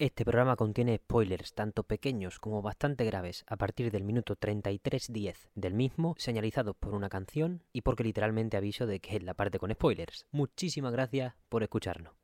Este 0.00 0.24
programa 0.24 0.56
contiene 0.56 0.96
spoilers 0.96 1.54
tanto 1.54 1.84
pequeños 1.84 2.40
como 2.40 2.62
bastante 2.62 3.04
graves 3.04 3.44
a 3.46 3.56
partir 3.56 3.92
del 3.92 4.02
minuto 4.02 4.34
33.10 4.34 5.50
del 5.54 5.74
mismo, 5.74 6.16
señalizados 6.18 6.74
por 6.74 6.94
una 6.94 7.08
canción 7.08 7.62
y 7.72 7.82
porque 7.82 8.02
literalmente 8.02 8.56
aviso 8.56 8.86
de 8.88 8.98
que 8.98 9.14
es 9.16 9.22
la 9.22 9.34
parte 9.34 9.60
con 9.60 9.72
spoilers. 9.72 10.26
Muchísimas 10.32 10.92
gracias 10.92 11.34
por 11.48 11.62
escucharnos. 11.62 12.23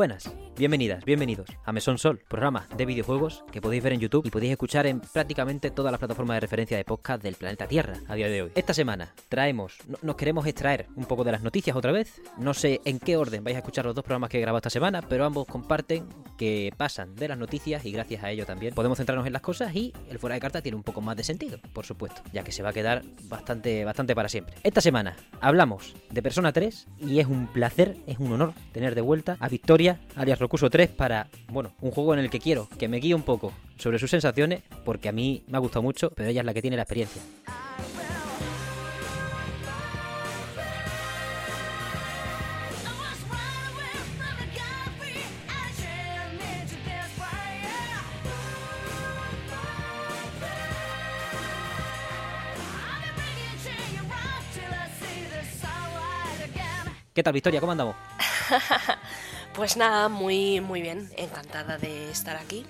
Buenas, 0.00 0.30
bienvenidas, 0.60 1.02
bienvenidos 1.06 1.48
a 1.64 1.72
Mesón 1.72 1.96
Sol, 1.96 2.20
programa 2.28 2.66
de 2.76 2.84
videojuegos 2.84 3.44
que 3.50 3.62
podéis 3.62 3.82
ver 3.82 3.94
en 3.94 4.00
YouTube 4.00 4.26
y 4.26 4.30
podéis 4.30 4.52
escuchar 4.52 4.86
en 4.86 5.00
prácticamente 5.00 5.70
todas 5.70 5.90
las 5.90 5.98
plataformas 5.98 6.36
de 6.36 6.40
referencia 6.40 6.76
de 6.76 6.84
podcast 6.84 7.22
del 7.22 7.34
planeta 7.36 7.66
Tierra 7.66 7.94
a 8.08 8.14
día 8.14 8.28
de 8.28 8.42
hoy. 8.42 8.52
Esta 8.54 8.74
semana 8.74 9.14
traemos, 9.30 9.78
no- 9.88 9.96
nos 10.02 10.16
queremos 10.16 10.44
extraer 10.46 10.86
un 10.96 11.06
poco 11.06 11.24
de 11.24 11.32
las 11.32 11.42
noticias 11.42 11.74
otra 11.74 11.92
vez. 11.92 12.20
No 12.36 12.52
sé 12.52 12.82
en 12.84 12.98
qué 12.98 13.16
orden 13.16 13.42
vais 13.42 13.56
a 13.56 13.60
escuchar 13.60 13.86
los 13.86 13.94
dos 13.94 14.04
programas 14.04 14.28
que 14.28 14.36
he 14.36 14.40
grabado 14.42 14.58
esta 14.58 14.68
semana, 14.68 15.00
pero 15.00 15.24
ambos 15.24 15.46
comparten 15.46 16.06
que 16.36 16.70
pasan 16.76 17.14
de 17.16 17.28
las 17.28 17.38
noticias 17.38 17.86
y 17.86 17.92
gracias 17.92 18.22
a 18.22 18.30
ello 18.30 18.44
también 18.44 18.74
podemos 18.74 18.98
centrarnos 18.98 19.26
en 19.26 19.32
las 19.32 19.40
cosas 19.42 19.74
y 19.74 19.94
el 20.10 20.18
fuera 20.18 20.34
de 20.34 20.40
carta 20.42 20.60
tiene 20.60 20.76
un 20.76 20.82
poco 20.82 21.00
más 21.00 21.16
de 21.16 21.24
sentido, 21.24 21.58
por 21.72 21.86
supuesto, 21.86 22.20
ya 22.34 22.44
que 22.44 22.52
se 22.52 22.62
va 22.62 22.68
a 22.68 22.72
quedar 22.74 23.02
bastante, 23.24 23.82
bastante 23.86 24.14
para 24.14 24.28
siempre. 24.28 24.54
Esta 24.62 24.82
semana 24.82 25.16
hablamos 25.40 25.94
de 26.10 26.22
Persona 26.22 26.52
3 26.52 26.86
y 27.00 27.18
es 27.20 27.26
un 27.26 27.46
placer, 27.46 27.96
es 28.06 28.18
un 28.18 28.30
honor 28.32 28.52
tener 28.72 28.94
de 28.94 29.00
vuelta 29.00 29.38
a 29.40 29.48
Victoria, 29.48 29.98
alias 30.16 30.38
Rocuso 30.50 30.68
3, 30.68 30.88
para, 30.88 31.28
bueno, 31.46 31.70
un 31.80 31.92
juego 31.92 32.12
en 32.12 32.18
el 32.18 32.28
que 32.28 32.40
quiero 32.40 32.68
que 32.76 32.88
me 32.88 32.96
guíe 32.96 33.14
un 33.14 33.22
poco 33.22 33.52
sobre 33.76 34.00
sus 34.00 34.10
sensaciones, 34.10 34.64
porque 34.84 35.08
a 35.08 35.12
mí 35.12 35.44
me 35.46 35.56
ha 35.56 35.60
gustado 35.60 35.80
mucho, 35.80 36.10
pero 36.10 36.28
ella 36.28 36.40
es 36.40 36.44
la 36.44 36.52
que 36.52 36.60
tiene 36.60 36.76
la 36.76 36.82
experiencia. 36.82 37.22
¿Qué 57.14 57.22
tal, 57.22 57.34
Victoria? 57.34 57.60
¿Cómo 57.60 57.70
andamos? 57.70 57.94
Pues 59.54 59.76
nada, 59.76 60.08
muy, 60.08 60.60
muy 60.60 60.80
bien, 60.80 61.10
encantada 61.16 61.76
de 61.76 62.10
estar 62.10 62.36
aquí 62.36 62.64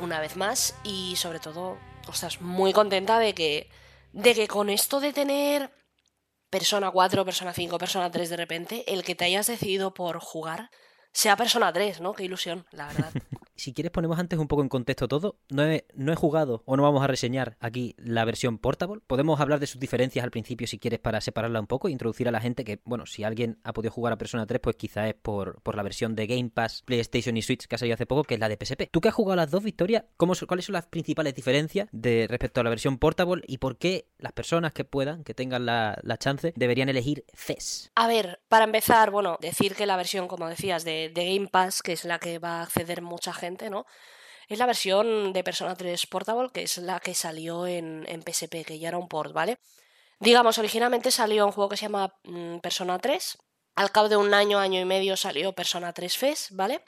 una 0.00 0.20
vez 0.20 0.36
más 0.36 0.74
y 0.84 1.16
sobre 1.16 1.40
todo, 1.40 1.76
ostras, 2.08 2.40
muy 2.40 2.72
contenta 2.72 3.18
de 3.18 3.34
que, 3.34 3.68
de 4.12 4.34
que 4.34 4.48
con 4.48 4.70
esto 4.70 5.00
de 5.00 5.12
tener 5.12 5.72
Persona 6.50 6.90
4, 6.90 7.24
Persona 7.24 7.52
5, 7.52 7.78
Persona 7.78 8.10
3 8.10 8.30
de 8.30 8.36
repente, 8.36 8.92
el 8.92 9.02
que 9.02 9.14
te 9.14 9.24
hayas 9.24 9.48
decidido 9.48 9.92
por 9.92 10.20
jugar 10.20 10.70
sea 11.12 11.36
Persona 11.36 11.72
3, 11.72 12.00
¿no? 12.00 12.12
Qué 12.12 12.24
ilusión, 12.24 12.66
la 12.70 12.86
verdad. 12.86 13.12
Si 13.56 13.72
quieres 13.72 13.92
ponemos 13.92 14.18
antes 14.18 14.38
un 14.38 14.48
poco 14.48 14.62
en 14.62 14.68
contexto 14.68 15.08
todo. 15.08 15.36
No 15.50 15.64
he, 15.64 15.86
no 15.94 16.12
he 16.12 16.16
jugado 16.16 16.62
o 16.66 16.76
no 16.76 16.82
vamos 16.82 17.02
a 17.02 17.06
reseñar 17.06 17.56
aquí 17.60 17.94
la 17.98 18.24
versión 18.24 18.58
portable. 18.58 19.00
Podemos 19.06 19.40
hablar 19.40 19.60
de 19.60 19.66
sus 19.66 19.80
diferencias 19.80 20.24
al 20.24 20.30
principio 20.30 20.66
si 20.66 20.78
quieres 20.78 21.00
para 21.00 21.20
separarla 21.20 21.60
un 21.60 21.66
poco 21.66 21.88
e 21.88 21.92
introducir 21.92 22.28
a 22.28 22.32
la 22.32 22.40
gente 22.40 22.64
que, 22.64 22.80
bueno, 22.84 23.06
si 23.06 23.24
alguien 23.24 23.60
ha 23.62 23.72
podido 23.72 23.92
jugar 23.92 24.12
a 24.12 24.18
Persona 24.18 24.46
3 24.46 24.60
pues 24.60 24.76
quizá 24.76 25.08
es 25.08 25.14
por, 25.14 25.60
por 25.62 25.76
la 25.76 25.82
versión 25.82 26.14
de 26.14 26.26
Game 26.26 26.50
Pass, 26.50 26.82
PlayStation 26.84 27.36
y 27.36 27.42
Switch 27.42 27.66
que 27.66 27.74
ha 27.76 27.78
salido 27.78 27.94
hace 27.94 28.06
poco, 28.06 28.24
que 28.24 28.34
es 28.34 28.40
la 28.40 28.48
de 28.48 28.58
PSP. 28.60 28.88
Tú 28.90 29.00
que 29.00 29.08
has 29.08 29.14
jugado 29.14 29.36
las 29.36 29.50
dos, 29.50 29.62
Victoria, 29.62 30.06
¿cómo, 30.16 30.34
¿cuáles 30.46 30.64
son 30.64 30.74
las 30.74 30.86
principales 30.86 31.34
diferencias 31.34 31.88
de 31.92 32.26
respecto 32.28 32.60
a 32.60 32.64
la 32.64 32.70
versión 32.70 32.98
portable 32.98 33.42
y 33.46 33.58
por 33.58 33.78
qué 33.78 34.08
las 34.18 34.32
personas 34.32 34.72
que 34.72 34.84
puedan, 34.84 35.24
que 35.24 35.34
tengan 35.34 35.66
la, 35.66 35.98
la 36.02 36.18
chance, 36.18 36.52
deberían 36.56 36.88
elegir 36.88 37.24
CES? 37.34 37.92
A 37.94 38.08
ver, 38.08 38.40
para 38.48 38.64
empezar, 38.64 39.10
bueno, 39.10 39.38
decir 39.40 39.74
que 39.74 39.86
la 39.86 39.96
versión, 39.96 40.28
como 40.28 40.48
decías, 40.48 40.84
de, 40.84 41.10
de 41.14 41.34
Game 41.34 41.48
Pass, 41.48 41.82
que 41.82 41.92
es 41.92 42.04
la 42.04 42.18
que 42.18 42.38
va 42.38 42.60
a 42.60 42.62
acceder 42.62 43.02
mucha 43.02 43.32
gente, 43.32 43.43
¿no? 43.70 43.86
Es 44.48 44.58
la 44.58 44.66
versión 44.66 45.32
de 45.32 45.42
Persona 45.44 45.74
3 45.74 46.06
Portable, 46.06 46.50
que 46.52 46.62
es 46.62 46.76
la 46.78 47.00
que 47.00 47.14
salió 47.14 47.66
en, 47.66 48.04
en 48.08 48.22
PSP, 48.22 48.64
que 48.66 48.78
ya 48.78 48.88
era 48.88 48.98
un 48.98 49.08
port, 49.08 49.32
¿vale? 49.32 49.58
Digamos, 50.20 50.58
originalmente 50.58 51.10
salió 51.10 51.46
un 51.46 51.52
juego 51.52 51.70
que 51.70 51.76
se 51.76 51.82
llama 51.86 52.14
mm, 52.24 52.58
Persona 52.58 52.98
3. 52.98 53.38
Al 53.76 53.90
cabo 53.90 54.08
de 54.08 54.16
un 54.16 54.32
año, 54.34 54.58
año 54.58 54.80
y 54.80 54.84
medio 54.84 55.16
salió 55.16 55.52
Persona 55.54 55.92
3 55.92 56.16
Fest, 56.16 56.50
¿vale? 56.52 56.82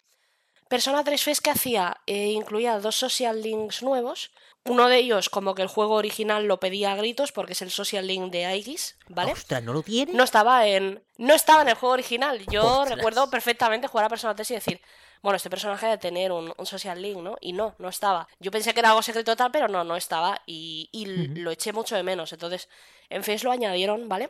Persona 0.69 1.03
3 1.05 1.23
Fest 1.23 1.43
que 1.43 1.51
hacía, 1.51 1.97
Eh, 2.07 2.29
incluía 2.29 2.79
dos 2.79 2.97
social 2.97 3.41
links 3.43 3.83
nuevos. 3.83 4.33
Uno 4.65 4.89
de 4.89 4.97
ellos, 4.99 5.29
como 5.31 5.55
que 5.55 5.63
el 5.63 5.69
juego 5.69 5.95
original 5.95 6.47
lo 6.47 6.59
pedía 6.59 6.93
a 6.93 6.97
gritos, 6.97 7.31
porque 7.33 7.53
es 7.53 7.63
el 7.63 7.71
social 7.71 8.07
link 8.07 8.33
de 8.33 8.47
Aegis, 8.47 8.97
¿vale? 9.09 9.33
¡Ostras, 9.33 9.63
no 9.63 9.73
lo 9.73 9.83
tiene! 9.83 10.13
no 10.13 10.25
estaba 10.25 10.67
en 10.67 11.05
no 11.19 11.35
estaba 11.35 11.63
en 11.63 11.69
el 11.69 11.75
juego 11.77 11.93
original. 11.95 12.45
Yo 12.51 12.81
Ostras. 12.81 12.97
recuerdo 12.97 13.31
perfectamente 13.31 13.87
jugar 13.87 14.07
a 14.07 14.09
Persona 14.09 14.35
3 14.35 14.51
y 14.51 14.55
decir, 14.55 14.81
bueno, 15.23 15.37
este 15.37 15.51
personaje 15.51 15.87
debe 15.87 15.99
tener 15.99 16.33
un, 16.33 16.53
un 16.57 16.67
social 16.67 17.01
link, 17.01 17.19
¿no? 17.19 17.37
Y 17.41 17.53
no, 17.53 17.75
no 17.79 17.89
estaba. 17.89 18.29
Yo 18.39 18.51
pensé 18.51 18.73
que 18.75 18.81
era 18.81 18.91
algo 18.91 19.03
secreto 19.03 19.37
tal, 19.37 19.51
pero 19.51 19.69
no, 19.69 19.85
no 19.85 19.97
estaba. 19.97 20.41
Y, 20.47 20.89
y 20.93 21.07
lo 21.07 21.51
eché 21.51 21.73
mucho 21.73 21.97
de 21.97 22.03
menos. 22.03 22.33
Entonces, 22.33 22.69
en 23.09 23.25
Face 23.25 23.45
lo 23.45 23.51
añadieron, 23.51 24.09
¿vale? 24.09 24.29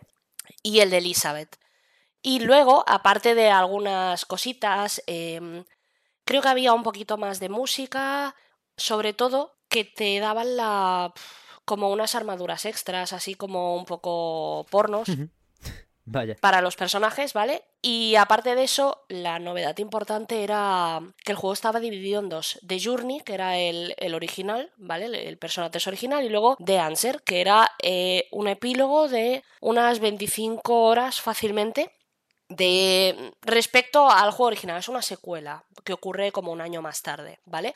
Y 0.62 0.80
el 0.80 0.91
de 0.91 0.98
Elizabeth. 0.98 1.58
Y 2.22 2.41
luego, 2.41 2.84
aparte 2.86 3.34
de 3.34 3.50
algunas 3.50 4.25
cositas, 4.25 5.02
em, 5.06 5.64
creo 6.25 6.42
que 6.42 6.48
había 6.48 6.72
un 6.72 6.82
poquito 6.82 7.16
más 7.16 7.38
de 7.41 7.48
música, 7.48 8.34
sobre 8.76 9.12
todo 9.12 9.54
que 9.69 9.84
te 9.84 10.19
daban 10.19 10.56
la 10.56 11.12
como 11.64 11.91
unas 11.91 12.14
armaduras 12.14 12.64
extras, 12.64 13.12
así 13.12 13.34
como 13.34 13.76
un 13.76 13.84
poco 13.84 14.66
pornos. 14.70 15.08
Para 16.41 16.61
los 16.61 16.77
personajes, 16.77 17.33
¿vale? 17.33 17.65
Y 17.83 18.15
aparte 18.15 18.55
de 18.55 18.65
eso, 18.65 19.05
la 19.09 19.39
novedad 19.39 19.77
importante 19.78 20.44
era 20.44 21.00
que 21.25 21.33
el 21.33 21.39
juego 21.39 21.53
estaba 21.53 21.81
dividido 21.81 22.21
en 22.21 22.28
dos. 22.28 22.59
The 22.67 22.81
Journey, 22.81 23.21
que 23.21 23.34
era 23.34 23.59
el, 23.59 23.94
el 23.99 24.15
original, 24.15 24.72
¿vale? 24.77 25.06
El, 25.06 25.15
el 25.17 25.37
Persona 25.37 25.71
3 25.71 25.87
original, 25.89 26.25
y 26.25 26.28
luego 26.28 26.56
The 26.65 26.78
Answer, 26.78 27.22
que 27.22 27.41
era 27.41 27.71
eh, 27.83 28.28
un 28.31 28.49
epílogo 28.49 29.09
de 29.09 29.43
unas 29.61 29.99
25 30.00 30.84
horas 30.84 31.21
fácilmente 31.21 31.91
de 32.49 33.33
respecto 33.43 34.09
al 34.09 34.31
juego 34.31 34.49
original. 34.49 34.78
Es 34.78 34.88
una 34.88 35.03
secuela 35.03 35.65
que 35.84 35.93
ocurre 35.93 36.33
como 36.33 36.53
un 36.53 36.61
año 36.61 36.83
más 36.83 37.03
tarde, 37.03 37.41
¿vale? 37.44 37.75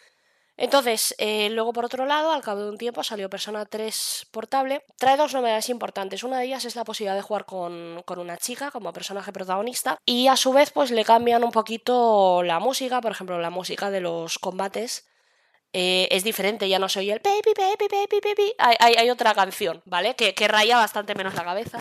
Entonces, 0.63 1.15
eh, 1.17 1.49
luego 1.49 1.73
por 1.73 1.87
otro 1.87 2.05
lado, 2.05 2.33
al 2.33 2.43
cabo 2.43 2.63
de 2.65 2.69
un 2.71 2.77
tiempo 2.77 3.03
salió 3.03 3.31
Persona 3.31 3.65
3 3.65 4.27
portable. 4.31 4.85
Trae 4.99 5.17
dos 5.17 5.33
novedades 5.33 5.71
importantes. 5.71 6.23
Una 6.23 6.39
de 6.39 6.45
ellas 6.45 6.67
es 6.67 6.77
la 6.77 6.85
posibilidad 6.85 7.17
de 7.17 7.23
jugar 7.23 7.47
con, 7.47 8.03
con 8.05 8.19
una 8.19 8.37
chica 8.37 8.71
como 8.71 8.93
personaje 8.93 9.33
protagonista. 9.33 9.97
Y 10.05 10.29
a 10.29 10.37
su 10.37 10.53
vez, 10.53 10.71
pues 10.71 10.91
le 10.91 11.03
cambian 11.07 11.45
un 11.45 11.51
poquito 11.51 12.43
la 12.43 12.59
música. 12.61 13.01
Por 13.01 13.13
ejemplo, 13.13 13.39
la 13.41 13.49
música 13.49 13.91
de 13.91 14.01
los 14.03 14.39
combates 14.39 15.09
eh, 15.73 16.09
es 16.11 16.25
diferente. 16.25 16.69
Ya 16.69 16.79
no 16.79 16.91
se 16.91 17.01
oye 17.01 17.13
el 17.15 17.21
baby, 17.25 17.55
baby, 17.57 17.87
baby, 17.91 18.21
baby. 18.23 18.53
Hay, 18.59 18.77
hay- 18.81 18.95
hay 18.99 19.11
otra 19.11 19.33
canción, 19.35 19.81
¿vale? 19.87 20.15
Que, 20.15 20.35
que 20.35 20.47
raya 20.47 20.77
bastante 20.77 21.15
menos 21.15 21.35
la 21.35 21.45
cabeza. 21.45 21.79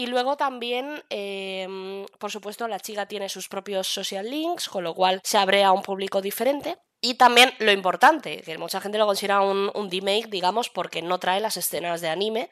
Y 0.00 0.06
luego 0.06 0.38
también, 0.38 1.04
em, 1.10 2.06
por 2.18 2.30
supuesto, 2.30 2.66
la 2.66 2.80
chica 2.80 3.04
tiene 3.04 3.28
sus 3.28 3.48
propios 3.50 3.86
social 3.86 4.30
links, 4.30 4.70
con 4.70 4.82
lo 4.82 4.94
cual 4.94 5.20
se 5.22 5.36
abre 5.36 5.62
a 5.62 5.72
un 5.72 5.82
público 5.82 6.22
diferente. 6.22 6.78
Y 7.02 7.16
también 7.16 7.52
lo 7.58 7.70
importante, 7.70 8.40
que 8.40 8.56
mucha 8.56 8.80
gente 8.80 8.96
lo 8.96 9.04
considera 9.04 9.42
un, 9.42 9.70
un 9.74 9.90
remake, 9.90 10.30
digamos, 10.30 10.70
porque 10.70 11.02
no 11.02 11.18
trae 11.18 11.38
las 11.42 11.58
escenas 11.58 12.00
de 12.00 12.08
anime, 12.08 12.50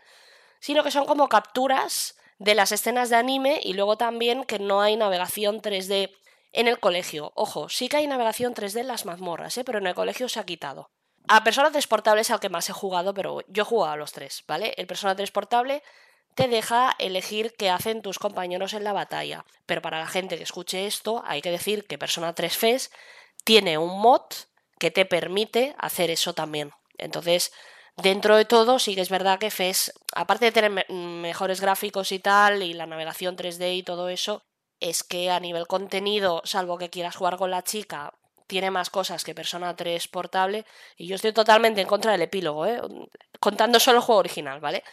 sino 0.60 0.84
que 0.84 0.90
son 0.90 1.06
como 1.06 1.30
capturas 1.30 2.18
de 2.38 2.54
las 2.54 2.70
escenas 2.70 3.08
de 3.08 3.16
anime 3.16 3.60
y 3.62 3.72
luego 3.72 3.96
también 3.96 4.44
que 4.44 4.58
no 4.58 4.82
hay 4.82 4.98
navegación 4.98 5.62
3D 5.62 6.14
en 6.52 6.68
el 6.68 6.78
colegio. 6.78 7.32
Ojo, 7.34 7.70
sí 7.70 7.88
que 7.88 7.96
hay 7.96 8.06
navegación 8.06 8.52
3D 8.52 8.80
en 8.80 8.88
las 8.88 9.06
mazmorras, 9.06 9.56
¿eh? 9.56 9.64
pero 9.64 9.78
en 9.78 9.86
el 9.86 9.94
colegio 9.94 10.28
se 10.28 10.38
ha 10.38 10.44
quitado. 10.44 10.90
A 11.28 11.44
Persona 11.44 11.70
3 11.70 11.86
Portable 11.86 12.20
es 12.20 12.30
al 12.30 12.40
que 12.40 12.50
más 12.50 12.68
he 12.68 12.74
jugado, 12.74 13.14
pero 13.14 13.40
yo 13.48 13.62
he 13.62 13.66
jugado 13.66 13.92
a 13.94 13.96
los 13.96 14.12
tres, 14.12 14.44
¿vale? 14.46 14.74
El 14.76 14.86
Persona 14.86 15.16
3 15.16 15.30
Portable 15.30 15.82
te 16.38 16.46
deja 16.46 16.94
elegir 17.00 17.54
qué 17.58 17.68
hacen 17.68 18.00
tus 18.00 18.20
compañeros 18.20 18.72
en 18.72 18.84
la 18.84 18.92
batalla. 18.92 19.44
Pero 19.66 19.82
para 19.82 19.98
la 19.98 20.06
gente 20.06 20.36
que 20.36 20.44
escuche 20.44 20.86
esto, 20.86 21.24
hay 21.26 21.42
que 21.42 21.50
decir 21.50 21.84
que 21.88 21.98
Persona 21.98 22.32
3 22.32 22.56
FES 22.56 22.92
tiene 23.42 23.76
un 23.76 24.00
mod 24.00 24.22
que 24.78 24.92
te 24.92 25.04
permite 25.04 25.74
hacer 25.78 26.10
eso 26.12 26.34
también. 26.34 26.70
Entonces, 26.96 27.52
dentro 27.96 28.36
de 28.36 28.44
todo, 28.44 28.78
sí 28.78 28.94
que 28.94 29.00
es 29.00 29.08
verdad 29.10 29.40
que 29.40 29.50
FES, 29.50 29.92
aparte 30.14 30.44
de 30.44 30.52
tener 30.52 30.70
me- 30.70 30.86
mejores 30.88 31.60
gráficos 31.60 32.12
y 32.12 32.20
tal, 32.20 32.62
y 32.62 32.72
la 32.72 32.86
navegación 32.86 33.34
3D 33.34 33.74
y 33.74 33.82
todo 33.82 34.08
eso, 34.08 34.44
es 34.78 35.02
que 35.02 35.32
a 35.32 35.40
nivel 35.40 35.66
contenido, 35.66 36.40
salvo 36.44 36.78
que 36.78 36.88
quieras 36.88 37.16
jugar 37.16 37.36
con 37.36 37.50
la 37.50 37.64
chica, 37.64 38.12
tiene 38.46 38.70
más 38.70 38.90
cosas 38.90 39.24
que 39.24 39.34
Persona 39.34 39.74
3 39.74 40.06
portable. 40.06 40.64
Y 40.96 41.08
yo 41.08 41.16
estoy 41.16 41.32
totalmente 41.32 41.80
en 41.80 41.88
contra 41.88 42.12
del 42.12 42.22
epílogo, 42.22 42.64
¿eh? 42.64 42.80
contando 43.40 43.80
solo 43.80 43.98
el 43.98 44.04
juego 44.04 44.20
original, 44.20 44.60
¿vale? 44.60 44.84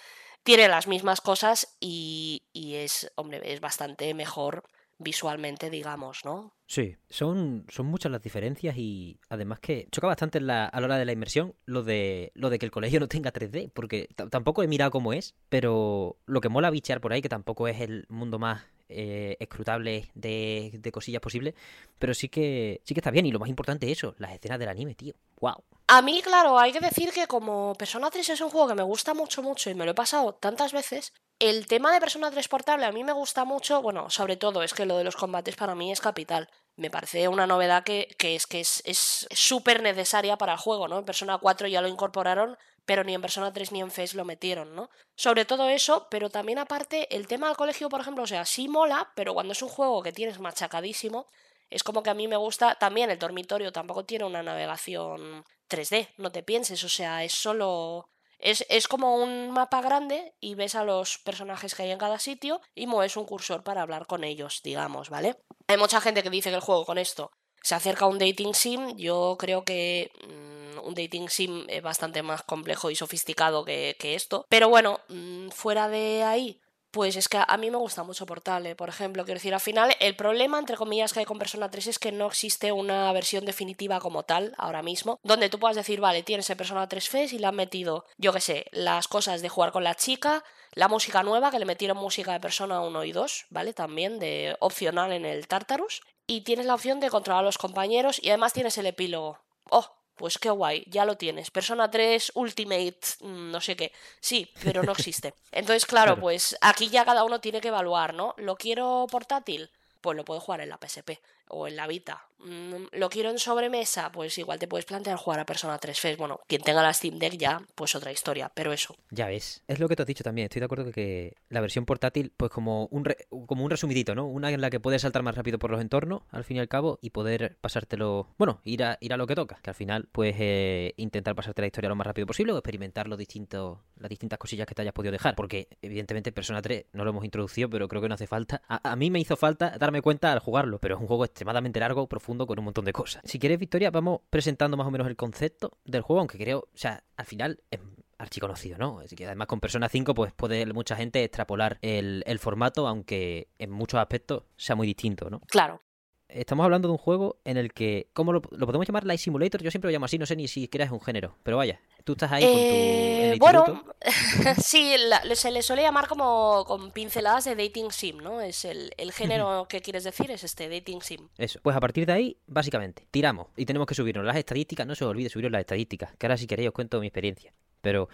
Tiene 0.46 0.68
las 0.68 0.88
mismas 0.88 1.22
cosas 1.22 1.76
y, 1.82 2.44
es, 2.54 3.12
hombre, 3.16 3.42
es 3.44 3.60
bastante 3.60 4.14
mejor 4.14 4.64
visualmente, 5.00 5.70
digamos, 5.72 6.24
¿no? 6.24 6.54
Sí, 6.68 6.96
son, 7.10 7.66
son 7.68 7.88
muchas 7.88 8.12
las 8.12 8.22
diferencias 8.22 8.78
y 8.78 9.20
además 9.28 9.60
que 9.60 9.88
choca 9.92 10.08
bastante 10.08 10.40
la, 10.40 10.66
a 10.66 10.80
la 10.80 10.86
hora 10.86 10.98
de 10.98 11.06
la 11.06 11.12
inmersión 11.12 11.56
lo 11.66 11.84
de, 11.84 12.32
lo 12.36 12.50
de 12.50 12.60
que 12.60 12.66
el 12.66 12.72
colegio 12.72 13.00
no 13.00 13.08
tenga 13.08 13.34
3D, 13.34 13.72
porque 13.74 14.08
tampoco 14.30 14.62
he 14.62 14.68
mirado 14.68 14.92
cómo 14.92 15.14
es, 15.14 15.34
pero 15.50 16.18
lo 16.28 16.42
que 16.42 16.50
mola 16.50 16.70
bichear 16.70 17.02
por 17.02 17.12
ahí, 17.12 17.22
que 17.22 17.28
tampoco 17.28 17.68
es 17.68 17.82
el 17.82 18.06
mundo 18.08 18.38
más 18.38 18.62
eh, 18.90 19.38
escrutable 19.40 20.10
de, 20.14 20.72
de 20.74 20.92
cosillas 20.92 21.22
posibles, 21.22 21.54
pero 21.98 22.14
sí 22.14 22.30
que, 22.30 22.82
sí 22.84 22.94
que 22.94 23.00
está 23.00 23.12
bien 23.12 23.26
y 23.26 23.32
lo 23.32 23.40
más 23.40 23.50
importante 23.50 23.86
es 23.92 23.98
eso, 23.98 24.16
las 24.20 24.32
escenas 24.34 24.60
del 24.60 24.70
anime, 24.70 24.96
tío. 24.96 25.14
¡Wow! 25.40 25.64
A 25.88 26.02
mí, 26.02 26.22
claro, 26.22 26.58
hay 26.58 26.72
que 26.72 26.80
decir 26.80 27.12
que 27.12 27.28
como 27.28 27.76
Persona 27.76 28.10
3 28.10 28.30
es 28.30 28.42
un 28.42 28.50
juego 28.50 28.68
que 28.68 28.76
me 28.76 28.84
gusta 28.84 29.14
mucho, 29.14 29.44
mucho 29.44 29.70
y 29.70 29.76
me 29.76 29.86
lo 29.86 29.92
he 29.92 29.96
pasado 29.96 30.34
tantas 30.34 30.72
veces, 30.72 31.14
el 31.40 31.68
tema 31.68 31.92
de 31.92 32.00
Persona 32.00 32.32
3 32.32 32.48
portable 32.48 32.86
a 32.86 32.92
mí 32.92 33.04
me 33.04 33.12
gusta 33.12 33.44
mucho, 33.44 33.82
bueno, 33.82 34.10
sobre 34.10 34.38
todo 34.38 34.64
es 34.64 34.74
que 34.74 34.86
lo 34.86 34.98
de 34.98 35.04
los 35.04 35.16
combates 35.16 35.56
para 35.56 35.76
mí 35.76 35.92
es 35.92 36.00
capital. 36.00 36.50
Me 36.78 36.90
parece 36.90 37.28
una 37.28 37.48
novedad 37.48 37.84
que, 37.84 38.16
que 38.18 38.36
es 38.36 38.48
que 38.48 38.62
es 38.62 39.28
súper 39.32 39.82
necesaria 39.82 40.38
para 40.38 40.54
el 40.54 40.60
juego, 40.60 40.88
¿no? 40.88 41.04
Persona 41.06 41.38
4 41.38 41.68
ya 41.68 41.82
lo 41.82 41.88
incorporaron, 41.88 42.58
pero 42.86 43.04
ni 43.04 43.14
en 43.14 43.22
Persona 43.22 43.52
3 43.52 43.72
ni 43.72 43.82
en 43.82 43.92
FES 43.92 44.14
lo 44.14 44.26
metieron, 44.26 44.76
¿no? 44.76 44.90
Sobre 45.16 45.46
todo 45.46 45.70
eso, 45.70 46.08
pero 46.10 46.30
también 46.30 46.60
aparte 46.60 47.14
el 47.16 47.28
tema 47.28 47.48
del 47.48 47.58
colegio, 47.58 47.90
por 47.90 48.02
ejemplo, 48.02 48.24
o 48.24 48.28
sea, 48.28 48.46
sí 48.46 48.68
mola, 48.68 49.12
pero 49.16 49.34
cuando 49.34 49.54
es 49.54 49.62
un 49.62 49.70
juego 49.70 50.04
que 50.04 50.12
tienes 50.12 50.40
machacadísimo, 50.40 51.28
es 51.70 51.84
como 51.84 52.04
que 52.04 52.12
a 52.12 52.14
mí 52.14 52.28
me 52.28 52.38
gusta, 52.38 52.76
también 52.76 53.10
el 53.10 53.20
dormitorio 53.20 53.72
tampoco 53.72 54.06
tiene 54.06 54.26
una 54.26 54.44
navegación 54.44 55.44
3D, 55.70 56.14
no 56.18 56.32
te 56.32 56.44
pienses, 56.44 56.84
o 56.84 56.90
sea, 56.90 57.24
es 57.24 57.34
solo 57.34 58.10
es, 58.40 58.88
como 58.88 59.16
un 59.16 59.52
mapa 59.52 59.82
grande 59.82 60.36
y 60.40 60.56
ves 60.56 60.76
a 60.76 60.84
los 60.84 61.18
personajes 61.18 61.74
que 61.74 61.84
hay 61.84 61.92
en 61.92 61.98
cada 61.98 62.20
sitio 62.20 62.62
y 62.76 62.86
mueves 62.88 63.18
un 63.18 63.26
cursor 63.26 63.64
para 63.64 63.82
hablar 63.82 64.06
con 64.08 64.24
ellos, 64.24 64.62
digamos, 64.64 65.10
¿vale? 65.10 65.38
Hay 65.68 65.78
mucha 65.78 66.02
gente 66.02 66.22
que 66.22 66.30
dice 66.30 66.50
que 66.50 66.56
el 66.56 66.62
juego 66.62 66.86
con 66.86 66.98
esto 66.98 67.32
se 67.66 67.74
acerca 67.74 68.06
a 68.06 68.08
un 68.08 68.20
dating 68.20 68.54
sim. 68.54 68.96
Yo 68.96 69.38
creo 69.40 69.64
que 69.64 70.12
mm, 70.24 70.88
un 70.88 70.94
dating 70.94 71.30
sim 71.30 71.66
es 71.68 71.82
bastante 71.82 72.22
más 72.22 72.44
complejo 72.44 72.92
y 72.92 72.96
sofisticado 72.96 73.66
que, 73.66 73.96
esto. 74.00 74.46
Pero 74.50 74.70
bueno, 74.70 75.00
mm, 75.10 75.50
fuera 75.50 75.90
de 75.90 76.22
ahí, 76.22 76.62
pues 76.92 77.16
es 77.16 77.28
que 77.28 77.40
a 77.40 77.58
mí 77.58 77.72
me 77.72 77.78
gusta 77.78 78.04
mucho 78.04 78.28
Portale, 78.28 78.76
por 78.76 78.88
ejemplo. 78.88 79.26
Quiero 79.26 79.40
decir, 79.40 79.56
al 79.56 79.60
final, 79.62 79.96
el 80.00 80.16
problema, 80.16 80.60
entre 80.60 80.78
comillas, 80.78 81.12
que 81.12 81.22
hay 81.22 81.26
con 81.26 81.40
Persona 81.40 81.72
3 81.72 81.88
es 81.88 81.98
que 81.98 82.12
no 82.12 82.28
existe 82.28 82.72
una 82.72 83.12
versión 83.14 83.46
definitiva 83.46 84.00
como 84.00 84.22
tal, 84.22 84.54
ahora 84.60 84.84
mismo, 84.84 85.20
donde 85.24 85.50
tú 85.50 85.58
puedas 85.58 85.76
decir, 85.76 86.00
vale, 86.00 86.22
tienes 86.22 86.48
el 86.52 86.58
Persona 86.58 86.88
3 86.88 87.10
FES 87.10 87.34
y 87.34 87.40
le 87.40 87.48
han 87.48 87.56
metido, 87.56 88.06
yo 88.18 88.32
qué 88.32 88.42
sé, 88.42 88.68
las 88.74 89.08
cosas 89.08 89.42
de 89.42 89.50
jugar 89.50 89.72
con 89.72 89.84
la 89.84 89.96
chica, 89.96 90.44
la 90.74 90.88
música 90.88 91.24
nueva, 91.24 91.50
que 91.50 91.58
le 91.58 91.66
metieron 91.66 91.98
música 91.98 92.32
de 92.32 92.40
Persona 92.40 92.80
1 92.82 93.04
y 93.06 93.12
2, 93.12 93.48
¿vale? 93.50 93.74
También 93.74 94.20
de 94.20 94.56
opcional 94.60 95.12
en 95.14 95.26
el 95.26 95.48
Tartarus. 95.48 96.04
Y 96.28 96.42
tienes 96.42 96.66
la 96.66 96.74
opción 96.74 97.00
de 97.00 97.10
controlar 97.10 97.44
a 97.44 97.46
los 97.46 97.58
compañeros 97.58 98.20
y 98.22 98.30
además 98.30 98.54
tienes 98.54 98.78
el 98.78 98.88
epílogo. 98.88 99.40
¡Oh! 99.70 99.92
Pues 100.16 100.38
qué 100.38 100.50
guay, 100.50 100.86
ya 100.88 101.04
lo 101.04 101.18
tienes. 101.18 101.52
Persona 101.52 101.92
3 101.92 102.32
Ultimate, 102.36 103.00
mm, 103.20 103.52
no 103.52 103.60
sé 103.60 103.76
qué. 103.76 103.92
Sí, 104.22 104.50
pero 104.64 104.82
no 104.82 104.94
existe. 104.94 105.34
Entonces, 105.52 105.86
claro, 105.86 106.18
pues 106.18 106.58
aquí 106.62 106.88
ya 106.88 107.04
cada 107.04 107.26
uno 107.26 107.42
tiene 107.42 107.60
que 107.60 107.68
evaluar, 107.68 108.14
¿no? 108.14 108.34
¿Lo 108.38 108.56
quiero 108.56 109.08
portátil? 109.12 109.70
Pues 110.00 110.16
lo 110.16 110.24
puedo 110.24 110.40
jugar 110.40 110.62
en 110.62 110.70
la 110.70 110.78
PSP 110.78 111.20
o 111.50 111.68
en 111.68 111.76
la 111.76 111.88
Vita. 111.88 112.28
Mm, 112.40 113.00
¿Lo 113.00 113.10
quiero 113.10 113.30
en 113.30 113.40
sobremesa? 113.40 114.12
Pues 114.12 114.38
igual 114.38 114.60
te 114.60 114.68
puedes 114.68 114.86
plantear 114.86 115.18
jugar 115.18 115.40
a 115.40 115.46
Persona 115.46 115.78
3 115.78 116.00
Fest. 116.00 116.20
Bueno, 116.20 116.40
quien 116.48 116.62
tenga 116.62 116.84
la 116.84 116.94
Steam 116.94 117.18
Deck 117.18 117.38
ya, 117.38 117.62
pues 117.76 117.96
otra 117.96 118.12
historia, 118.12 118.52
pero 118.54 118.74
eso. 118.74 118.96
Ya 119.10 119.28
ves, 119.28 119.64
es 119.68 119.80
lo 119.80 119.88
que 119.88 119.96
te 119.96 120.04
has 120.04 120.08
dicho 120.08 120.24
también. 120.24 120.46
Estoy 120.46 120.60
de 120.60 120.66
acuerdo 120.66 120.92
que 120.92 121.36
la 121.50 121.62
versión 121.62 121.86
portátil, 121.86 122.32
pues 122.36 122.52
como 122.52 122.88
un, 122.88 123.06
como 123.48 123.64
un 123.64 123.72
resumidito, 123.72 124.16
¿no? 124.16 124.28
Una 124.28 124.52
en 124.52 124.62
la 124.62 124.70
que 124.70 124.80
puedes 124.80 125.02
saltar 125.02 125.24
más 125.24 125.36
rápido 125.36 125.60
por 125.60 125.72
los 125.72 125.82
entornos, 125.82 126.24
al 126.32 126.44
fin 126.44 126.58
y 126.58 126.60
al 126.60 126.68
cabo, 126.68 127.00
y 127.02 127.12
poder 127.12 127.58
pasártelo, 127.62 128.28
bueno, 128.38 128.62
ir 128.64 128.84
a, 128.84 128.98
ir 129.02 129.14
a 129.14 129.18
lo 129.18 129.28
que 129.28 129.36
toca, 129.36 129.60
que 129.62 129.70
al 129.70 129.76
final, 129.76 130.08
pues 130.12 130.36
eh, 130.38 130.94
intentar 130.98 131.36
pasarte 131.36 131.62
la 131.62 131.68
historia 131.68 131.90
lo 131.90 131.96
más 131.96 132.08
rápido 132.08 132.28
posible 132.28 132.54
o 132.54 132.58
experimentar 132.58 133.08
los 133.08 133.18
distintos, 133.18 133.80
las 133.98 134.10
distintas 134.10 134.40
cosillas 134.40 134.68
que 134.68 134.76
te 134.76 134.82
hayas 134.82 134.94
podido 134.94 135.12
dejar. 135.12 135.36
Porque, 135.36 135.68
evidentemente, 135.82 136.32
Persona 136.32 136.62
3 136.62 136.88
no 136.94 137.04
lo 137.04 137.12
hemos 137.12 137.26
introducido, 137.26 137.70
pero 137.70 137.88
creo 137.88 138.02
que 138.02 138.10
no 138.10 138.16
hace 138.16 138.28
falta. 138.28 138.62
A, 138.68 138.92
a 138.92 138.96
mí 138.96 139.10
me 139.10 139.20
hizo 139.20 139.36
falta 139.36 139.78
darme 139.80 140.02
cuenta 140.02 140.32
al 140.32 140.40
jugarlo, 140.40 140.80
pero 140.80 140.96
es 140.96 141.02
un 141.02 141.08
juego 141.08 141.26
extremadamente 141.36 141.82
largo, 141.82 142.08
profundo, 142.08 142.48
con 142.48 142.58
un 142.58 142.66
montón 142.66 142.86
de 142.86 142.94
cosas. 142.94 143.22
Si 143.26 143.40
quieres, 143.40 143.60
Victoria, 143.60 143.92
vamos 143.92 144.22
presentando 144.30 144.78
más 144.78 144.88
o 144.88 144.92
menos 144.92 145.06
el 145.08 145.18
concepto 145.18 145.78
del 145.84 146.02
juego, 146.02 146.22
aunque 146.22 146.38
creo, 146.38 146.60
o 146.60 146.78
sea, 146.78 147.04
al 147.18 147.26
final 147.26 147.60
es 147.70 147.82
archiconocido, 148.18 148.78
¿no? 148.78 149.00
Así 149.00 149.18
que 149.18 149.26
además 149.26 149.48
con 149.48 149.60
Persona 149.60 149.90
5 149.90 150.14
pues 150.16 150.32
puede 150.32 150.66
mucha 150.68 150.96
gente 150.96 151.22
extrapolar 151.26 151.78
el, 151.82 152.24
el 152.26 152.40
formato, 152.40 152.88
aunque 152.88 153.50
en 153.60 153.70
muchos 153.70 154.00
aspectos 154.00 154.44
sea 154.56 154.78
muy 154.78 154.88
distinto, 154.88 155.30
¿no? 155.30 155.42
Claro 155.42 155.82
estamos 156.30 156.64
hablando 156.64 156.88
de 156.88 156.94
un 156.94 156.98
juego 156.98 157.38
en 157.46 157.58
el 157.58 157.74
que, 157.74 158.10
¿cómo 158.14 158.34
lo, 158.34 158.42
podemos 158.42 158.88
llamar? 158.88 159.06
Light 159.06 159.20
Simulator, 159.20 159.62
yo 159.62 159.72
siempre 159.72 159.90
lo 159.90 159.94
llamo 159.94 160.06
así, 160.06 160.18
no 160.18 160.26
sé 160.26 160.36
ni 160.36 160.48
siquiera 160.48 160.86
es 160.86 160.92
un 160.92 161.02
género, 161.02 161.36
pero 161.44 161.58
vaya, 161.58 161.80
tú 162.04 162.14
estás 162.14 162.32
ahí 162.32 162.44
con 162.44 162.54
tu... 162.54 162.60
Eh, 162.60 163.36
bueno, 163.40 163.84
sí, 164.62 164.96
se 165.34 165.52
le 165.52 165.62
suele 165.62 165.82
llamar 165.82 166.08
como 166.08 166.64
con 166.66 166.92
pinceladas 166.92 167.46
de 167.46 167.56
dating 167.56 167.92
sim, 167.92 168.18
¿no? 168.18 168.42
Es 168.42 168.66
el, 168.66 168.92
el 168.98 169.12
género 169.12 169.68
que 169.70 169.82
quieres 169.82 170.04
decir, 170.04 170.32
es 170.32 170.44
este, 170.44 170.70
dating 170.70 171.02
sim. 171.02 171.28
Eso, 171.38 171.60
pues 171.62 171.76
a 171.76 171.80
partir 171.80 172.06
de 172.06 172.14
ahí, 172.14 172.38
básicamente, 172.48 173.08
tiramos 173.12 173.48
y 173.56 173.66
tenemos 173.66 173.88
que 173.88 173.96
subirnos 173.96 174.26
las 174.26 174.38
estadísticas, 174.38 174.86
no 174.86 174.96
se 174.96 175.06
os 175.06 175.12
olvide 175.12 175.30
subiros 175.30 175.52
las 175.52 175.62
estadísticas, 175.62 176.16
que 176.18 176.26
ahora 176.26 176.38
si 176.38 176.48
queréis 176.48 176.70
os 176.70 176.74
cuento 176.74 177.00
mi 177.00 177.08
experiencia, 177.08 177.54
pero 177.82 178.10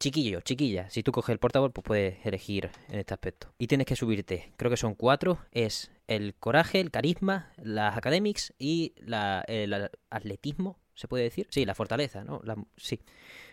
chiquillo, 0.00 0.40
chiquilla, 0.40 0.90
si 0.90 1.02
tú 1.02 1.12
coges 1.12 1.32
el 1.32 1.38
portable, 1.38 1.70
pues 1.70 1.84
puedes 1.84 2.26
elegir 2.26 2.70
en 2.88 2.98
este 2.98 3.14
aspecto. 3.14 3.52
Y 3.58 3.68
tienes 3.68 3.86
que 3.86 3.94
subirte, 3.94 4.52
creo 4.56 4.70
que 4.70 4.76
son 4.76 4.94
cuatro, 4.94 5.38
es 5.52 5.92
el 6.08 6.34
coraje, 6.34 6.80
el 6.80 6.90
carisma, 6.90 7.52
las 7.62 7.96
academics 7.96 8.52
y 8.58 8.94
la, 8.96 9.44
el 9.46 9.90
atletismo, 10.08 10.78
¿se 10.94 11.06
puede 11.06 11.24
decir? 11.24 11.46
Sí, 11.50 11.64
la 11.64 11.74
fortaleza, 11.74 12.24
¿no? 12.24 12.40
sí. 12.76 13.00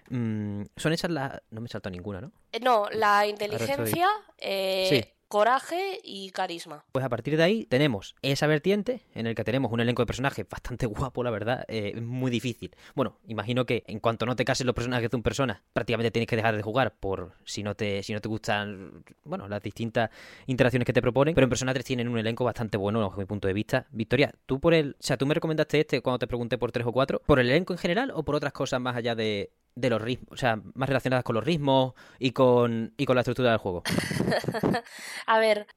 Mm, 0.10 0.64
son 0.78 0.94
esas 0.94 1.12
las... 1.12 1.42
No 1.52 1.60
me 1.60 1.68
saltó 1.68 1.90
ninguna, 1.90 2.22
¿no? 2.22 2.32
Eh, 2.54 2.62
no, 2.62 2.90
la 2.92 3.28
inteligencia, 3.28 4.08
eh, 4.38 5.17
coraje 5.28 6.00
y 6.04 6.32
carisma. 6.32 6.86
Pues 6.92 7.04
a 7.06 7.10
partir 7.10 7.38
de 7.38 7.44
ahí 7.44 7.66
tenemos 7.66 8.16
esa 8.22 8.48
vertiente 8.48 9.02
en 9.14 9.28
el 9.28 9.36
que 9.36 9.44
tenemos 9.44 9.72
un 9.72 9.80
elenco 9.80 10.02
de 10.02 10.06
personajes 10.06 10.48
bastante 10.50 10.86
guapo, 10.86 11.24
la 11.24 11.32
verdad, 11.32 11.66
eh, 11.68 12.00
muy 12.00 12.32
difícil. 12.32 12.76
Bueno, 12.96 13.18
imagino 13.28 13.66
que 13.66 13.84
en 13.88 14.00
cuanto 14.00 14.26
no 14.26 14.36
te 14.36 14.46
cases 14.46 14.66
los 14.66 14.76
personajes 14.76 15.10
de 15.10 15.18
un 15.18 15.24
persona, 15.24 15.64
prácticamente 15.74 16.12
tienes 16.12 16.28
que 16.28 16.36
dejar 16.36 16.56
de 16.56 16.62
jugar 16.62 16.96
por 16.96 17.34
si 17.46 17.64
no 17.64 17.76
te 17.76 18.04
si 18.04 18.14
no 18.14 18.22
te 18.22 18.30
gustan, 18.30 19.04
bueno, 19.24 19.48
las 19.48 19.62
distintas 19.62 20.10
interacciones 20.46 20.86
que 20.86 20.94
te 20.94 21.02
proponen, 21.02 21.36
pero 21.36 21.46
en 21.46 21.50
Persona 21.50 21.74
3 21.74 21.86
tienen 21.86 22.08
un 22.08 22.18
elenco 22.18 22.44
bastante 22.44 22.78
bueno 22.78 23.04
desde 23.04 23.18
mi 23.18 23.26
punto 23.26 23.48
de 23.48 23.54
vista. 23.54 23.88
Victoria, 23.92 24.34
tú 24.46 24.60
por 24.60 24.74
el, 24.74 24.92
o 25.00 25.04
sea, 25.04 25.18
tú 25.18 25.26
me 25.26 25.34
recomendaste 25.34 25.80
este 25.80 26.02
cuando 26.02 26.20
te 26.20 26.28
pregunté 26.28 26.58
por 26.58 26.72
3 26.72 26.88
o 26.88 26.92
4, 26.92 27.22
por 27.26 27.40
el 27.40 27.50
elenco 27.50 27.74
en 27.74 27.80
general 27.80 28.12
o 28.14 28.24
por 28.24 28.36
otras 28.36 28.54
cosas 28.54 28.80
más 28.80 28.96
allá 28.96 29.16
de 29.16 29.52
de 29.78 29.90
los 29.92 30.02
ritmos, 30.02 30.32
o 30.32 30.38
sea, 30.38 30.60
más 30.74 30.90
relacionadas 30.90 31.24
con 31.24 31.36
los 31.36 31.44
ritmos 31.44 31.94
y 32.20 32.32
con, 32.32 32.94
y 32.98 33.06
con 33.06 33.16
la 33.16 33.22
estructura 33.22 33.52
del 33.52 33.60
juego. 33.60 33.84
a 35.28 35.40
ver, 35.40 35.68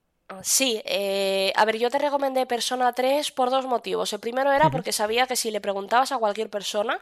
sí, 0.42 0.80
eh, 0.86 1.52
a 1.54 1.64
ver, 1.66 1.76
yo 1.76 1.90
te 1.90 1.98
recomendé 1.98 2.46
Persona 2.46 2.92
3 2.92 3.30
por 3.32 3.50
dos 3.50 3.66
motivos. 3.66 4.12
El 4.12 4.20
primero 4.20 4.50
era 4.52 4.70
porque 4.70 4.92
sabía 4.92 5.26
que 5.26 5.36
si 5.36 5.50
le 5.50 5.60
preguntabas 5.60 6.12
a 6.12 6.18
cualquier 6.18 6.48
persona, 6.48 6.98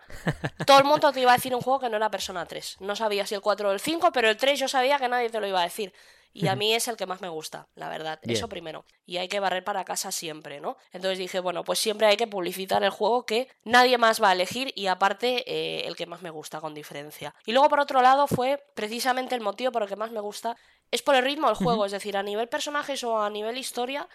todo 0.66 0.78
el 0.78 0.84
mundo 0.84 1.12
te 1.12 1.20
iba 1.20 1.32
a 1.32 1.36
decir 1.36 1.54
un 1.54 1.60
juego 1.60 1.78
que 1.78 1.88
no 1.88 1.96
era 1.96 2.10
Persona 2.10 2.46
3. 2.46 2.78
No 2.80 2.96
sabía 2.96 3.26
si 3.26 3.36
el 3.36 3.40
4 3.40 3.68
o 3.68 3.72
el 3.72 3.80
5, 3.80 4.10
pero 4.12 4.28
el 4.28 4.36
3 4.36 4.58
yo 4.58 4.68
sabía 4.68 4.98
que 4.98 5.08
nadie 5.08 5.30
te 5.30 5.40
lo 5.40 5.46
iba 5.46 5.60
a 5.60 5.64
decir. 5.64 5.92
Y 6.32 6.46
a 6.46 6.54
mí 6.54 6.74
es 6.74 6.86
el 6.88 6.96
que 6.96 7.06
más 7.06 7.20
me 7.20 7.28
gusta, 7.28 7.68
la 7.74 7.88
verdad. 7.88 8.20
Eso 8.22 8.48
primero. 8.48 8.84
Y 9.06 9.16
hay 9.16 9.28
que 9.28 9.40
barrer 9.40 9.64
para 9.64 9.84
casa 9.84 10.12
siempre, 10.12 10.60
¿no? 10.60 10.76
Entonces 10.92 11.18
dije, 11.18 11.40
bueno, 11.40 11.64
pues 11.64 11.78
siempre 11.78 12.06
hay 12.06 12.16
que 12.16 12.26
publicitar 12.26 12.84
el 12.84 12.90
juego 12.90 13.26
que 13.26 13.48
nadie 13.64 13.98
más 13.98 14.22
va 14.22 14.30
a 14.30 14.32
elegir 14.32 14.72
y 14.76 14.86
aparte 14.86 15.44
eh, 15.46 15.86
el 15.86 15.96
que 15.96 16.06
más 16.06 16.22
me 16.22 16.30
gusta 16.30 16.60
con 16.60 16.74
diferencia. 16.74 17.34
Y 17.44 17.52
luego 17.52 17.68
por 17.68 17.80
otro 17.80 18.02
lado 18.02 18.26
fue 18.26 18.62
precisamente 18.74 19.34
el 19.34 19.40
motivo 19.40 19.72
por 19.72 19.82
el 19.82 19.88
que 19.88 19.96
más 19.96 20.12
me 20.12 20.20
gusta, 20.20 20.56
es 20.90 21.02
por 21.02 21.14
el 21.14 21.24
ritmo 21.24 21.48
del 21.48 21.56
juego, 21.56 21.84
es 21.84 21.92
decir, 21.92 22.16
a 22.16 22.22
nivel 22.22 22.48
personajes 22.48 23.02
o 23.04 23.20
a 23.20 23.30
nivel 23.30 23.58
historia. 23.58 24.08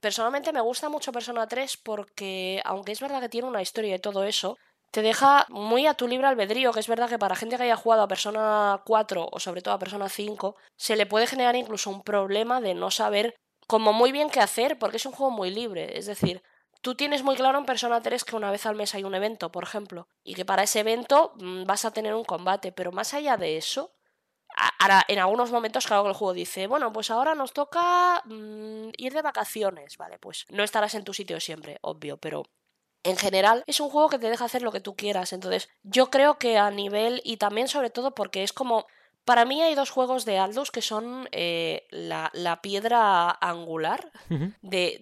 Personalmente 0.00 0.52
me 0.52 0.60
gusta 0.60 0.88
mucho 0.88 1.12
Persona 1.12 1.46
3 1.46 1.76
porque, 1.76 2.60
aunque 2.64 2.92
es 2.92 3.00
verdad 3.00 3.20
que 3.20 3.28
tiene 3.28 3.46
una 3.46 3.62
historia 3.62 3.94
y 3.94 4.00
todo 4.00 4.24
eso, 4.24 4.58
te 4.92 5.00
deja 5.00 5.46
muy 5.48 5.86
a 5.86 5.94
tu 5.94 6.06
libre 6.06 6.26
albedrío, 6.26 6.70
que 6.70 6.80
es 6.80 6.86
verdad 6.86 7.08
que 7.08 7.18
para 7.18 7.34
gente 7.34 7.56
que 7.56 7.62
haya 7.62 7.76
jugado 7.76 8.02
a 8.02 8.08
Persona 8.08 8.82
4 8.84 9.26
o 9.32 9.40
sobre 9.40 9.62
todo 9.62 9.74
a 9.74 9.78
Persona 9.78 10.10
5, 10.10 10.54
se 10.76 10.96
le 10.96 11.06
puede 11.06 11.26
generar 11.26 11.56
incluso 11.56 11.88
un 11.88 12.02
problema 12.02 12.60
de 12.60 12.74
no 12.74 12.90
saber 12.90 13.34
como 13.66 13.94
muy 13.94 14.12
bien 14.12 14.28
qué 14.28 14.40
hacer, 14.40 14.78
porque 14.78 14.98
es 14.98 15.06
un 15.06 15.12
juego 15.12 15.30
muy 15.30 15.50
libre. 15.50 15.98
Es 15.98 16.04
decir, 16.04 16.42
tú 16.82 16.94
tienes 16.94 17.22
muy 17.22 17.36
claro 17.36 17.58
en 17.58 17.64
Persona 17.64 18.02
3 18.02 18.22
que 18.22 18.36
una 18.36 18.50
vez 18.50 18.66
al 18.66 18.76
mes 18.76 18.94
hay 18.94 19.04
un 19.04 19.14
evento, 19.14 19.50
por 19.50 19.64
ejemplo, 19.64 20.08
y 20.22 20.34
que 20.34 20.44
para 20.44 20.64
ese 20.64 20.80
evento 20.80 21.32
mm, 21.36 21.64
vas 21.64 21.86
a 21.86 21.92
tener 21.92 22.14
un 22.14 22.24
combate, 22.24 22.70
pero 22.70 22.92
más 22.92 23.14
allá 23.14 23.38
de 23.38 23.56
eso, 23.56 23.94
Ahora, 24.78 25.02
en 25.08 25.18
algunos 25.18 25.50
momentos, 25.50 25.86
claro 25.86 26.02
que 26.02 26.10
el 26.10 26.14
juego 26.14 26.34
dice, 26.34 26.66
bueno, 26.66 26.92
pues 26.92 27.10
ahora 27.10 27.34
nos 27.34 27.54
toca 27.54 28.22
mm, 28.26 28.90
ir 28.98 29.14
de 29.14 29.22
vacaciones, 29.22 29.96
¿vale? 29.96 30.18
Pues 30.18 30.44
no 30.50 30.62
estarás 30.62 30.94
en 30.94 31.04
tu 31.04 31.14
sitio 31.14 31.40
siempre, 31.40 31.78
obvio, 31.80 32.18
pero 32.18 32.42
en 33.04 33.16
general 33.16 33.64
es 33.66 33.80
un 33.80 33.90
juego 33.90 34.08
que 34.08 34.18
te 34.18 34.30
deja 34.30 34.44
hacer 34.44 34.62
lo 34.62 34.72
que 34.72 34.80
tú 34.80 34.94
quieras. 34.96 35.32
Entonces, 35.32 35.68
yo 35.82 36.10
creo 36.10 36.38
que 36.38 36.58
a 36.58 36.70
nivel, 36.70 37.20
y 37.24 37.36
también 37.36 37.68
sobre 37.68 37.90
todo 37.90 38.14
porque 38.14 38.42
es 38.42 38.52
como 38.52 38.86
Para 39.24 39.44
mí 39.44 39.62
hay 39.62 39.76
dos 39.76 39.90
juegos 39.90 40.24
de 40.24 40.38
Aldous 40.38 40.72
que 40.72 40.82
son 40.82 41.28
eh, 41.30 41.86
la, 41.90 42.28
la 42.34 42.60
piedra 42.60 43.30
angular 43.40 44.10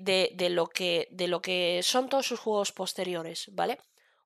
de- 0.01 0.33
de 0.37 0.51
lo 0.51 0.67
que, 0.67 1.09
de 1.11 1.27
lo 1.27 1.41
que 1.41 1.81
son 1.83 2.09
todos 2.11 2.27
sus 2.27 2.39
juegos 2.39 2.71
posteriores, 2.73 3.49
¿vale? 3.53 3.79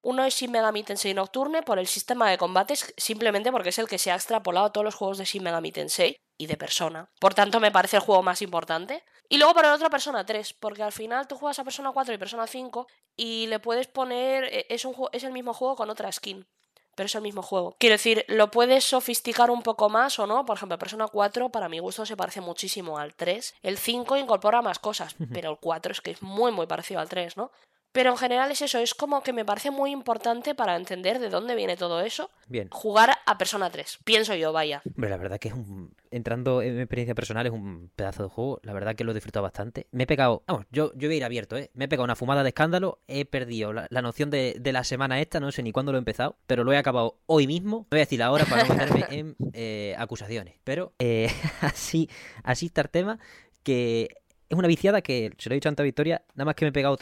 Uno 0.03 0.25
es 0.25 0.35
Shin 0.35 0.51
Megami 0.51 0.83
Tensei 0.83 1.15
Nocturne 1.15 1.63
por 1.63 1.79
el 1.79 1.87
sistema 1.87 2.29
de 2.29 2.39
combates, 2.39 2.93
simplemente 2.97 3.53
porque 3.53 3.69
es 3.71 3.79
el 3.79 3.87
que 3.87 3.99
se 3.99 4.11
ha 4.11 4.17
extrapolado 4.17 4.67
a 4.67 4.73
todos 4.73 4.85
los 4.85 4.97
juegos 4.97 5.19
de 5.19 5.25
Shin 5.27 5.45
Megami 5.45 5.71
Tensei 5.71 6.17
y 6.37 6.47
de 6.47 6.57
Persona. 6.57 7.09
Por 7.21 7.33
tanto, 7.35 7.61
me 7.61 7.71
parece 7.71 7.97
el 7.99 8.03
juego 8.03 8.23
más 8.25 8.43
importante. 8.43 9.05
Y 9.35 9.39
luego 9.39 9.53
por 9.53 9.65
el 9.65 9.73
otro 9.73 9.91
Persona 9.91 10.25
3, 10.25 10.53
porque 10.53 10.85
al 10.85 10.93
final 10.93 11.27
tú 11.27 11.35
juegas 11.37 11.59
a 11.59 11.65
Persona 11.65 11.91
4 11.91 12.15
y 12.15 12.19
Persona 12.19 12.47
5 12.47 12.87
y 13.17 13.49
le 13.49 13.59
puedes 13.59 13.89
poner... 13.89 14.45
eh, 14.45 14.67
Es, 14.69 14.85
un, 14.85 14.95
es 15.11 15.25
el 15.25 15.33
mismo 15.33 15.53
juego 15.53 15.75
con 15.75 15.91
otra 15.91 16.13
skin. 16.13 16.47
Pero 16.95 17.07
es 17.07 17.15
el 17.17 17.23
mismo 17.23 17.43
juego. 17.43 17.75
Quiero 17.81 17.95
decir, 17.95 18.25
lo 18.29 18.53
puedes 18.53 18.85
sofisticar 18.85 19.51
un 19.51 19.63
poco 19.65 19.89
más 19.89 20.21
o 20.21 20.29
no. 20.29 20.45
Por 20.45 20.57
ejemplo, 20.57 20.79
Persona 20.79 21.09
4 21.09 21.49
para 21.49 21.69
mi 21.69 21.81
gusto 21.81 22.07
se 22.07 22.17
parece 22.17 22.41
muchísimo 22.43 22.97
al 22.97 23.17
3. 23.17 23.57
El 23.63 23.77
5 23.77 24.17
incorpora 24.19 24.63
más 24.63 24.79
cosas, 24.79 25.17
pero 25.33 25.51
el 25.51 25.59
4 25.59 25.91
es 25.91 26.01
que 26.01 26.13
es 26.13 26.23
muy 26.23 26.53
muy 26.53 26.69
parecido 26.69 27.01
al 27.01 27.09
3, 27.09 27.37
¿no? 27.37 27.51
Pero 27.95 28.11
en 28.11 28.17
general 28.17 28.51
es 28.51 28.61
eso, 28.61 28.81
es 28.81 28.93
como 28.93 29.23
que 29.23 29.33
me 29.33 29.45
parece 29.45 29.71
muy 29.71 29.93
importante 29.93 30.57
para 30.57 30.75
entender 30.75 31.21
de 31.21 31.29
dónde 31.29 31.55
viene 31.55 31.77
todo 31.77 32.01
eso. 32.01 32.29
Bien. 32.49 32.67
Jugar 32.73 33.19
a 33.25 33.39
Persona 33.39 33.71
3, 33.71 34.01
pienso 34.03 34.35
yo, 34.35 34.53
vaya. 34.53 34.83
Hombre, 34.97 35.11
la 35.11 35.17
verdad 35.17 35.39
que 35.39 35.47
es 35.47 35.55
un. 35.55 35.95
Entrando 36.11 36.61
en 36.61 36.75
mi 36.75 36.81
experiencia 36.81 37.15
personal, 37.15 37.47
es 37.47 37.53
un 37.53 37.93
pedazo 37.95 38.25
de 38.25 38.31
juego. 38.31 38.59
La 38.65 38.73
verdad 38.73 38.97
que 38.97 39.05
lo 39.05 39.13
he 39.13 39.15
disfrutado 39.15 39.45
bastante. 39.45 39.87
Me 39.93 40.05
he 40.05 40.07
pegado. 40.09 40.43
Vamos, 40.49 40.67
yo, 40.73 40.93
yo 40.97 41.07
voy 41.07 41.15
a 41.15 41.19
ir 41.19 41.25
abierto, 41.25 41.57
¿eh? 41.57 41.71
Me 41.75 41.85
he 41.85 41.89
pegado 41.89 42.03
una 42.03 42.17
fumada 42.17 42.43
de 42.43 42.49
escándalo. 42.49 42.99
He 43.07 43.27
perdido 43.27 43.73
la, 43.73 43.87
la 43.91 44.03
noción 44.03 44.29
de, 44.29 44.57
de 44.59 44.73
la 44.73 44.83
semana 44.83 45.21
esta. 45.21 45.39
No 45.39 45.53
sé 45.53 45.63
ni 45.63 45.71
cuándo 45.71 45.93
lo 45.93 45.99
he 45.99 46.01
empezado. 46.01 46.37
Pero 46.49 46.65
lo 46.65 46.73
he 46.73 46.77
acabado 46.77 47.21
hoy 47.27 47.47
mismo. 47.47 47.79
No 47.79 47.87
voy 47.93 48.01
a 48.01 48.07
decir 48.07 48.19
la 48.19 48.33
hora 48.33 48.45
para 48.45 48.65
no 48.65 48.75
meterme 48.75 49.07
en 49.11 49.37
eh, 49.53 49.95
acusaciones. 49.99 50.57
Pero 50.65 50.95
eh, 50.99 51.31
así, 51.61 52.11
así 52.43 52.67
está 52.67 52.81
el 52.81 52.91
tema. 52.91 53.21
Que 53.63 54.09
es 54.49 54.59
una 54.59 54.69
viciada 54.69 55.01
que, 55.01 55.33
se 55.39 55.49
lo 55.49 55.55
he 55.55 55.57
dicho 55.57 55.69
antes 55.69 55.83
a 55.83 55.85
Victoria, 55.85 56.23
nada 56.35 56.47
más 56.47 56.55
que 56.55 56.65
me 56.65 56.71
he 56.71 56.73
pegado 56.73 56.99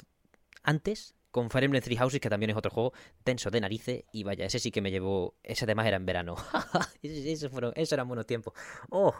antes 0.62 1.14
con 1.30 1.48
Fire 1.50 1.64
Emblem 1.64 1.82
Three 1.82 1.96
Houses, 1.96 2.20
que 2.20 2.28
también 2.28 2.50
es 2.50 2.56
otro 2.56 2.70
juego 2.70 2.92
tenso 3.24 3.50
de 3.50 3.60
narices. 3.60 4.04
Y 4.12 4.22
vaya, 4.22 4.44
ese 4.44 4.58
sí 4.58 4.70
que 4.70 4.82
me 4.82 4.90
llevó. 4.90 5.34
Ese 5.42 5.64
además 5.64 5.86
era 5.86 5.96
en 5.96 6.04
verano. 6.06 6.36
Ese- 7.02 7.32
Esos 7.32 7.50
fueron, 7.50 7.72
esos 7.74 7.92
eran 7.92 8.06
buenos 8.06 8.26
tiempos. 8.26 8.52
Oh. 8.90 9.14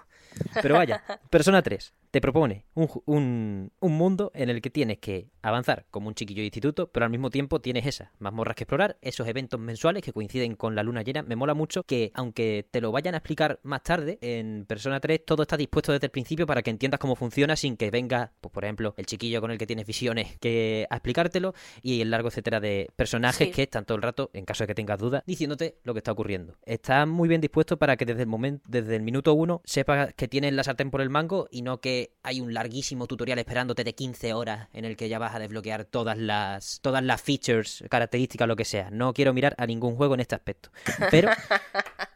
Pero 0.61 0.75
vaya, 0.75 1.03
Persona 1.31 1.63
3 1.63 1.95
te 2.13 2.21
propone 2.21 2.67
un, 2.75 2.89
un, 3.07 3.73
un 3.81 3.93
mundo 3.93 4.31
en 4.35 4.51
el 4.51 4.61
que 4.61 4.69
tienes 4.71 4.99
que 4.99 5.31
avanzar 5.41 5.87
como 5.91 6.09
un 6.09 6.15
chiquillo 6.15 6.41
de 6.43 6.45
instituto, 6.47 6.89
pero 6.93 7.05
al 7.05 7.11
mismo 7.11 7.31
tiempo 7.31 7.61
tienes 7.61 7.87
esas 7.87 8.11
mazmorras 8.19 8.55
que 8.55 8.65
explorar, 8.65 8.99
esos 9.01 9.27
eventos 9.27 9.59
mensuales 9.59 10.03
que 10.03 10.13
coinciden 10.13 10.55
con 10.55 10.75
la 10.77 10.83
luna 10.83 11.03
llena. 11.03 11.23
Me 11.23 11.37
mola 11.37 11.55
mucho 11.55 11.83
que, 11.85 12.13
aunque 12.15 12.69
te 12.71 12.81
lo 12.83 12.93
vayan 12.93 13.15
a 13.15 13.19
explicar 13.19 13.59
más 13.63 13.83
tarde, 13.83 14.19
en 14.21 14.67
Persona 14.67 15.01
3 15.01 15.25
todo 15.25 15.43
está 15.43 15.57
dispuesto 15.57 15.91
desde 15.93 16.07
el 16.07 16.11
principio 16.11 16.47
para 16.47 16.63
que 16.63 16.71
entiendas 16.71 17.01
cómo 17.01 17.17
funciona 17.17 17.57
sin 17.57 17.77
que 17.79 17.91
venga, 17.91 18.33
pues, 18.43 18.53
por 18.53 18.65
ejemplo, 18.65 18.95
el 18.99 19.07
chiquillo 19.07 19.41
con 19.41 19.51
el 19.51 19.57
que 19.59 19.67
tienes 19.67 19.87
visiones 19.87 20.37
que 20.39 20.87
a 20.91 20.97
explicártelo 20.97 21.55
y 21.81 22.03
el 22.03 22.11
largo 22.11 22.29
etcétera 22.29 22.61
de 22.61 22.89
personajes 22.95 23.49
Sí. 23.49 23.53
que 23.53 23.63
están 23.63 23.87
todo 23.87 23.97
el 23.97 24.03
rato, 24.03 24.31
en 24.35 24.45
caso 24.45 24.65
de 24.65 24.69
que 24.69 24.75
tengas 24.75 24.99
dudas, 24.99 25.23
diciéndote 25.27 25.79
lo 25.83 25.95
que 25.95 25.99
está 26.01 26.13
ocurriendo. 26.13 26.57
Está 26.67 27.07
muy 27.07 27.27
bien 27.29 27.41
dispuesto 27.41 27.79
para 27.79 27.97
que 27.97 28.05
desde 28.05 28.21
el 28.21 28.29
momento, 28.29 28.63
desde 28.69 28.97
el 28.97 29.03
minuto 29.03 29.33
uno, 29.33 29.63
sepas 29.65 30.13
que 30.13 30.29
tienes 30.29 30.53
la 30.53 30.63
sartén 30.63 30.91
por 30.91 31.01
el 31.01 31.09
mango 31.09 31.49
y 31.51 31.63
no 31.63 31.81
que 31.81 32.02
hay 32.23 32.41
un 32.41 32.55
larguísimo 32.55 33.07
tutorial 33.07 33.39
esperándote 33.39 33.85
de 33.85 33.95
15 33.95 34.35
horas 34.35 34.69
en 34.73 34.85
el 34.85 34.97
que 34.97 35.09
ya 35.09 35.19
vas 35.19 35.35
a 35.35 35.39
desbloquear 35.39 35.85
todas 35.85 36.19
las 36.19 36.81
todas 36.83 37.03
las 37.03 37.21
features, 37.23 37.85
características, 37.91 38.49
lo 38.49 38.57
que 38.57 38.65
sea. 38.65 38.91
No 38.91 39.13
quiero 39.13 39.33
mirar 39.33 39.55
a 39.59 39.67
ningún 39.67 39.97
juego 39.97 40.15
en 40.15 40.21
este 40.21 40.35
aspecto. 40.35 40.71
Pero 41.11 41.31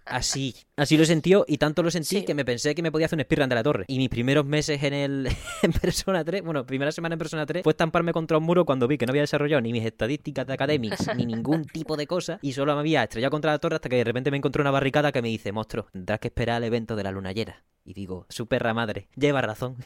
Así, 0.08 0.54
así 0.76 0.96
lo 0.96 1.04
sentido 1.04 1.44
y 1.48 1.58
tanto 1.58 1.82
lo 1.82 1.90
sentí 1.90 2.06
Sí. 2.20 2.24
que 2.24 2.32
me 2.32 2.44
pensé 2.44 2.76
que 2.76 2.82
me 2.82 2.92
podía 2.92 3.06
hacer 3.06 3.18
un 3.18 3.24
speedrun 3.24 3.48
de 3.48 3.56
la 3.56 3.62
torre. 3.64 3.84
Y 3.88 3.98
mis 3.98 4.08
primeros 4.08 4.46
meses 4.46 4.80
en 4.84 4.94
el 4.94 5.28
en 5.62 5.72
Persona 5.72 6.24
3, 6.24 6.42
bueno, 6.42 6.64
primera 6.64 6.92
semana 6.92 7.14
en 7.14 7.18
Persona 7.18 7.44
3, 7.44 7.64
fue 7.64 7.72
estamparme 7.72 8.12
contra 8.12 8.38
un 8.38 8.44
muro 8.44 8.64
cuando 8.64 8.86
vi 8.86 8.98
que 8.98 9.06
no 9.06 9.10
había 9.10 9.22
desarrollado 9.22 9.60
ni 9.62 9.72
mis 9.72 9.84
estadísticas 9.84 10.46
de 10.46 10.52
academics 10.52 11.08
ni 11.16 11.26
ningún 11.26 11.64
tipo 11.64 11.96
de 11.96 12.06
cosa 12.06 12.38
y 12.40 12.52
solo 12.52 12.74
me 12.74 12.80
había 12.80 13.02
estrellado 13.02 13.32
contra 13.32 13.50
la 13.50 13.58
torre 13.58 13.74
hasta 13.76 13.88
que 13.88 13.96
de 13.96 14.04
repente 14.04 14.30
me 14.30 14.36
encontré 14.36 14.62
una 14.62 14.70
barricada 14.70 15.10
que 15.10 15.22
me 15.22 15.28
dice, 15.28 15.50
monstruo, 15.50 15.88
tendrás 15.92 16.20
que 16.20 16.28
esperar 16.28 16.56
al 16.58 16.64
evento 16.64 16.94
de 16.94 17.02
la 17.02 17.10
luna 17.10 17.32
llena. 17.32 17.64
Y 17.86 17.94
digo, 17.94 18.26
su 18.28 18.48
perra 18.48 18.74
madre, 18.74 19.06
lleva 19.14 19.40
razón. 19.40 19.76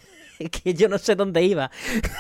que 0.51 0.75
yo 0.75 0.89
no 0.89 0.99
sé 0.99 1.17
dónde 1.17 1.43
iba. 1.45 1.71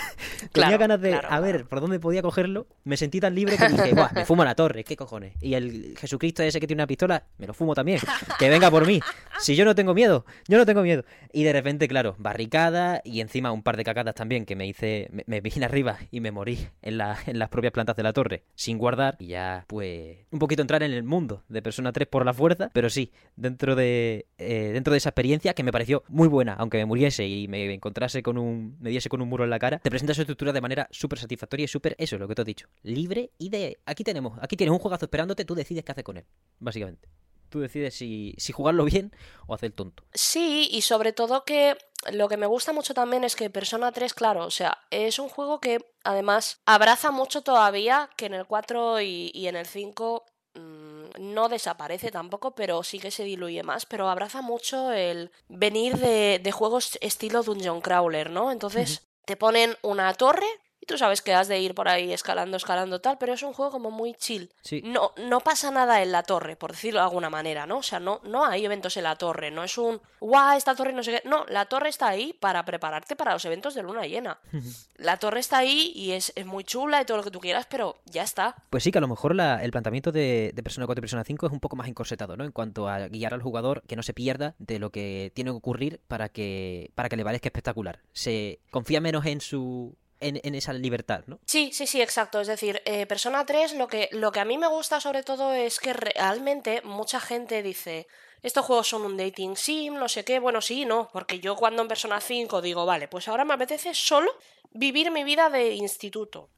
Tenía 0.52 0.76
ganas 0.76 1.00
de, 1.00 1.10
claro, 1.10 1.28
a 1.30 1.40
ver, 1.40 1.64
por 1.66 1.80
dónde 1.80 1.98
podía 1.98 2.22
cogerlo. 2.22 2.66
Me 2.84 2.96
sentí 2.96 3.20
tan 3.20 3.34
libre 3.34 3.56
que 3.56 3.68
dije, 3.68 3.94
Buah, 3.94 4.12
me 4.12 4.24
fumo 4.24 4.44
la 4.44 4.54
torre, 4.54 4.84
¿qué 4.84 4.96
cojones? 4.96 5.34
Y 5.40 5.54
el 5.54 5.96
Jesucristo 5.98 6.42
ese 6.42 6.60
que 6.60 6.66
tiene 6.66 6.82
una 6.82 6.86
pistola, 6.86 7.24
me 7.38 7.46
lo 7.46 7.54
fumo 7.54 7.74
también. 7.74 8.00
Que 8.38 8.48
venga 8.50 8.70
por 8.70 8.86
mí. 8.86 9.00
Si 9.38 9.56
yo 9.56 9.64
no 9.64 9.74
tengo 9.74 9.94
miedo, 9.94 10.24
yo 10.48 10.58
no 10.58 10.66
tengo 10.66 10.82
miedo. 10.82 11.04
Y 11.32 11.44
de 11.44 11.52
repente, 11.52 11.88
claro, 11.88 12.14
barricada 12.18 13.00
y 13.04 13.20
encima 13.20 13.52
un 13.52 13.62
par 13.62 13.76
de 13.76 13.84
cacadas 13.84 14.14
también 14.14 14.44
que 14.44 14.56
me 14.56 14.66
hice, 14.66 15.08
me, 15.12 15.24
me 15.26 15.40
vine 15.40 15.64
arriba 15.64 15.98
y 16.10 16.20
me 16.20 16.30
morí 16.30 16.68
en, 16.82 16.98
la, 16.98 17.18
en 17.26 17.38
las 17.38 17.48
propias 17.48 17.72
plantas 17.72 17.96
de 17.96 18.02
la 18.02 18.12
torre 18.12 18.44
sin 18.54 18.76
guardar. 18.78 19.16
Y 19.18 19.28
ya, 19.28 19.64
pues, 19.66 20.18
un 20.30 20.38
poquito 20.38 20.62
entrar 20.62 20.82
en 20.82 20.92
el 20.92 21.04
mundo 21.04 21.42
de 21.48 21.62
Persona 21.62 21.92
3 21.92 22.06
por 22.08 22.24
la 22.26 22.34
fuerza. 22.34 22.70
Pero 22.72 22.90
sí, 22.90 23.12
dentro 23.36 23.76
de, 23.76 24.26
eh, 24.38 24.70
dentro 24.72 24.92
de 24.92 24.98
esa 24.98 25.10
experiencia 25.10 25.54
que 25.54 25.62
me 25.62 25.69
pareció 25.72 26.04
muy 26.08 26.28
buena, 26.28 26.54
aunque 26.54 26.78
me 26.78 26.86
muriese 26.86 27.26
y 27.26 27.48
me 27.48 27.72
encontrase 27.72 28.22
con 28.22 28.38
un, 28.38 28.76
me 28.80 28.90
diese 28.90 29.08
con 29.08 29.20
un 29.22 29.28
muro 29.28 29.44
en 29.44 29.50
la 29.50 29.58
cara, 29.58 29.78
te 29.78 29.90
presenta 29.90 30.14
su 30.14 30.22
estructura 30.22 30.52
de 30.52 30.60
manera 30.60 30.88
súper 30.90 31.18
satisfactoria 31.18 31.64
y 31.64 31.68
súper, 31.68 31.94
eso 31.98 32.16
es 32.16 32.20
lo 32.20 32.28
que 32.28 32.34
te 32.34 32.42
he 32.42 32.44
dicho, 32.44 32.68
libre 32.82 33.32
y 33.38 33.48
de, 33.48 33.78
aquí 33.86 34.04
tenemos, 34.04 34.38
aquí 34.40 34.56
tienes 34.56 34.72
un 34.72 34.78
juegazo 34.78 35.06
esperándote, 35.06 35.44
tú 35.44 35.54
decides 35.54 35.84
qué 35.84 35.92
hacer 35.92 36.04
con 36.04 36.16
él, 36.16 36.24
básicamente. 36.58 37.08
Tú 37.48 37.58
decides 37.58 37.94
si, 37.94 38.34
si 38.38 38.52
jugarlo 38.52 38.84
bien 38.84 39.12
o 39.48 39.54
hacer 39.54 39.72
tonto. 39.72 40.04
Sí, 40.14 40.68
y 40.70 40.82
sobre 40.82 41.12
todo 41.12 41.44
que 41.44 41.76
lo 42.12 42.28
que 42.28 42.36
me 42.36 42.46
gusta 42.46 42.72
mucho 42.72 42.94
también 42.94 43.24
es 43.24 43.36
que 43.36 43.50
Persona 43.50 43.92
3, 43.92 44.14
claro, 44.14 44.46
o 44.46 44.50
sea, 44.50 44.78
es 44.90 45.18
un 45.18 45.28
juego 45.28 45.60
que 45.60 45.84
además 46.04 46.60
abraza 46.64 47.10
mucho 47.10 47.42
todavía, 47.42 48.08
que 48.16 48.26
en 48.26 48.34
el 48.34 48.46
4 48.46 49.00
y, 49.02 49.46
en 49.46 49.56
el 49.56 49.66
5 49.66 50.24
mm, 50.54 50.89
no 51.18 51.48
desaparece 51.48 52.10
tampoco, 52.10 52.54
pero 52.54 52.82
sí 52.82 52.98
que 52.98 53.10
se 53.10 53.24
diluye 53.24 53.62
más, 53.62 53.86
pero 53.86 54.08
abraza 54.08 54.42
mucho 54.42 54.92
el 54.92 55.30
venir 55.48 55.96
de, 55.96 56.40
de 56.42 56.52
juegos 56.52 56.98
estilo 57.00 57.42
Dungeon 57.42 57.80
Crawler, 57.80 58.30
¿no? 58.30 58.52
Entonces 58.52 59.08
te 59.24 59.36
ponen 59.36 59.76
una 59.82 60.12
torre 60.14 60.46
y 60.80 60.86
tú 60.86 60.96
sabes 60.96 61.20
que 61.22 61.34
has 61.34 61.46
de 61.48 61.58
ir 61.60 61.74
por 61.74 61.88
ahí 61.88 62.12
escalando, 62.12 62.56
escalando 62.56 63.00
tal, 63.00 63.18
pero 63.18 63.34
es 63.34 63.42
un 63.42 63.52
juego 63.52 63.70
como 63.70 63.90
muy 63.90 64.14
chill. 64.14 64.50
Sí. 64.62 64.80
No, 64.84 65.12
no 65.16 65.40
pasa 65.40 65.70
nada 65.70 66.02
en 66.02 66.10
la 66.12 66.22
torre, 66.22 66.56
por 66.56 66.72
decirlo 66.72 67.00
de 67.00 67.04
alguna 67.04 67.28
manera, 67.30 67.66
¿no? 67.66 67.78
O 67.78 67.82
sea, 67.82 68.00
no, 68.00 68.20
no 68.24 68.44
hay 68.46 68.64
eventos 68.64 68.96
en 68.96 69.04
la 69.04 69.16
torre, 69.16 69.50
no 69.50 69.62
es 69.64 69.76
un 69.78 70.00
guau, 70.20 70.56
esta 70.56 70.74
torre 70.74 70.92
no 70.92 71.02
sé 71.02 71.20
qué. 71.22 71.28
No, 71.28 71.44
la 71.48 71.66
torre 71.66 71.88
está 71.90 72.08
ahí 72.08 72.32
para 72.32 72.64
prepararte 72.64 73.14
para 73.16 73.32
los 73.32 73.44
eventos 73.44 73.74
de 73.74 73.82
luna 73.82 74.06
llena. 74.06 74.38
La 75.00 75.16
torre 75.16 75.40
está 75.40 75.56
ahí 75.56 75.92
y 75.96 76.10
es, 76.12 76.30
es 76.36 76.44
muy 76.44 76.62
chula 76.62 77.00
y 77.00 77.06
todo 77.06 77.16
lo 77.16 77.22
que 77.22 77.30
tú 77.30 77.40
quieras, 77.40 77.66
pero 77.70 77.96
ya 78.04 78.22
está. 78.22 78.54
Pues 78.68 78.82
sí, 78.84 78.92
que 78.92 78.98
a 78.98 79.00
lo 79.00 79.08
mejor 79.08 79.34
la- 79.34 79.64
el 79.64 79.70
planteamiento 79.70 80.12
de, 80.12 80.52
de 80.54 80.62
Persona 80.62 80.84
4 80.84 81.00
y 81.00 81.02
Persona 81.02 81.24
5 81.24 81.46
es 81.46 81.52
un 81.52 81.58
poco 81.60 81.74
más 81.74 81.88
encorsetado, 81.88 82.36
¿no? 82.36 82.44
En 82.44 82.52
cuanto 82.52 82.86
a 82.86 83.08
guiar 83.08 83.32
al 83.32 83.40
jugador 83.40 83.82
que 83.86 83.96
no 83.96 84.02
se 84.02 84.12
pierda 84.12 84.54
de 84.58 84.78
lo 84.78 84.90
que 84.90 85.32
tiene 85.34 85.50
que 85.52 85.56
ocurrir 85.56 86.00
para 86.06 86.28
que, 86.28 86.90
para 86.94 87.08
que 87.08 87.16
le 87.16 87.24
parezca 87.24 87.48
espectacular. 87.48 88.00
Se 88.12 88.60
confía 88.70 89.00
menos 89.00 89.24
en 89.24 89.40
su. 89.40 89.96
En, 90.20 90.38
en 90.42 90.54
esa 90.54 90.74
libertad, 90.74 91.24
¿no? 91.26 91.40
Sí, 91.46 91.70
sí, 91.72 91.86
sí, 91.86 92.02
exacto. 92.02 92.40
Es 92.40 92.46
decir, 92.46 92.82
eh, 92.84 93.06
Persona 93.06 93.46
3 93.46 93.74
lo 93.74 93.88
que, 93.88 94.10
lo 94.12 94.32
que 94.32 94.40
a 94.40 94.44
mí 94.44 94.58
me 94.58 94.66
gusta 94.66 95.00
sobre 95.00 95.22
todo 95.22 95.54
es 95.54 95.80
que 95.80 95.94
realmente 95.94 96.82
mucha 96.82 97.20
gente 97.20 97.62
dice, 97.62 98.06
estos 98.42 98.66
juegos 98.66 98.88
son 98.88 99.02
un 99.02 99.16
dating 99.16 99.56
sim, 99.56 99.94
no 99.94 100.08
sé 100.08 100.24
qué. 100.24 100.38
Bueno, 100.38 100.60
sí, 100.60 100.84
no, 100.84 101.08
porque 101.12 101.40
yo 101.40 101.56
cuando 101.56 101.80
en 101.82 101.88
Persona 101.88 102.20
5 102.20 102.60
digo, 102.60 102.84
vale, 102.84 103.08
pues 103.08 103.28
ahora 103.28 103.44
me 103.44 103.54
apetece 103.54 103.94
solo 103.94 104.30
vivir 104.72 105.10
mi 105.10 105.24
vida 105.24 105.50
de 105.50 105.72
instituto. 105.74 106.50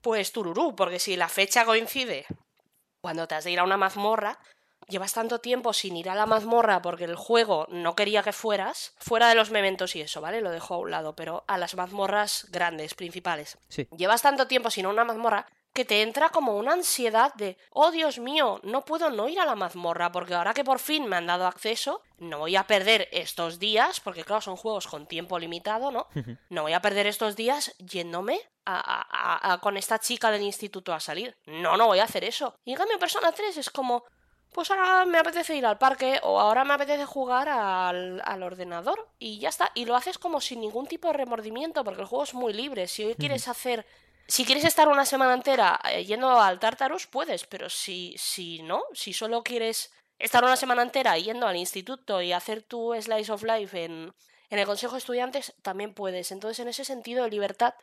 Pues 0.00 0.32
tururú, 0.32 0.74
porque 0.74 0.98
si 0.98 1.14
la 1.14 1.28
fecha 1.28 1.64
coincide 1.64 2.26
cuando 3.00 3.28
te 3.28 3.36
has 3.36 3.44
de 3.44 3.52
ir 3.52 3.60
a 3.60 3.64
una 3.64 3.76
mazmorra, 3.76 4.38
llevas 4.90 5.14
tanto 5.14 5.40
tiempo 5.40 5.72
sin 5.72 5.96
ir 5.96 6.10
a 6.10 6.14
la 6.14 6.26
mazmorra 6.26 6.82
porque 6.82 7.04
el 7.04 7.16
juego 7.16 7.66
no 7.70 7.94
quería 7.96 8.22
que 8.22 8.32
fueras, 8.32 8.94
fuera 8.98 9.28
de 9.28 9.34
los 9.34 9.50
mementos 9.50 9.96
y 9.96 10.02
eso, 10.02 10.20
¿vale? 10.20 10.40
Lo 10.42 10.50
dejo 10.50 10.74
a 10.74 10.78
un 10.78 10.90
lado, 10.90 11.16
pero 11.16 11.44
a 11.46 11.56
las 11.56 11.74
mazmorras 11.74 12.46
grandes, 12.50 12.94
principales. 12.94 13.56
Sí. 13.68 13.88
Llevas 13.96 14.20
tanto 14.22 14.46
tiempo 14.46 14.70
sin 14.70 14.86
una 14.86 15.04
mazmorra 15.04 15.46
que 15.72 15.84
te 15.84 16.02
entra 16.02 16.30
como 16.30 16.56
una 16.56 16.72
ansiedad 16.72 17.32
de, 17.34 17.56
oh 17.70 17.92
Dios 17.92 18.18
mío, 18.18 18.58
no 18.64 18.84
puedo 18.84 19.08
no 19.10 19.28
ir 19.28 19.38
a 19.38 19.44
la 19.46 19.54
mazmorra 19.54 20.10
porque 20.10 20.34
ahora 20.34 20.52
que 20.52 20.64
por 20.64 20.80
fin 20.80 21.06
me 21.06 21.14
han 21.14 21.26
dado 21.28 21.46
acceso, 21.46 22.02
no 22.18 22.40
voy 22.40 22.56
a 22.56 22.64
perder 22.66 23.08
estos 23.12 23.60
días, 23.60 24.00
porque 24.00 24.24
claro, 24.24 24.40
son 24.40 24.56
juegos 24.56 24.88
con 24.88 25.06
tiempo 25.06 25.38
limitado, 25.38 25.92
¿no? 25.92 26.08
No 26.50 26.62
voy 26.62 26.72
a 26.72 26.80
perder 26.82 27.06
estos 27.06 27.36
días 27.36 27.72
yéndome 27.78 28.40
a, 28.64 28.74
a- 28.80 29.06
a- 29.10 29.52
a- 29.52 29.58
con 29.60 29.76
esta 29.76 30.00
chica 30.00 30.32
del 30.32 30.42
instituto 30.42 30.92
a 30.92 30.98
salir. 30.98 31.36
No, 31.46 31.76
no 31.76 31.86
voy 31.86 32.00
a 32.00 32.04
hacer 32.04 32.24
eso. 32.24 32.56
Y 32.64 32.72
en 32.72 32.76
cambio, 32.76 32.98
Persona 32.98 33.30
3 33.30 33.56
es 33.58 33.70
como, 33.70 34.02
pues 34.52 34.70
ahora 34.70 35.04
me 35.06 35.18
apetece 35.18 35.54
ir 35.54 35.64
al 35.64 35.78
parque 35.78 36.20
o 36.22 36.40
ahora 36.40 36.64
me 36.64 36.74
apetece 36.74 37.04
jugar 37.04 37.48
al, 37.48 38.20
al 38.24 38.42
ordenador 38.42 39.08
y 39.18 39.38
ya 39.38 39.48
está. 39.48 39.70
Y 39.74 39.84
lo 39.84 39.96
haces 39.96 40.18
como 40.18 40.40
sin 40.40 40.60
ningún 40.60 40.86
tipo 40.86 41.08
de 41.08 41.14
remordimiento 41.14 41.84
porque 41.84 42.02
el 42.02 42.06
juego 42.06 42.24
es 42.24 42.34
muy 42.34 42.52
libre. 42.52 42.88
Si 42.88 43.04
hoy 43.04 43.14
quieres 43.14 43.48
hacer... 43.48 43.86
Si 44.26 44.44
quieres 44.44 44.64
estar 44.64 44.88
una 44.88 45.04
semana 45.04 45.34
entera 45.34 45.80
eh, 45.90 46.04
yendo 46.04 46.40
al 46.40 46.60
Tartarus, 46.60 47.08
puedes, 47.08 47.46
pero 47.46 47.68
si, 47.68 48.14
si 48.16 48.62
no, 48.62 48.84
si 48.92 49.12
solo 49.12 49.42
quieres 49.42 49.92
estar 50.20 50.44
una 50.44 50.56
semana 50.56 50.82
entera 50.82 51.18
yendo 51.18 51.48
al 51.48 51.56
instituto 51.56 52.22
y 52.22 52.32
hacer 52.32 52.62
tu 52.62 52.94
slice 53.00 53.32
of 53.32 53.42
life 53.42 53.84
en, 53.84 54.14
en 54.50 54.58
el 54.58 54.66
consejo 54.66 54.92
de 54.92 54.98
estudiantes, 54.98 55.52
también 55.62 55.94
puedes. 55.94 56.30
Entonces, 56.30 56.60
en 56.60 56.68
ese 56.68 56.84
sentido 56.84 57.24
de 57.24 57.30
libertad, 57.30 57.74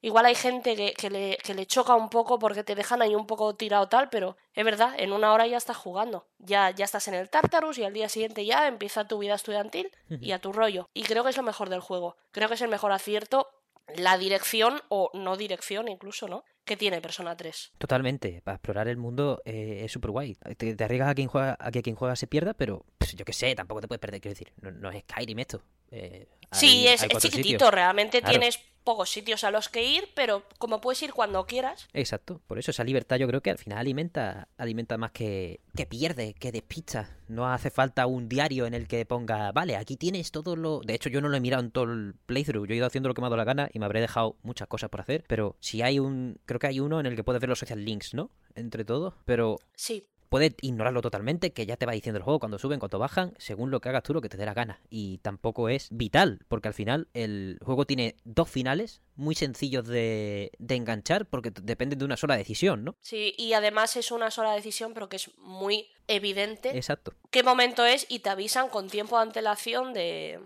igual 0.00 0.26
hay 0.26 0.34
gente 0.34 0.76
que, 0.76 0.92
que, 0.92 1.10
le, 1.10 1.36
que 1.38 1.54
le 1.54 1.66
choca 1.66 1.94
un 1.94 2.08
poco 2.08 2.38
porque 2.38 2.64
te 2.64 2.74
dejan 2.74 3.02
ahí 3.02 3.14
un 3.14 3.26
poco 3.26 3.54
tirado 3.54 3.88
tal, 3.88 4.08
pero 4.08 4.36
es 4.54 4.64
verdad, 4.64 4.94
en 4.98 5.12
una 5.12 5.32
hora 5.32 5.46
ya 5.46 5.56
estás 5.56 5.76
jugando. 5.76 6.26
Ya, 6.38 6.70
ya 6.70 6.84
estás 6.84 7.08
en 7.08 7.14
el 7.14 7.30
Tartarus 7.30 7.78
y 7.78 7.84
al 7.84 7.92
día 7.92 8.08
siguiente 8.08 8.44
ya 8.44 8.66
empieza 8.68 9.06
tu 9.06 9.18
vida 9.18 9.34
estudiantil 9.34 9.90
y 10.08 10.32
a 10.32 10.38
tu 10.38 10.52
rollo. 10.52 10.88
Y 10.94 11.02
creo 11.02 11.24
que 11.24 11.30
es 11.30 11.36
lo 11.36 11.42
mejor 11.42 11.68
del 11.68 11.80
juego. 11.80 12.16
Creo 12.30 12.48
que 12.48 12.54
es 12.54 12.62
el 12.62 12.68
mejor 12.68 12.92
acierto 12.92 13.48
la 13.96 14.18
dirección 14.18 14.80
o 14.88 15.10
no 15.14 15.36
dirección 15.36 15.88
incluso, 15.88 16.28
¿no? 16.28 16.44
Que 16.64 16.76
tiene 16.76 17.00
Persona 17.00 17.36
3. 17.36 17.72
Totalmente, 17.78 18.40
para 18.42 18.56
explorar 18.56 18.88
el 18.88 18.96
mundo 18.96 19.42
eh, 19.44 19.82
es 19.84 19.92
súper 19.92 20.10
guay. 20.10 20.36
Te, 20.56 20.76
te, 20.76 20.84
arriesgas 20.84 21.08
a 21.08 21.14
quien 21.14 21.28
juega, 21.28 21.56
a 21.58 21.70
que 21.70 21.82
quien 21.82 21.96
juega 21.96 22.16
se 22.16 22.26
pierda, 22.26 22.54
pero 22.54 22.84
pues, 22.98 23.14
yo 23.14 23.24
qué 23.24 23.32
sé, 23.32 23.54
tampoco 23.54 23.80
te 23.80 23.88
puedes 23.88 24.00
perder, 24.00 24.20
quiero 24.20 24.34
decir, 24.34 24.52
no, 24.60 24.70
no 24.70 24.90
es 24.90 25.02
Skyrim 25.02 25.38
esto. 25.40 25.62
Eh, 25.90 26.28
sí, 26.52 26.86
es, 26.86 27.00
chiquitito, 27.00 27.30
sitios. 27.42 27.70
realmente 27.74 28.20
Claro. 28.20 28.38
tienes 28.38 28.60
pocos 28.90 29.08
sitios 29.08 29.44
a 29.44 29.52
los 29.52 29.68
que 29.68 29.84
ir, 29.84 30.08
pero 30.16 30.42
como 30.58 30.80
puedes 30.80 31.00
ir 31.04 31.12
cuando 31.12 31.46
quieras. 31.46 31.86
Exacto, 31.92 32.40
por 32.48 32.58
eso 32.58 32.72
esa 32.72 32.82
libertad 32.82 33.18
yo 33.18 33.28
creo 33.28 33.40
que 33.40 33.50
al 33.50 33.56
final 33.56 33.78
alimenta, 33.78 34.48
alimenta 34.56 34.98
más 34.98 35.12
que, 35.12 35.60
que 35.76 35.86
pierde, 35.86 36.34
que 36.34 36.50
despista. 36.50 37.16
No 37.28 37.46
hace 37.52 37.70
falta 37.70 38.08
un 38.08 38.28
diario 38.28 38.66
en 38.66 38.74
el 38.74 38.88
que 38.88 39.06
ponga, 39.06 39.52
vale, 39.52 39.76
aquí 39.76 39.96
tienes 39.96 40.32
todo 40.32 40.56
lo... 40.56 40.80
De 40.80 40.94
hecho 40.94 41.08
yo 41.08 41.20
no 41.20 41.28
lo 41.28 41.36
he 41.36 41.40
mirado 41.40 41.62
en 41.62 41.70
todo 41.70 41.84
el 41.84 42.14
playthrough, 42.26 42.66
yo 42.66 42.74
he 42.74 42.78
ido 42.78 42.86
haciendo 42.86 43.08
lo 43.08 43.14
que 43.14 43.20
me 43.20 43.28
ha 43.28 43.30
dado 43.30 43.36
la 43.36 43.44
gana 43.44 43.70
y 43.72 43.78
me 43.78 43.84
habré 43.84 44.00
dejado 44.00 44.34
muchas 44.42 44.66
cosas 44.66 44.90
por 44.90 45.02
hacer, 45.02 45.22
pero 45.28 45.54
si 45.60 45.82
hay 45.82 46.00
un... 46.00 46.40
Creo 46.44 46.58
que 46.58 46.66
hay 46.66 46.80
uno 46.80 46.98
en 46.98 47.06
el 47.06 47.14
que 47.14 47.22
puedes 47.22 47.40
ver 47.40 47.48
los 47.48 47.60
social 47.60 47.84
links, 47.84 48.12
¿no? 48.12 48.32
Entre 48.56 48.84
todos, 48.84 49.14
pero 49.24 49.60
Sí, 49.76 50.08
puedes 50.30 50.54
ignorarlo 50.62 51.02
totalmente, 51.02 51.52
que 51.52 51.66
ya 51.66 51.76
te 51.76 51.84
va 51.84 51.92
diciendo 51.92 52.16
el 52.16 52.22
juego 52.22 52.38
cuando 52.38 52.58
suben, 52.58 52.78
cuando 52.78 52.98
bajan, 52.98 53.34
según 53.36 53.70
lo 53.70 53.80
que 53.80 53.90
hagas 53.90 54.04
tú, 54.04 54.14
lo 54.14 54.22
que 54.22 54.28
te 54.30 54.38
dé 54.38 54.46
la 54.46 54.54
gana. 54.54 54.80
Y 54.88 55.18
tampoco 55.18 55.68
es 55.68 55.88
vital, 55.90 56.46
porque 56.48 56.68
al 56.68 56.74
final 56.74 57.08
el 57.14 57.58
juego 57.62 57.84
tiene 57.84 58.16
dos 58.24 58.48
finales 58.48 59.02
muy 59.16 59.34
sencillos 59.34 59.86
de, 59.86 60.52
de 60.58 60.74
enganchar, 60.76 61.26
porque 61.26 61.50
dependen 61.50 61.98
de 61.98 62.04
una 62.06 62.16
sola 62.16 62.36
decisión, 62.36 62.84
¿no? 62.84 62.94
sí, 63.02 63.34
y 63.36 63.52
además 63.52 63.96
es 63.96 64.10
una 64.12 64.30
sola 64.30 64.52
decisión, 64.54 64.94
pero 64.94 65.08
que 65.10 65.16
es 65.16 65.36
muy 65.38 65.88
evidente 66.06 66.76
Exacto. 66.76 67.12
qué 67.30 67.42
momento 67.42 67.84
es 67.84 68.06
y 68.08 68.20
te 68.20 68.30
avisan 68.30 68.68
con 68.68 68.88
tiempo 68.88 69.16
de 69.16 69.22
antelación 69.22 69.92
de... 69.92 70.40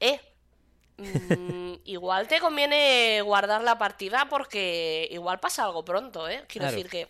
Eh, 0.00 0.20
mm, 0.98 1.74
igual 1.84 2.26
te 2.28 2.40
conviene 2.40 3.20
guardar 3.22 3.62
la 3.62 3.78
partida 3.78 4.26
porque 4.28 5.06
igual 5.12 5.38
pasa 5.38 5.64
algo 5.64 5.84
pronto, 5.84 6.28
¿eh? 6.28 6.44
Quiero 6.48 6.64
Claro. 6.66 6.76
decir 6.76 6.90
que, 6.90 7.08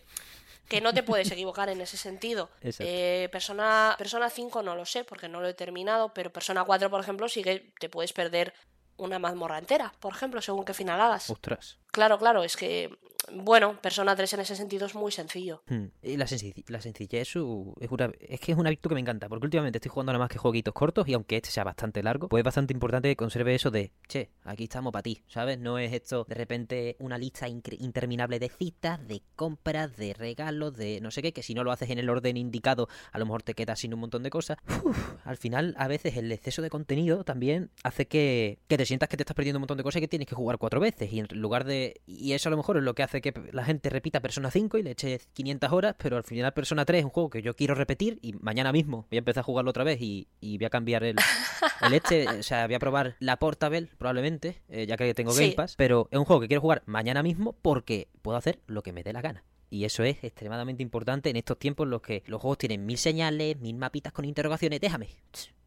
que 0.69 0.79
no 0.79 0.93
te 0.93 1.03
puedes 1.03 1.29
equivocar 1.31 1.67
en 1.69 1.81
ese 1.81 1.97
sentido. 1.97 2.49
Eh, 2.81 3.27
persona, 3.31 3.95
persona 3.97 4.29
5 4.29 4.61
no 4.61 4.75
lo 4.75 4.85
sé 4.85 5.03
porque 5.03 5.27
no 5.27 5.41
lo 5.41 5.47
he 5.47 5.53
terminado, 5.53 6.13
pero 6.13 6.31
Persona 6.31 6.63
4, 6.63 6.89
por 6.89 7.01
ejemplo, 7.01 7.27
sí 7.27 7.41
que 7.43 7.73
te 7.79 7.89
puedes 7.89 8.13
perder 8.13 8.53
una 8.95 9.17
mazmorra 9.17 9.57
entera, 9.57 9.91
por 9.99 10.13
ejemplo, 10.13 10.41
según 10.41 10.65
qué 10.65 10.73
final 10.73 11.01
hagas. 11.01 11.29
Ostras. 11.29 11.77
Claro, 11.91 12.19
claro, 12.19 12.43
es 12.43 12.55
que, 12.55 12.97
bueno, 13.33 13.79
Persona 13.81 14.15
3 14.15 14.33
en 14.33 14.39
ese 14.41 14.55
sentido 14.55 14.85
es 14.85 14.95
muy 14.95 15.11
sencillo. 15.11 15.63
Hmm. 15.67 15.85
La, 16.01 16.25
senci- 16.25 16.63
la 16.67 16.81
sencillez 16.81 17.21
es, 17.21 17.35
una, 17.35 18.11
es 18.19 18.39
que 18.39 18.51
es 18.51 18.57
una 18.57 18.69
virtud 18.69 18.89
que 18.89 18.95
me 18.95 19.01
encanta, 19.01 19.27
porque 19.29 19.45
últimamente 19.45 19.77
estoy 19.77 19.89
jugando 19.89 20.13
nada 20.13 20.23
más 20.23 20.29
que 20.31 20.37
jueguitos 20.37 20.73
cortos 20.73 21.07
y 21.07 21.13
aunque 21.13 21.37
este 21.37 21.49
sea 21.49 21.63
bastante 21.63 22.03
largo, 22.03 22.27
pues 22.29 22.41
es 22.41 22.45
bastante 22.45 22.73
importante 22.73 23.09
que 23.09 23.15
conserve 23.15 23.55
eso 23.55 23.71
de, 23.71 23.91
che, 24.07 24.29
aquí 24.43 24.63
estamos 24.65 24.91
para 24.91 25.03
ti, 25.03 25.23
¿sabes? 25.27 25.59
No 25.59 25.77
es 25.79 25.93
esto 25.93 26.25
de 26.27 26.35
repente 26.35 26.95
una 26.99 27.17
lista 27.17 27.47
interminable 27.47 28.39
de 28.39 28.49
citas, 28.49 29.05
de 29.07 29.21
compras, 29.35 29.95
de 29.97 30.13
regalos, 30.13 30.75
de 30.75 30.99
no 31.01 31.11
sé 31.11 31.21
qué, 31.21 31.33
que 31.33 31.43
si 31.43 31.53
no 31.53 31.63
lo 31.63 31.71
haces 31.71 31.89
en 31.89 31.99
el 31.99 32.09
orden 32.09 32.37
indicado, 32.37 32.87
a 33.11 33.19
lo 33.19 33.25
mejor 33.25 33.43
te 33.43 33.53
quedas 33.53 33.79
sin 33.79 33.93
un 33.93 33.99
montón 34.01 34.23
de 34.23 34.29
cosas. 34.29 34.57
Uf, 34.83 34.97
al 35.25 35.37
final, 35.37 35.75
a 35.77 35.87
veces 35.87 36.17
el 36.17 36.31
exceso 36.31 36.61
de 36.61 36.69
contenido 36.69 37.23
también 37.23 37.71
hace 37.83 38.07
que, 38.07 38.59
que 38.67 38.77
te 38.77 38.85
sientas 38.85 39.09
que 39.09 39.17
te 39.17 39.23
estás 39.23 39.35
perdiendo 39.35 39.57
un 39.57 39.61
montón 39.61 39.77
de 39.77 39.83
cosas 39.83 39.99
y 39.99 40.01
que 40.01 40.07
tienes 40.07 40.27
que 40.27 40.35
jugar 40.35 40.57
cuatro 40.57 40.79
veces. 40.79 41.11
Y 41.11 41.19
en 41.19 41.27
lugar 41.33 41.65
de. 41.65 42.01
Y 42.05 42.33
eso 42.33 42.49
a 42.49 42.51
lo 42.51 42.57
mejor 42.57 42.77
es 42.77 42.83
lo 42.83 42.93
que 42.95 43.03
hace 43.03 43.18
que 43.21 43.33
la 43.51 43.63
gente 43.63 43.89
repita 43.89 44.19
Persona 44.19 44.51
5 44.51 44.77
y 44.77 44.83
le 44.83 44.91
eche 44.91 45.19
500 45.33 45.71
horas, 45.71 45.95
pero 45.97 46.17
al 46.17 46.23
final 46.23 46.53
Persona 46.53 46.85
3 46.85 46.99
es 46.99 47.05
un 47.05 47.11
juego 47.11 47.29
que 47.29 47.41
yo 47.41 47.55
quiero 47.55 47.75
repetir 47.75 48.19
y 48.21 48.33
mañana 48.33 48.71
mismo 48.71 49.07
voy 49.09 49.17
a 49.17 49.19
empezar 49.19 49.41
a 49.41 49.43
jugarlo 49.43 49.69
otra 49.69 49.83
vez 49.83 50.01
y, 50.01 50.27
y 50.39 50.57
voy 50.57 50.65
a 50.65 50.69
cambiar 50.69 51.03
el, 51.03 51.15
el 51.81 51.93
este. 51.93 52.27
O 52.27 52.43
sea, 52.43 52.65
voy 52.67 52.75
a 52.75 52.79
probar 52.79 53.15
la 53.19 53.37
Portable 53.37 53.89
probablemente, 53.97 54.61
eh, 54.69 54.85
ya 54.85 54.97
que 54.97 55.13
tengo 55.13 55.33
Game 55.33 55.49
Sí. 55.49 55.55
Pass, 55.55 55.75
pero 55.75 56.07
es 56.11 56.19
un 56.19 56.25
juego 56.25 56.41
que 56.41 56.47
quiero 56.47 56.61
jugar 56.61 56.83
mañana 56.85 57.23
mismo 57.23 57.55
porque 57.61 58.09
puedo 58.21 58.37
hacer 58.37 58.59
lo 58.67 58.83
que 58.83 58.93
me 58.93 59.03
dé 59.03 59.13
la 59.13 59.21
gana. 59.21 59.43
Y 59.69 59.85
eso 59.85 60.03
es 60.03 60.23
extremadamente 60.23 60.81
importante 60.81 61.29
en 61.29 61.35
estos 61.35 61.59
tiempos 61.59 61.85
en 61.85 61.91
los 61.91 62.01
que 62.01 62.23
los 62.25 62.41
juegos 62.41 62.57
tienen 62.57 62.85
mil 62.85 62.97
señales, 62.97 63.57
mil 63.59 63.75
mapitas 63.75 64.11
con 64.11 64.25
interrogaciones. 64.25 64.81
Déjame. 64.81 65.09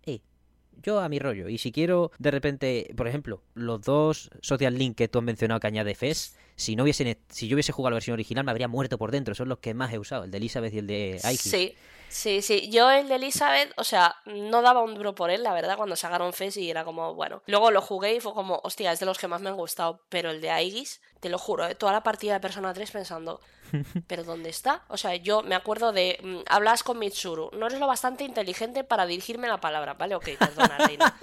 Eh, 0.04 0.20
yo 0.82 1.00
a 1.00 1.08
mi 1.08 1.18
rollo. 1.18 1.48
Y 1.48 1.58
si 1.58 1.70
quiero, 1.70 2.10
de 2.18 2.30
repente, 2.30 2.92
por 2.96 3.06
ejemplo, 3.06 3.42
los 3.54 3.82
dos 3.82 4.30
social 4.40 4.76
link 4.76 4.96
que 4.96 5.08
tú 5.08 5.18
has 5.18 5.24
mencionado 5.24 5.60
que 5.60 5.66
añade 5.68 5.94
FES, 5.94 6.36
si 6.62 6.76
no 6.76 6.84
hubiesen, 6.84 7.18
si 7.28 7.48
yo 7.48 7.56
hubiese 7.56 7.72
jugado 7.72 7.90
la 7.90 7.96
versión 7.96 8.14
original, 8.14 8.44
me 8.44 8.52
habría 8.52 8.68
muerto 8.68 8.96
por 8.96 9.10
dentro. 9.10 9.34
Son 9.34 9.48
los 9.48 9.58
que 9.58 9.74
más 9.74 9.92
he 9.92 9.98
usado, 9.98 10.24
el 10.24 10.30
de 10.30 10.38
Elizabeth 10.38 10.72
y 10.72 10.78
el 10.78 10.86
de 10.86 11.20
Aiki. 11.24 11.48
Sí, 11.48 11.74
sí, 12.08 12.40
sí. 12.40 12.70
Yo 12.70 12.88
el 12.90 13.08
de 13.08 13.16
Elizabeth, 13.16 13.72
o 13.76 13.84
sea, 13.84 14.14
no 14.26 14.62
daba 14.62 14.82
un 14.82 14.94
duro 14.94 15.14
por 15.14 15.30
él, 15.30 15.42
la 15.42 15.52
verdad, 15.54 15.76
cuando 15.76 15.96
sacaron 15.96 16.32
FES 16.32 16.58
y 16.58 16.70
era 16.70 16.84
como, 16.84 17.14
bueno. 17.14 17.42
Luego 17.46 17.72
lo 17.72 17.82
jugué 17.82 18.14
y 18.14 18.20
fue 18.20 18.32
como, 18.32 18.60
hostia, 18.62 18.92
es 18.92 19.00
de 19.00 19.06
los 19.06 19.18
que 19.18 19.26
más 19.26 19.40
me 19.40 19.48
han 19.48 19.56
gustado. 19.56 20.02
Pero 20.08 20.30
el 20.30 20.40
de 20.40 20.50
Aegis, 20.50 21.00
te 21.22 21.28
lo 21.28 21.38
juro, 21.38 21.66
¿eh? 21.68 21.76
toda 21.76 21.92
la 21.92 22.02
partida 22.02 22.34
de 22.34 22.40
Persona 22.40 22.74
3 22.74 22.90
pensando, 22.90 23.40
¿pero 24.08 24.24
dónde 24.24 24.50
está? 24.50 24.82
O 24.88 24.96
sea, 24.96 25.14
yo 25.14 25.42
me 25.42 25.54
acuerdo 25.54 25.92
de, 25.92 26.18
mm, 26.20 26.38
hablas 26.48 26.82
con 26.82 26.98
Mitsuru, 26.98 27.50
no 27.52 27.66
eres 27.66 27.78
lo 27.78 27.86
bastante 27.86 28.24
inteligente 28.24 28.82
para 28.82 29.06
dirigirme 29.06 29.46
la 29.46 29.60
palabra, 29.60 29.94
¿vale? 29.94 30.16
Ok, 30.16 30.30
perdona, 30.36 30.78
Reina. 30.86 31.14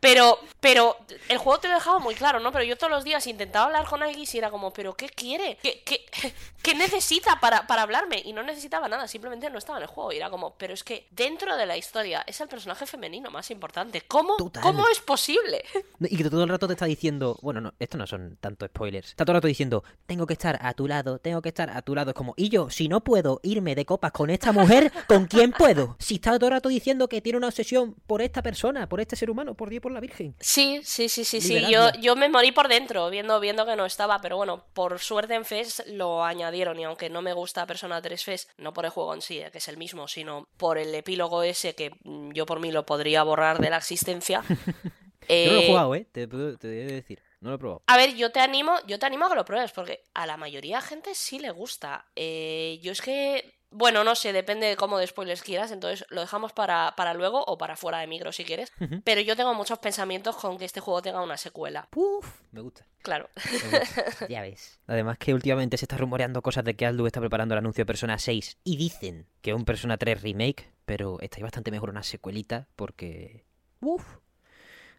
Pero, 0.00 0.40
pero, 0.58 0.96
el 1.28 1.38
juego 1.38 1.60
te 1.60 1.68
lo 1.68 1.74
dejaba 1.74 2.00
muy 2.00 2.16
claro, 2.16 2.40
¿no? 2.40 2.50
Pero 2.50 2.64
yo 2.64 2.76
todos 2.76 2.90
los 2.90 3.04
días 3.04 3.28
intentaba 3.28 3.66
hablar 3.66 3.86
con 3.86 4.02
Aegis 4.02 4.34
y 4.34 4.38
era 4.38 4.50
como, 4.50 4.72
¿pero 4.72 4.83
qué 4.92 5.08
quiere? 5.08 5.56
¿Qué, 5.62 5.82
qué, 5.84 6.04
qué 6.62 6.74
necesita 6.74 7.40
para, 7.40 7.66
para 7.66 7.82
hablarme? 7.82 8.20
Y 8.22 8.34
no 8.34 8.42
necesitaba 8.42 8.86
nada, 8.88 9.08
simplemente 9.08 9.48
no 9.48 9.56
estaba 9.56 9.78
en 9.78 9.84
el 9.84 9.88
juego. 9.88 10.12
Y 10.12 10.16
era 10.16 10.28
como, 10.28 10.54
pero 10.58 10.74
es 10.74 10.84
que 10.84 11.08
dentro 11.10 11.56
de 11.56 11.64
la 11.64 11.78
historia 11.78 12.22
es 12.26 12.40
el 12.40 12.48
personaje 12.48 12.84
femenino 12.84 13.30
más 13.30 13.50
importante. 13.50 14.02
¿Cómo, 14.02 14.36
Total. 14.36 14.62
¿cómo 14.62 14.86
es 14.88 15.00
posible? 15.00 15.64
Y 16.00 16.18
que 16.18 16.28
todo 16.28 16.44
el 16.44 16.50
rato 16.50 16.66
te 16.66 16.74
está 16.74 16.84
diciendo, 16.84 17.38
bueno, 17.40 17.60
no, 17.60 17.74
esto 17.78 17.96
no 17.96 18.06
son 18.06 18.36
tanto 18.40 18.66
spoilers. 18.66 19.08
Está 19.08 19.24
todo 19.24 19.32
el 19.32 19.36
rato 19.38 19.48
diciendo, 19.48 19.84
tengo 20.06 20.26
que 20.26 20.34
estar 20.34 20.58
a 20.60 20.74
tu 20.74 20.86
lado, 20.86 21.18
tengo 21.18 21.40
que 21.40 21.48
estar 21.48 21.70
a 21.70 21.80
tu 21.82 21.94
lado. 21.94 22.10
Es 22.10 22.14
como, 22.14 22.34
y 22.36 22.50
yo, 22.50 22.68
si 22.68 22.88
no 22.88 23.02
puedo 23.02 23.40
irme 23.42 23.74
de 23.74 23.86
copas 23.86 24.12
con 24.12 24.28
esta 24.28 24.52
mujer, 24.52 24.92
¿con 25.08 25.26
quién 25.26 25.52
puedo? 25.52 25.96
Si 25.98 26.16
está 26.16 26.36
todo 26.38 26.48
el 26.48 26.52
rato 26.52 26.68
diciendo 26.68 27.08
que 27.08 27.22
tiene 27.22 27.38
una 27.38 27.48
obsesión 27.48 27.94
por 28.06 28.20
esta 28.22 28.42
persona, 28.42 28.88
por 28.88 29.00
este 29.00 29.16
ser 29.16 29.30
humano, 29.30 29.54
por 29.54 29.70
Dios, 29.70 29.82
por 29.82 29.92
la 29.92 30.00
Virgen. 30.00 30.34
Sí, 30.40 30.80
sí, 30.84 31.08
sí, 31.08 31.24
sí, 31.24 31.40
sí. 31.40 31.64
Yo, 31.70 31.90
yo 32.00 32.16
me 32.16 32.28
morí 32.28 32.52
por 32.52 32.68
dentro 32.68 33.10
viendo, 33.10 33.40
viendo 33.40 33.64
que 33.66 33.76
no 33.76 33.86
estaba, 33.86 34.20
pero 34.20 34.36
bueno, 34.36 34.64
por 34.74 34.98
suerte 34.98 35.34
en 35.34 35.44
FES 35.44 35.84
lo 35.86 36.24
añadieron 36.24 36.78
y 36.78 36.84
aunque 36.84 37.08
no 37.08 37.22
me 37.22 37.32
gusta 37.32 37.66
Persona 37.66 38.02
3 38.02 38.22
FES, 38.22 38.48
no 38.58 38.74
por 38.74 38.84
el 38.84 38.90
juego 38.90 39.14
en 39.14 39.22
sí, 39.22 39.38
eh, 39.40 39.50
que 39.50 39.58
es 39.58 39.68
el 39.68 39.76
mismo, 39.76 40.08
sino 40.08 40.48
por 40.56 40.76
el 40.78 40.94
epílogo 40.94 41.42
ese 41.42 41.74
que 41.74 41.90
mm, 42.04 42.32
yo 42.32 42.44
por 42.44 42.60
mí 42.60 42.70
lo 42.72 42.84
podría 42.84 43.22
borrar 43.22 43.58
de 43.60 43.70
la 43.70 43.78
existencia. 43.78 44.42
Yo 45.26 45.46
no 45.46 45.52
lo 45.52 45.58
he 45.60 45.64
eh, 45.64 45.68
jugado, 45.68 45.94
¿eh? 45.94 46.06
Te, 46.12 46.28
puedo- 46.28 46.58
te 46.58 46.68
he 46.68 46.84
de 46.84 46.92
decir, 46.96 47.22
no 47.40 47.48
lo 47.50 47.56
he 47.56 47.58
probado. 47.58 47.82
A 47.86 47.96
ver, 47.96 48.14
yo 48.14 48.30
te 48.30 48.40
animo, 48.40 48.74
yo 48.86 48.98
te 48.98 49.06
animo 49.06 49.24
a 49.24 49.30
que 49.30 49.34
lo 49.36 49.44
pruebes, 49.46 49.72
porque 49.72 50.04
a 50.12 50.26
la 50.26 50.36
mayoría 50.36 50.76
de 50.76 50.82
gente 50.82 51.14
sí 51.14 51.38
le 51.38 51.50
gusta. 51.50 52.04
Eh, 52.14 52.78
yo 52.82 52.92
es 52.92 53.00
que, 53.00 53.53
bueno, 53.74 54.04
no 54.04 54.14
sé, 54.14 54.32
depende 54.32 54.66
de 54.68 54.76
cómo 54.76 54.98
de 54.98 55.06
spoilers 55.06 55.42
quieras, 55.42 55.72
entonces 55.72 56.06
lo 56.08 56.20
dejamos 56.20 56.52
para, 56.52 56.94
para 56.96 57.12
luego 57.12 57.44
o 57.44 57.58
para 57.58 57.76
fuera 57.76 57.98
de 57.98 58.06
micro 58.06 58.30
si 58.30 58.44
quieres. 58.44 58.72
Pero 59.02 59.20
yo 59.20 59.34
tengo 59.34 59.52
muchos 59.52 59.78
pensamientos 59.80 60.36
con 60.36 60.58
que 60.58 60.64
este 60.64 60.80
juego 60.80 61.02
tenga 61.02 61.20
una 61.22 61.36
secuela. 61.36 61.88
Uf, 61.94 62.40
me 62.52 62.60
gusta. 62.60 62.86
Claro. 63.02 63.28
me 63.44 63.78
gusta. 63.78 64.28
ya 64.28 64.42
ves. 64.42 64.78
Además 64.86 65.18
que 65.18 65.34
últimamente 65.34 65.76
se 65.76 65.86
está 65.86 65.96
rumoreando 65.96 66.40
cosas 66.40 66.64
de 66.64 66.74
que 66.74 66.86
Aldu 66.86 67.06
está 67.06 67.20
preparando 67.20 67.54
el 67.54 67.58
anuncio 67.58 67.82
de 67.82 67.86
Persona 67.86 68.18
6 68.18 68.58
y 68.62 68.76
dicen 68.76 69.26
que 69.42 69.50
es 69.50 69.56
un 69.56 69.64
Persona 69.64 69.96
3 69.96 70.22
remake, 70.22 70.70
pero 70.84 71.20
estaría 71.20 71.44
bastante 71.44 71.72
mejor 71.72 71.90
una 71.90 72.04
secuelita 72.04 72.68
porque... 72.76 73.44
Uf, 73.80 74.04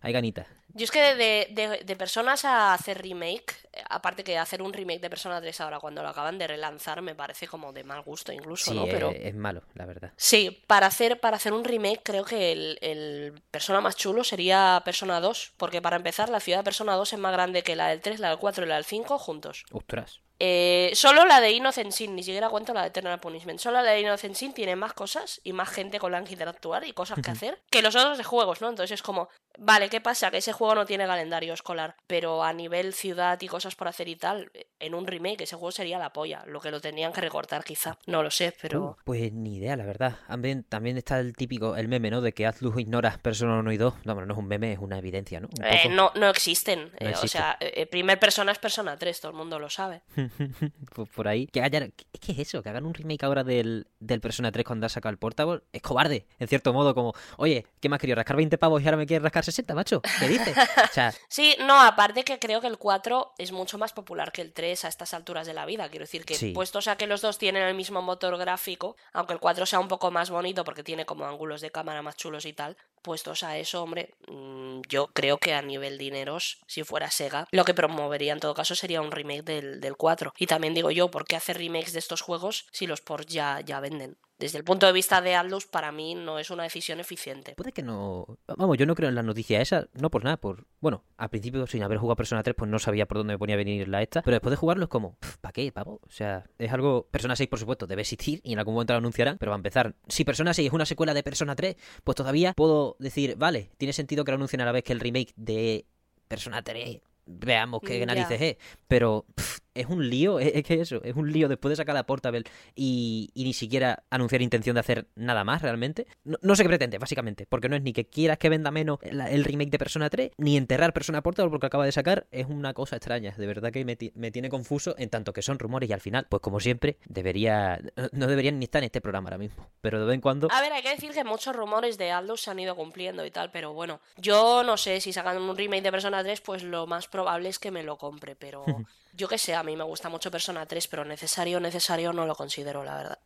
hay 0.05 0.13
ganitas. 0.13 0.47
Yo 0.73 0.83
es 0.83 0.91
que 0.91 1.15
de, 1.15 1.47
de- 1.51 1.83
de 1.83 1.95
personas 1.95 2.43
a 2.45 2.73
hacer 2.73 3.01
remake, 3.01 3.53
eh, 3.73 3.81
aparte 3.89 4.23
que 4.23 4.37
hacer 4.37 4.61
un 4.61 4.73
remake 4.73 4.99
de 4.99 5.09
Persona 5.09 5.39
3 5.39 5.61
ahora 5.61 5.79
cuando 5.79 6.03
lo 6.03 6.09
acaban 6.09 6.37
de 6.37 6.47
relanzar 6.47 7.01
me 7.01 7.15
parece 7.15 7.47
como 7.47 7.71
de 7.73 7.83
mal 7.85 8.01
gusto 8.01 8.33
incluso, 8.33 8.71
Sí, 8.71 8.77
¿no? 8.77 8.85
Pero... 8.85 9.11
es, 9.11 9.17
es 9.27 9.35
malo, 9.35 9.63
la 9.73 9.85
verdad. 9.85 10.11
Sí, 10.17 10.61
para 10.67 10.87
hacer, 10.87 11.19
para 11.21 11.37
hacer 11.37 11.53
un 11.53 11.63
remake 11.63 12.01
creo 12.03 12.25
que 12.25 12.51
el, 12.51 12.77
el 12.81 13.41
Persona 13.51 13.79
más 13.81 13.95
chulo 13.95 14.23
sería 14.25 14.81
Persona 14.83 15.19
2, 15.21 15.53
porque 15.57 15.81
para 15.81 15.95
empezar 15.95 16.27
la 16.29 16.39
ciudad 16.41 16.59
de 16.59 16.63
Persona 16.65 16.93
2 16.95 17.13
es 17.13 17.19
más 17.19 17.31
grande 17.31 17.63
que 17.63 17.75
la 17.77 17.87
del 17.87 18.01
3, 18.01 18.19
la 18.19 18.29
del 18.29 18.37
4 18.39 18.65
y 18.65 18.67
la 18.67 18.75
del 18.75 18.85
5 18.85 19.17
juntos. 19.17 19.63
Ostras. 19.71 20.19
Eh, 20.37 20.91
solo 20.95 21.23
la 21.23 21.39
de 21.39 21.51
Innocent 21.53 21.93
Sin, 21.93 22.13
ni 22.13 22.21
siquiera 22.21 22.49
cuento 22.49 22.73
la 22.73 22.81
de 22.81 22.87
Eternal 22.89 23.21
Punishment. 23.21 23.57
Solo 23.61 23.81
la 23.81 23.91
de 23.93 24.01
Innocent 24.01 24.35
Sin 24.35 24.53
tiene 24.53 24.75
más 24.75 24.91
cosas 24.91 25.39
y 25.45 25.53
más 25.53 25.69
gente 25.69 25.97
con 25.97 26.11
la 26.11 26.21
que 26.25 26.33
interactuar 26.33 26.83
y 26.85 26.91
cosas 26.91 27.19
que 27.23 27.31
hacer 27.31 27.61
que 27.69 27.81
los 27.81 27.95
otros 27.95 28.17
de 28.17 28.25
juegos, 28.25 28.59
¿no? 28.59 28.67
Entonces 28.67 28.95
es 28.95 29.01
como, 29.01 29.29
Vale, 29.57 29.89
¿qué 29.89 30.01
pasa? 30.01 30.31
Que 30.31 30.37
ese 30.37 30.53
juego 30.53 30.75
no 30.75 30.85
tiene 30.85 31.05
calendario 31.05 31.53
escolar, 31.53 31.95
pero 32.07 32.43
a 32.43 32.53
nivel 32.53 32.93
ciudad 32.93 33.39
y 33.41 33.47
cosas 33.47 33.75
por 33.75 33.87
hacer 33.87 34.07
y 34.07 34.15
tal, 34.15 34.51
en 34.79 34.93
un 34.95 35.07
remake 35.07 35.41
ese 35.43 35.55
juego 35.55 35.71
sería 35.71 35.97
la 35.99 36.11
polla. 36.13 36.43
Lo 36.47 36.59
que 36.59 36.71
lo 36.71 36.81
tenían 36.81 37.13
que 37.13 37.21
recortar 37.21 37.63
quizá. 37.63 37.97
No 38.07 38.23
lo 38.23 38.31
sé, 38.31 38.53
pero... 38.61 38.83
Uh, 38.83 38.95
pues 39.03 39.31
ni 39.33 39.57
idea, 39.57 39.75
la 39.75 39.85
verdad. 39.85 40.17
También, 40.27 40.63
también 40.63 40.97
está 40.97 41.19
el 41.19 41.35
típico, 41.35 41.75
el 41.75 41.87
meme, 41.87 42.09
¿no? 42.11 42.21
De 42.21 42.33
que 42.33 42.45
Atlus 42.45 42.77
ignora 42.79 43.17
Persona 43.21 43.57
1 43.59 43.71
y 43.71 43.77
2. 43.77 43.93
No, 44.05 44.13
bueno, 44.13 44.25
no 44.27 44.33
es 44.33 44.39
un 44.39 44.47
meme, 44.47 44.73
es 44.73 44.79
una 44.79 44.97
evidencia, 44.97 45.39
¿no? 45.39 45.47
Un 45.57 45.65
Eh, 45.65 45.79
poco. 45.83 45.95
no, 45.95 46.11
no 46.15 46.29
existen. 46.29 46.91
No 46.99 47.09
Eh, 47.09 47.13
o 47.21 47.27
sea, 47.27 47.57
eh, 47.59 47.85
primer 47.85 48.19
persona 48.19 48.51
es 48.51 48.59
persona 48.59 48.97
3, 48.97 49.21
todo 49.21 49.31
el 49.31 49.37
mundo 49.37 49.59
lo 49.59 49.69
sabe. 49.69 50.01
por, 50.95 51.07
por 51.09 51.27
ahí. 51.27 51.47
Que 51.47 51.61
hayan, 51.61 51.93
es 52.13 52.19
que 52.19 52.31
es 52.33 52.39
eso, 52.39 52.61
que 52.61 52.69
hagan 52.69 52.85
un 52.85 52.93
remake 52.93 53.23
ahora 53.23 53.43
del, 53.43 53.87
del 53.99 54.21
Persona 54.21 54.51
3 54.51 54.65
cuando 54.65 54.85
ha 54.85 54.89
sacado 54.89 55.11
el 55.11 55.17
Portable. 55.17 55.61
Es 55.71 55.81
cobarde, 55.81 56.25
en 56.39 56.47
cierto 56.47 56.73
modo, 56.73 56.93
como, 56.95 57.13
oye, 57.37 57.65
¿qué 57.79 57.89
me 57.89 57.95
has 57.95 58.01
querido? 58.01 58.15
¿Rascar 58.15 58.35
20 58.37 58.57
pavos 58.57 58.81
y 58.81 58.85
ahora 58.85 58.97
me 58.97 59.05
quieres 59.05 59.23
rascar 59.23 59.44
60, 59.45 59.73
macho? 59.75 60.01
¿Qué 60.19 60.27
dices? 60.27 60.55
O 60.89 60.93
sea, 60.93 61.13
Sí, 61.29 61.55
no, 61.59 61.79
aparte 61.81 62.23
que 62.23 62.39
creo 62.39 62.61
que 62.61 62.67
el 62.67 62.77
4 62.77 63.33
es 63.37 63.51
mucho 63.51 63.77
más 63.77 63.93
popular 63.93 64.31
que 64.31 64.41
el 64.41 64.53
3 64.53 64.85
a 64.85 64.87
estas 64.87 65.13
alturas 65.13 65.47
de 65.47 65.53
la 65.53 65.65
vida. 65.65 65.89
Quiero 65.89 66.03
decir 66.03 66.25
que, 66.25 66.35
Sí. 66.35 66.51
puestos 66.51 66.87
a 66.87 66.97
que 66.97 67.07
los 67.07 67.21
dos 67.21 67.37
tienen 67.37 67.63
el 67.63 67.75
mismo 67.75 68.01
motor 68.01 68.37
gráfico, 68.37 68.95
aunque 69.13 69.33
el 69.33 69.39
4 69.39 69.65
sea 69.65 69.79
un 69.79 69.87
poco 69.87 70.11
más 70.11 70.29
bonito 70.29 70.63
porque 70.63 70.83
tiene 70.83 71.05
como 71.05 71.25
ángulos 71.25 71.61
de 71.61 71.71
cámara 71.71 72.01
más 72.01 72.15
chulos 72.17 72.45
y 72.45 72.53
tal, 72.53 72.77
puestos 73.05 73.43
a 73.43 73.57
eso, 73.57 73.83
hombre, 73.83 74.15
mm, 74.27 74.81
yo 74.89 75.07
creo 75.13 75.37
que 75.37 75.53
a 75.53 75.61
nivel 75.61 75.99
dineros, 75.99 76.57
si 76.65 76.83
fuera 76.83 77.11
Sega, 77.11 77.47
lo 77.51 77.63
que 77.63 77.75
promovería 77.75 78.33
en 78.33 78.39
todo 78.39 78.55
caso 78.55 78.73
sería 78.73 79.01
un 79.01 79.11
remake 79.11 79.43
del, 79.43 79.79
del 79.79 79.95
4. 79.95 80.33
Y 80.39 80.47
también 80.47 80.73
digo 80.73 80.89
yo, 80.89 81.11
¿por 81.11 81.25
qué 81.25 81.35
hacer 81.35 81.57
remakes 81.57 81.93
de 81.93 81.99
estos 81.99 82.21
juegos 82.21 82.65
si 82.71 82.87
los 82.87 83.01
ports 83.01 83.27
ya, 83.27 83.61
ya 83.61 83.79
venden? 83.79 84.17
Desde 84.37 84.57
el 84.57 84.65
punto 84.65 84.85
de 84.85 84.91
vista 84.91 85.21
de 85.21 85.33
Atlus, 85.33 85.65
para 85.65 85.93
mí 85.93 86.13
no 86.13 86.39
es 86.39 86.49
una 86.49 86.63
decisión 86.63 86.99
eficiente. 86.99 87.53
puede 87.55 87.71
que 87.71 87.81
no. 87.81 88.37
Vamos, 88.57 88.77
yo 88.77 88.85
no 88.85 88.93
creo 88.93 89.07
en 89.07 89.15
la 89.15 89.23
noticia 89.23 89.61
esa, 89.61 89.87
no 89.93 90.09
por 90.11 90.25
nada, 90.25 90.35
por. 90.35 90.65
Bueno, 90.81 91.03
al 91.17 91.29
principio, 91.29 91.65
sin 91.67 91.83
haber 91.83 91.99
jugado 91.99 92.17
Persona 92.17 92.43
3, 92.43 92.53
pues 92.57 92.69
no 92.69 92.77
sabía 92.77 93.05
por 93.05 93.17
dónde 93.17 93.33
me 93.33 93.37
ponía 93.39 93.55
a 93.55 93.57
venir 93.57 93.87
la 93.87 94.01
esta. 94.01 94.21
Pero 94.23 94.35
después 94.35 94.51
de 94.51 94.57
jugarlo 94.57 94.83
es 94.85 94.89
como, 94.89 95.17
¿para 95.41 95.53
qué, 95.53 95.71
pavo? 95.71 96.01
O 96.05 96.11
sea, 96.11 96.43
es 96.59 96.71
algo. 96.73 97.07
Persona 97.11 97.35
6, 97.35 97.49
por 97.49 97.59
supuesto, 97.59 97.87
debe 97.87 98.01
existir 98.01 98.41
y 98.43 98.53
en 98.53 98.59
algún 98.59 98.73
momento 98.73 98.93
lo 98.93 98.97
anunciarán. 98.97 99.37
Pero 99.37 99.51
va 99.51 99.55
a 99.55 99.59
empezar. 99.59 99.95
Si 100.09 100.25
Persona 100.25 100.53
6 100.53 100.67
es 100.67 100.73
una 100.73 100.85
secuela 100.85 101.13
de 101.13 101.23
Persona 101.23 101.55
3, 101.55 101.77
pues 102.03 102.15
todavía 102.15 102.53
puedo 102.53 102.94
decir, 102.99 103.35
vale, 103.37 103.69
tiene 103.77 103.93
sentido 103.93 104.23
que 104.23 104.31
lo 104.31 104.35
anuncien 104.35 104.61
a 104.61 104.65
la 104.65 104.71
vez 104.71 104.83
que 104.83 104.93
el 104.93 104.99
remake 104.99 105.33
de 105.35 105.85
Persona 106.27 106.61
3. 106.63 106.99
Veamos 107.27 107.81
qué 107.83 107.99
Ya. 107.99 108.05
narices 108.05 108.39
es. 108.41 108.57
Pero 108.87 109.25
pff, 109.35 109.59
es 109.75 109.85
un 109.87 110.09
lío, 110.09 110.39
es, 110.39 110.51
es 110.55 110.63
que 110.63 110.81
eso, 110.81 111.01
es 111.03 111.15
un 111.15 111.31
lío 111.31 111.47
después 111.47 111.69
de 111.71 111.75
sacar 111.75 111.93
la 111.93 112.05
Portable 112.05 112.43
y, 112.75 113.29
y 113.33 113.43
ni 113.43 113.53
siquiera 113.53 114.03
anunciar 114.09 114.41
intención 114.41 114.73
de 114.75 114.79
hacer 114.79 115.07
nada 115.15 115.43
más 115.43 115.61
realmente. 115.61 116.07
No, 116.23 116.37
no 116.41 116.55
sé 116.55 116.63
qué 116.63 116.69
pretende, 116.69 116.97
básicamente, 116.97 117.45
porque 117.47 117.69
no 117.69 117.75
es 117.75 117.81
ni 117.83 117.93
que 117.93 118.07
quieras 118.07 118.37
que 118.37 118.49
venda 118.49 118.71
menos 118.71 118.99
la- 119.11 119.29
el 119.29 119.43
remake 119.43 119.69
de 119.69 119.77
Persona 119.77 120.09
3, 120.09 120.31
ni 120.37 120.57
enterrar 120.57 120.93
Persona 120.93 121.21
Portable 121.21 121.49
porque 121.51 121.67
acaba 121.67 121.85
de 121.85 121.91
sacar, 121.91 122.25
es 122.31 122.47
una 122.47 122.73
cosa 122.73 122.95
extraña. 122.95 123.33
De 123.37 123.45
verdad 123.47 123.71
que 123.71 123.85
me, 123.85 123.97
me 124.15 124.31
tiene 124.31 124.49
confuso 124.49 124.95
en 124.97 125.09
tanto 125.09 125.33
que 125.33 125.41
son 125.41 125.59
rumores 125.59 125.89
y 125.89 125.93
al 125.93 126.01
final, 126.01 126.25
pues 126.29 126.41
como 126.41 126.59
siempre, 126.59 126.97
debería 127.07 127.79
no- 128.11 128.27
deberían 128.27 128.59
ni 128.59 128.65
estar 128.65 128.81
en 128.81 128.85
este 128.85 129.01
programa 129.01 129.27
ahora 129.29 129.37
mismo. 129.37 129.67
Pero 129.81 129.99
de 129.99 130.05
vez 130.05 130.15
en 130.15 130.21
cuando... 130.21 130.47
A 130.51 130.61
ver, 130.61 130.71
hay 130.73 130.81
que 130.81 130.89
decir 130.89 131.11
que 131.11 131.23
muchos 131.23 131.55
rumores 131.55 131.97
de 131.97 132.11
Atlus 132.11 132.41
se 132.41 132.51
han 132.51 132.59
ido 132.59 132.75
cumpliendo 132.75 133.25
y 133.25 133.31
tal, 133.31 133.51
pero 133.51 133.73
bueno, 133.73 133.99
yo 134.17 134.63
no 134.63 134.77
sé 134.77 135.01
si 135.01 135.11
sacan 135.13 135.41
un 135.41 135.55
remake 135.57 135.83
de 135.83 135.91
Persona 135.91 136.23
3, 136.23 136.41
pues 136.41 136.63
lo 136.63 136.87
más 136.87 137.07
probable 137.07 137.49
es 137.49 137.59
que 137.59 137.71
me 137.71 137.83
lo 137.83 137.97
compre, 137.97 138.35
pero 138.35 138.63
yo 139.15 139.27
qué 139.27 139.37
sé, 139.37 139.55
a 139.55 139.63
mí 139.63 139.75
me 139.75 139.83
gusta 139.83 140.09
mucho 140.09 140.29
Persona 140.31 140.65
3, 140.65 140.87
pero 140.87 141.05
necesario, 141.05 141.59
necesario 141.59 142.13
no 142.13 142.25
lo 142.25 142.35
considero, 142.35 142.83
la 142.83 142.97
verdad. 142.97 143.19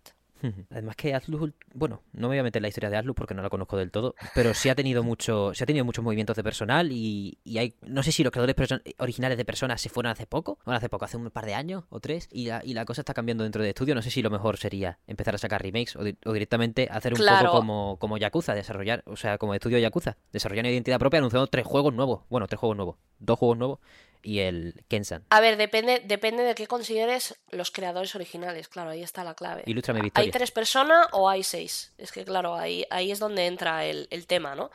Además 0.70 0.96
que 0.96 1.14
Atlus, 1.14 1.52
bueno, 1.74 2.02
no 2.14 2.22
me 2.30 2.36
voy 2.36 2.38
a 2.38 2.44
meter 2.44 2.60
en 2.60 2.62
la 2.62 2.68
historia 2.70 2.90
de 2.90 2.96
Atlus 2.96 3.14
porque 3.14 3.34
no 3.34 3.42
la 3.42 3.50
conozco 3.50 3.76
del 3.76 3.92
todo, 3.92 4.16
pero 4.34 4.54
sí 4.54 4.70
ha 4.70 4.76
tenido 4.76 5.04
mucho, 5.04 5.54
sí 5.54 5.62
ha 5.64 5.68
tenido 5.68 5.84
muchos 5.84 6.02
movimientos 6.02 6.34
de 6.38 6.44
personal 6.46 6.94
y, 6.94 7.38
y 7.44 7.58
hay, 7.58 7.76
no 7.82 8.04
sé 8.04 8.14
si 8.14 8.24
los 8.24 8.32
creadores 8.32 8.56
originales 9.00 9.38
de 9.38 9.44
personas 9.44 9.82
se 9.82 9.90
fueron 9.90 10.14
hace 10.14 10.28
poco, 10.28 10.58
bueno, 10.64 10.78
hace 10.78 10.88
poco, 10.88 11.04
hace 11.04 11.18
un 11.18 11.30
par 11.30 11.46
de 11.46 11.56
años 11.56 11.84
o 11.90 12.00
tres, 12.00 12.30
y 12.32 12.46
la, 12.48 12.62
y 12.64 12.74
la 12.74 12.86
cosa 12.86 13.02
está 13.02 13.14
cambiando 13.14 13.44
dentro 13.44 13.62
de 13.62 13.68
estudio. 13.68 13.96
No 13.96 14.02
sé 14.02 14.12
si 14.12 14.22
lo 14.22 14.30
mejor 14.30 14.56
sería 14.56 14.98
empezar 15.08 15.36
a 15.36 15.40
sacar 15.40 15.62
remakes 15.62 15.98
o, 15.98 16.06
di- 16.06 16.18
o 16.26 16.32
directamente 16.32 16.88
hacer 16.90 17.14
un 17.14 17.20
Claro. 17.20 17.48
poco 17.50 17.58
como, 17.58 17.98
como 18.00 18.18
Yakuza, 18.18 18.56
desarrollar, 18.56 19.04
o 19.08 19.18
sea, 19.18 19.38
como 19.40 19.54
estudio 19.56 19.78
Yakuza, 19.78 20.16
desarrollar 20.32 20.64
una 20.64 20.72
identidad 20.72 21.00
propia 21.00 21.18
anunciando 21.18 21.48
tres 21.48 21.66
juegos 21.66 21.94
nuevos, 21.94 22.22
bueno, 22.30 22.48
tres 22.48 22.60
juegos 22.62 22.78
nuevos, 22.78 22.96
dos 23.20 23.38
juegos 23.38 23.58
nuevos 23.58 23.80
y 24.22 24.40
el 24.40 24.84
Kensan. 24.88 25.24
A 25.30 25.40
ver, 25.40 25.58
depende, 25.58 26.02
depende 26.06 26.44
de 26.44 26.56
qué 26.56 26.68
consideres 26.68 27.36
los 27.52 27.72
creadores 27.72 28.16
originales, 28.16 28.68
claro, 28.68 28.90
ahí 28.92 29.02
está 29.04 29.24
la 29.24 29.34
clave. 29.34 29.64
Ilústrame, 29.66 30.00
¿Hay 30.00 30.04
Victoria. 30.04 30.32
tres 30.32 30.52
personas 30.52 31.08
o 31.12 31.30
hay 31.30 31.44
seis? 31.44 31.94
Es 31.98 32.12
que 32.12 32.26
claro, 32.26 32.56
ahí, 32.56 32.86
ahí 32.90 33.12
es 33.12 33.20
donde 33.20 33.46
entra 33.48 33.86
el, 33.86 34.08
el 34.12 34.28
tema, 34.28 34.56
¿no? 34.56 34.72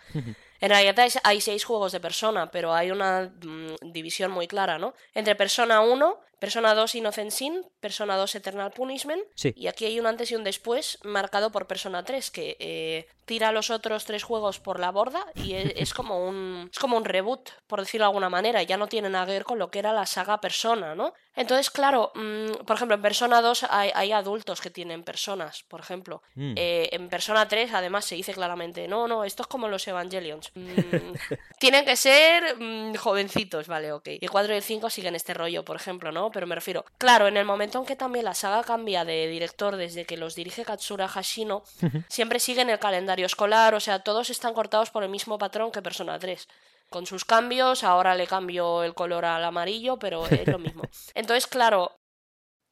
En 0.61 0.71
realidad 0.71 0.99
hay, 1.01 1.11
hay 1.25 1.41
seis 1.41 1.65
juegos 1.65 1.93
de 1.93 2.01
persona, 2.01 2.51
pero 2.51 2.73
hay 2.73 2.91
una 2.91 3.31
mm, 3.43 3.93
división 3.93 4.31
muy 4.31 4.47
clara, 4.47 4.79
¿no? 4.79 4.95
Entre 5.15 5.35
Persona 5.35 5.81
1, 5.83 6.19
Persona 6.45 6.75
2 6.75 6.95
Innocent 6.97 7.31
Sin, 7.31 7.65
Persona 7.81 8.17
2 8.19 8.35
Eternal 8.35 8.71
Punishment, 8.71 9.23
Sí. 9.35 9.55
y 9.57 9.67
aquí 9.69 9.87
hay 9.87 9.99
un 9.99 10.07
antes 10.07 10.31
y 10.31 10.37
un 10.37 10.45
después 10.45 10.99
marcado 11.03 11.51
por 11.51 11.67
Persona 11.67 12.05
3, 12.05 12.31
que 12.31 12.57
eh, 12.61 13.07
tira 13.25 13.51
los 13.51 13.71
otros 13.71 14.05
tres 14.05 14.23
juegos 14.25 14.61
por 14.61 14.79
la 14.79 14.91
borda 14.91 15.25
y 15.35 15.55
es, 15.55 15.73
es 15.77 15.95
como 15.95 16.29
un, 16.29 16.69
es 16.71 16.79
como 16.79 16.99
un 16.99 17.07
reboot, 17.07 17.49
por 17.67 17.81
decirlo 17.81 18.05
de 18.05 18.09
alguna 18.11 18.29
manera, 18.29 18.63
ya 18.63 18.77
no 18.77 18.89
tiene 18.89 19.09
nada 19.09 19.25
que 19.25 19.33
ver 19.33 19.45
con 19.45 19.59
lo 19.59 19.71
que 19.71 19.79
era 19.79 19.95
la 19.95 20.05
saga 20.05 20.39
Persona, 20.43 20.95
¿no? 20.95 21.15
Entonces, 21.35 21.71
claro, 21.71 22.13
mm, 22.15 22.65
por 22.67 22.77
ejemplo, 22.77 22.95
en 22.97 23.03
Persona 23.03 23.41
2 23.41 23.65
hay, 23.71 23.91
hay 23.95 24.13
adultos 24.13 24.61
que 24.61 24.69
tienen 24.71 25.03
personas, 25.03 25.63
por 25.65 25.81
ejemplo. 25.81 26.23
Mm. 26.35 26.53
Eh, 26.57 26.91
en 26.93 27.09
Persona 27.09 27.49
3, 27.49 27.73
además, 27.73 28.05
se 28.05 28.17
dice 28.17 28.35
claramente, 28.35 28.87
no, 28.87 29.09
no, 29.09 29.25
esto 29.25 29.43
es 29.43 29.49
como 29.49 29.67
los 29.69 29.89
Evangelions. 29.89 30.53
Mm, 30.55 30.61
tienen 31.59 31.85
que 31.87 31.97
ser 31.97 32.57
jovencitos, 32.99 33.67
vale, 33.67 33.93
ok. 33.93 34.09
Y 34.21 34.29
4 34.29 34.53
y 34.53 34.57
el 34.57 34.63
5 34.63 34.91
siguen 34.91 35.15
este 35.15 35.35
rollo, 35.35 35.65
por 35.65 35.77
ejemplo, 35.77 36.13
¿no? 36.13 36.31
Pero 36.35 36.49
me 36.49 36.57
refiero, 36.57 36.85
claro, 36.99 37.29
en 37.29 37.37
el 37.37 37.45
momento 37.45 37.79
en 37.79 37.87
que 37.87 37.95
también 37.95 38.25
la 38.25 38.35
saga 38.35 38.65
cambia 38.65 39.05
de 39.05 39.29
director 39.29 39.77
desde 39.77 40.05
que 40.05 40.17
los 40.17 40.35
dirige 40.35 40.65
Katsura 40.65 41.07
Hashino, 41.07 41.63
siempre 42.09 42.41
siguen 42.41 42.71
el 42.71 42.81
calendario 42.81 43.25
escolar, 43.25 43.73
o 43.73 43.79
sea, 43.79 44.01
todos 44.01 44.31
están 44.31 44.53
cortados 44.53 44.91
por 44.91 45.05
el 45.05 45.11
mismo 45.11 45.39
patrón 45.39 45.71
que 45.71 45.81
Persona 45.81 46.19
3. 46.19 46.49
Con 46.91 47.07
sus 47.07 47.25
cambios, 47.25 47.85
ahora 47.85 48.17
le 48.17 48.27
cambio 48.27 48.83
el 48.83 48.95
color 48.95 49.25
al 49.25 49.45
amarillo, 49.45 49.97
pero 49.97 50.27
es 50.27 50.49
lo 50.49 50.59
mismo. 50.59 50.83
Entonces, 51.15 51.47
claro, 51.47 51.93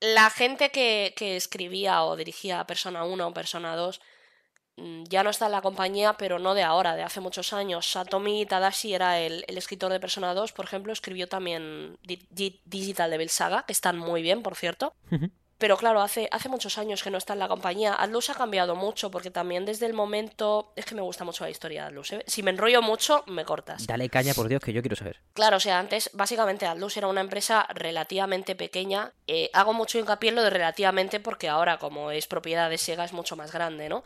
la 0.01 0.29
gente 0.31 0.71
que, 0.71 1.15
que 1.17 1.37
escribía 1.37 2.03
o 2.03 2.17
dirigía 2.17 2.67
Persona 2.67 3.05
1 3.05 3.29
o 3.29 3.33
Persona 3.33 3.77
2 3.77 4.01
mm, 4.01 4.12
ya 4.77 5.23
no 5.23 5.31
está 5.31 5.47
en 5.47 5.53
la 5.53 5.63
compañía, 5.63 6.15
pero 6.15 6.39
no 6.39 6.55
de 6.55 6.63
ahora, 6.63 6.97
de 6.97 7.03
hace 7.03 7.21
muchos 7.21 7.53
años. 7.53 7.91
Satomi 7.91 8.47
Tadashi 8.47 8.95
era 8.95 9.21
el, 9.21 9.45
el 9.49 9.59
escritor 9.59 9.93
de 9.93 10.01
Persona 10.01 10.35
2, 10.35 10.53
por 10.53 10.65
ejemplo, 10.65 10.93
escribió 10.93 11.29
también 11.29 11.99
Di- 12.03 12.27
Di- 12.31 12.61
Digital 12.65 13.11
Devil 13.11 13.29
Saga, 13.31 13.65
que 13.67 13.73
están 13.73 13.99
muy 13.99 14.23
bien, 14.23 14.43
por 14.43 14.57
cierto. 14.57 14.95
Pero 15.59 15.77
claro, 15.77 16.01
hace, 16.01 16.29
hace 16.33 16.49
muchos 16.49 16.77
años 16.77 17.05
que 17.05 17.11
no 17.11 17.19
está 17.19 17.35
en 17.35 17.39
la 17.39 17.47
compañía. 17.47 17.95
Atlus 17.97 18.31
ha 18.31 18.35
cambiado 18.35 18.75
mucho 18.75 19.13
porque 19.13 19.31
también 19.31 19.65
desde 19.65 19.87
el 19.87 19.93
momento... 19.93 20.73
Es 20.75 20.85
que 20.87 20.97
me 20.97 21.03
gusta 21.03 21.23
mucho 21.25 21.45
la 21.45 21.51
historia 21.51 21.83
de 21.83 21.87
Atlus. 21.91 22.11
¿eh? 22.15 22.25
Si 22.27 22.43
me 22.43 22.51
enrollo 22.51 22.83
mucho, 22.83 23.23
me 23.29 23.45
cortas. 23.45 23.87
Dale 23.87 24.09
caña, 24.09 24.35
por 24.35 24.49
Dios, 24.49 24.61
que 24.61 24.73
yo 24.73 24.83
quiero 24.83 24.97
saber. 24.97 25.21
Claro, 25.35 25.59
o 25.59 25.61
sea, 25.61 25.79
antes 25.79 26.11
básicamente 26.15 26.67
Atlus 26.67 26.97
era 26.97 27.07
una 27.07 27.21
empresa 27.21 27.65
relativamente 27.75 28.57
pequeña. 28.57 29.13
Eh, 29.29 29.51
hago 29.53 29.73
mucho 29.73 30.01
hincapié 30.01 30.31
en 30.31 30.35
lo 30.35 30.43
de 30.43 30.51
relativamente 30.51 31.21
porque 31.21 31.49
ahora 31.49 31.79
como 31.79 32.11
es 32.11 32.27
propiedad 32.27 32.69
de 32.69 32.79
Sega 32.79 33.05
es 33.05 33.13
mucho 33.13 33.37
más 33.37 33.53
grande, 33.53 33.89
¿no? 33.89 34.03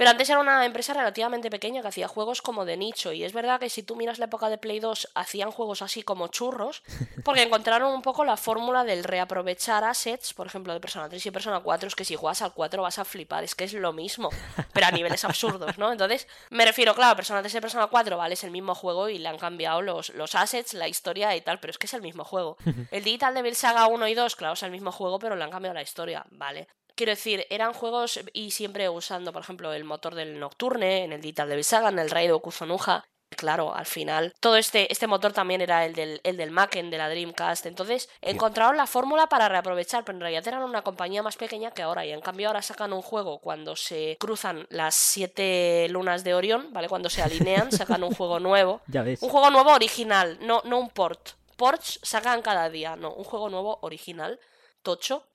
Pero 0.00 0.12
antes 0.12 0.30
era 0.30 0.40
una 0.40 0.64
empresa 0.64 0.94
relativamente 0.94 1.50
pequeña 1.50 1.82
que 1.82 1.88
hacía 1.88 2.08
juegos 2.08 2.40
como 2.40 2.64
de 2.64 2.78
nicho 2.78 3.12
y 3.12 3.22
es 3.22 3.34
verdad 3.34 3.60
que 3.60 3.68
si 3.68 3.82
tú 3.82 3.96
miras 3.96 4.18
la 4.18 4.24
época 4.24 4.48
de 4.48 4.56
Play 4.56 4.80
2 4.80 5.10
hacían 5.14 5.50
juegos 5.50 5.82
así 5.82 6.02
como 6.02 6.28
churros 6.28 6.82
porque 7.22 7.42
encontraron 7.42 7.92
un 7.92 8.00
poco 8.00 8.24
la 8.24 8.38
fórmula 8.38 8.82
del 8.84 9.04
reaprovechar 9.04 9.84
assets, 9.84 10.32
por 10.32 10.46
ejemplo, 10.46 10.72
de 10.72 10.80
Persona 10.80 11.10
3 11.10 11.26
y 11.26 11.30
Persona 11.30 11.60
4, 11.60 11.88
es 11.88 11.94
que 11.94 12.06
si 12.06 12.16
juegas 12.16 12.40
al 12.40 12.54
4 12.54 12.80
vas 12.80 12.98
a 12.98 13.04
flipar, 13.04 13.44
es 13.44 13.54
que 13.54 13.64
es 13.64 13.74
lo 13.74 13.92
mismo, 13.92 14.30
pero 14.72 14.86
a 14.86 14.90
niveles 14.90 15.22
absurdos, 15.26 15.76
¿no? 15.76 15.92
Entonces, 15.92 16.26
me 16.48 16.64
refiero, 16.64 16.94
claro, 16.94 17.14
Persona 17.14 17.42
3 17.42 17.56
y 17.56 17.60
Persona 17.60 17.88
4, 17.88 18.16
vale, 18.16 18.32
es 18.32 18.44
el 18.44 18.52
mismo 18.52 18.74
juego 18.74 19.10
y 19.10 19.18
le 19.18 19.28
han 19.28 19.36
cambiado 19.36 19.82
los, 19.82 20.08
los 20.14 20.34
assets, 20.34 20.72
la 20.72 20.88
historia 20.88 21.36
y 21.36 21.42
tal, 21.42 21.60
pero 21.60 21.72
es 21.72 21.76
que 21.76 21.84
es 21.84 21.92
el 21.92 22.00
mismo 22.00 22.24
juego. 22.24 22.56
El 22.90 23.04
Digital 23.04 23.34
Devil 23.34 23.54
Saga 23.54 23.86
1 23.86 24.08
y 24.08 24.14
2, 24.14 24.34
claro, 24.34 24.54
es 24.54 24.62
el 24.62 24.70
mismo 24.70 24.92
juego, 24.92 25.18
pero 25.18 25.36
le 25.36 25.44
han 25.44 25.50
cambiado 25.50 25.74
la 25.74 25.82
historia, 25.82 26.24
vale. 26.30 26.68
Quiero 27.00 27.12
decir, 27.12 27.46
eran 27.48 27.72
juegos 27.72 28.20
y 28.34 28.50
siempre 28.50 28.86
usando, 28.90 29.32
por 29.32 29.40
ejemplo, 29.40 29.72
el 29.72 29.84
motor 29.84 30.14
del 30.14 30.38
Nocturne, 30.38 31.02
en 31.04 31.14
el 31.14 31.22
Digital 31.22 31.48
Devil 31.48 31.64
Saga, 31.64 31.88
en 31.88 31.98
el 31.98 32.10
Raido 32.10 32.38
Kuzonuha. 32.40 33.06
Claro, 33.30 33.74
al 33.74 33.86
final, 33.86 34.34
todo 34.38 34.56
este, 34.56 34.92
este 34.92 35.06
motor 35.06 35.32
también 35.32 35.62
era 35.62 35.86
el 35.86 35.94
del, 35.94 36.20
el 36.24 36.36
del 36.36 36.50
Macken, 36.50 36.90
de 36.90 36.98
la 36.98 37.08
Dreamcast. 37.08 37.64
Entonces, 37.64 38.10
encontraron 38.20 38.76
la 38.76 38.86
fórmula 38.86 39.28
para 39.28 39.48
reaprovechar, 39.48 40.04
pero 40.04 40.16
en 40.16 40.20
realidad 40.20 40.46
eran 40.46 40.62
una 40.62 40.82
compañía 40.82 41.22
más 41.22 41.38
pequeña 41.38 41.70
que 41.70 41.80
ahora. 41.80 42.04
Y 42.04 42.12
en 42.12 42.20
cambio, 42.20 42.48
ahora 42.48 42.60
sacan 42.60 42.92
un 42.92 43.00
juego 43.00 43.38
cuando 43.38 43.76
se 43.76 44.18
cruzan 44.20 44.66
las 44.68 44.94
siete 44.94 45.86
lunas 45.88 46.22
de 46.22 46.34
Orión, 46.34 46.70
¿vale? 46.74 46.90
Cuando 46.90 47.08
se 47.08 47.22
alinean, 47.22 47.72
sacan 47.72 48.04
un 48.04 48.12
juego 48.12 48.40
nuevo. 48.40 48.82
Ya 48.88 49.02
ves. 49.02 49.22
Un 49.22 49.30
juego 49.30 49.48
nuevo 49.48 49.72
original, 49.72 50.36
no, 50.42 50.60
no 50.66 50.78
un 50.78 50.90
port. 50.90 51.30
Ports 51.56 51.98
sacan 52.02 52.42
cada 52.42 52.68
día, 52.68 52.94
no, 52.96 53.14
un 53.14 53.24
juego 53.24 53.48
nuevo 53.48 53.78
original, 53.80 54.38
tocho. 54.82 55.29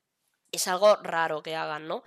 Es 0.55 0.69
algo 0.69 0.95
raro 0.97 1.43
que 1.43 1.55
hagan, 1.55 1.87
¿no? 1.87 2.03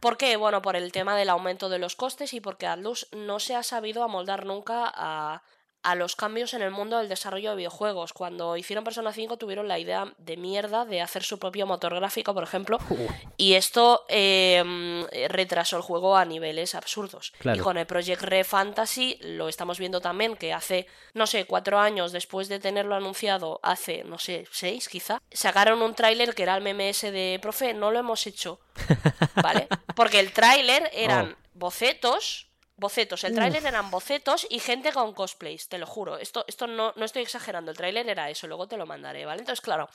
¿Por 0.00 0.16
qué? 0.16 0.36
Bueno, 0.36 0.62
por 0.62 0.74
el 0.74 0.90
tema 0.90 1.16
del 1.16 1.28
aumento 1.28 1.68
de 1.68 1.78
los 1.78 1.96
costes 1.96 2.32
y 2.32 2.40
porque 2.40 2.66
Atlus 2.66 3.08
no 3.12 3.40
se 3.40 3.54
ha 3.54 3.62
sabido 3.62 4.02
amoldar 4.02 4.46
nunca 4.46 4.90
a, 4.94 5.42
a 5.82 5.94
los 5.94 6.16
cambios 6.16 6.54
en 6.54 6.62
el 6.62 6.70
mundo 6.70 6.98
del 6.98 7.08
desarrollo 7.08 7.50
de 7.50 7.56
videojuegos. 7.56 8.12
Cuando 8.12 8.56
hicieron 8.56 8.84
Persona 8.84 9.12
5 9.12 9.36
tuvieron 9.36 9.68
la 9.68 9.78
idea 9.78 10.12
de 10.18 10.36
mierda 10.36 10.84
de 10.84 11.00
hacer 11.00 11.22
su 11.22 11.38
propio 11.38 11.66
motor 11.66 11.94
gráfico, 11.94 12.34
por 12.34 12.42
ejemplo, 12.42 12.78
y 13.36 13.54
esto 13.54 14.04
eh, 14.08 14.62
retrasó 15.28 15.76
el 15.76 15.82
juego 15.82 16.16
a 16.16 16.24
niveles 16.24 16.74
absurdos. 16.74 17.32
Claro. 17.38 17.58
Y 17.58 17.62
con 17.62 17.78
el 17.78 17.86
Project 17.86 18.22
Re 18.22 18.44
Fantasy 18.44 19.18
lo 19.22 19.48
estamos 19.48 19.78
viendo 19.78 20.00
también, 20.00 20.36
que 20.36 20.52
hace, 20.52 20.86
no 21.14 21.26
sé, 21.26 21.46
cuatro 21.46 21.78
años 21.78 22.12
después 22.12 22.48
de 22.48 22.60
tenerlo 22.60 22.94
anunciado, 22.94 23.60
hace, 23.62 24.04
no 24.04 24.18
sé, 24.18 24.46
seis 24.50 24.88
quizá, 24.88 25.22
sacaron 25.30 25.82
un 25.82 25.94
tráiler 25.94 26.34
que 26.34 26.42
era 26.42 26.56
el 26.56 26.62
MMS 26.62 27.02
de 27.02 27.38
profe, 27.40 27.74
no 27.74 27.90
lo 27.90 27.98
hemos 27.98 28.26
hecho, 28.26 28.60
¿vale? 29.42 29.68
Porque 29.94 30.20
el 30.20 30.32
tráiler 30.32 30.90
eran 30.92 31.36
bocetos 31.54 32.49
bocetos. 32.80 33.22
El 33.24 33.34
tráiler 33.34 33.64
eran 33.64 33.90
bocetos 33.90 34.46
y 34.50 34.58
gente 34.58 34.92
con 34.92 35.12
cosplays, 35.12 35.68
te 35.68 35.78
lo 35.78 35.86
juro. 35.86 36.18
Esto, 36.18 36.44
esto 36.48 36.66
no, 36.66 36.92
no 36.96 37.04
estoy 37.04 37.22
exagerando. 37.22 37.70
El 37.70 37.76
tráiler 37.76 38.08
era 38.08 38.30
eso, 38.30 38.46
luego 38.46 38.66
te 38.66 38.76
lo 38.76 38.86
mandaré, 38.86 39.24
¿vale? 39.26 39.40
Entonces, 39.40 39.60
claro. 39.60 39.88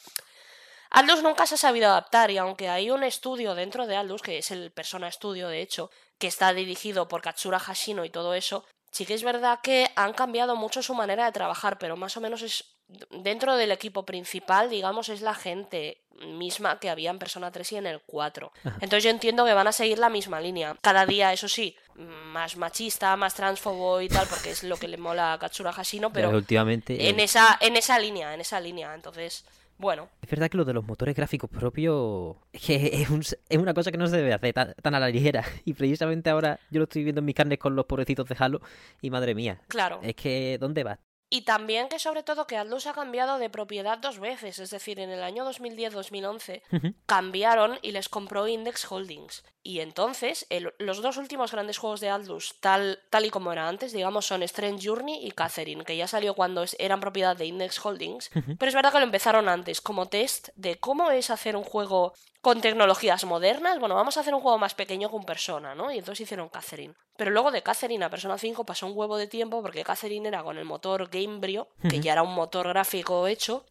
Aldous 0.92 1.24
nunca 1.24 1.46
se 1.46 1.56
ha 1.56 1.58
sabido 1.58 1.88
adaptar 1.88 2.32
y 2.32 2.38
aunque 2.38 2.70
hay 2.70 2.92
un 2.92 3.04
estudio 3.04 3.56
dentro 3.56 3.88
de 3.88 3.98
Aldous, 3.98 4.22
que 4.22 4.38
es 4.38 4.52
el 4.52 4.72
Persona 4.72 5.12
Studio 5.12 5.50
de 5.50 5.62
hecho, 5.62 5.90
que 6.20 6.28
está 6.28 6.54
dirigido 6.54 7.08
por 7.08 7.22
Katsura 7.22 7.60
Hashino 7.60 8.06
y 8.06 8.10
todo 8.10 8.34
eso, 8.34 8.64
sí 8.92 9.06
que 9.06 9.16
es 9.16 9.24
verdad 9.24 9.60
que 9.62 9.92
han 9.96 10.14
cambiado 10.14 10.56
mucho 10.56 10.82
su 10.84 10.94
manera 10.94 11.26
de 11.26 11.32
trabajar, 11.32 11.80
pero 11.80 11.98
más 11.98 12.16
o 12.16 12.22
menos 12.22 12.44
es 12.44 12.75
dentro 13.10 13.56
del 13.58 13.72
equipo 13.72 14.06
principal, 14.06 14.70
digamos, 14.70 15.10
es 15.10 15.22
la 15.22 15.34
gente 15.34 16.02
misma 16.28 16.80
que 16.80 16.90
había 16.90 17.10
en 17.10 17.20
Persona 17.20 17.52
3 17.52 17.74
y 17.74 17.76
en 17.78 17.88
el 17.88 18.00
4. 18.06 18.52
Entonces 18.76 19.04
yo 19.04 19.10
entiendo 19.10 19.44
que 19.46 19.54
van 19.54 19.68
a 19.68 19.72
seguir 19.72 20.00
la 20.00 20.10
misma 20.10 20.40
línea. 20.40 20.78
Cada 20.82 21.06
día, 21.06 21.34
eso 21.34 21.48
sí, 21.50 21.76
más 21.96 22.56
machista, 22.58 23.16
más 23.18 23.34
transfobo 23.36 24.00
y 24.02 24.08
tal, 24.08 24.26
porque 24.30 24.52
es 24.52 24.64
lo 24.64 24.78
que 24.78 24.88
le 24.88 24.98
mola 24.98 25.34
a 25.34 25.40
Katsura 25.40 25.74
Hashino, 25.74 26.14
pero, 26.14 26.30
Pero 26.30 26.38
últimamente. 26.38 27.10
en 27.10 27.20
eh, 27.20 27.24
esa, 27.24 27.58
en 27.60 27.76
esa 27.76 28.00
línea, 28.00 28.34
en 28.34 28.40
esa 28.42 28.60
línea. 28.62 28.94
Entonces, 28.96 29.44
bueno, 29.78 30.08
Es 30.22 30.30
verdad 30.30 30.50
que 30.50 30.56
lo 30.56 30.64
de 30.64 30.74
los 30.74 30.86
motores 30.86 31.14
gráficos 31.16 31.50
propios 31.50 32.38
es, 32.54 32.62
que 32.62 33.02
es, 33.02 33.10
un- 33.10 33.20
es 33.50 33.58
una 33.58 33.74
cosa 33.74 33.92
que 33.92 33.98
no 33.98 34.08
se 34.08 34.16
debe 34.16 34.34
hacer 34.34 34.54
tan, 34.54 34.74
tan 34.76 34.96
a 34.96 35.00
la 35.02 35.10
ligera. 35.10 35.44
Y 35.66 35.74
precisamente 35.74 36.30
ahora 36.30 36.60
yo 36.72 36.80
lo 36.80 36.84
estoy 36.86 37.04
viendo 37.04 37.20
en 37.20 37.26
mis 37.26 37.36
carnes 37.36 37.60
con 37.60 37.76
los 37.76 37.86
pobrecitos 37.86 38.30
de 38.30 38.38
Halo 38.40 38.62
y 39.02 39.10
madre 39.10 39.36
mía. 39.36 39.60
claro. 39.68 40.00
Es 40.02 40.16
que, 40.16 40.58
¿dónde 40.62 40.84
vas? 40.86 41.00
Y 41.30 41.42
también 41.42 41.90
que 41.90 42.00
sobre 42.00 42.24
todo 42.24 42.48
que 42.48 42.58
Atlus 42.58 42.88
ha 42.88 42.94
cambiado 42.94 43.40
de 43.40 43.50
propiedad 43.50 43.98
dos 43.98 44.20
veces, 44.20 44.60
es 44.60 44.70
decir, 44.70 45.00
en 45.00 45.10
el 45.10 45.24
año 45.24 45.50
2010-2011 45.50 46.62
Ujú. 46.72 46.94
cambiaron 47.06 47.80
y 47.82 47.92
les 47.92 48.10
compró 48.10 48.48
Index 48.48 48.90
Holdings. 48.92 49.44
Y 49.68 49.80
entonces 49.80 50.46
el- 50.52 50.72
los 50.78 51.02
dos 51.02 51.18
últimos 51.18 51.52
grandes 51.52 51.80
juegos 51.80 52.00
de 52.00 52.10
Atlus, 52.12 52.54
tal, 52.60 53.00
tal 53.10 53.26
y 53.26 53.32
como 53.32 53.52
era 53.52 53.68
antes, 53.68 53.94
digamos, 53.94 54.28
son 54.28 54.44
Strange 54.44 54.88
Journey 54.88 55.26
y 55.26 55.32
Catherine, 55.32 55.84
que 55.84 55.98
ya 55.98 56.08
salió 56.08 56.36
cuando 56.36 56.62
es- 56.62 56.76
eran 56.78 57.00
propiedad 57.00 57.36
de 57.36 57.48
Index 57.48 57.84
Holdings. 57.84 58.30
Pero 58.60 58.70
es 58.70 58.76
verdad 58.76 58.92
que 58.92 59.00
lo 59.00 59.06
empezaron 59.06 59.50
antes, 59.50 59.82
como 59.82 60.06
test 60.06 60.50
de 60.56 60.78
cómo 60.78 61.10
es 61.10 61.32
hacer 61.32 61.56
un 61.56 61.64
juego 61.64 62.14
con 62.42 62.62
tecnologías 62.62 63.26
modernas. 63.26 63.80
Bueno, 63.80 63.96
vamos 63.96 64.18
a 64.18 64.20
hacer 64.20 64.36
un 64.36 64.42
juego 64.42 64.60
más 64.60 64.76
pequeño 64.76 65.10
con 65.10 65.24
persona, 65.26 65.74
¿no? 65.74 65.92
Y 65.92 65.98
entonces 65.98 66.22
hicieron 66.22 66.50
Catherine. 66.50 66.94
Pero 67.18 67.32
luego 67.32 67.50
de 67.50 67.64
Catherine 67.64 68.06
a 68.06 68.10
Persona 68.12 68.38
5 68.38 68.66
pasó 68.68 68.86
un 68.86 68.96
huevo 68.96 69.18
de 69.18 69.26
tiempo 69.26 69.64
porque 69.64 69.84
Catherine 69.84 70.28
era 70.28 70.44
con 70.44 70.60
el 70.60 70.66
motor 70.66 71.10
Gamebryo, 71.10 71.70
que 71.90 72.00
ya 72.02 72.12
era 72.12 72.22
un 72.22 72.36
motor 72.36 72.68
gráfico 72.68 73.26
hecho, 73.26 73.66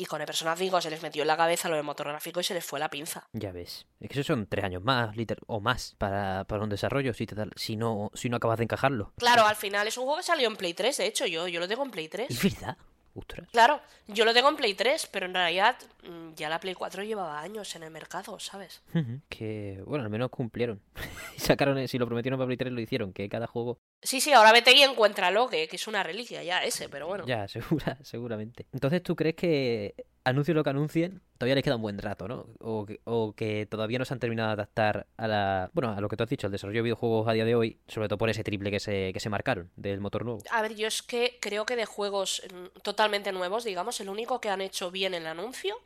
y 0.00 0.06
con 0.06 0.20
el 0.22 0.26
Persona 0.26 0.56
5 0.56 0.80
se 0.80 0.88
les 0.90 1.02
metió 1.02 1.22
en 1.22 1.28
la 1.28 1.36
cabeza 1.36 1.68
lo 1.68 1.74
del 1.74 1.84
motor 1.84 2.06
gráfico 2.08 2.40
y 2.40 2.44
se 2.44 2.54
les 2.54 2.64
fue 2.64 2.78
la 2.78 2.88
pinza. 2.88 3.28
Ya 3.32 3.52
ves. 3.52 3.86
Es 4.00 4.08
que 4.08 4.20
eso 4.20 4.32
son 4.32 4.46
tres 4.46 4.64
años 4.64 4.82
más 4.82 5.14
liter- 5.16 5.40
o 5.48 5.60
más 5.60 5.96
para, 5.98 6.44
para 6.44 6.62
un 6.62 6.70
desarrollo 6.70 7.12
si, 7.12 7.26
te 7.26 7.34
da- 7.34 7.48
si, 7.56 7.76
no, 7.76 8.10
si 8.14 8.28
no 8.30 8.36
acabas 8.36 8.58
de 8.58 8.64
encajarlo. 8.64 9.12
Claro, 9.18 9.44
al 9.46 9.56
final 9.56 9.86
es 9.88 9.98
un 9.98 10.04
juego 10.04 10.18
que 10.18 10.22
salió 10.24 10.48
en 10.48 10.56
Play 10.56 10.72
3, 10.72 10.96
de 10.96 11.06
hecho, 11.06 11.26
yo, 11.26 11.48
yo 11.48 11.58
lo 11.60 11.66
tengo 11.68 11.82
en 11.84 11.90
Play 11.90 12.08
3. 12.08 12.30
Es 12.30 12.42
verdad. 12.42 12.76
Ostras. 13.14 13.48
Claro, 13.50 13.80
yo 14.06 14.24
lo 14.24 14.32
tengo 14.32 14.48
en 14.48 14.56
Play 14.56 14.74
3, 14.74 15.08
pero 15.10 15.26
en 15.26 15.34
realidad 15.34 15.76
mm, 16.02 16.34
ya 16.34 16.48
la 16.48 16.60
Play 16.60 16.74
4 16.74 17.02
llevaba 17.02 17.40
años 17.40 17.74
en 17.74 17.82
el 17.82 17.90
mercado, 17.90 18.38
¿sabes? 18.38 18.82
Que, 19.28 19.82
bueno, 19.86 20.04
al 20.04 20.10
menos 20.10 20.30
cumplieron. 20.30 20.80
Sacaron, 21.36 21.86
si 21.88 21.98
lo 21.98 22.06
prometieron 22.06 22.38
para 22.38 22.46
Play 22.46 22.56
3 22.56 22.72
lo 22.72 22.80
hicieron, 22.80 23.12
que 23.12 23.28
cada 23.28 23.46
juego... 23.46 23.80
Sí, 24.02 24.20
sí, 24.20 24.32
ahora 24.32 24.52
vete 24.52 24.76
y 24.76 24.82
encuéntralo, 24.82 25.48
que, 25.48 25.68
que 25.68 25.76
es 25.76 25.88
una 25.88 26.02
reliquia 26.02 26.42
ya 26.42 26.62
ese, 26.62 26.88
pero 26.88 27.06
bueno. 27.06 27.26
Ya, 27.26 27.48
segura, 27.48 27.98
seguramente. 28.02 28.66
Entonces, 28.72 29.02
¿tú 29.02 29.16
crees 29.16 29.34
que 29.34 30.06
anuncien 30.24 30.56
lo 30.56 30.64
que 30.64 30.70
anuncien, 30.70 31.22
todavía 31.38 31.54
les 31.54 31.64
queda 31.64 31.76
un 31.76 31.82
buen 31.82 31.98
rato, 31.98 32.28
¿no? 32.28 32.46
O 32.60 32.84
que, 32.84 33.00
o 33.04 33.32
que 33.32 33.66
todavía 33.66 33.98
no 33.98 34.04
se 34.04 34.12
han 34.12 34.20
terminado 34.20 34.48
de 34.48 34.52
adaptar 34.54 35.06
a 35.16 35.28
la... 35.28 35.70
Bueno, 35.72 35.92
a 35.92 36.00
lo 36.00 36.08
que 36.08 36.16
tú 36.16 36.24
has 36.24 36.28
dicho, 36.28 36.46
al 36.46 36.52
desarrollo 36.52 36.78
de 36.78 36.82
videojuegos 36.82 37.28
a 37.28 37.32
día 37.32 37.44
de 37.44 37.54
hoy, 37.54 37.78
sobre 37.86 38.08
todo 38.08 38.18
por 38.18 38.28
ese 38.28 38.44
triple 38.44 38.70
que 38.70 38.80
se, 38.80 39.12
que 39.12 39.20
se 39.20 39.30
marcaron 39.30 39.70
del 39.76 40.00
motor 40.00 40.24
nuevo. 40.24 40.40
A 40.50 40.62
ver, 40.62 40.74
yo 40.74 40.88
es 40.88 41.02
que 41.02 41.38
creo 41.40 41.64
que 41.64 41.76
de 41.76 41.86
juegos 41.86 42.42
mm, 42.52 42.80
totalmente 42.82 43.32
nuevos, 43.32 43.64
digamos, 43.64 44.00
el 44.00 44.08
único 44.08 44.40
que 44.40 44.50
han 44.50 44.60
hecho 44.60 44.90
bien 44.90 45.14
el 45.14 45.26
anuncio 45.26 45.76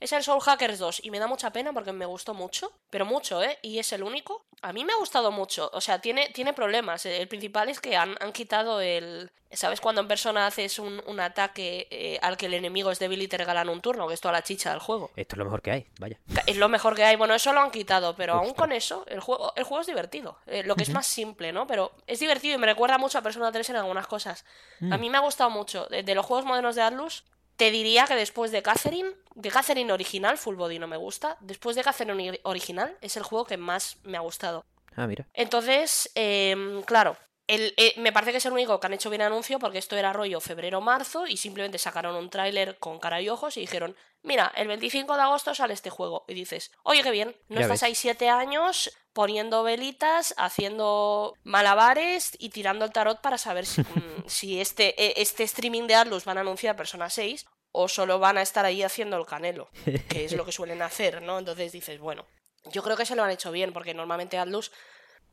es 0.00 0.12
el 0.12 0.22
Soul 0.22 0.40
Hackers 0.40 0.78
2 0.78 1.00
y 1.04 1.10
me 1.10 1.18
da 1.18 1.26
mucha 1.26 1.50
pena 1.50 1.72
porque 1.72 1.92
me 1.92 2.06
gustó 2.06 2.34
mucho, 2.34 2.72
pero 2.90 3.06
mucho, 3.06 3.42
¿eh? 3.42 3.58
Y 3.62 3.78
es 3.78 3.92
el 3.92 4.02
único. 4.02 4.44
A 4.62 4.72
mí 4.72 4.84
me 4.84 4.92
ha 4.92 4.96
gustado 4.96 5.30
mucho, 5.32 5.70
o 5.72 5.80
sea, 5.80 6.00
tiene, 6.00 6.30
tiene 6.30 6.52
problemas. 6.52 7.06
El 7.06 7.28
principal 7.28 7.68
es 7.68 7.80
que 7.80 7.96
han, 7.96 8.16
han 8.20 8.32
quitado 8.32 8.80
el... 8.80 9.30
¿Sabes 9.52 9.80
cuando 9.80 10.00
en 10.00 10.08
persona 10.08 10.46
haces 10.46 10.78
un, 10.78 11.00
un 11.06 11.20
ataque 11.20 11.86
eh, 11.90 12.18
al 12.20 12.36
que 12.36 12.46
el 12.46 12.54
enemigo 12.54 12.90
es 12.90 12.98
débil 12.98 13.22
y 13.22 13.28
te 13.28 13.38
regalan 13.38 13.68
un 13.68 13.80
turno? 13.80 14.06
Que 14.06 14.14
es 14.14 14.20
toda 14.20 14.32
la 14.32 14.42
chicha 14.42 14.75
del 14.76 14.82
juego. 14.82 15.10
Esto 15.16 15.34
es 15.34 15.38
lo 15.38 15.44
mejor 15.44 15.62
que 15.62 15.70
hay, 15.72 15.86
vaya. 15.98 16.18
Es 16.46 16.56
lo 16.56 16.68
mejor 16.68 16.94
que 16.94 17.04
hay. 17.04 17.16
Bueno, 17.16 17.34
eso 17.34 17.52
lo 17.52 17.60
han 17.60 17.70
quitado, 17.70 18.14
pero 18.16 18.34
aún 18.34 18.54
con 18.54 18.70
eso, 18.72 19.04
el 19.08 19.20
juego, 19.20 19.52
el 19.56 19.64
juego 19.64 19.80
es 19.80 19.86
divertido. 19.86 20.38
Eh, 20.46 20.62
lo 20.62 20.76
que 20.76 20.84
es 20.84 20.90
más 20.90 21.06
simple, 21.06 21.52
¿no? 21.52 21.66
Pero 21.66 21.92
es 22.06 22.20
divertido 22.20 22.54
y 22.54 22.58
me 22.58 22.66
recuerda 22.66 22.98
mucho 22.98 23.18
a 23.18 23.22
Persona 23.22 23.50
3 23.50 23.70
en 23.70 23.76
algunas 23.76 24.06
cosas. 24.06 24.44
A 24.90 24.96
mí 24.98 25.10
me 25.10 25.18
ha 25.18 25.20
gustado 25.20 25.50
mucho. 25.50 25.86
De, 25.86 26.02
de 26.02 26.14
los 26.14 26.24
juegos 26.24 26.44
modernos 26.46 26.74
de 26.76 26.82
Atlus, 26.82 27.24
te 27.56 27.70
diría 27.70 28.04
que 28.06 28.14
después 28.14 28.50
de 28.52 28.62
Catherine, 28.62 29.10
de 29.34 29.50
Catherine 29.50 29.90
original, 29.92 30.36
Full 30.38 30.56
Body 30.56 30.78
no 30.78 30.86
me 30.86 30.96
gusta. 30.98 31.36
Después 31.40 31.74
de 31.74 31.82
Catherine 31.82 32.32
ori- 32.32 32.40
original, 32.44 32.96
es 33.00 33.16
el 33.16 33.22
juego 33.22 33.44
que 33.46 33.56
más 33.56 33.96
me 34.04 34.16
ha 34.16 34.20
gustado. 34.20 34.64
Ah, 34.94 35.06
mira. 35.06 35.26
Entonces, 35.34 36.10
em, 36.14 36.82
claro, 36.82 37.16
el- 37.46 37.74
eh, 37.76 37.94
me 37.98 38.12
parece 38.12 38.32
que 38.32 38.38
es 38.38 38.46
el 38.46 38.52
único 38.52 38.80
que 38.80 38.86
han 38.86 38.94
hecho 38.94 39.10
bien 39.10 39.22
anuncio 39.22 39.58
porque 39.58 39.78
esto 39.78 39.96
era 39.96 40.12
rollo 40.12 40.40
febrero-marzo 40.40 41.26
y 41.26 41.36
simplemente 41.36 41.78
sacaron 41.78 42.16
un 42.16 42.30
tráiler 42.30 42.78
con 42.78 42.98
cara 42.98 43.20
y 43.20 43.28
ojos 43.28 43.56
y 43.56 43.60
dijeron, 43.60 43.96
mira, 44.22 44.52
el 44.56 44.66
25 44.68 45.14
de 45.16 45.22
agosto 45.22 45.54
sale 45.54 45.72
este 45.74 45.90
juego. 45.90 46.24
Y 46.28 46.34
dices, 46.34 46.72
oye, 46.82 47.02
qué 47.02 47.10
bien, 47.10 47.36
no 47.48 47.56
Ya 47.60 47.62
estás 47.66 47.80
ves. 47.80 47.82
ahí 47.84 47.94
siete 47.94 48.28
años 48.28 48.90
poniendo 49.12 49.62
velitas, 49.62 50.34
haciendo 50.36 51.34
malabares 51.44 52.32
y 52.38 52.50
tirando 52.50 52.84
el 52.84 52.92
tarot 52.92 53.20
para 53.20 53.38
saber 53.38 53.64
si, 53.66 53.80
mm, 53.82 54.24
si 54.28 54.60
este, 54.60 55.00
eh, 55.02 55.14
este 55.16 55.44
streaming 55.44 55.86
de 55.86 55.94
Atlus 55.94 56.24
van 56.24 56.38
a 56.38 56.42
anunciar 56.42 56.76
Persona 56.76 57.08
6 57.10 57.46
o 57.72 57.88
solo 57.88 58.18
van 58.18 58.38
a 58.38 58.42
estar 58.42 58.64
ahí 58.64 58.82
haciendo 58.82 59.16
el 59.16 59.26
canelo, 59.26 59.70
que 60.08 60.24
es 60.24 60.32
lo 60.32 60.44
que 60.44 60.52
suelen 60.52 60.82
hacer, 60.82 61.22
¿no? 61.22 61.38
Entonces 61.38 61.72
dices, 61.72 61.98
bueno, 62.00 62.26
yo 62.72 62.82
creo 62.82 62.96
que 62.96 63.06
se 63.06 63.14
lo 63.14 63.22
han 63.22 63.30
hecho 63.30 63.52
bien 63.52 63.72
porque 63.72 63.94
normalmente 63.94 64.38
Atlus 64.38 64.72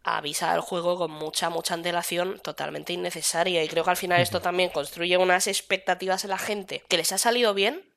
avisa 0.03 0.53
el 0.53 0.61
juego 0.61 0.97
con 0.97 1.11
mucha, 1.11 1.49
mucha 1.49 1.73
antelación 1.73 2.39
totalmente 2.39 2.93
innecesaria. 2.93 3.63
Y 3.63 3.67
creo 3.69 3.83
que 3.83 3.89
al 3.89 3.97
final 3.97 4.21
esto 4.21 4.41
también 4.41 4.69
construye 4.69 5.17
unas 5.17 5.47
expectativas 5.47 6.23
en 6.23 6.31
la 6.31 6.37
gente 6.37 6.83
que 6.89 6.97
les 6.97 7.11
ha 7.11 7.17
salido 7.17 7.53
bien 7.53 7.89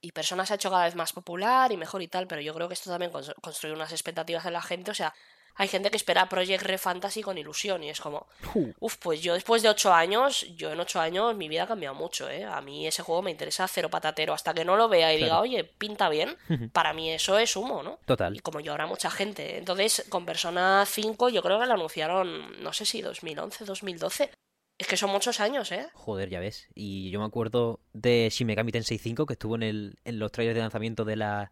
y 0.00 0.12
Persona 0.12 0.46
se 0.46 0.52
ha 0.52 0.56
hecho 0.56 0.70
cada 0.70 0.84
vez 0.84 0.94
más 0.94 1.12
popular 1.12 1.72
y 1.72 1.76
mejor 1.76 2.02
y 2.02 2.08
tal, 2.08 2.26
pero 2.26 2.40
yo 2.40 2.54
creo 2.54 2.68
que 2.68 2.74
esto 2.74 2.90
también 2.90 3.10
cons- 3.12 3.34
construye 3.40 3.74
unas 3.74 3.90
expectativas 3.92 4.44
en 4.46 4.52
la 4.52 4.62
gente. 4.62 4.90
O 4.90 4.94
sea, 4.94 5.14
hay 5.58 5.68
gente 5.68 5.90
que 5.90 5.96
espera 5.96 6.28
Project 6.28 6.62
Re 6.62 6.78
Fantasy 6.78 7.20
con 7.20 7.36
ilusión 7.36 7.82
y 7.84 7.90
es 7.90 8.00
como, 8.00 8.28
Uh, 8.54 8.72
Uf, 8.80 8.96
pues 8.96 9.20
yo 9.20 9.34
después 9.34 9.60
de 9.62 9.68
ocho 9.68 9.92
años, 9.92 10.46
yo 10.56 10.72
en 10.72 10.80
ocho 10.80 11.00
años 11.00 11.36
mi 11.36 11.48
vida 11.48 11.64
ha 11.64 11.66
cambiado 11.66 11.94
mucho, 11.94 12.30
¿eh? 12.30 12.44
A 12.44 12.60
mí 12.62 12.86
ese 12.86 13.02
juego 13.02 13.20
me 13.22 13.30
interesa 13.30 13.66
cero 13.68 13.90
patatero. 13.90 14.32
Hasta 14.32 14.54
que 14.54 14.64
no 14.64 14.76
lo 14.76 14.88
vea 14.88 15.12
y 15.12 15.18
diga, 15.18 15.40
oye, 15.40 15.64
pinta 15.64 16.08
bien, 16.08 16.36
para 16.72 16.92
mí 16.94 17.10
eso 17.10 17.38
es 17.38 17.54
humo, 17.56 17.82
¿no? 17.82 17.98
Y 18.02 18.06
Total. 18.06 18.42
como 18.42 18.60
yo 18.60 18.72
ahora 18.72 18.86
mucha 18.86 19.10
gente. 19.10 19.58
Entonces, 19.58 20.06
con 20.08 20.24
Persona 20.24 20.84
5 20.86 21.28
yo 21.28 21.42
creo 21.42 21.58
que 21.60 21.66
lo 21.66 21.74
anunciaron, 21.74 22.62
no 22.62 22.72
sé 22.72 22.86
si 22.86 23.02
2011, 23.02 23.64
2012. 23.64 24.30
Es 24.78 24.86
que 24.86 24.96
son 24.96 25.10
muchos 25.10 25.40
años, 25.40 25.72
¿eh? 25.72 25.88
Joder, 25.92 26.30
ya 26.30 26.38
ves. 26.38 26.68
Y 26.72 27.10
yo 27.10 27.18
me 27.18 27.26
acuerdo 27.26 27.80
de 27.92 28.28
Shin 28.30 28.46
Megami 28.46 28.70
Tensei 28.70 28.98
5 28.98 29.26
que 29.26 29.32
estuvo 29.32 29.56
en, 29.56 29.64
el, 29.64 29.98
en 30.04 30.20
los 30.20 30.30
trailers 30.30 30.54
de 30.54 30.60
lanzamiento 30.60 31.04
de 31.04 31.16
la, 31.16 31.50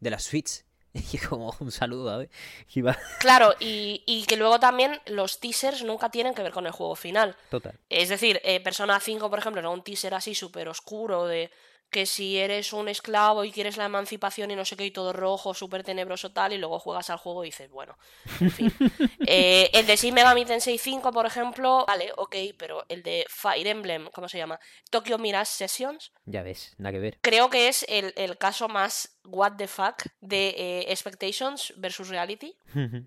de 0.00 0.10
la 0.10 0.18
Switch. 0.18 0.64
Y 1.12 1.18
como 1.18 1.54
un 1.60 1.70
saludo. 1.70 2.26
Claro, 3.18 3.54
y, 3.60 4.02
y 4.06 4.24
que 4.26 4.36
luego 4.36 4.58
también 4.60 5.00
los 5.06 5.40
teasers 5.40 5.82
nunca 5.82 6.10
tienen 6.10 6.34
que 6.34 6.42
ver 6.42 6.52
con 6.52 6.66
el 6.66 6.72
juego 6.72 6.94
final. 6.94 7.36
Total. 7.50 7.74
Es 7.88 8.08
decir, 8.08 8.40
eh, 8.44 8.60
Persona 8.60 8.98
5, 9.00 9.28
por 9.28 9.38
ejemplo, 9.38 9.60
era 9.60 9.70
un 9.70 9.82
teaser 9.82 10.14
así 10.14 10.34
súper 10.34 10.68
oscuro 10.68 11.26
de 11.26 11.50
que 11.94 12.06
si 12.06 12.38
eres 12.38 12.72
un 12.72 12.88
esclavo 12.88 13.44
y 13.44 13.52
quieres 13.52 13.76
la 13.76 13.84
emancipación 13.84 14.50
y 14.50 14.56
no 14.56 14.64
sé 14.64 14.76
qué, 14.76 14.84
y 14.84 14.90
todo 14.90 15.12
rojo, 15.12 15.54
súper 15.54 15.84
tenebroso 15.84 16.32
tal, 16.32 16.52
y 16.52 16.58
luego 16.58 16.80
juegas 16.80 17.08
al 17.08 17.18
juego 17.18 17.44
y 17.44 17.48
dices, 17.48 17.70
bueno, 17.70 17.96
en 18.40 18.50
fin. 18.50 18.72
Eh, 19.26 19.70
el 19.72 19.86
de 19.86 19.96
Shin 19.96 20.12
Megami 20.12 20.44
Tensei 20.44 20.76
5, 20.76 21.10
por 21.12 21.24
ejemplo, 21.24 21.84
vale, 21.86 22.12
ok, 22.16 22.36
pero 22.58 22.84
el 22.88 23.02
de 23.02 23.24
Fire 23.28 23.66
Emblem, 23.66 24.10
¿cómo 24.12 24.28
se 24.28 24.38
llama? 24.38 24.60
Tokyo 24.90 25.18
Mirage 25.18 25.52
Sessions, 25.52 26.12
Ya 26.26 26.42
ves, 26.42 26.74
nada 26.78 26.92
que 26.92 26.98
ver. 26.98 27.18
creo 27.22 27.48
que 27.48 27.68
es 27.68 27.86
el, 27.88 28.12
el 28.16 28.36
caso 28.36 28.68
más 28.68 29.14
what 29.24 29.52
the 29.56 29.66
fuck 29.66 30.02
de 30.20 30.48
eh, 30.56 30.92
Expectations 30.92 31.72
versus 31.76 32.08
Reality 32.08 32.54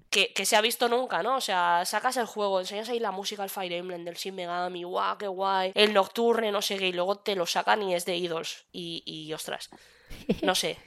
que, 0.09 0.33
que, 0.33 0.45
se 0.45 0.55
ha 0.55 0.61
visto 0.61 0.87
nunca, 0.87 1.21
¿no? 1.21 1.35
O 1.35 1.41
sea, 1.41 1.83
sacas 1.85 2.15
el 2.17 2.25
juego, 2.25 2.59
enseñas 2.59 2.89
ahí 2.89 2.99
la 2.99 3.11
música 3.11 3.43
al 3.43 3.49
Fire 3.49 3.73
Emblem 3.73 4.05
del 4.05 4.15
Shin 4.15 4.33
Megami, 4.33 4.83
guau, 4.83 5.17
qué 5.17 5.27
guay, 5.27 5.71
el 5.75 5.93
Nocturne, 5.93 6.51
no 6.51 6.61
sé 6.61 6.77
qué, 6.77 6.87
y 6.87 6.93
luego 6.93 7.17
te 7.17 7.35
lo 7.35 7.45
sacan 7.45 7.83
y 7.83 7.93
es 7.93 8.05
de 8.05 8.15
Idols. 8.15 8.65
Y, 8.79 9.01
y 9.07 9.33
ostras, 9.33 9.71
no 10.43 10.53
sé. 10.53 10.77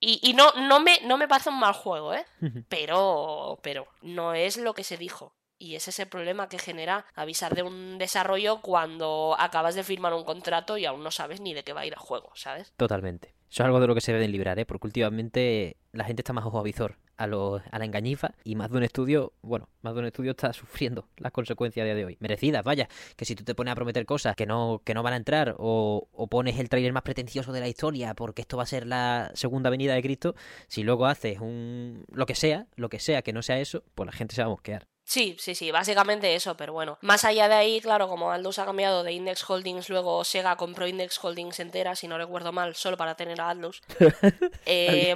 Y, 0.00 0.18
y, 0.28 0.32
no, 0.34 0.50
no, 0.54 0.80
me, 0.80 0.98
no 1.04 1.16
me 1.16 1.28
parece 1.28 1.50
un 1.50 1.60
mal 1.60 1.74
juego, 1.74 2.12
¿eh? 2.12 2.26
Pero, 2.68 3.60
pero 3.62 3.86
no 4.02 4.34
es 4.34 4.56
lo 4.56 4.74
que 4.74 4.82
se 4.82 4.96
dijo. 4.96 5.32
Y 5.56 5.76
ese 5.76 5.90
es 5.90 6.00
el 6.00 6.08
problema 6.08 6.48
que 6.48 6.58
genera 6.58 7.06
avisar 7.14 7.54
de 7.54 7.62
un 7.62 7.98
desarrollo 7.98 8.60
cuando 8.62 9.36
acabas 9.38 9.76
de 9.76 9.84
firmar 9.84 10.12
un 10.12 10.24
contrato 10.24 10.76
y 10.76 10.86
aún 10.86 11.04
no 11.04 11.12
sabes 11.12 11.40
ni 11.40 11.54
de 11.54 11.62
qué 11.62 11.72
va 11.72 11.82
a 11.82 11.86
ir 11.86 11.92
el 11.92 12.00
juego, 12.00 12.32
¿sabes? 12.34 12.72
Totalmente. 12.76 13.35
Eso 13.50 13.62
es 13.62 13.66
algo 13.66 13.80
de 13.80 13.86
lo 13.86 13.94
que 13.94 14.00
se 14.00 14.12
deben 14.12 14.32
librar, 14.32 14.58
¿eh? 14.58 14.66
Porque 14.66 14.86
últimamente 14.86 15.76
la 15.92 16.04
gente 16.04 16.20
está 16.20 16.32
más 16.32 16.44
ojo 16.44 16.58
a 16.58 16.62
visor 16.62 16.96
a, 17.16 17.26
lo, 17.26 17.62
a 17.70 17.78
la 17.78 17.84
engañifa 17.84 18.34
y 18.44 18.56
más 18.56 18.70
de 18.70 18.76
un 18.76 18.82
estudio, 18.82 19.32
bueno, 19.42 19.68
más 19.82 19.94
de 19.94 20.00
un 20.00 20.06
estudio 20.06 20.32
está 20.32 20.52
sufriendo 20.52 21.08
las 21.16 21.32
consecuencias 21.32 21.82
a 21.82 21.86
día 21.86 21.94
de 21.94 22.04
hoy. 22.04 22.16
Merecidas, 22.20 22.64
vaya, 22.64 22.88
que 23.16 23.24
si 23.24 23.34
tú 23.34 23.44
te 23.44 23.54
pones 23.54 23.72
a 23.72 23.74
prometer 23.74 24.04
cosas 24.06 24.36
que 24.36 24.46
no, 24.46 24.82
que 24.84 24.94
no 24.94 25.02
van 25.02 25.14
a 25.14 25.16
entrar 25.16 25.54
o, 25.58 26.08
o 26.12 26.26
pones 26.28 26.58
el 26.58 26.68
trailer 26.68 26.92
más 26.92 27.02
pretencioso 27.02 27.52
de 27.52 27.60
la 27.60 27.68
historia 27.68 28.14
porque 28.14 28.42
esto 28.42 28.56
va 28.56 28.64
a 28.64 28.66
ser 28.66 28.86
la 28.86 29.30
segunda 29.34 29.70
venida 29.70 29.94
de 29.94 30.02
Cristo, 30.02 30.34
si 30.68 30.82
luego 30.82 31.06
haces 31.06 31.40
un... 31.40 32.04
lo 32.12 32.26
que 32.26 32.34
sea, 32.34 32.66
lo 32.76 32.88
que 32.88 32.98
sea 32.98 33.22
que 33.22 33.32
no 33.32 33.42
sea 33.42 33.58
eso, 33.58 33.82
pues 33.94 34.06
la 34.06 34.12
gente 34.12 34.34
se 34.34 34.42
va 34.42 34.46
a 34.46 34.50
mosquear. 34.50 34.86
Sí, 35.06 35.36
sí, 35.38 35.54
sí, 35.54 35.70
básicamente 35.70 36.34
eso, 36.34 36.56
pero 36.56 36.72
bueno. 36.72 36.98
Más 37.00 37.24
allá 37.24 37.48
de 37.48 37.54
ahí, 37.54 37.80
claro, 37.80 38.08
como 38.08 38.32
Aldous 38.32 38.58
ha 38.58 38.64
cambiado 38.64 39.04
de 39.04 39.12
Index 39.12 39.48
Holdings, 39.48 39.88
luego 39.88 40.24
Sega 40.24 40.56
compró 40.56 40.88
Index 40.88 41.22
Holdings 41.22 41.60
entera, 41.60 41.94
si 41.94 42.08
no 42.08 42.18
recuerdo 42.18 42.50
mal, 42.52 42.74
solo 42.74 42.96
para 42.96 43.14
tener 43.14 43.40
a 43.40 43.50
Aldous. 43.50 43.82
eh, 44.66 45.14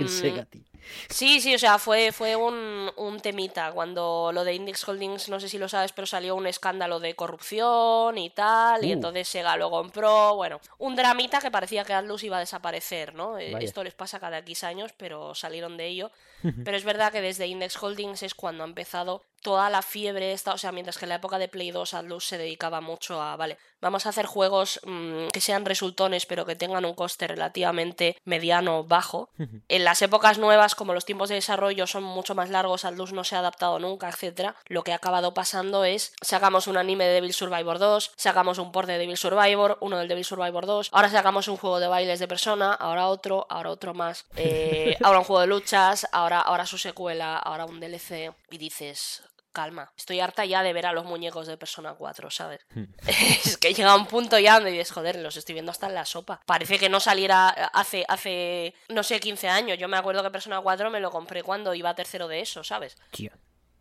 Sí, 1.08 1.40
sí, 1.40 1.54
o 1.54 1.58
sea, 1.58 1.78
fue, 1.78 2.12
fue 2.12 2.36
un, 2.36 2.90
un, 2.96 3.20
temita 3.20 3.72
cuando 3.72 4.30
lo 4.32 4.44
de 4.44 4.54
Index 4.54 4.88
Holdings, 4.88 5.28
no 5.28 5.40
sé 5.40 5.48
si 5.48 5.58
lo 5.58 5.68
sabes, 5.68 5.92
pero 5.92 6.06
salió 6.06 6.34
un 6.36 6.46
escándalo 6.46 7.00
de 7.00 7.14
corrupción 7.14 8.18
y 8.18 8.30
tal, 8.30 8.84
y 8.84 8.90
uh. 8.90 8.92
entonces 8.94 9.28
Sega 9.28 9.56
lo 9.56 9.70
compró, 9.70 10.36
bueno, 10.36 10.60
un 10.78 10.96
dramita 10.96 11.40
que 11.40 11.50
parecía 11.50 11.84
que 11.84 11.92
Atlus 11.92 12.24
iba 12.24 12.36
a 12.36 12.40
desaparecer, 12.40 13.14
¿no? 13.14 13.38
Eh, 13.38 13.54
esto 13.60 13.84
les 13.84 13.94
pasa 13.94 14.20
cada 14.20 14.38
X 14.38 14.64
años, 14.64 14.92
pero 14.96 15.34
salieron 15.34 15.76
de 15.76 15.86
ello. 15.86 16.10
pero 16.64 16.76
es 16.76 16.84
verdad 16.84 17.12
que 17.12 17.20
desde 17.20 17.46
Index 17.46 17.82
Holdings 17.82 18.22
es 18.22 18.34
cuando 18.34 18.64
ha 18.64 18.66
empezado 18.66 19.22
toda 19.42 19.70
la 19.70 19.82
fiebre 19.82 20.32
esta, 20.32 20.54
o 20.54 20.58
sea, 20.58 20.72
mientras 20.72 20.98
que 20.98 21.04
en 21.04 21.10
la 21.10 21.14
época 21.16 21.38
de 21.38 21.48
Play 21.48 21.70
2 21.70 21.94
Atlus 21.94 22.26
se 22.26 22.38
dedicaba 22.38 22.80
mucho 22.80 23.20
a, 23.20 23.36
vale, 23.36 23.58
vamos 23.80 24.06
a 24.06 24.10
hacer 24.10 24.26
juegos 24.26 24.80
mmm, 24.84 25.28
que 25.28 25.40
sean 25.40 25.64
resultones, 25.64 26.26
pero 26.26 26.46
que 26.46 26.56
tengan 26.56 26.84
un 26.84 26.94
coste 26.94 27.26
relativamente 27.26 28.16
mediano, 28.24 28.84
bajo. 28.84 29.30
en 29.68 29.84
las 29.84 30.02
épocas 30.02 30.38
nuevas 30.38 30.74
como 30.74 30.94
los 30.94 31.04
tiempos 31.04 31.28
de 31.28 31.36
desarrollo 31.36 31.86
son 31.86 32.02
mucho 32.02 32.34
más 32.34 32.50
largos, 32.50 32.84
Aldous 32.84 33.12
no 33.12 33.24
se 33.24 33.36
ha 33.36 33.40
adaptado 33.40 33.78
nunca, 33.78 34.08
etc. 34.08 34.52
Lo 34.66 34.82
que 34.82 34.92
ha 34.92 34.96
acabado 34.96 35.34
pasando 35.34 35.84
es, 35.84 36.12
sacamos 36.22 36.66
un 36.66 36.76
anime 36.76 37.06
de 37.06 37.14
Devil 37.14 37.32
Survivor 37.32 37.78
2, 37.78 38.12
sacamos 38.16 38.58
un 38.58 38.72
port 38.72 38.88
de 38.88 38.98
Devil 38.98 39.16
Survivor, 39.16 39.78
uno 39.80 39.98
del 39.98 40.08
Devil 40.08 40.24
Survivor 40.24 40.66
2, 40.66 40.90
ahora 40.92 41.08
sacamos 41.08 41.48
un 41.48 41.56
juego 41.56 41.80
de 41.80 41.88
bailes 41.88 42.18
de 42.18 42.28
persona, 42.28 42.72
ahora 42.74 43.08
otro, 43.08 43.46
ahora 43.48 43.70
otro 43.70 43.94
más, 43.94 44.26
eh, 44.36 44.96
ahora 45.02 45.18
un 45.18 45.24
juego 45.24 45.40
de 45.40 45.46
luchas, 45.46 46.06
ahora, 46.12 46.40
ahora 46.40 46.66
su 46.66 46.78
secuela, 46.78 47.36
ahora 47.36 47.66
un 47.66 47.80
DLC, 47.80 48.32
y 48.50 48.58
dices, 48.58 49.22
calma, 49.52 49.92
estoy 49.96 50.20
harta 50.20 50.44
ya 50.44 50.62
de 50.62 50.72
ver 50.72 50.86
a 50.86 50.92
los 50.92 51.04
muñecos 51.04 51.46
de 51.46 51.56
Persona 51.56 51.94
4, 51.94 52.30
¿sabes? 52.30 52.60
Hmm. 52.74 52.84
es 53.06 53.56
que 53.56 53.74
llega 53.74 53.94
un 53.94 54.06
punto 54.06 54.38
ya 54.38 54.54
donde 54.54 54.70
dices, 54.70 54.92
joder, 54.92 55.16
los 55.16 55.36
estoy 55.36 55.54
viendo 55.54 55.72
hasta 55.72 55.86
en 55.86 55.94
la 55.94 56.04
sopa. 56.04 56.40
Parece 56.46 56.78
que 56.78 56.88
no 56.88 57.00
saliera 57.00 57.48
hace, 57.48 58.04
hace 58.08 58.74
no 58.88 59.02
sé, 59.02 59.20
15 59.20 59.48
años. 59.48 59.78
Yo 59.78 59.88
me 59.88 59.96
acuerdo 59.96 60.22
que 60.22 60.30
Persona 60.30 60.60
4 60.60 60.90
me 60.90 61.00
lo 61.00 61.10
compré 61.10 61.42
cuando 61.42 61.74
iba 61.74 61.90
a 61.90 61.94
tercero 61.94 62.28
de 62.28 62.40
eso, 62.40 62.64
¿sabes? 62.64 62.96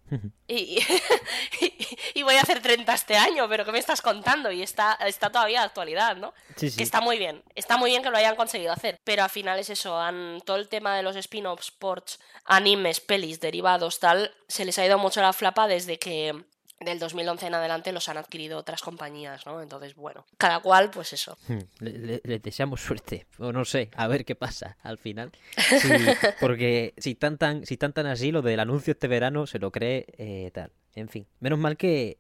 Y, 0.47 0.79
y, 2.15 2.23
voy 2.23 2.35
a 2.35 2.41
hacer 2.41 2.59
30 2.59 2.91
este 2.91 3.15
año, 3.15 3.47
pero 3.47 3.65
¿qué 3.65 3.71
me 3.71 3.77
estás 3.77 4.01
contando? 4.01 4.51
Y 4.51 4.63
está, 4.63 4.93
está 5.05 5.29
todavía 5.29 5.59
de 5.59 5.65
actualidad, 5.67 6.15
¿no? 6.15 6.33
Sí, 6.55 6.71
sí. 6.71 6.77
Que 6.77 6.83
está 6.83 7.01
muy 7.01 7.19
bien, 7.19 7.43
está 7.53 7.77
muy 7.77 7.91
bien 7.91 8.01
que 8.01 8.09
lo 8.09 8.17
hayan 8.17 8.35
conseguido 8.35 8.73
hacer, 8.73 8.97
pero 9.03 9.23
al 9.23 9.29
final 9.29 9.59
es 9.59 9.69
eso, 9.69 9.99
han, 9.99 10.41
todo 10.45 10.57
el 10.57 10.67
tema 10.67 10.95
de 10.95 11.03
los 11.03 11.15
spin-offs, 11.15 11.65
sports, 11.67 12.19
animes, 12.45 12.99
pelis, 12.99 13.39
derivados, 13.39 13.99
tal, 13.99 14.33
se 14.47 14.65
les 14.65 14.79
ha 14.79 14.85
ido 14.85 14.97
mucho 14.97 15.21
la 15.21 15.33
flapa 15.33 15.67
desde 15.67 15.99
que 15.99 16.43
del 16.79 16.99
2011 16.99 17.47
en 17.47 17.53
adelante 17.55 17.91
los 17.91 18.07
han 18.09 18.17
adquirido 18.17 18.57
otras 18.57 18.81
compañías, 18.81 19.45
¿no? 19.45 19.61
Entonces, 19.61 19.95
bueno, 19.95 20.25
cada 20.37 20.59
cual, 20.61 20.89
pues 20.89 21.13
eso. 21.13 21.37
Hmm, 21.47 21.59
le, 21.79 22.21
le, 22.23 22.39
deseamos 22.39 22.81
suerte, 22.81 23.27
o 23.37 23.51
no 23.51 23.65
sé, 23.65 23.89
a 23.95 24.07
ver 24.07 24.25
qué 24.25 24.35
pasa 24.35 24.77
al 24.81 24.97
final. 24.97 25.31
Sí, 25.79 25.93
porque 26.39 26.93
si 26.97 27.15
tan, 27.15 27.37
tan, 27.37 27.65
si 27.65 27.77
tan 27.77 27.93
tan 27.93 28.05
así, 28.05 28.31
lo 28.31 28.41
del 28.41 28.59
anuncio 28.59 28.91
este 28.91 29.07
verano 29.07 29.47
se 29.47 29.59
lo 29.59 29.71
cree 29.71 30.05
eh, 30.17 30.51
tal. 30.53 30.71
En 30.95 31.07
fin, 31.07 31.27
menos 31.39 31.59
mal 31.59 31.77
que 31.77 32.17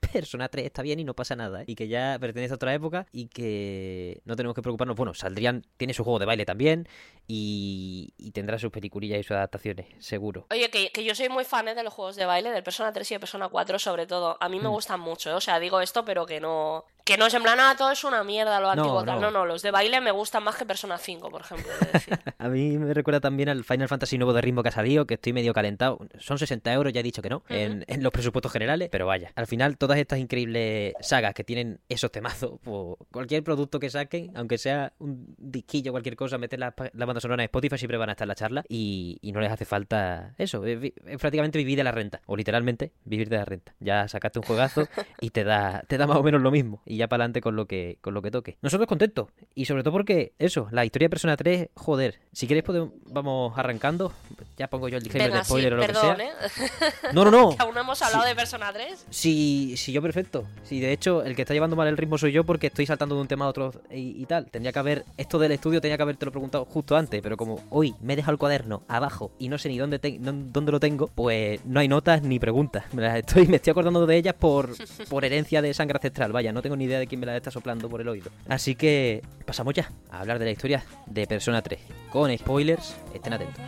Persona 0.12 0.48
3 0.48 0.64
está 0.64 0.82
bien 0.82 1.00
y 1.00 1.04
no 1.04 1.14
pasa 1.14 1.36
nada, 1.36 1.62
¿eh? 1.62 1.64
y 1.66 1.74
que 1.74 1.88
ya 1.88 2.16
pertenece 2.20 2.52
a 2.52 2.56
otra 2.56 2.74
época 2.74 3.06
y 3.12 3.28
que 3.28 4.20
no 4.24 4.36
tenemos 4.36 4.54
que 4.54 4.62
preocuparnos. 4.62 4.96
Bueno, 4.96 5.14
saldrían, 5.14 5.64
tiene 5.76 5.94
su 5.94 6.04
juego 6.04 6.18
de 6.18 6.26
baile 6.26 6.44
también 6.44 6.88
y, 7.26 8.12
y 8.16 8.30
tendrá 8.32 8.58
sus 8.58 8.70
peliculillas 8.70 9.20
y 9.20 9.22
sus 9.22 9.32
adaptaciones, 9.32 9.86
seguro. 9.98 10.46
Oye, 10.50 10.70
que, 10.70 10.90
que 10.90 11.04
yo 11.04 11.14
soy 11.14 11.28
muy 11.28 11.44
fan 11.44 11.68
¿eh? 11.68 11.74
de 11.74 11.82
los 11.82 11.92
juegos 11.92 12.16
de 12.16 12.26
baile, 12.26 12.50
del 12.50 12.62
Persona 12.62 12.92
3 12.92 13.10
y 13.10 13.14
de 13.14 13.20
Persona 13.20 13.48
4 13.48 13.78
sobre 13.78 14.06
todo. 14.06 14.36
A 14.40 14.48
mí 14.48 14.58
me 14.58 14.68
mm. 14.68 14.72
gustan 14.72 15.00
mucho, 15.00 15.30
¿eh? 15.30 15.34
o 15.34 15.40
sea, 15.40 15.58
digo 15.60 15.80
esto, 15.80 16.04
pero 16.04 16.26
que 16.26 16.40
no, 16.40 16.84
que 17.08 17.16
no 17.16 17.24
es 17.24 17.32
en 17.32 17.42
plan, 17.42 17.58
ah, 17.58 17.74
todo 17.74 17.90
es 17.90 18.04
una 18.04 18.22
mierda 18.22 18.60
lo. 18.60 18.74
No, 18.76 19.02
no. 19.02 19.30
no, 19.30 19.46
los 19.46 19.62
de 19.62 19.70
baile 19.70 19.98
me 20.02 20.10
gustan 20.10 20.44
más 20.44 20.56
que 20.56 20.66
Persona 20.66 20.98
5, 20.98 21.30
por 21.30 21.40
ejemplo. 21.40 21.72
a 22.38 22.48
mí 22.48 22.76
me 22.76 22.92
recuerda 22.92 23.18
también 23.18 23.48
al 23.48 23.64
Final 23.64 23.88
Fantasy 23.88 24.18
nuevo 24.18 24.34
de 24.34 24.42
ritmo 24.42 24.62
que 24.62 24.68
ha 24.68 24.72
salido, 24.72 25.06
que 25.06 25.14
estoy 25.14 25.32
medio 25.32 25.54
calentado. 25.54 25.98
Son 26.18 26.38
60 26.38 26.70
euros, 26.70 26.92
ya 26.92 27.00
he 27.00 27.02
dicho 27.02 27.22
que 27.22 27.30
no, 27.30 27.44
en, 27.48 27.82
en, 27.88 28.02
los 28.02 28.12
presupuestos 28.12 28.52
generales, 28.52 28.90
pero 28.92 29.06
vaya. 29.06 29.32
Al 29.36 29.46
final, 29.46 29.78
todas 29.78 29.98
estas 29.98 30.18
increíbles 30.18 30.92
sagas 31.00 31.32
que 31.32 31.44
tienen 31.44 31.80
esos 31.88 32.12
temazos, 32.12 32.60
pues, 32.62 32.98
cualquier 33.10 33.42
producto 33.42 33.80
que 33.80 33.88
saquen, 33.88 34.30
aunque 34.36 34.58
sea 34.58 34.92
un 34.98 35.34
disquillo, 35.38 35.92
cualquier 35.92 36.14
cosa, 36.14 36.36
meter 36.36 36.58
la, 36.58 36.74
la 36.92 37.06
banda 37.06 37.22
sonora 37.22 37.42
en 37.42 37.46
Spotify, 37.46 37.78
siempre 37.78 37.96
van 37.96 38.10
a 38.10 38.12
estar 38.12 38.26
en 38.26 38.28
la 38.28 38.34
charla 38.34 38.64
y, 38.68 39.18
y 39.22 39.32
no 39.32 39.40
les 39.40 39.50
hace 39.50 39.64
falta 39.64 40.34
eso. 40.36 40.62
Es, 40.66 40.78
es, 41.06 41.18
prácticamente 41.18 41.56
vivir 41.56 41.78
de 41.78 41.84
la 41.84 41.92
renta, 41.92 42.20
o 42.26 42.36
literalmente 42.36 42.92
vivir 43.06 43.30
de 43.30 43.38
la 43.38 43.46
renta. 43.46 43.74
Ya 43.80 44.08
sacaste 44.08 44.40
un 44.40 44.44
juegazo 44.44 44.86
y 45.22 45.30
te 45.30 45.44
da, 45.44 45.84
te 45.88 45.96
da 45.96 46.06
más 46.06 46.18
o 46.18 46.22
menos 46.22 46.42
lo 46.42 46.50
mismo. 46.50 46.82
Y 46.84 46.97
ya 46.98 47.08
para 47.08 47.24
adelante 47.24 47.40
con 47.40 47.56
lo 47.56 47.66
que 47.66 47.98
con 48.00 48.14
lo 48.14 48.22
que 48.22 48.30
toque. 48.30 48.58
Nosotros 48.62 48.86
contentos. 48.86 49.28
Y 49.54 49.64
sobre 49.64 49.82
todo 49.82 49.92
porque, 49.92 50.32
eso, 50.38 50.68
la 50.70 50.84
historia 50.84 51.06
de 51.06 51.10
Persona 51.10 51.36
3, 51.36 51.70
joder. 51.74 52.20
Si 52.32 52.46
queréis 52.46 52.64
podemos, 52.64 52.90
vamos 53.06 53.56
arrancando. 53.56 54.12
Ya 54.56 54.68
pongo 54.68 54.88
yo 54.88 54.98
el 54.98 55.02
disclaimer 55.02 55.32
de 55.38 55.44
spoiler 55.44 55.74
o 55.74 55.76
lo 55.76 55.86
perdón, 55.86 56.16
que 56.16 56.22
sea. 56.22 56.26
¿eh? 56.26 56.92
No, 57.12 57.24
no, 57.24 57.30
no. 57.30 57.50
que 57.56 57.62
aún 57.62 57.74
no 57.74 57.80
hemos 57.80 58.02
hablado 58.02 58.24
sí. 58.24 58.28
de 58.28 58.34
Persona 58.34 58.72
3. 58.72 59.06
Sí, 59.10 59.74
sí, 59.76 59.92
yo 59.92 60.02
perfecto. 60.02 60.44
Sí, 60.64 60.80
de 60.80 60.92
hecho, 60.92 61.22
el 61.22 61.34
que 61.34 61.42
está 61.42 61.54
llevando 61.54 61.76
mal 61.76 61.88
el 61.88 61.96
ritmo 61.96 62.18
soy 62.18 62.32
yo 62.32 62.44
porque 62.44 62.66
estoy 62.66 62.86
saltando 62.86 63.14
de 63.14 63.22
un 63.22 63.28
tema 63.28 63.44
a 63.44 63.48
otro 63.48 63.72
y, 63.90 64.20
y 64.20 64.26
tal. 64.26 64.50
Tendría 64.50 64.72
que 64.72 64.78
haber, 64.78 65.04
esto 65.16 65.38
del 65.38 65.52
estudio 65.52 65.80
tenía 65.80 65.96
que 65.96 66.02
haberte 66.02 66.26
lo 66.26 66.32
preguntado 66.32 66.64
justo 66.64 66.96
antes, 66.96 67.22
pero 67.22 67.36
como 67.36 67.64
hoy 67.70 67.94
me 68.00 68.14
he 68.14 68.16
dejado 68.16 68.32
el 68.32 68.38
cuaderno 68.38 68.82
abajo 68.88 69.30
y 69.38 69.48
no 69.48 69.58
sé 69.58 69.68
ni 69.68 69.78
dónde, 69.78 69.98
te, 69.98 70.18
no, 70.18 70.32
dónde 70.32 70.72
lo 70.72 70.80
tengo, 70.80 71.08
pues 71.08 71.64
no 71.64 71.80
hay 71.80 71.88
notas 71.88 72.22
ni 72.22 72.38
preguntas. 72.38 72.84
Me 72.92 73.02
las 73.02 73.16
estoy, 73.16 73.46
me 73.46 73.56
estoy 73.56 73.70
acordando 73.70 74.06
de 74.06 74.16
ellas 74.16 74.34
por, 74.34 74.70
por 75.08 75.24
herencia 75.24 75.62
de 75.62 75.72
sangre 75.74 75.96
ancestral. 75.96 76.32
Vaya, 76.32 76.52
no 76.52 76.62
tengo 76.62 76.76
ni 76.76 76.86
idea 76.88 76.98
de 76.98 77.06
quién 77.06 77.20
me 77.20 77.26
las 77.26 77.36
está 77.36 77.50
soplando 77.50 77.88
por 77.88 78.00
el 78.00 78.08
oído. 78.08 78.30
Así 78.48 78.74
que 78.74 79.22
pasamos 79.46 79.74
ya 79.74 79.90
a 80.10 80.20
hablar 80.20 80.38
de 80.38 80.46
la 80.46 80.50
historia 80.50 80.84
de 81.06 81.26
Persona 81.26 81.62
3. 81.62 81.80
Con 82.10 82.36
spoilers, 82.36 82.96
estén 83.14 83.32
atentos. 83.32 83.62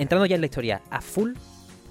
Entrando 0.00 0.24
ya 0.24 0.36
en 0.36 0.40
la 0.40 0.46
historia 0.46 0.80
a 0.88 1.02
full, 1.02 1.34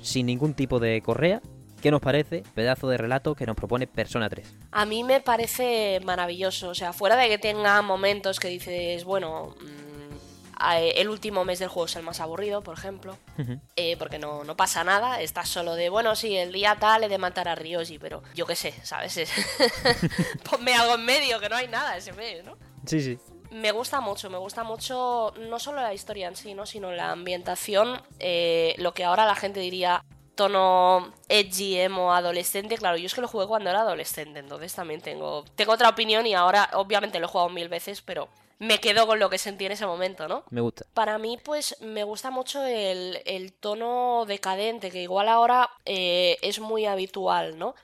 sin 0.01 0.25
ningún 0.25 0.55
tipo 0.55 0.79
de 0.79 0.99
correa, 1.01 1.41
¿Qué 1.79 1.91
nos 1.91 2.01
parece? 2.01 2.43
Pedazo 2.55 2.89
de 2.89 2.97
relato 2.97 3.35
que 3.35 3.45
nos 3.45 3.55
propone 3.55 3.87
Persona 3.87 4.27
3. 4.27 4.53
A 4.73 4.85
mí 4.85 5.05
me 5.05 5.21
parece 5.21 6.01
maravilloso. 6.03 6.67
O 6.67 6.75
sea, 6.75 6.91
fuera 6.91 7.15
de 7.15 7.29
que 7.29 7.37
tenga 7.37 7.81
momentos 7.81 8.37
que 8.37 8.49
dices, 8.49 9.05
bueno, 9.05 9.55
mmm, 9.61 10.69
el 10.75 11.07
último 11.07 11.45
mes 11.45 11.59
del 11.59 11.69
juego 11.69 11.85
es 11.85 11.95
el 11.95 12.03
más 12.03 12.19
aburrido, 12.19 12.61
por 12.61 12.77
ejemplo. 12.77 13.17
Uh 13.37 13.43
-huh. 13.43 13.61
eh, 13.77 13.95
porque 13.95 14.19
no, 14.19 14.43
no, 14.43 14.57
pasa 14.57 14.83
nada. 14.83 15.21
Estás 15.21 15.47
solo 15.47 15.75
de, 15.75 15.87
bueno, 15.87 16.17
sí, 16.17 16.35
el 16.35 16.51
día 16.51 16.75
tal 16.77 17.05
he 17.05 17.07
de 17.07 17.17
matar 17.17 17.47
a 17.47 17.55
Ryoji, 17.55 17.97
pero 17.97 18.23
yo 18.35 18.45
qué 18.45 18.57
sé, 18.57 18.73
¿sabes? 18.83 19.17
Ponme 20.49 20.73
algo 20.73 20.95
en 20.95 21.05
medio, 21.05 21.39
que 21.39 21.47
no 21.47 21.55
hay 21.55 21.69
nada 21.69 21.95
ese 21.95 22.11
mes, 22.11 22.43
¿no? 22.43 22.57
Sí, 22.85 22.99
sí 22.99 23.17
me 23.51 23.71
gusta 23.71 24.01
mucho, 24.01 24.29
me 24.29 24.37
gusta 24.37 24.63
mucho 24.63 25.33
no 25.39 25.59
solo 25.59 25.81
la 25.81 25.93
historia 25.93 26.27
en 26.27 26.35
sí, 26.35 26.53
¿no? 26.53 26.65
sino 26.65 26.91
la 26.91 27.11
ambientación, 27.11 28.01
eh, 28.19 28.75
lo 28.77 28.93
que 28.93 29.03
ahora 29.03 29.25
la 29.25 29.35
gente 29.35 29.59
diría 29.59 30.03
tono 30.35 31.11
edgy, 31.27 31.77
emo, 31.77 32.13
adolescente. 32.13 32.77
Claro, 32.77 32.95
yo 32.97 33.07
es 33.07 33.13
que 33.13 33.19
lo 33.19 33.27
jugué 33.27 33.45
cuando 33.45 33.69
era 33.69 33.81
adolescente, 33.81 34.39
entonces 34.39 34.73
también 34.73 35.01
tengo, 35.01 35.43
tengo 35.55 35.73
otra 35.73 35.89
opinión 35.89 36.25
y 36.25 36.33
ahora 36.33 36.69
obviamente 36.73 37.19
lo 37.19 37.25
he 37.25 37.29
jugado 37.29 37.49
mil 37.49 37.67
veces, 37.67 38.01
pero 38.01 38.29
me 38.59 38.79
quedo 38.79 39.07
con 39.07 39.19
lo 39.19 39.29
que 39.29 39.37
sentí 39.37 39.65
en 39.65 39.73
ese 39.73 39.85
momento, 39.85 40.27
¿no? 40.27 40.43
Me 40.49 40.61
gusta. 40.61 40.85
Para 40.93 41.17
mí, 41.17 41.37
pues, 41.43 41.75
me 41.81 42.03
gusta 42.03 42.29
mucho 42.29 42.63
el, 42.63 43.21
el 43.25 43.53
tono 43.53 44.25
decadente, 44.27 44.91
que 44.91 45.01
igual 45.01 45.27
ahora 45.27 45.69
eh, 45.85 46.37
es 46.41 46.59
muy 46.59 46.85
habitual, 46.85 47.57
¿no? 47.57 47.75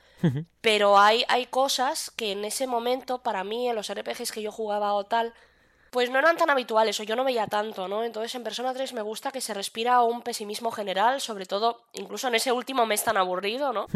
Pero 0.60 0.98
hay, 0.98 1.24
hay 1.28 1.46
cosas 1.46 2.10
que 2.10 2.32
en 2.32 2.44
ese 2.44 2.66
momento, 2.66 3.22
para 3.22 3.44
mí, 3.44 3.68
en 3.68 3.76
los 3.76 3.92
RPGs 3.92 4.32
que 4.32 4.42
yo 4.42 4.50
jugaba 4.50 4.92
o 4.94 5.04
tal, 5.04 5.34
pues 5.90 6.10
no 6.10 6.18
eran 6.18 6.36
tan 6.36 6.50
habituales 6.50 6.98
o 7.00 7.02
yo 7.02 7.16
no 7.16 7.24
veía 7.24 7.46
tanto, 7.46 7.88
¿no? 7.88 8.04
Entonces 8.04 8.34
en 8.34 8.42
Persona 8.44 8.72
3 8.74 8.92
me 8.92 9.02
gusta 9.02 9.30
que 9.30 9.40
se 9.40 9.54
respira 9.54 10.02
un 10.02 10.22
pesimismo 10.22 10.70
general, 10.70 11.20
sobre 11.20 11.46
todo 11.46 11.82
incluso 11.92 12.28
en 12.28 12.34
ese 12.34 12.52
último 12.52 12.86
mes 12.86 13.04
tan 13.04 13.16
aburrido, 13.16 13.72
¿no? 13.72 13.86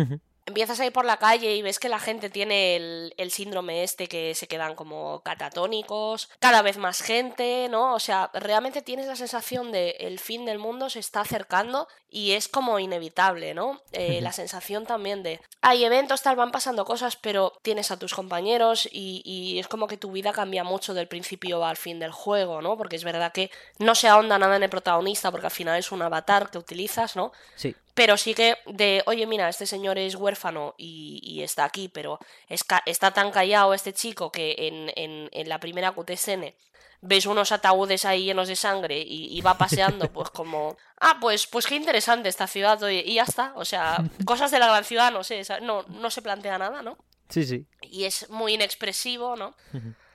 Empiezas 0.51 0.78
a 0.80 0.86
ir 0.86 0.92
por 0.92 1.05
la 1.05 1.16
calle 1.16 1.55
y 1.55 1.62
ves 1.62 1.78
que 1.78 1.88
la 1.88 1.98
gente 1.98 2.30
tiene 2.30 2.76
el, 2.76 3.30
síndrome 3.30 3.84
este 3.84 4.09
que 4.09 4.34
se 4.34 4.48
quedan 4.48 4.74
como 4.74 5.20
catatónicos, 5.20 6.28
cada 6.40 6.62
vez 6.62 6.76
más 6.76 7.01
gente, 7.01 7.68
¿no? 7.70 7.94
O 7.94 8.01
sea, 8.01 8.30
realmente 8.34 8.82
tienes 8.82 9.07
la 9.07 9.16
sensación 9.16 9.72
de 9.72 9.90
el 10.01 10.18
fin 10.18 10.44
del 10.44 10.59
mundo 10.59 10.90
se 10.90 10.98
está 10.98 11.20
acercando 11.20 11.88
y 12.11 12.32
es 12.32 12.48
como 12.48 12.78
inevitable, 12.78 13.55
¿no? 13.55 13.80
Eh, 13.92 14.20
la 14.20 14.32
sensación 14.32 14.84
también 14.84 15.22
de 15.22 15.40
hay 15.61 15.84
eventos, 15.84 16.22
tal, 16.22 16.36
van 16.36 16.51
pasando 16.51 16.84
cosas, 16.84 17.16
pero 17.16 17.53
tienes 17.62 17.90
a 17.90 17.98
tus 17.98 18.14
compañeros 18.14 18.88
y, 18.90 19.22
y 19.24 19.59
es 19.61 19.68
como 19.68 19.86
que 19.86 19.96
tu 19.96 20.11
vida 20.11 20.32
cambia 20.32 20.64
mucho 20.64 20.92
del 20.92 21.09
principio 21.09 21.64
al 21.64 21.76
fin 21.76 22.01
del 22.01 22.11
juego, 22.11 22.61
¿no? 22.61 22.76
Porque 22.76 22.96
es 22.96 23.05
verdad 23.05 23.32
que 23.32 23.51
no 23.78 23.94
se 23.94 24.09
ahonda 24.09 24.38
nada 24.38 24.57
en 24.57 24.64
el 24.64 24.70
protagonista 24.70 25.30
porque 25.30 25.46
al 25.46 25.53
final 25.53 25.78
es 25.78 25.92
un 25.92 26.03
avatar 26.03 26.51
que 26.51 26.59
utilizas, 26.59 27.14
¿no? 27.14 27.32
Sí. 27.55 27.76
Pero 27.95 28.16
sí 28.16 28.34
que 28.34 28.57
de, 28.66 29.03
oye, 29.07 29.26
mira, 29.26 29.49
este 29.49 29.66
señor 29.66 29.99
es 29.99 30.14
huérfano 30.14 30.74
y, 30.78 31.41
está 31.43 31.64
aquí, 31.64 31.88
pero 31.88 32.18
está 32.49 33.11
tan 33.12 33.30
callado 33.30 33.74
este 33.74 33.93
chico 33.93 34.30
que 34.30 34.55
en, 34.59 35.30
en, 35.32 35.49
la 35.49 35.59
primera 35.59 35.93
QTSN 35.93 36.55
ves 37.03 37.26
unos 37.26 37.51
ataúdes 37.51 38.05
ahí 38.05 38.24
llenos 38.24 38.49
de 38.49 38.57
sangre 38.57 39.03
y, 39.07 39.41
va 39.41 39.57
paseando, 39.57 40.12
pues 40.12 40.30
como, 40.30 40.76
ah, 41.01 41.18
pues, 41.20 41.47
pues 41.47 41.66
qué 41.66 41.76
interesante 41.76 42.28
esta 42.28 42.47
ciudad, 42.47 42.80
y 42.88 43.14
ya 43.14 43.22
está. 43.22 43.53
O 43.57 43.64
sea, 43.64 44.05
cosas 44.24 44.51
de 44.51 44.59
la 44.59 44.66
gran 44.66 44.84
ciudad, 44.84 45.12
no 45.12 45.24
sé, 45.24 45.43
no, 45.62 45.82
no 45.84 46.11
se 46.11 46.22
plantea 46.22 46.59
nada, 46.59 46.82
¿no? 46.82 46.99
Sí, 47.28 47.45
sí. 47.45 47.66
Y 47.82 48.05
es 48.05 48.28
muy 48.28 48.55
inexpresivo, 48.55 49.36
¿no? 49.36 49.55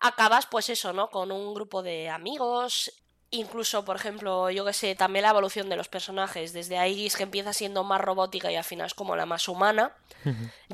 Acabas, 0.01 0.45
pues 0.45 0.69
eso, 0.69 0.93
¿no? 0.93 1.09
Con 1.09 1.31
un 1.31 1.53
grupo 1.53 1.81
de 1.81 2.09
amigos 2.09 2.91
Incluso, 3.35 3.85
por 3.85 3.95
ejemplo, 3.95 4.49
yo 4.49 4.65
que 4.65 4.73
sé, 4.73 4.95
también 4.95 5.23
la 5.23 5.29
evolución 5.29 5.69
de 5.69 5.75
los 5.75 5.87
personajes. 5.87 6.53
Desde 6.53 6.77
Aigis, 6.77 7.15
que 7.15 7.23
empieza 7.23 7.53
siendo 7.53 7.83
más 7.83 8.01
robótica 8.01 8.51
y 8.51 8.55
al 8.55 8.63
final 8.63 8.87
es 8.87 8.93
como 8.93 9.15
la 9.15 9.25
más 9.25 9.47
humana. 9.47 9.91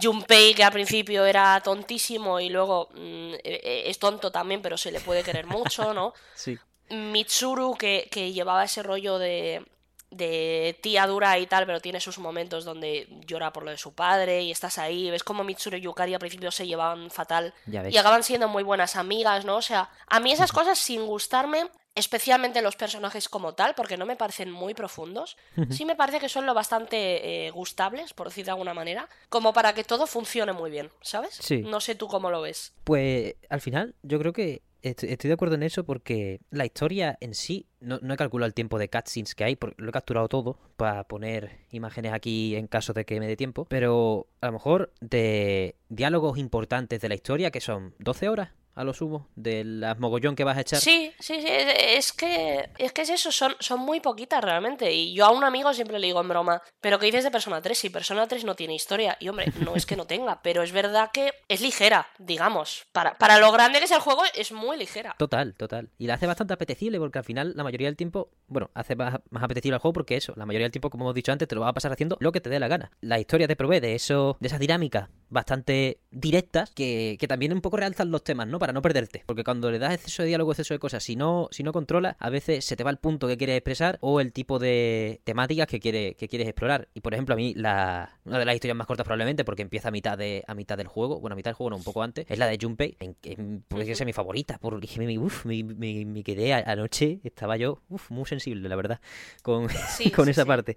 Junpei, 0.01 0.53
que 0.53 0.63
al 0.63 0.71
principio 0.71 1.25
era 1.25 1.59
tontísimo 1.61 2.39
y 2.39 2.49
luego 2.49 2.89
mm, 2.93 3.33
e, 3.33 3.39
e, 3.43 3.89
es 3.89 3.99
tonto 3.99 4.31
también, 4.31 4.61
pero 4.61 4.77
se 4.77 4.91
le 4.91 5.01
puede 5.01 5.23
querer 5.23 5.45
mucho, 5.45 5.93
¿no? 5.93 6.13
Sí. 6.35 6.57
Mitsuru, 6.89 7.75
que, 7.75 8.09
que 8.11 8.33
llevaba 8.33 8.65
ese 8.65 8.83
rollo 8.83 9.17
de, 9.17 9.65
de 10.11 10.77
tía 10.81 11.07
dura 11.07 11.39
y 11.39 11.47
tal, 11.47 11.65
pero 11.65 11.79
tiene 11.79 12.01
sus 12.01 12.19
momentos 12.19 12.65
donde 12.65 13.07
llora 13.25 13.53
por 13.53 13.63
lo 13.63 13.71
de 13.71 13.77
su 13.77 13.93
padre 13.93 14.43
y 14.43 14.51
estás 14.51 14.77
ahí, 14.77 15.09
ves 15.09 15.23
como 15.23 15.45
Mitsuru 15.45 15.77
y 15.77 15.81
Yukari 15.81 16.13
al 16.13 16.19
principio 16.19 16.51
se 16.51 16.67
llevaban 16.67 17.09
fatal 17.09 17.53
y 17.65 17.97
acaban 17.97 18.23
siendo 18.23 18.49
muy 18.49 18.63
buenas 18.63 18.97
amigas, 18.97 19.45
¿no? 19.45 19.55
O 19.55 19.61
sea, 19.61 19.89
a 20.07 20.19
mí 20.19 20.33
esas 20.33 20.51
cosas 20.51 20.77
sin 20.77 21.05
gustarme 21.05 21.69
especialmente 21.95 22.61
los 22.61 22.75
personajes 22.75 23.27
como 23.27 23.53
tal, 23.53 23.75
porque 23.75 23.97
no 23.97 24.05
me 24.05 24.15
parecen 24.15 24.51
muy 24.51 24.73
profundos. 24.73 25.37
Sí 25.69 25.85
me 25.85 25.95
parece 25.95 26.19
que 26.19 26.29
son 26.29 26.45
lo 26.45 26.53
bastante 26.53 27.47
eh, 27.47 27.51
gustables, 27.51 28.13
por 28.13 28.27
decir 28.27 28.45
de 28.45 28.51
alguna 28.51 28.73
manera, 28.73 29.09
como 29.29 29.53
para 29.53 29.73
que 29.73 29.83
todo 29.83 30.07
funcione 30.07 30.53
muy 30.53 30.71
bien, 30.71 30.89
¿sabes? 31.01 31.35
Sí. 31.35 31.61
No 31.61 31.81
sé 31.81 31.95
tú 31.95 32.07
cómo 32.07 32.31
lo 32.31 32.41
ves. 32.41 32.73
Pues 32.83 33.35
al 33.49 33.61
final 33.61 33.95
yo 34.03 34.19
creo 34.19 34.33
que 34.33 34.61
estoy, 34.81 35.15
de 35.15 35.33
acuerdo 35.33 35.55
en 35.55 35.63
eso 35.63 35.83
porque 35.83 36.41
la 36.49 36.65
historia 36.65 37.17
en 37.21 37.33
sí, 37.33 37.67
no, 37.79 37.97
he 37.97 38.17
calculado 38.17 38.47
el 38.47 38.53
tiempo 38.53 38.79
de 38.79 38.89
cutscenes 38.89 39.35
que 39.35 39.43
hay, 39.43 39.55
porque 39.55 39.81
lo 39.81 39.89
he 39.89 39.91
capturado 39.91 40.27
todo 40.27 40.57
para 40.77 41.03
poner 41.03 41.59
imágenes 41.71 42.13
aquí 42.13 42.55
en 42.55 42.67
caso 42.67 42.93
de 42.93 43.05
que 43.05 43.19
me 43.19 43.27
dé 43.27 43.35
tiempo, 43.35 43.65
pero 43.65 44.27
a 44.41 44.47
lo 44.47 44.53
mejor 44.53 44.93
de 44.99 45.75
diálogos 45.89 46.37
importantes 46.37 47.01
de 47.01 47.09
la 47.09 47.15
historia, 47.15 47.51
que 47.51 47.61
son 47.61 47.93
12 47.99 48.29
horas, 48.29 48.49
a 48.75 48.83
lo 48.83 48.93
sumo 48.93 49.27
de 49.35 49.63
las 49.63 49.99
mogollón 49.99 50.35
que 50.35 50.43
vas 50.43 50.57
a 50.57 50.61
echar. 50.61 50.79
Sí, 50.79 51.11
sí, 51.19 51.41
sí, 51.41 51.47
es 51.47 52.13
que 52.13 52.69
es 52.77 52.91
que 52.91 53.01
es 53.01 53.09
eso, 53.09 53.31
son, 53.31 53.55
son 53.59 53.79
muy 53.79 53.99
poquitas 53.99 54.43
realmente. 54.43 54.91
Y 54.91 55.13
yo 55.13 55.25
a 55.25 55.31
un 55.31 55.43
amigo 55.43 55.73
siempre 55.73 55.99
le 55.99 56.07
digo 56.07 56.21
en 56.21 56.29
broma, 56.29 56.61
pero 56.79 56.99
¿qué 56.99 57.07
dices 57.07 57.23
de 57.23 57.31
Persona 57.31 57.61
3? 57.61 57.77
Si 57.77 57.89
Persona 57.89 58.27
3 58.27 58.45
no 58.45 58.55
tiene 58.55 58.75
historia. 58.75 59.17
Y 59.19 59.29
hombre, 59.29 59.51
no 59.59 59.75
es 59.75 59.85
que 59.85 59.95
no 59.95 60.05
tenga, 60.05 60.41
pero 60.43 60.63
es 60.63 60.71
verdad 60.71 61.11
que 61.11 61.33
es 61.47 61.61
ligera, 61.61 62.07
digamos. 62.17 62.85
Para, 62.91 63.17
para 63.17 63.39
lo 63.39 63.51
grande 63.51 63.79
que 63.79 63.85
es 63.85 63.91
el 63.91 63.99
juego, 63.99 64.23
es 64.35 64.51
muy 64.51 64.77
ligera. 64.77 65.15
Total, 65.17 65.53
total. 65.55 65.89
Y 65.97 66.07
la 66.07 66.15
hace 66.15 66.27
bastante 66.27 66.53
apetecible 66.53 66.99
porque 66.99 67.19
al 67.19 67.25
final 67.25 67.53
la 67.55 67.63
mayoría 67.63 67.87
del 67.87 67.97
tiempo, 67.97 68.31
bueno, 68.47 68.71
hace 68.73 68.95
más, 68.95 69.19
más 69.29 69.43
apetecible 69.43 69.75
el 69.75 69.81
juego 69.81 69.93
porque 69.93 70.15
eso, 70.15 70.33
la 70.35 70.45
mayoría 70.45 70.65
del 70.65 70.71
tiempo, 70.71 70.89
como 70.89 71.05
hemos 71.05 71.15
dicho 71.15 71.31
antes, 71.31 71.47
te 71.47 71.55
lo 71.55 71.61
vas 71.61 71.69
a 71.69 71.73
pasar 71.73 71.91
haciendo 71.91 72.17
lo 72.19 72.31
que 72.31 72.41
te 72.41 72.49
dé 72.49 72.59
la 72.59 72.67
gana. 72.67 72.91
La 73.01 73.19
historia 73.19 73.47
te 73.47 73.55
provee 73.55 73.79
de 73.79 73.95
eso, 73.95 74.37
de 74.39 74.47
esas 74.47 74.59
dinámicas 74.59 75.09
bastante 75.31 75.97
directas 76.11 76.69
que, 76.69 77.17
que 77.19 77.27
también 77.27 77.53
un 77.53 77.61
poco 77.61 77.77
realzan 77.77 78.11
los 78.11 78.23
temas, 78.23 78.47
¿no? 78.47 78.59
Para 78.59 78.73
no 78.73 78.81
perderte. 78.81 79.23
Porque 79.25 79.43
cuando 79.43 79.71
le 79.71 79.79
das 79.79 79.93
exceso 79.93 80.21
de 80.21 80.27
diálogo, 80.27 80.51
exceso 80.51 80.73
de 80.73 80.79
cosas, 80.79 81.03
si 81.03 81.15
no, 81.15 81.47
si 81.51 81.63
no 81.63 81.71
controlas, 81.71 82.15
a 82.19 82.29
veces 82.29 82.65
se 82.65 82.75
te 82.75 82.83
va 82.83 82.91
el 82.91 82.97
punto 82.97 83.27
que 83.27 83.37
quieres 83.37 83.57
expresar 83.57 83.97
o 84.01 84.19
el 84.19 84.33
tipo 84.33 84.59
de 84.59 85.21
temáticas 85.23 85.67
que, 85.67 85.79
quiere, 85.79 86.15
que 86.15 86.27
quieres 86.27 86.47
explorar. 86.47 86.89
Y 86.93 86.99
por 86.99 87.13
ejemplo, 87.13 87.33
a 87.33 87.37
mí, 87.37 87.53
la, 87.55 88.19
una 88.25 88.39
de 88.39 88.45
las 88.45 88.55
historias 88.55 88.77
más 88.77 88.87
cortas 88.87 89.05
probablemente, 89.05 89.45
porque 89.45 89.61
empieza 89.61 89.87
a 89.87 89.91
mitad, 89.91 90.17
de, 90.17 90.43
a 90.47 90.53
mitad 90.53 90.77
del 90.77 90.87
juego, 90.87 91.19
bueno, 91.21 91.33
a 91.33 91.37
mitad 91.37 91.51
del 91.51 91.55
juego 91.55 91.71
no, 91.71 91.77
un 91.77 91.83
poco 91.83 92.03
antes, 92.03 92.25
es 92.29 92.37
la 92.37 92.47
de 92.47 92.57
Junpei, 92.61 92.97
que 93.21 93.61
puede 93.67 93.95
ser 93.95 94.05
mi 94.05 94.13
favorita, 94.13 94.57
porque 94.59 94.89
me, 94.97 95.17
uf, 95.17 95.45
me, 95.45 95.63
me, 95.63 96.23
quedé 96.23 96.53
anoche, 96.53 97.21
estaba 97.23 97.55
yo 97.55 97.81
uf, 97.87 98.11
muy 98.11 98.25
sensible, 98.25 98.67
la 98.67 98.75
verdad, 98.75 98.99
con, 99.43 99.67
con 100.15 100.27
esa 100.27 100.45
parte. 100.45 100.75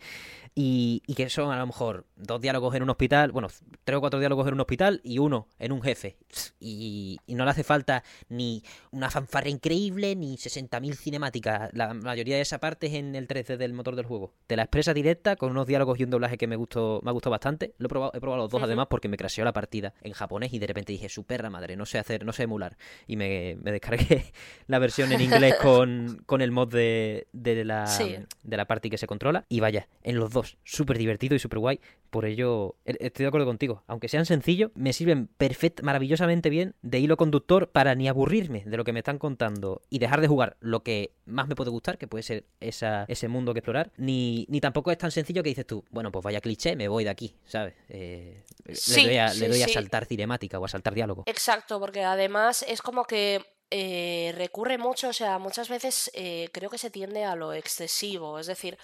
Y, 0.54 1.02
y, 1.08 1.14
que 1.14 1.28
son 1.28 1.50
a 1.50 1.58
lo 1.58 1.66
mejor 1.66 2.06
dos 2.14 2.40
diálogos 2.40 2.74
en 2.76 2.84
un 2.84 2.90
hospital, 2.90 3.32
bueno, 3.32 3.48
tres 3.82 3.98
o 3.98 4.00
cuatro 4.00 4.20
diálogos 4.20 4.43
en 4.48 4.54
un 4.54 4.60
hospital 4.60 5.00
y 5.04 5.18
uno 5.18 5.48
en 5.58 5.72
un 5.72 5.82
jefe. 5.82 6.16
Y, 6.60 7.18
y 7.26 7.34
no 7.34 7.44
le 7.44 7.50
hace 7.50 7.64
falta 7.64 8.02
ni 8.28 8.62
una 8.90 9.10
fanfarra 9.10 9.48
increíble 9.48 10.16
ni 10.16 10.36
60.000 10.36 10.94
cinemáticas. 10.94 11.70
La 11.72 11.94
mayoría 11.94 12.36
de 12.36 12.42
esa 12.42 12.58
parte 12.58 12.86
es 12.86 12.94
en 12.94 13.14
el 13.14 13.28
3D 13.28 13.56
del 13.56 13.72
motor 13.72 13.96
del 13.96 14.06
juego. 14.06 14.32
Te 14.46 14.56
la 14.56 14.62
expresa 14.62 14.94
directa 14.94 15.36
con 15.36 15.50
unos 15.50 15.66
diálogos 15.66 15.98
y 16.00 16.04
un 16.04 16.10
doblaje 16.10 16.36
que 16.38 16.46
me 16.46 16.56
gustó, 16.56 17.00
me 17.02 17.10
ha 17.10 17.12
gustado 17.12 17.32
bastante. 17.32 17.74
Lo 17.78 17.86
he 17.86 17.88
probado, 17.88 18.12
he 18.14 18.20
probado 18.20 18.42
los 18.42 18.50
dos 18.50 18.62
además 18.62 18.86
porque 18.88 19.08
me 19.08 19.16
crasheó 19.16 19.44
la 19.44 19.52
partida 19.52 19.94
en 20.02 20.12
japonés 20.12 20.52
y 20.52 20.58
de 20.58 20.66
repente 20.66 20.92
dije, 20.92 21.08
su 21.08 21.24
perra 21.24 21.50
madre, 21.50 21.76
no 21.76 21.86
sé 21.86 21.98
hacer, 21.98 22.24
no 22.24 22.32
sé 22.32 22.44
emular. 22.44 22.76
Y 23.06 23.16
me, 23.16 23.56
me 23.60 23.72
descargué 23.72 24.32
la 24.66 24.78
versión 24.78 25.12
en 25.12 25.20
inglés 25.20 25.54
con, 25.60 26.22
con 26.26 26.40
el 26.40 26.50
mod 26.50 26.68
de, 26.68 27.28
de 27.32 27.64
la, 27.64 27.84
de 28.42 28.56
la 28.56 28.66
party 28.66 28.90
que 28.90 28.98
se 28.98 29.06
controla. 29.06 29.44
Y 29.48 29.60
vaya, 29.60 29.88
en 30.02 30.18
los 30.18 30.30
dos 30.30 30.58
súper 30.64 30.98
divertido 30.98 31.34
y 31.34 31.38
súper 31.38 31.58
guay. 31.58 31.80
Por 32.10 32.26
ello, 32.26 32.76
e, 32.84 32.96
estoy 33.00 33.24
de 33.24 33.28
acuerdo 33.28 33.46
contigo. 33.46 33.82
Aunque 33.86 34.08
sean 34.08 34.26
sencillos, 34.34 34.70
me 34.74 34.92
sirven 34.92 35.28
perfect, 35.28 35.82
maravillosamente 35.82 36.50
bien 36.50 36.74
de 36.82 36.98
hilo 36.98 37.16
conductor 37.16 37.70
para 37.70 37.94
ni 37.94 38.08
aburrirme 38.08 38.64
de 38.64 38.76
lo 38.76 38.84
que 38.84 38.92
me 38.92 39.00
están 39.00 39.18
contando 39.18 39.82
y 39.90 39.98
dejar 39.98 40.20
de 40.20 40.28
jugar 40.28 40.56
lo 40.60 40.82
que 40.82 41.14
más 41.24 41.48
me 41.48 41.54
puede 41.54 41.70
gustar, 41.70 41.98
que 41.98 42.08
puede 42.08 42.22
ser 42.22 42.44
esa, 42.60 43.04
ese 43.08 43.28
mundo 43.28 43.52
que 43.52 43.60
explorar, 43.60 43.92
ni, 43.96 44.46
ni 44.48 44.60
tampoco 44.60 44.90
es 44.90 44.98
tan 44.98 45.10
sencillo 45.10 45.42
que 45.42 45.50
dices 45.50 45.66
tú, 45.66 45.84
bueno, 45.90 46.10
pues 46.10 46.22
vaya 46.24 46.40
cliché, 46.40 46.76
me 46.76 46.88
voy 46.88 47.04
de 47.04 47.10
aquí, 47.10 47.36
¿sabes? 47.44 47.74
Eh, 47.88 48.42
le 48.66 49.02
doy, 49.02 49.16
a, 49.16 49.34
le 49.34 49.48
doy 49.48 49.62
a 49.62 49.68
saltar 49.68 50.06
cinemática 50.06 50.58
o 50.58 50.64
a 50.64 50.68
saltar 50.68 50.94
diálogo. 50.94 51.24
Exacto, 51.26 51.78
porque 51.78 52.02
además 52.02 52.64
es 52.68 52.82
como 52.82 53.04
que 53.04 53.40
eh, 53.70 54.32
recurre 54.36 54.78
mucho, 54.78 55.08
o 55.08 55.12
sea, 55.12 55.38
muchas 55.38 55.68
veces 55.68 56.10
eh, 56.14 56.48
creo 56.52 56.70
que 56.70 56.78
se 56.78 56.90
tiende 56.90 57.24
a 57.24 57.34
lo 57.34 57.52
excesivo. 57.52 58.38
Es 58.38 58.46
decir, 58.46 58.78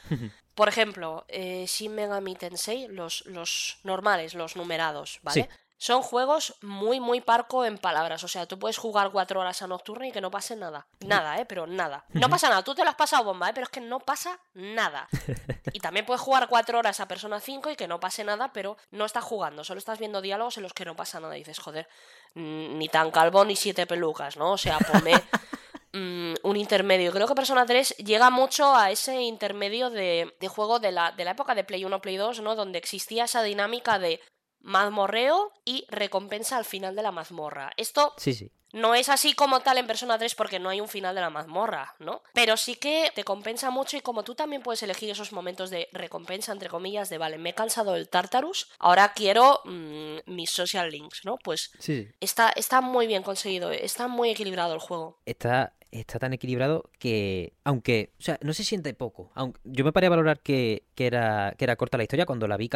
por 0.55 0.68
ejemplo, 0.68 1.24
eh, 1.28 1.64
Shin 1.66 1.95
Megami 1.95 2.35
Tensei, 2.35 2.89
los, 2.89 3.24
los 3.26 3.78
normales, 3.85 4.35
los 4.35 4.57
numerados, 4.57 5.20
¿vale? 5.22 5.49
Son 5.81 6.03
juegos 6.03 6.57
muy, 6.61 7.01
muy 7.01 7.22
parco 7.22 7.64
en 7.64 7.78
palabras. 7.78 8.22
O 8.22 8.28
sea, 8.28 8.45
tú 8.45 8.59
puedes 8.59 8.76
jugar 8.76 9.11
cuatro 9.12 9.41
horas 9.41 9.62
a 9.62 9.66
Nocturne 9.66 10.09
y 10.09 10.12
que 10.12 10.20
no 10.20 10.31
pase 10.31 10.55
nada. 10.55 10.87
Nada, 11.01 11.39
¿eh? 11.39 11.47
Pero 11.47 11.66
nada. 11.66 12.05
No 12.11 12.28
pasa 12.28 12.51
nada. 12.51 12.62
Tú 12.62 12.74
te 12.74 12.85
lo 12.85 12.91
has 12.91 12.97
pasado 12.97 13.24
bomba, 13.24 13.49
¿eh? 13.49 13.53
Pero 13.55 13.64
es 13.64 13.70
que 13.70 13.81
no 13.81 13.99
pasa 13.99 14.39
nada. 14.53 15.09
Y 15.72 15.78
también 15.78 16.05
puedes 16.05 16.20
jugar 16.20 16.49
cuatro 16.49 16.81
horas 16.81 16.99
a 16.99 17.07
Persona 17.07 17.39
5 17.39 17.70
y 17.70 17.76
que 17.76 17.87
no 17.87 18.01
pase 18.01 18.24
nada, 18.24 18.53
pero 18.53 18.76
no 18.91 19.05
estás 19.05 19.22
jugando. 19.24 19.62
Solo 19.62 19.78
estás 19.78 20.01
viendo 20.01 20.20
diálogos 20.20 20.57
en 20.57 20.64
los 20.64 20.74
que 20.74 20.85
no 20.85 20.97
pasa 20.97 21.20
nada. 21.20 21.37
Y 21.37 21.41
dices, 21.41 21.61
joder, 21.61 21.89
ni 22.35 22.89
tan 22.89 23.11
calvo 23.12 23.45
ni 23.45 23.55
siete 23.55 23.87
pelucas, 23.87 24.37
¿no? 24.37 24.53
O 24.53 24.59
sea, 24.59 24.78
ponme 24.78 25.14
mm, 25.93 26.35
un 26.43 26.57
intermedio. 26.57 27.12
Creo 27.12 27.28
que 27.28 27.35
Persona 27.35 27.64
3 27.64 27.97
llega 27.99 28.31
mucho 28.31 28.74
a 28.74 28.91
ese 28.91 29.22
intermedio 29.22 29.91
de, 29.91 30.35
de 30.39 30.49
juego 30.49 30.81
de 30.81 30.93
la, 30.93 31.12
de 31.12 31.24
la 31.24 31.31
época 31.31 31.55
de 31.55 31.64
Play 31.64 31.85
1, 31.85 32.03
Play 32.03 32.16
2, 32.16 32.41
¿no? 32.41 32.57
Donde 32.57 32.78
existía 32.78 33.24
esa 33.24 33.43
dinámica 33.43 33.99
de 33.99 34.20
mazmorreo 34.61 35.52
y 35.64 35.84
recompensa 35.88 36.56
al 36.56 36.64
final 36.64 36.94
de 36.96 37.02
la 37.02 37.12
mazmorra. 37.12 37.72
Esto 37.76 38.14
Sí, 38.16 38.34
sí. 38.34 38.50
no 38.72 38.94
es 38.94 39.08
así 39.08 39.32
como 39.34 39.61
tal 39.61 39.78
en 39.78 39.86
Persona 39.86 40.18
3 40.18 40.34
porque 40.34 40.58
no 40.58 40.68
hay 40.68 40.80
un 40.80 40.88
final 40.88 41.14
de 41.14 41.20
la 41.20 41.30
mazmorra, 41.30 41.94
¿no? 41.98 42.22
Pero 42.34 42.56
sí 42.56 42.76
que 42.76 43.11
te 43.14 43.24
compensa 43.24 43.70
mucho 43.70 43.96
y 43.96 44.00
como 44.00 44.22
tú 44.22 44.34
también 44.34 44.62
puedes 44.62 44.82
elegir 44.82 45.11
esos 45.11 45.32
momentos 45.32 45.70
de 45.70 45.88
recompensa, 45.92 46.52
entre 46.52 46.68
comillas, 46.68 47.08
de 47.11 47.18
vale, 47.18 47.38
me 47.38 47.50
he 47.50 47.54
cansado 47.54 47.92
del 47.94 48.08
Tartarus, 48.08 48.70
ahora 48.78 49.12
quiero 49.14 49.61
mm, 49.64 50.18
mis 50.26 50.50
social 50.50 50.90
links, 50.90 51.24
¿no? 51.24 51.36
Pues 51.38 51.72
Sí, 51.78 52.08
está, 52.20 52.50
está 52.50 52.80
muy 52.80 53.06
bien 53.06 53.22
conseguido, 53.22 53.72
está 53.72 54.08
muy 54.08 54.30
equilibrado 54.30 54.74
el 54.74 54.80
juego. 54.80 55.18
Está, 55.26 55.72
está 55.90 56.18
tan 56.20 56.32
equilibrado 56.32 56.90
que, 56.98 57.54
aunque, 57.64 58.12
o 58.20 58.22
sea, 58.22 58.38
no 58.42 58.52
se 58.52 58.62
siente 58.62 58.94
poco. 58.94 59.32
Aunque, 59.34 59.58
yo 59.64 59.84
me 59.84 59.92
paré 59.92 60.06
a 60.06 60.11
valorar 60.11 60.38
que, 60.40 60.84
que 60.94 61.06
era, 61.06 61.54
que 61.58 61.64
era 61.64 61.74
corta 61.76 61.96
la 61.96 62.04
historia 62.04 62.26
cuando 62.26 62.46
la 62.46 62.56
vi, 62.56 62.68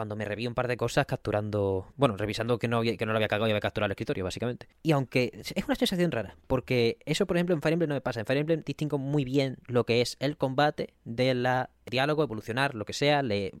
cuando 0.00 0.16
me 0.16 0.24
reví 0.24 0.46
un 0.46 0.54
par 0.54 0.66
de 0.66 0.78
cosas 0.78 1.04
capturando, 1.04 1.92
bueno, 1.96 2.16
revisando 2.16 2.58
que 2.58 2.68
no, 2.68 2.78
había, 2.78 2.96
que 2.96 3.04
no 3.04 3.12
lo 3.12 3.18
había 3.18 3.28
cagado 3.28 3.46
y 3.48 3.50
había 3.50 3.60
capturado 3.60 3.84
el 3.86 3.92
escritorio, 3.92 4.24
básicamente. 4.24 4.66
Y 4.82 4.92
aunque 4.92 5.30
es 5.54 5.64
una 5.66 5.74
sensación 5.74 6.10
rara, 6.10 6.36
porque 6.46 6.96
eso, 7.04 7.26
por 7.26 7.36
ejemplo, 7.36 7.54
en 7.54 7.60
Fire 7.60 7.74
Emblem 7.74 7.90
no 7.90 7.94
me 7.94 8.00
pasa. 8.00 8.20
En 8.20 8.24
Fire 8.26 8.38
Emblem 8.40 8.62
distingo 8.64 8.96
muy 8.96 9.24
bien 9.24 9.58
lo 9.66 9.84
que 9.84 10.00
es 10.00 10.16
el 10.20 10.38
combate 10.38 10.94
de 11.04 11.34
la 11.34 11.68
diálogo, 11.84 12.22
evolucionar, 12.22 12.74
lo 12.74 12.86
que 12.86 12.92
sea, 12.94 13.22
le, 13.22 13.52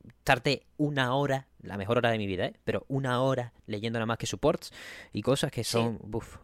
una 0.78 1.14
hora, 1.14 1.48
la 1.60 1.76
mejor 1.76 1.98
hora 1.98 2.10
de 2.10 2.18
mi 2.18 2.26
vida, 2.26 2.46
¿eh? 2.46 2.54
Pero 2.64 2.86
una 2.88 3.20
hora 3.22 3.52
leyendo 3.66 3.98
nada 3.98 4.06
más 4.06 4.18
que 4.18 4.26
supports 4.26 4.72
y 5.12 5.20
cosas 5.22 5.50
que 5.50 5.64
Sí. 5.64 5.72
son, 5.72 5.98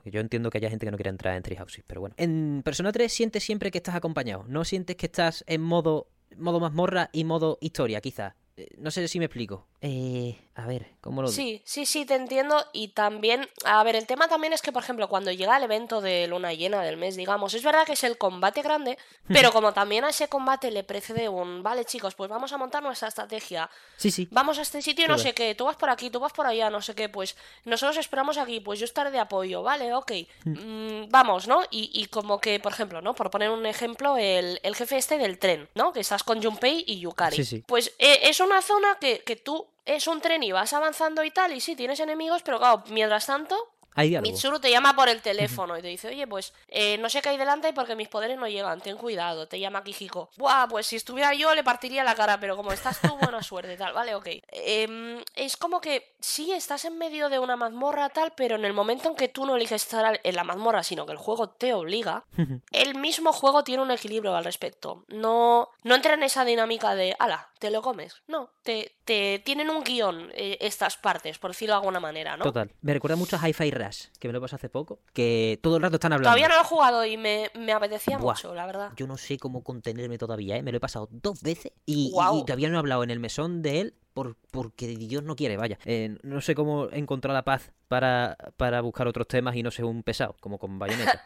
que 0.05 0.11
yo 0.11 0.21
entiendo 0.21 0.51
que 0.51 0.59
haya 0.59 0.69
gente 0.69 0.85
que 0.85 0.91
no 0.91 0.97
quiera 0.99 1.11
entrar 1.11 1.37
en 1.37 1.43
Treehouses, 1.43 1.85
pero 1.87 2.01
bueno. 2.03 2.15
En 2.19 2.63
Persona 2.65 2.93
3 2.93 3.11
sientes 3.11 3.45
siempre 3.45 3.71
que 3.71 3.79
estás 3.79 3.95
acompañado, 3.95 4.45
no 4.49 4.65
sientes 4.65 4.97
que 4.97 5.07
estás 5.07 5.45
en 5.47 5.63
modo, 5.63 6.09
modo 6.37 6.61
mazmorra 6.61 7.09
y 7.13 7.25
modo 7.25 7.57
historia, 7.61 8.01
quizás. 8.01 8.35
Eh, 8.57 8.69
No 8.79 8.91
sé 8.91 9.07
si 9.09 9.19
me 9.19 9.27
explico. 9.27 9.67
Eh, 9.83 10.39
a 10.55 10.67
ver, 10.67 10.87
¿cómo 11.03 11.21
lo 11.23 11.29
digo? 11.29 11.37
Sí, 11.37 11.61
sí, 11.65 11.85
sí, 11.85 12.07
te 12.07 12.15
entiendo. 12.15 12.65
Y 12.73 12.89
también, 12.89 13.49
a 13.65 13.83
ver, 13.85 13.95
el 13.97 14.07
tema 14.07 14.27
también 14.29 14.53
es 14.55 14.63
que, 14.63 14.73
por 14.73 14.83
ejemplo, 14.83 15.09
cuando 15.09 15.31
llega 15.31 15.57
el 15.57 15.63
evento 15.65 16.01
de 16.01 16.27
luna 16.27 16.53
llena 16.55 16.83
del 16.83 16.97
mes, 16.97 17.17
digamos, 17.17 17.53
es 17.55 17.63
verdad 17.63 17.85
que 17.85 17.93
es 17.93 18.05
el 18.05 18.17
combate 18.17 18.63
grande, 18.63 18.97
pero 19.29 19.53
como 19.53 19.73
también 19.75 20.05
a 20.05 20.09
ese 20.11 20.29
combate 20.29 20.71
le 20.71 20.83
precede 20.85 21.29
un, 21.29 21.63
vale, 21.63 21.85
chicos, 21.85 22.15
pues 22.15 22.31
vamos 22.31 22.53
a 22.53 22.57
montar 22.59 22.83
nuestra 22.83 23.09
estrategia. 23.09 23.69
Sí, 23.97 24.11
sí. 24.11 24.29
Vamos 24.31 24.59
a 24.59 24.63
este 24.63 24.81
sitio, 24.81 25.07
no 25.09 25.19
sé 25.19 25.35
qué, 25.35 25.55
tú 25.55 25.67
vas 25.67 25.77
por 25.77 25.91
aquí, 25.91 26.09
tú 26.11 26.19
vas 26.21 26.33
por 26.33 26.47
allá, 26.47 26.71
no 26.71 26.81
sé 26.81 26.95
qué, 26.95 27.09
pues 27.11 27.37
nosotros 27.65 27.99
esperamos 27.99 28.39
aquí, 28.39 28.61
pues 28.61 28.79
yo 28.79 28.85
estaré 28.87 29.11
de 29.11 29.19
apoyo, 29.19 29.63
vale, 29.63 29.93
ok, 29.95 30.13
Mm, 30.45 31.09
vamos, 31.11 31.47
¿no? 31.49 31.63
Y, 31.71 31.91
y 31.93 32.07
como 32.07 32.41
que, 32.41 32.59
por 32.61 32.73
ejemplo, 32.73 33.01
¿no? 33.03 33.15
Por 33.15 33.31
poner 33.31 33.51
un 33.51 33.67
ejemplo, 33.67 34.17
el, 34.17 34.59
el 34.63 34.75
jefe 34.77 34.97
este 34.97 35.19
del 35.19 35.39
tren, 35.39 35.69
¿no? 35.75 35.93
Que 35.93 36.01
estás 36.01 36.23
con 36.23 36.43
Junpei 36.43 36.85
y 36.87 37.01
Yukari. 37.01 37.37
Sí, 37.37 37.45
sí. 37.45 37.65
Pues 37.67 37.93
eh, 37.99 38.21
es 38.23 38.41
una 38.47 38.63
zona 38.63 38.97
que, 39.01 39.23
que 39.25 39.37
tú 39.37 39.69
es 39.85 40.07
un 40.07 40.21
tren 40.21 40.43
y 40.43 40.53
vas 40.53 40.73
avanzando 40.73 41.23
y 41.25 41.31
tal, 41.31 41.53
y 41.53 41.61
sí, 41.61 41.77
tienes 41.77 42.01
enemigos, 42.01 42.43
pero 42.43 42.59
claro, 42.59 42.83
mientras 42.89 43.27
tanto, 43.27 43.76
Hay 43.97 44.11
diálogo. 44.11 44.31
Mitsuru 44.31 44.61
te 44.61 44.71
llama 44.71 44.95
por 44.95 45.09
el 45.09 45.23
teléfono 45.23 45.77
y 45.77 45.83
te 45.83 45.89
dice, 45.89 46.09
oye, 46.09 46.27
pues 46.27 46.53
eh, 46.69 46.99
no 46.99 47.09
sé 47.09 47.23
qué 47.23 47.31
hay 47.31 47.39
delante 47.39 47.73
porque 47.73 47.97
mis 47.97 48.09
poderes 48.09 48.39
no 48.39 48.47
llegan, 48.47 48.81
ten 48.81 48.97
cuidado, 48.97 49.49
te 49.49 49.59
llama 49.59 49.83
Kijiko. 49.83 50.31
Buah, 50.37 50.69
pues 50.69 50.87
si 50.87 50.97
estuviera 50.97 51.33
yo 51.35 51.55
le 51.55 51.65
partiría 51.65 52.05
la 52.05 52.15
cara, 52.15 52.39
pero 52.39 52.57
como 52.57 52.73
estás 52.73 53.01
tú, 53.01 53.17
buena 53.17 53.43
suerte, 53.43 53.77
tal, 53.77 53.95
vale, 53.95 54.15
ok. 54.15 54.29
Em, 54.49 55.23
es 55.35 55.57
como 55.57 55.81
que 55.81 56.15
sí, 56.21 56.53
estás 56.53 56.85
en 56.85 56.99
medio 56.99 57.31
de 57.31 57.39
una 57.39 57.57
mazmorra, 57.57 58.11
tal, 58.11 58.33
pero 58.37 58.57
en 58.57 58.65
el 58.65 58.75
momento 58.75 59.09
en 59.09 59.17
que 59.17 59.29
tú 59.29 59.47
no 59.47 59.57
eliges 59.57 59.83
estar 59.83 60.21
en 60.23 60.37
la 60.37 60.45
mazmorra, 60.45 60.83
sino 60.83 61.07
que 61.07 61.13
el 61.13 61.19
juego 61.19 61.49
te 61.49 61.73
obliga, 61.73 62.25
el 62.73 62.95
mismo 62.97 63.33
juego 63.33 63.65
tiene 63.65 63.83
un 63.83 63.91
equilibrio 63.91 64.37
al 64.37 64.45
respecto. 64.45 65.05
No, 65.09 65.71
no 65.83 65.95
entra 65.95 66.15
en 66.15 66.23
esa 66.23 66.45
dinámica 66.45 66.95
de, 66.95 67.17
ala, 67.19 67.51
te 67.59 67.71
lo 67.71 67.81
comes. 67.81 68.23
No, 68.27 68.51
te, 68.63 68.96
te 69.07 69.41
tienen 69.45 69.71
un 69.71 69.83
guion 69.85 70.31
eh, 70.35 70.59
estas 70.61 70.99
partes, 70.99 71.39
por 71.39 71.53
decirlo 71.53 71.73
de 71.75 71.79
alguna 71.79 72.01
manera, 72.01 72.37
¿no? 72.37 72.45
Total. 72.45 72.71
Me 72.83 72.93
recuerda 72.93 73.17
mucho 73.17 73.37
a 73.41 73.49
Hi-Fi 73.49 73.71
Rush, 73.71 74.07
que 74.19 74.29
me 74.29 74.33
lo 74.35 74.41
pasé 74.43 74.57
hace 74.57 74.69
poco, 74.69 74.99
que 75.15 75.59
todo 75.63 75.77
el 75.77 75.83
rato 75.83 75.95
están 75.97 76.13
hablando. 76.13 76.29
Todavía 76.29 76.49
no 76.49 76.57
lo 76.57 76.61
he 76.61 76.65
jugado 76.65 77.05
y 77.07 77.17
me, 77.17 77.51
me 77.55 77.73
apetecía 77.73 78.19
Buah. 78.19 78.35
mucho, 78.35 78.55
la 78.55 78.67
verdad. 78.67 78.91
Yo 78.97 79.07
no 79.07 79.17
sé 79.17 79.39
cómo 79.39 79.63
contenerme 79.65 80.19
todavía, 80.19 80.57
¿eh? 80.57 80.63
Me 80.63 80.73
lo 80.73 80.77
he 80.77 80.81
pasado 80.81 81.09
dos 81.11 81.41
veces 81.41 81.73
y, 81.87 82.09
y- 82.09 82.11
Guau. 82.11 82.39
y 82.41 82.45
todavía 82.45 82.69
no 82.69 82.75
he 82.77 82.79
hablado 82.81 83.03
en 83.05 83.11
el 83.11 83.21
mesón 83.21 83.63
de 83.63 83.81
él 83.81 83.95
por, 84.17 84.35
porque 84.51 84.87
Dios 84.97 85.23
no 85.23 85.37
quiere, 85.37 85.59
vaya. 85.59 85.79
Eh, 85.85 86.17
no 86.23 86.41
sé 86.41 86.55
cómo 86.55 86.89
encontrar 86.91 87.35
la 87.35 87.45
paz 87.45 87.71
para, 87.87 88.39
para 88.57 88.81
buscar 88.81 89.07
otros 89.07 89.29
temas 89.29 89.55
y 89.57 89.63
no 89.63 89.71
ser 89.71 89.85
un 89.85 90.03
pesado, 90.03 90.35
como 90.41 90.59
con 90.59 90.79
Bayonetta. 90.79 91.23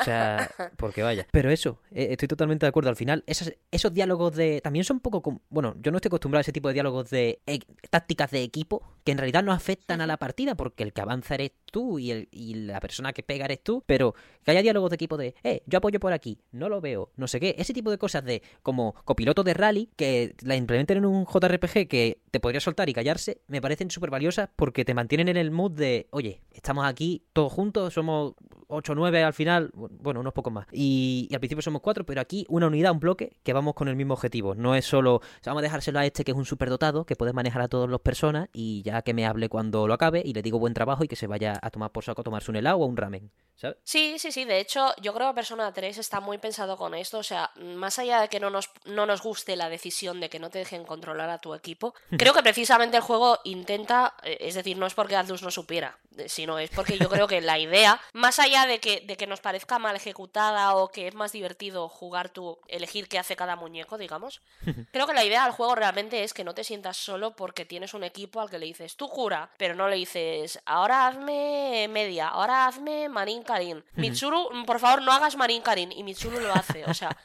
O 0.00 0.02
sea, 0.04 0.50
porque 0.76 1.04
vaya. 1.04 1.24
Pero 1.30 1.52
eso, 1.52 1.78
eh, 1.92 2.08
estoy 2.10 2.26
totalmente 2.26 2.66
de 2.66 2.68
acuerdo. 2.70 2.90
Al 2.90 2.96
final, 2.96 3.22
esas- 3.28 3.54
esos 3.70 3.94
diálogos 3.94 4.34
de... 4.34 4.60
También 4.60 4.84
son 4.84 4.96
un 4.96 5.00
poco... 5.02 5.22
com- 5.22 5.38
Bueno, 5.50 5.76
yo 5.80 5.92
no 5.92 5.98
estoy 5.98 6.08
acostumbrado 6.08 6.40
a 6.40 6.42
ese 6.42 6.52
tipo 6.52 6.66
de 6.66 6.74
diálogos 6.74 7.10
de 7.10 7.40
eh, 7.46 7.60
tácticas 7.90 8.32
de 8.32 8.42
equipo 8.42 8.82
que 9.04 9.12
en 9.12 9.18
realidad 9.18 9.42
no 9.42 9.52
afectan 9.52 10.00
a 10.00 10.06
la 10.06 10.16
partida 10.16 10.54
porque 10.54 10.82
el 10.82 10.92
que 10.92 11.00
avanza 11.00 11.34
eres 11.34 11.52
tú 11.70 11.98
y, 11.98 12.10
el, 12.10 12.28
y 12.30 12.54
la 12.54 12.80
persona 12.80 13.12
que 13.12 13.22
pega 13.22 13.46
eres 13.46 13.62
tú, 13.62 13.82
pero 13.86 14.14
que 14.44 14.50
haya 14.50 14.62
diálogos 14.62 14.90
de 14.90 14.96
equipo 14.96 15.16
de, 15.16 15.34
eh, 15.42 15.62
yo 15.66 15.78
apoyo 15.78 16.00
por 16.00 16.12
aquí, 16.12 16.38
no 16.52 16.68
lo 16.68 16.80
veo, 16.80 17.10
no 17.16 17.26
sé 17.26 17.40
qué, 17.40 17.54
ese 17.58 17.72
tipo 17.72 17.90
de 17.90 17.98
cosas 17.98 18.24
de 18.24 18.42
como 18.62 18.94
copiloto 19.04 19.42
de 19.42 19.54
rally 19.54 19.90
que 19.96 20.34
la 20.42 20.56
implementen 20.56 20.98
en 20.98 21.06
un 21.06 21.26
JRPG 21.26 21.88
que 21.88 22.20
te 22.30 22.40
podría 22.40 22.60
soltar 22.60 22.88
y 22.88 22.92
callarse, 22.92 23.40
me 23.48 23.60
parecen 23.60 23.90
súper 23.90 24.10
valiosas 24.10 24.50
porque 24.56 24.84
te 24.84 24.94
mantienen 24.94 25.28
en 25.28 25.36
el 25.36 25.50
mood 25.50 25.72
de, 25.72 26.08
oye, 26.10 26.42
estamos 26.52 26.84
aquí 26.84 27.24
todos 27.32 27.52
juntos, 27.52 27.94
somos 27.94 28.34
8 28.68 28.92
o 28.92 28.94
9 28.94 29.22
al 29.22 29.34
final, 29.34 29.70
bueno, 29.74 30.20
unos 30.20 30.32
pocos 30.32 30.52
más. 30.52 30.66
Y, 30.72 31.28
y 31.30 31.34
al 31.34 31.40
principio 31.40 31.62
somos 31.62 31.82
4, 31.82 32.06
pero 32.06 32.20
aquí 32.20 32.46
una 32.48 32.66
unidad, 32.66 32.92
un 32.92 33.00
bloque, 33.00 33.36
que 33.42 33.52
vamos 33.52 33.74
con 33.74 33.88
el 33.88 33.96
mismo 33.96 34.14
objetivo. 34.14 34.54
No 34.54 34.74
es 34.74 34.84
solo, 34.84 35.16
o 35.16 35.20
sea, 35.40 35.52
vamos 35.52 35.60
a 35.60 35.64
dejárselo 35.64 35.98
a 35.98 36.06
este 36.06 36.24
que 36.24 36.32
es 36.32 36.36
un 36.36 36.44
superdotado, 36.44 37.04
que 37.04 37.16
puede 37.16 37.32
manejar 37.32 37.62
a 37.62 37.68
todas 37.68 37.90
las 37.90 38.00
personas 38.00 38.48
y 38.52 38.82
ya 38.82 38.91
que 39.00 39.14
me 39.14 39.24
hable 39.24 39.48
cuando 39.48 39.88
lo 39.88 39.94
acabe 39.94 40.22
y 40.22 40.34
le 40.34 40.42
digo 40.42 40.58
buen 40.58 40.74
trabajo 40.74 41.04
y 41.04 41.08
que 41.08 41.16
se 41.16 41.26
vaya 41.26 41.58
a 41.62 41.70
tomar 41.70 41.90
por 41.90 42.04
saco 42.04 42.20
a 42.20 42.24
tomarse 42.24 42.50
un 42.50 42.56
helado 42.56 42.76
o 42.76 42.84
un 42.84 42.98
ramen, 42.98 43.30
¿sabes? 43.56 43.78
Sí, 43.84 44.18
sí, 44.18 44.30
sí. 44.30 44.44
De 44.44 44.60
hecho, 44.60 44.94
yo 45.00 45.14
creo 45.14 45.28
que 45.28 45.36
Persona 45.36 45.72
3 45.72 45.98
está 45.98 46.20
muy 46.20 46.38
pensado 46.38 46.76
con 46.76 46.94
esto. 46.94 47.18
O 47.18 47.22
sea, 47.22 47.50
más 47.56 47.98
allá 47.98 48.20
de 48.20 48.28
que 48.28 48.40
no 48.40 48.50
nos, 48.50 48.70
no 48.84 49.06
nos 49.06 49.22
guste 49.22 49.56
la 49.56 49.68
decisión 49.68 50.20
de 50.20 50.28
que 50.28 50.38
no 50.38 50.50
te 50.50 50.58
dejen 50.58 50.84
controlar 50.84 51.30
a 51.30 51.38
tu 51.38 51.54
equipo, 51.54 51.94
creo 52.18 52.34
que 52.34 52.42
precisamente 52.42 52.96
el 52.96 53.02
juego 53.02 53.38
intenta, 53.44 54.14
eh, 54.22 54.38
es 54.40 54.54
decir, 54.54 54.76
no 54.76 54.86
es 54.86 54.94
porque 54.94 55.16
Atlus 55.16 55.42
no 55.42 55.50
supiera, 55.50 55.98
eh, 56.16 56.28
sino 56.28 56.58
es 56.58 56.70
porque 56.70 56.98
yo 56.98 57.08
creo 57.08 57.26
que 57.26 57.40
la 57.40 57.58
idea, 57.58 58.00
más 58.12 58.38
allá 58.38 58.66
de 58.66 58.80
que, 58.80 59.00
de 59.00 59.16
que 59.16 59.26
nos 59.26 59.40
parezca 59.40 59.78
mal 59.78 59.96
ejecutada 59.96 60.74
o 60.74 60.88
que 60.90 61.08
es 61.08 61.14
más 61.14 61.32
divertido 61.32 61.88
jugar 61.88 62.30
tú, 62.30 62.58
elegir 62.68 63.08
qué 63.08 63.18
hace 63.18 63.36
cada 63.36 63.56
muñeco, 63.56 63.98
digamos, 63.98 64.42
creo 64.92 65.06
que 65.06 65.14
la 65.14 65.24
idea 65.24 65.44
del 65.44 65.52
juego 65.52 65.74
realmente 65.74 66.24
es 66.24 66.34
que 66.34 66.44
no 66.44 66.54
te 66.54 66.64
sientas 66.64 66.96
solo 66.96 67.36
porque 67.36 67.64
tienes 67.64 67.94
un 67.94 68.04
equipo 68.04 68.40
al 68.40 68.50
que 68.50 68.58
le 68.58 68.66
dices, 68.66 68.81
tú 68.96 69.08
cura, 69.08 69.50
pero 69.56 69.74
no 69.74 69.88
le 69.88 69.96
dices, 69.96 70.60
ahora 70.66 71.06
hazme 71.06 71.88
media, 71.88 72.28
ahora 72.28 72.66
hazme 72.66 73.08
Marin 73.08 73.42
Karin. 73.42 73.84
Mitsuru, 73.94 74.48
por 74.66 74.78
favor, 74.78 75.02
no 75.02 75.12
hagas 75.12 75.36
Marin 75.36 75.62
Karin. 75.62 75.92
Y 75.92 76.02
Mitsuru 76.02 76.40
lo 76.40 76.52
hace. 76.52 76.84
O 76.86 76.94
sea, 76.94 77.16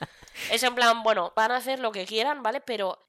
es 0.52 0.64
en 0.64 0.76
plan, 0.76 1.04
bueno, 1.04 1.34
van 1.36 1.52
a 1.52 1.58
hacer 1.58 1.80
lo 1.80 1.92
que 1.92 2.06
quieran, 2.06 2.44
¿vale? 2.44 2.62
Pero 2.62 3.00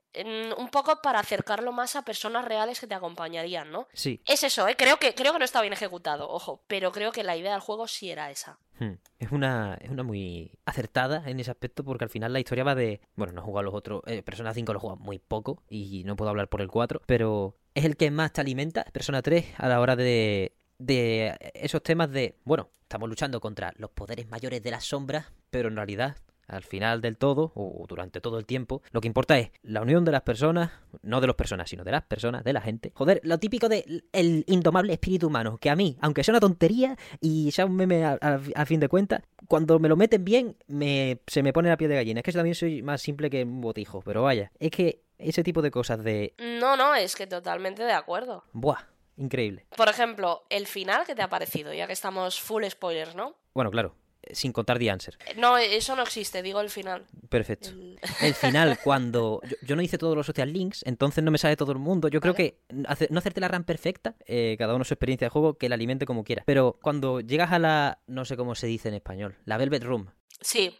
un 0.56 0.68
poco 0.68 1.00
para 1.02 1.20
acercarlo 1.20 1.72
más 1.72 1.96
a 1.96 2.02
personas 2.02 2.44
reales 2.44 2.80
que 2.80 2.86
te 2.86 2.94
acompañarían, 2.94 3.70
¿no? 3.70 3.88
Sí. 3.92 4.20
Es 4.26 4.42
eso, 4.42 4.66
¿eh? 4.68 4.74
Creo 4.76 4.98
que, 4.98 5.14
creo 5.14 5.32
que 5.32 5.38
no 5.38 5.44
está 5.44 5.60
bien 5.60 5.72
ejecutado, 5.72 6.28
ojo, 6.28 6.62
pero 6.66 6.92
creo 6.92 7.12
que 7.12 7.22
la 7.22 7.36
idea 7.36 7.52
del 7.52 7.60
juego 7.60 7.86
sí 7.86 8.10
era 8.10 8.30
esa. 8.30 8.58
Hmm. 8.78 8.94
Es 9.18 9.32
una, 9.32 9.76
es 9.80 9.90
una 9.90 10.02
muy 10.02 10.52
acertada 10.64 11.22
en 11.26 11.40
ese 11.40 11.50
aspecto 11.50 11.84
porque 11.84 12.04
al 12.04 12.10
final 12.10 12.32
la 12.32 12.40
historia 12.40 12.64
va 12.64 12.74
de... 12.74 13.00
Bueno, 13.16 13.32
no 13.32 13.40
he 13.40 13.44
jugado 13.44 13.60
a 13.60 13.64
los 13.64 13.74
otros... 13.74 14.02
Eh, 14.06 14.22
Persona 14.22 14.54
5 14.54 14.72
lo 14.72 14.80
jugado 14.80 15.00
muy 15.00 15.18
poco 15.18 15.62
y 15.68 16.04
no 16.04 16.16
puedo 16.16 16.30
hablar 16.30 16.48
por 16.48 16.60
el 16.60 16.68
4, 16.68 17.02
pero 17.06 17.56
es 17.74 17.84
el 17.84 17.96
que 17.96 18.10
más 18.10 18.32
te 18.32 18.40
alimenta, 18.40 18.84
Persona 18.84 19.22
3, 19.22 19.54
a 19.56 19.68
la 19.68 19.80
hora 19.80 19.96
de, 19.96 20.52
de 20.78 21.36
esos 21.54 21.82
temas 21.82 22.10
de... 22.10 22.36
Bueno, 22.44 22.70
estamos 22.82 23.08
luchando 23.08 23.40
contra 23.40 23.72
los 23.76 23.90
poderes 23.90 24.28
mayores 24.28 24.62
de 24.62 24.70
las 24.70 24.84
sombras, 24.84 25.26
pero 25.50 25.68
en 25.68 25.76
realidad... 25.76 26.16
Al 26.48 26.64
final 26.64 27.00
del 27.00 27.16
todo, 27.16 27.52
o 27.54 27.84
durante 27.86 28.20
todo 28.20 28.38
el 28.38 28.46
tiempo, 28.46 28.82
lo 28.90 29.00
que 29.00 29.06
importa 29.06 29.38
es 29.38 29.50
la 29.62 29.82
unión 29.82 30.04
de 30.04 30.12
las 30.12 30.22
personas, 30.22 30.70
no 31.02 31.20
de 31.20 31.26
las 31.26 31.36
personas, 31.36 31.68
sino 31.70 31.84
de 31.84 31.92
las 31.92 32.02
personas, 32.04 32.42
de 32.42 32.52
la 32.54 32.60
gente. 32.62 32.90
Joder, 32.94 33.20
lo 33.22 33.38
típico 33.38 33.68
de 33.68 34.02
el 34.12 34.44
indomable 34.48 34.94
espíritu 34.94 35.26
humano, 35.28 35.58
que 35.58 35.68
a 35.70 35.76
mí, 35.76 35.96
aunque 36.00 36.24
sea 36.24 36.32
una 36.32 36.40
tontería 36.40 36.96
y 37.20 37.50
sea 37.52 37.66
un 37.66 37.76
meme 37.76 38.04
a, 38.04 38.18
a- 38.20 38.40
a 38.54 38.66
fin 38.66 38.80
de 38.80 38.88
cuentas, 38.88 39.22
cuando 39.46 39.78
me 39.78 39.88
lo 39.88 39.96
meten 39.96 40.24
bien, 40.24 40.56
me, 40.66 41.20
se 41.26 41.42
me 41.42 41.52
pone 41.52 41.68
la 41.68 41.76
piel 41.76 41.90
de 41.90 41.96
gallina. 41.96 42.20
Es 42.20 42.24
que 42.24 42.32
yo 42.32 42.38
también 42.38 42.54
soy 42.54 42.82
más 42.82 43.00
simple 43.02 43.28
que 43.30 43.42
un 43.44 43.60
botijo, 43.60 44.00
pero 44.02 44.22
vaya, 44.22 44.50
es 44.58 44.70
que 44.70 45.02
ese 45.18 45.42
tipo 45.42 45.60
de 45.62 45.70
cosas 45.70 46.02
de... 46.02 46.34
No, 46.38 46.76
no, 46.76 46.94
es 46.94 47.14
que 47.14 47.26
totalmente 47.26 47.82
de 47.82 47.92
acuerdo. 47.92 48.44
Buah, 48.52 48.84
increíble. 49.16 49.66
Por 49.76 49.88
ejemplo, 49.88 50.44
el 50.48 50.66
final 50.66 51.04
que 51.04 51.14
te 51.14 51.22
ha 51.22 51.28
parecido, 51.28 51.74
ya 51.74 51.86
que 51.86 51.92
estamos 51.92 52.40
full 52.40 52.64
spoilers, 52.70 53.14
¿no? 53.14 53.34
Bueno, 53.54 53.70
claro, 53.70 53.94
sin 54.32 54.52
contar 54.52 54.78
The 54.78 54.90
Answer. 54.90 55.16
Eh, 55.26 55.34
No, 55.36 55.56
eso 55.58 55.94
no 55.96 56.02
existe, 56.02 56.42
digo 56.42 56.60
el 56.60 56.70
final. 56.70 57.04
Perfecto. 57.28 57.70
El- 57.70 57.98
El 58.20 58.34
final, 58.34 58.78
cuando. 58.82 59.40
Yo, 59.48 59.56
yo 59.62 59.76
no 59.76 59.82
hice 59.82 59.98
todos 59.98 60.16
los 60.16 60.26
social 60.26 60.52
links, 60.52 60.82
entonces 60.86 61.22
no 61.24 61.30
me 61.30 61.38
sale 61.38 61.56
todo 61.56 61.72
el 61.72 61.78
mundo. 61.78 62.08
Yo 62.08 62.20
creo 62.20 62.34
que 62.34 62.58
hace- 62.86 63.08
no 63.10 63.18
hacerte 63.18 63.40
la 63.40 63.48
RAM 63.48 63.64
perfecta, 63.64 64.16
eh, 64.26 64.56
cada 64.58 64.74
uno 64.74 64.84
su 64.84 64.94
experiencia 64.94 65.26
de 65.26 65.30
juego, 65.30 65.54
que 65.58 65.68
la 65.68 65.74
alimente 65.74 66.06
como 66.06 66.24
quiera. 66.24 66.42
Pero 66.46 66.78
cuando 66.82 67.20
llegas 67.20 67.52
a 67.52 67.58
la. 67.58 68.00
No 68.06 68.24
sé 68.24 68.36
cómo 68.36 68.54
se 68.54 68.66
dice 68.66 68.88
en 68.88 68.94
español, 68.94 69.36
la 69.44 69.56
Velvet 69.56 69.82
Room. 69.84 70.08
Sí, 70.40 70.74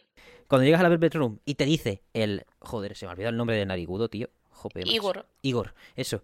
Cuando 0.47 0.63
llegas 0.65 0.79
a 0.79 0.83
la 0.83 0.89
Velvet 0.89 1.13
Room 1.15 1.39
y 1.45 1.55
te 1.55 1.65
dice 1.65 2.01
el. 2.13 2.45
Joder, 2.59 2.95
se 2.95 3.05
me 3.05 3.09
ha 3.09 3.13
olvidado 3.13 3.31
el 3.31 3.37
nombre 3.37 3.55
de 3.57 3.65
Narigudo, 3.65 4.09
tío. 4.09 4.29
Jope. 4.59 4.81
Igor. 4.85 5.25
Igor, 5.41 5.73
eso. 5.95 6.21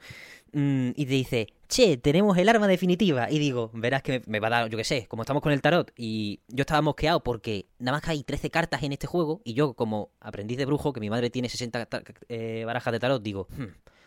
Mm, 0.52 0.90
y 0.96 1.06
te 1.06 1.12
dice, 1.14 1.48
che, 1.68 1.98
tenemos 1.98 2.38
el 2.38 2.48
arma 2.50 2.68
definitiva. 2.68 3.30
Y 3.30 3.40
digo, 3.40 3.72
verás 3.74 4.02
que 4.04 4.20
me, 4.20 4.22
me 4.28 4.40
va 4.40 4.48
a 4.48 4.52
dar, 4.52 4.70
yo 4.70 4.78
qué 4.78 4.84
sé, 4.84 5.08
como 5.08 5.24
estamos 5.24 5.42
con 5.42 5.52
el 5.52 5.62
tarot. 5.62 5.92
Y 5.98 6.40
yo 6.48 6.62
estaba 6.62 6.82
mosqueado 6.82 7.22
porque 7.24 7.66
nada 7.80 7.98
más 7.98 8.02
que 8.04 8.12
hay 8.12 8.24
13 8.24 8.50
cartas 8.50 8.84
en 8.84 8.92
este 8.94 9.08
juego. 9.08 9.42
Y 9.44 9.54
yo, 9.54 9.74
como 9.74 10.12
aprendiz 10.20 10.58
de 10.58 10.66
brujo, 10.66 10.94
que 10.94 11.00
mi 11.00 11.10
madre 11.10 11.30
tiene 11.30 11.50
60 11.50 11.86
ta- 11.88 12.04
eh, 12.30 12.64
barajas 12.66 12.92
de 12.94 13.00
tarot, 13.00 13.22
digo, 13.22 13.48
"Hmm, 13.50 13.66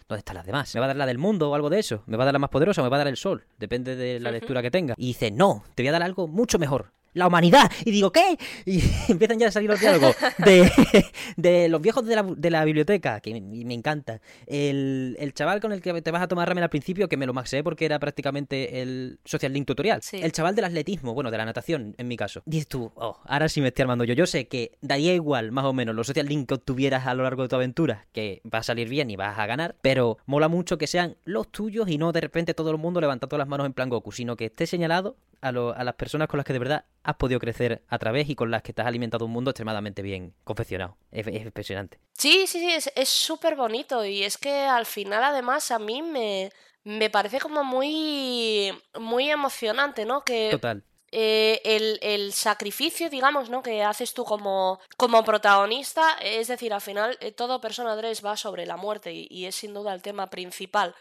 ¿Dónde 0.08 0.20
están 0.20 0.36
las 0.36 0.46
demás? 0.46 0.74
¿Me 0.74 0.80
va 0.80 0.86
a 0.86 0.88
dar 0.88 0.96
la 0.96 1.04
del 1.04 1.18
mundo 1.18 1.50
o 1.50 1.54
algo 1.54 1.68
de 1.68 1.80
eso? 1.80 2.02
¿Me 2.06 2.16
va 2.16 2.24
a 2.24 2.26
dar 2.26 2.32
la 2.32 2.38
más 2.38 2.48
poderosa 2.48 2.80
o 2.80 2.84
me 2.84 2.88
va 2.88 2.96
a 2.96 3.00
dar 3.00 3.08
el 3.08 3.18
sol? 3.18 3.44
Depende 3.58 3.94
de 3.94 4.18
la 4.20 4.30
lectura 4.30 4.62
que 4.62 4.70
tenga. 4.70 4.94
Y 4.96 5.08
dice, 5.08 5.30
no, 5.30 5.64
te 5.74 5.82
voy 5.82 5.88
a 5.88 5.92
dar 5.92 6.02
algo 6.02 6.26
mucho 6.26 6.58
mejor. 6.58 6.92
La 7.18 7.26
humanidad. 7.26 7.70
Y 7.84 7.90
digo, 7.90 8.12
¿qué? 8.12 8.38
Y 8.64 8.80
empiezan 9.08 9.38
ya 9.38 9.48
a 9.48 9.50
salir 9.50 9.68
los 9.68 9.80
diálogos 9.80 10.16
de, 10.38 10.70
de 11.36 11.68
los 11.68 11.80
viejos 11.80 12.04
de 12.06 12.14
la, 12.16 12.22
de 12.22 12.50
la 12.50 12.64
biblioteca, 12.64 13.20
que 13.20 13.32
me, 13.40 13.40
me 13.64 13.74
encanta. 13.74 14.20
El, 14.46 15.16
el 15.18 15.34
chaval 15.34 15.60
con 15.60 15.72
el 15.72 15.80
que 15.82 16.00
te 16.02 16.10
vas 16.10 16.22
a 16.22 16.28
tomar 16.28 16.48
ramen 16.48 16.64
al 16.64 16.70
principio, 16.70 17.08
que 17.08 17.16
me 17.16 17.26
lo 17.26 17.34
maxé 17.34 17.62
porque 17.62 17.84
era 17.84 17.98
prácticamente 17.98 18.80
el 18.82 19.18
Social 19.24 19.52
Link 19.52 19.66
tutorial. 19.66 20.00
Sí. 20.02 20.18
El 20.22 20.32
chaval 20.32 20.54
del 20.54 20.64
atletismo, 20.64 21.14
bueno, 21.14 21.30
de 21.30 21.38
la 21.38 21.44
natación, 21.44 21.94
en 21.98 22.08
mi 22.08 22.16
caso. 22.16 22.42
Dices 22.46 22.68
tú, 22.68 22.90
oh, 22.94 23.18
ahora 23.24 23.48
sí 23.48 23.60
me 23.60 23.68
estoy 23.68 23.82
armando 23.82 24.04
yo. 24.04 24.14
Yo 24.14 24.26
sé 24.26 24.48
que 24.48 24.72
daría 24.80 25.14
igual, 25.14 25.52
más 25.52 25.64
o 25.64 25.72
menos, 25.72 25.94
los 25.94 26.06
Social 26.06 26.26
Link 26.26 26.48
que 26.48 26.54
obtuvieras 26.54 27.06
a 27.06 27.14
lo 27.14 27.22
largo 27.24 27.42
de 27.42 27.48
tu 27.48 27.56
aventura, 27.56 28.06
que 28.12 28.40
va 28.52 28.58
a 28.58 28.62
salir 28.62 28.88
bien 28.88 29.10
y 29.10 29.16
vas 29.16 29.38
a 29.38 29.46
ganar, 29.46 29.76
pero 29.82 30.18
mola 30.26 30.48
mucho 30.48 30.78
que 30.78 30.86
sean 30.86 31.16
los 31.24 31.50
tuyos 31.50 31.88
y 31.88 31.98
no 31.98 32.12
de 32.12 32.20
repente 32.20 32.54
todo 32.54 32.70
el 32.70 32.78
mundo 32.78 33.00
levantando 33.00 33.36
las 33.38 33.48
manos 33.48 33.66
en 33.66 33.72
plan 33.72 33.88
Goku, 33.88 34.12
sino 34.12 34.36
que 34.36 34.46
esté 34.46 34.66
señalado 34.66 35.16
a, 35.40 35.52
lo- 35.52 35.74
a 35.74 35.84
las 35.84 35.94
personas 35.94 36.28
con 36.28 36.38
las 36.38 36.44
que 36.46 36.52
de 36.52 36.58
verdad 36.58 36.84
has 37.08 37.16
podido 37.16 37.40
crecer 37.40 37.82
a 37.88 37.98
través 37.98 38.28
y 38.28 38.34
con 38.34 38.50
las 38.50 38.62
que 38.62 38.72
te 38.72 38.82
has 38.82 38.88
alimentado 38.88 39.24
un 39.24 39.32
mundo 39.32 39.50
extremadamente 39.50 40.02
bien 40.02 40.34
confeccionado. 40.44 40.96
Es, 41.10 41.26
es 41.26 41.42
impresionante. 41.42 41.98
Sí, 42.12 42.46
sí, 42.46 42.60
sí, 42.60 42.90
es 42.94 43.08
súper 43.08 43.56
bonito 43.56 44.04
y 44.04 44.22
es 44.24 44.36
que 44.36 44.52
al 44.62 44.84
final 44.84 45.24
además 45.24 45.70
a 45.70 45.78
mí 45.78 46.02
me, 46.02 46.50
me 46.84 47.08
parece 47.08 47.40
como 47.40 47.64
muy, 47.64 48.72
muy 48.98 49.30
emocionante, 49.30 50.04
¿no? 50.04 50.22
Que 50.22 50.48
Total. 50.50 50.84
eh, 51.10 51.62
el, 51.64 51.98
el 52.02 52.32
sacrificio, 52.34 53.08
digamos, 53.08 53.48
¿no? 53.48 53.62
Que 53.62 53.82
haces 53.82 54.12
tú 54.12 54.24
como, 54.24 54.78
como 54.98 55.24
protagonista, 55.24 56.18
es 56.22 56.48
decir, 56.48 56.74
al 56.74 56.82
final 56.82 57.16
eh, 57.20 57.32
todo 57.32 57.60
Persona 57.62 57.96
3 57.96 58.22
va 58.22 58.36
sobre 58.36 58.66
la 58.66 58.76
muerte 58.76 59.12
y, 59.14 59.26
y 59.30 59.46
es 59.46 59.54
sin 59.54 59.72
duda 59.72 59.94
el 59.94 60.02
tema 60.02 60.28
principal. 60.28 60.94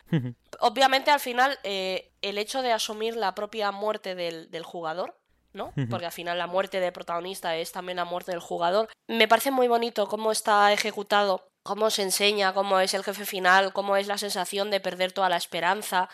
Obviamente 0.61 1.11
al 1.11 1.19
final 1.19 1.59
eh, 1.63 2.13
el 2.21 2.37
hecho 2.37 2.61
de 2.61 2.71
asumir 2.71 3.17
la 3.17 3.35
propia 3.35 3.71
muerte 3.71 4.15
del, 4.15 4.49
del 4.49 4.63
jugador, 4.63 5.17
¿no? 5.53 5.73
Porque 5.89 6.05
al 6.05 6.11
final 6.11 6.37
la 6.37 6.47
muerte 6.47 6.79
del 6.79 6.93
protagonista 6.93 7.55
es 7.55 7.71
también 7.71 7.97
la 7.97 8.05
muerte 8.05 8.31
del 8.31 8.39
jugador. 8.39 8.89
Me 9.07 9.27
parece 9.27 9.51
muy 9.51 9.67
bonito 9.67 10.07
cómo 10.07 10.31
está 10.31 10.71
ejecutado, 10.73 11.49
cómo 11.63 11.89
se 11.89 12.03
enseña, 12.03 12.53
cómo 12.53 12.79
es 12.79 12.93
el 12.93 13.03
jefe 13.03 13.25
final, 13.25 13.73
cómo 13.73 13.97
es 13.97 14.07
la 14.07 14.17
sensación 14.17 14.71
de 14.71 14.79
perder 14.79 15.11
toda 15.11 15.29
la 15.29 15.37
esperanza. 15.37 16.09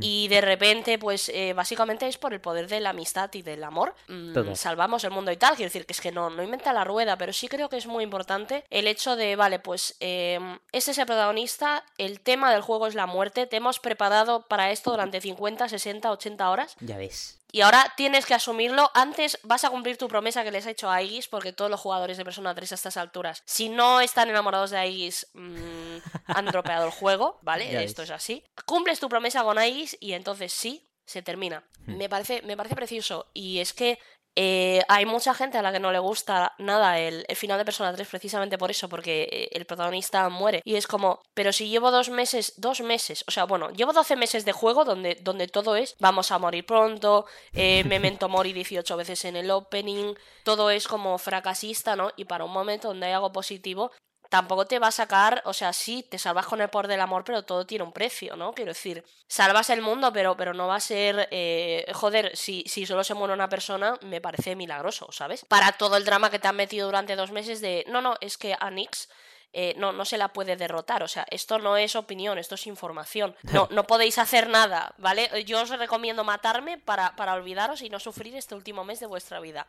Y 0.00 0.28
de 0.28 0.40
repente, 0.40 0.98
pues 0.98 1.28
eh, 1.30 1.54
básicamente 1.54 2.06
es 2.06 2.16
por 2.16 2.32
el 2.32 2.40
poder 2.40 2.68
de 2.68 2.80
la 2.80 2.90
amistad 2.90 3.30
y 3.34 3.42
del 3.42 3.64
amor. 3.64 3.94
mm, 4.06 4.54
salvamos 4.54 5.02
el 5.02 5.10
mundo 5.10 5.32
y 5.32 5.36
tal. 5.36 5.56
Quiero 5.56 5.68
decir 5.68 5.86
que 5.86 5.92
es 5.92 6.00
que 6.00 6.12
no, 6.12 6.30
no 6.30 6.42
inventa 6.42 6.72
la 6.72 6.84
rueda, 6.84 7.18
pero 7.18 7.32
sí 7.32 7.48
creo 7.48 7.68
que 7.68 7.78
es 7.78 7.86
muy 7.86 8.04
importante 8.04 8.64
el 8.70 8.86
hecho 8.86 9.16
de, 9.16 9.34
vale, 9.34 9.58
pues 9.58 9.96
eh, 9.98 10.38
este 10.70 10.92
es 10.92 10.98
el 10.98 11.06
protagonista, 11.06 11.84
el 11.98 12.20
tema 12.20 12.52
del 12.52 12.62
juego 12.62 12.86
es 12.86 12.94
la 12.94 13.06
muerte, 13.06 13.46
te 13.46 13.56
hemos 13.56 13.80
preparado 13.80 14.46
para 14.46 14.70
esto 14.70 14.92
durante 14.92 15.20
50, 15.20 15.68
60, 15.68 16.12
80 16.12 16.50
horas. 16.50 16.76
Ya 16.80 16.96
ves. 16.96 17.41
Y 17.54 17.60
ahora 17.60 17.92
tienes 17.98 18.24
que 18.24 18.32
asumirlo. 18.32 18.90
Antes 18.94 19.38
vas 19.42 19.64
a 19.64 19.70
cumplir 19.70 19.98
tu 19.98 20.08
promesa 20.08 20.42
que 20.42 20.50
les 20.50 20.66
ha 20.66 20.70
hecho 20.70 20.90
a 20.90 20.96
Aegis, 20.96 21.28
porque 21.28 21.52
todos 21.52 21.70
los 21.70 21.80
jugadores 21.80 22.16
de 22.16 22.24
Persona 22.24 22.54
3 22.54 22.72
a 22.72 22.74
estas 22.74 22.96
alturas, 22.96 23.42
si 23.44 23.68
no 23.68 24.00
están 24.00 24.30
enamorados 24.30 24.70
de 24.70 24.78
Aegis, 24.78 25.28
mm, 25.34 25.96
han 26.26 26.46
dropeado 26.46 26.86
el 26.86 26.92
juego, 26.92 27.38
¿vale? 27.42 27.62
Ya 27.72 27.82
Esto 27.82 28.02
es 28.02 28.10
así. 28.10 28.42
Cumples 28.64 29.00
tu 29.00 29.08
promesa 29.10 29.44
con 29.44 29.58
Aegis 29.58 29.98
y 30.00 30.14
entonces 30.14 30.52
sí, 30.52 30.90
se 31.04 31.20
termina. 31.20 31.64
Hmm. 31.86 31.98
Me 31.98 32.08
parece, 32.08 32.40
me 32.42 32.56
parece 32.56 32.74
precioso. 32.74 33.30
Y 33.34 33.58
es 33.58 33.74
que 33.74 33.98
eh, 34.34 34.82
hay 34.88 35.04
mucha 35.04 35.34
gente 35.34 35.58
a 35.58 35.62
la 35.62 35.72
que 35.72 35.80
no 35.80 35.92
le 35.92 35.98
gusta 35.98 36.54
nada 36.58 36.98
el, 36.98 37.24
el 37.28 37.36
final 37.36 37.58
de 37.58 37.64
Persona 37.64 37.92
3 37.92 38.08
precisamente 38.08 38.56
por 38.56 38.70
eso, 38.70 38.88
porque 38.88 39.28
eh, 39.30 39.48
el 39.52 39.66
protagonista 39.66 40.28
muere. 40.30 40.62
Y 40.64 40.76
es 40.76 40.86
como, 40.86 41.20
pero 41.34 41.52
si 41.52 41.68
llevo 41.68 41.90
dos 41.90 42.08
meses, 42.08 42.54
dos 42.56 42.80
meses, 42.80 43.24
o 43.28 43.30
sea, 43.30 43.44
bueno, 43.44 43.70
llevo 43.70 43.92
12 43.92 44.16
meses 44.16 44.44
de 44.44 44.52
juego 44.52 44.84
donde, 44.84 45.16
donde 45.22 45.48
todo 45.48 45.76
es, 45.76 45.94
vamos 45.98 46.30
a 46.32 46.38
morir 46.38 46.64
pronto, 46.64 47.26
eh, 47.52 47.84
Memento 47.86 48.28
Mori 48.28 48.52
18 48.52 48.96
veces 48.96 49.24
en 49.26 49.36
el 49.36 49.50
opening, 49.50 50.14
todo 50.44 50.70
es 50.70 50.88
como 50.88 51.18
fracasista, 51.18 51.96
¿no? 51.96 52.10
Y 52.16 52.24
para 52.24 52.44
un 52.44 52.52
momento 52.52 52.88
donde 52.88 53.06
hay 53.06 53.12
algo 53.12 53.32
positivo, 53.32 53.92
tampoco 54.32 54.64
te 54.64 54.78
va 54.78 54.86
a 54.86 54.92
sacar, 54.92 55.42
o 55.44 55.52
sea, 55.52 55.74
sí, 55.74 56.06
te 56.08 56.16
salvas 56.16 56.46
con 56.46 56.58
el 56.62 56.70
poder 56.70 56.88
del 56.88 57.02
amor, 57.02 57.22
pero 57.22 57.42
todo 57.42 57.66
tiene 57.66 57.84
un 57.84 57.92
precio, 57.92 58.34
¿no? 58.34 58.54
Quiero 58.54 58.70
decir, 58.70 59.04
salvas 59.26 59.68
el 59.68 59.82
mundo, 59.82 60.10
pero, 60.10 60.38
pero 60.38 60.54
no 60.54 60.68
va 60.68 60.76
a 60.76 60.80
ser, 60.80 61.28
eh, 61.30 61.84
joder, 61.92 62.34
si, 62.34 62.64
si 62.66 62.86
solo 62.86 63.04
se 63.04 63.12
muere 63.12 63.34
una 63.34 63.50
persona, 63.50 63.98
me 64.00 64.22
parece 64.22 64.56
milagroso, 64.56 65.12
¿sabes? 65.12 65.44
Para 65.44 65.72
todo 65.72 65.98
el 65.98 66.06
drama 66.06 66.30
que 66.30 66.38
te 66.38 66.48
han 66.48 66.56
metido 66.56 66.86
durante 66.86 67.14
dos 67.14 67.30
meses 67.30 67.60
de, 67.60 67.84
no, 67.88 68.00
no, 68.00 68.16
es 68.22 68.38
que 68.38 68.56
a 68.58 68.70
Nix 68.70 69.10
eh, 69.52 69.74
no, 69.76 69.92
no 69.92 70.06
se 70.06 70.16
la 70.16 70.28
puede 70.28 70.56
derrotar. 70.56 71.02
O 71.02 71.08
sea, 71.08 71.26
esto 71.30 71.58
no 71.58 71.76
es 71.76 71.94
opinión, 71.94 72.38
esto 72.38 72.54
es 72.54 72.66
información. 72.66 73.36
No, 73.52 73.68
no 73.70 73.86
podéis 73.86 74.16
hacer 74.16 74.48
nada, 74.48 74.94
¿vale? 74.96 75.44
Yo 75.44 75.60
os 75.60 75.68
recomiendo 75.68 76.24
matarme 76.24 76.78
para, 76.78 77.14
para 77.16 77.34
olvidaros 77.34 77.82
y 77.82 77.90
no 77.90 78.00
sufrir 78.00 78.34
este 78.34 78.54
último 78.54 78.82
mes 78.82 78.98
de 78.98 79.06
vuestra 79.06 79.40
vida. 79.40 79.66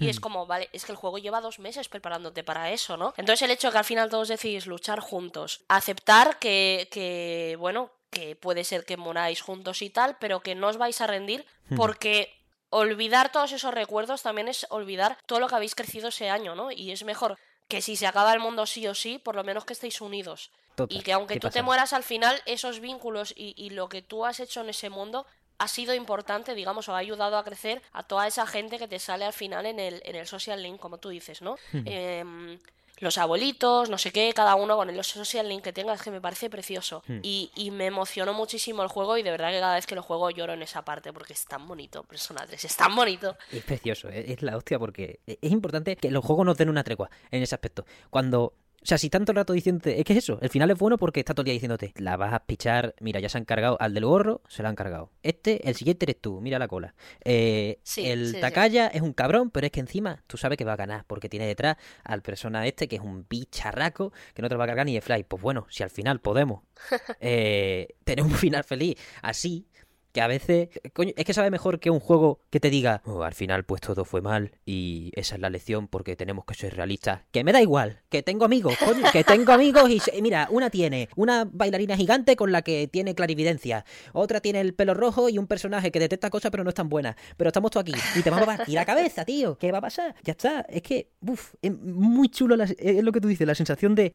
Y 0.00 0.08
es 0.08 0.20
como, 0.20 0.46
vale, 0.46 0.68
es 0.72 0.84
que 0.84 0.92
el 0.92 0.96
juego 0.96 1.18
lleva 1.18 1.40
dos 1.40 1.58
meses 1.58 1.88
preparándote 1.88 2.42
para 2.42 2.72
eso, 2.72 2.96
¿no? 2.96 3.14
Entonces 3.16 3.42
el 3.42 3.50
hecho 3.50 3.68
de 3.68 3.72
que 3.72 3.78
al 3.78 3.84
final 3.84 4.10
todos 4.10 4.28
decidís 4.28 4.66
luchar 4.66 5.00
juntos, 5.00 5.64
aceptar 5.68 6.38
que, 6.38 6.88
que 6.90 7.56
bueno, 7.58 7.90
que 8.10 8.36
puede 8.36 8.64
ser 8.64 8.84
que 8.84 8.96
moráis 8.96 9.42
juntos 9.42 9.82
y 9.82 9.90
tal, 9.90 10.16
pero 10.18 10.40
que 10.40 10.54
no 10.54 10.68
os 10.68 10.78
vais 10.78 11.00
a 11.00 11.06
rendir 11.06 11.44
porque 11.76 12.32
olvidar 12.70 13.30
todos 13.30 13.52
esos 13.52 13.74
recuerdos 13.74 14.22
también 14.22 14.48
es 14.48 14.66
olvidar 14.70 15.18
todo 15.26 15.40
lo 15.40 15.48
que 15.48 15.54
habéis 15.54 15.74
crecido 15.74 16.08
ese 16.08 16.30
año, 16.30 16.54
¿no? 16.54 16.70
Y 16.72 16.90
es 16.90 17.04
mejor 17.04 17.38
que 17.68 17.82
si 17.82 17.96
se 17.96 18.06
acaba 18.06 18.32
el 18.32 18.40
mundo 18.40 18.66
sí 18.66 18.86
o 18.86 18.94
sí, 18.94 19.18
por 19.18 19.34
lo 19.34 19.44
menos 19.44 19.64
que 19.64 19.72
estéis 19.72 20.00
unidos. 20.00 20.50
Total. 20.74 20.96
Y 20.96 21.02
que 21.02 21.12
aunque 21.12 21.38
tú 21.38 21.50
te 21.50 21.62
mueras 21.62 21.92
al 21.92 22.02
final, 22.02 22.40
esos 22.46 22.80
vínculos 22.80 23.32
y, 23.36 23.54
y 23.56 23.70
lo 23.70 23.88
que 23.88 24.02
tú 24.02 24.24
has 24.24 24.40
hecho 24.40 24.60
en 24.60 24.70
ese 24.70 24.90
mundo 24.90 25.24
ha 25.58 25.68
sido 25.68 25.94
importante, 25.94 26.54
digamos, 26.54 26.88
o 26.88 26.94
ha 26.94 26.98
ayudado 26.98 27.36
a 27.36 27.44
crecer 27.44 27.82
a 27.92 28.02
toda 28.02 28.26
esa 28.26 28.46
gente 28.46 28.78
que 28.78 28.88
te 28.88 28.98
sale 28.98 29.24
al 29.24 29.32
final 29.32 29.66
en 29.66 29.78
el, 29.78 30.02
en 30.04 30.16
el 30.16 30.26
social 30.26 30.62
link, 30.62 30.80
como 30.80 30.98
tú 30.98 31.08
dices, 31.08 31.42
¿no? 31.42 31.56
Em, 31.72 32.58
los 32.98 33.18
abuelitos, 33.18 33.90
no 33.90 33.98
sé 33.98 34.12
qué, 34.12 34.32
cada 34.34 34.54
uno 34.54 34.76
con 34.76 34.88
el 34.88 35.02
social 35.04 35.48
link 35.48 35.62
que 35.62 35.72
tenga, 35.72 35.94
es 35.94 36.02
que 36.02 36.10
me 36.10 36.20
parece 36.20 36.48
precioso. 36.48 37.02
Y, 37.22 37.50
y 37.54 37.70
me 37.70 37.86
emocionó 37.86 38.32
muchísimo 38.34 38.82
el 38.82 38.88
juego 38.88 39.18
y 39.18 39.22
de 39.22 39.30
verdad 39.30 39.50
que 39.50 39.60
cada 39.60 39.74
vez 39.74 39.86
que 39.86 39.94
lo 39.94 40.02
juego 40.02 40.30
lloro 40.30 40.52
en 40.52 40.62
esa 40.62 40.84
parte 40.84 41.12
porque 41.12 41.32
es 41.32 41.44
tan 41.44 41.66
bonito, 41.66 42.04
Persona 42.04 42.46
3, 42.46 42.64
es 42.64 42.76
tan 42.76 42.94
bonito. 42.94 43.36
Es 43.50 43.64
precioso, 43.64 44.08
es, 44.08 44.30
es 44.30 44.42
la 44.42 44.56
hostia 44.56 44.78
porque 44.78 45.20
es 45.26 45.50
importante 45.50 45.96
que 45.96 46.10
los 46.10 46.24
juegos 46.24 46.46
nos 46.46 46.56
den 46.56 46.68
una 46.68 46.84
tregua 46.84 47.10
en 47.30 47.42
ese 47.42 47.54
aspecto. 47.54 47.84
Cuando, 48.10 48.54
o 48.84 48.86
sea, 48.86 48.98
si 48.98 49.08
tanto 49.08 49.32
el 49.32 49.36
rato 49.36 49.54
diciéndote, 49.54 49.98
es 49.98 50.04
que 50.04 50.12
es 50.12 50.18
eso, 50.18 50.38
el 50.42 50.50
final 50.50 50.70
es 50.70 50.76
bueno 50.76 50.98
porque 50.98 51.20
está 51.20 51.32
todo 51.32 51.40
el 51.40 51.46
día 51.46 51.54
diciéndote, 51.54 51.94
la 51.96 52.18
vas 52.18 52.34
a 52.34 52.44
pichar, 52.44 52.94
mira, 53.00 53.18
ya 53.18 53.30
se 53.30 53.38
han 53.38 53.46
cargado 53.46 53.78
al 53.80 53.94
del 53.94 54.04
gorro, 54.04 54.42
se 54.46 54.62
la 54.62 54.68
han 54.68 54.74
cargado. 54.74 55.10
Este, 55.22 55.66
el 55.66 55.74
siguiente 55.74 56.04
eres 56.04 56.20
tú, 56.20 56.40
mira 56.42 56.58
la 56.58 56.68
cola. 56.68 56.94
Eh, 57.24 57.78
Sí, 57.82 58.06
el 58.06 58.26
sí, 58.26 58.34
sí. 58.34 58.40
Takaya 58.40 58.88
es 58.88 59.00
un 59.00 59.14
cabrón, 59.14 59.50
pero 59.50 59.64
es 59.66 59.72
que 59.72 59.80
encima 59.80 60.22
tú 60.26 60.36
sabes 60.36 60.58
que 60.58 60.66
va 60.66 60.74
a 60.74 60.76
ganar 60.76 61.04
porque 61.06 61.30
tiene 61.30 61.46
detrás 61.46 61.76
al 62.02 62.20
persona 62.20 62.66
este 62.66 62.86
que 62.86 62.96
es 62.96 63.02
un 63.02 63.26
bicharraco 63.28 64.12
que 64.34 64.42
no 64.42 64.48
te 64.48 64.54
lo 64.54 64.58
va 64.58 64.64
a 64.64 64.68
cargar 64.68 64.84
ni 64.84 64.94
de 64.94 65.00
fly. 65.00 65.24
Pues 65.24 65.40
bueno, 65.40 65.66
si 65.70 65.82
al 65.82 65.90
final 65.90 66.20
podemos 66.20 66.62
eh, 67.20 67.88
tener 68.04 68.22
un 68.22 68.32
final 68.32 68.64
feliz 68.64 68.96
así, 69.22 69.66
que 70.14 70.20
a 70.22 70.28
veces, 70.28 70.68
coño, 70.92 71.12
es 71.16 71.24
que 71.24 71.34
sabe 71.34 71.50
mejor 71.50 71.80
que 71.80 71.90
un 71.90 71.98
juego 71.98 72.38
que 72.48 72.60
te 72.60 72.70
diga, 72.70 73.02
"Oh, 73.04 73.24
al 73.24 73.34
final 73.34 73.64
pues 73.64 73.80
todo 73.80 74.04
fue 74.04 74.22
mal 74.22 74.52
y 74.64 75.10
esa 75.16 75.34
es 75.34 75.40
la 75.40 75.50
lección 75.50 75.88
porque 75.88 76.14
tenemos 76.14 76.44
que 76.44 76.54
ser 76.54 76.76
realistas. 76.76 77.22
Que 77.32 77.42
me 77.42 77.52
da 77.52 77.60
igual, 77.60 78.00
que 78.08 78.22
tengo 78.22 78.44
amigos, 78.44 78.76
coño, 78.78 79.10
que 79.12 79.24
tengo 79.24 79.52
amigos 79.52 79.90
y 79.90 80.22
mira, 80.22 80.46
una 80.50 80.70
tiene 80.70 81.08
una 81.16 81.48
bailarina 81.50 81.96
gigante 81.96 82.36
con 82.36 82.52
la 82.52 82.62
que 82.62 82.86
tiene 82.86 83.16
clarividencia, 83.16 83.84
otra 84.12 84.40
tiene 84.40 84.60
el 84.60 84.74
pelo 84.74 84.94
rojo 84.94 85.28
y 85.28 85.36
un 85.36 85.48
personaje 85.48 85.90
que 85.90 85.98
detecta 85.98 86.30
cosas 86.30 86.52
pero 86.52 86.62
no 86.62 86.68
es 86.68 86.76
tan 86.76 86.88
buena, 86.88 87.16
pero 87.36 87.48
estamos 87.48 87.72
todos 87.72 87.82
aquí 87.82 87.92
y 88.16 88.22
te 88.22 88.30
vamos 88.30 88.46
a 88.48 88.56
partir 88.56 88.76
la 88.76 88.84
cabeza, 88.84 89.24
tío, 89.24 89.58
¿qué 89.58 89.72
va 89.72 89.78
a 89.78 89.82
pasar? 89.82 90.14
Ya 90.22 90.32
está, 90.32 90.60
es 90.68 90.82
que, 90.82 91.10
buf, 91.20 91.54
es 91.60 91.76
muy 91.76 92.28
chulo, 92.28 92.54
es 92.62 93.02
lo 93.02 93.10
que 93.10 93.20
tú 93.20 93.26
dices, 93.26 93.48
la 93.48 93.56
sensación 93.56 93.96
de, 93.96 94.12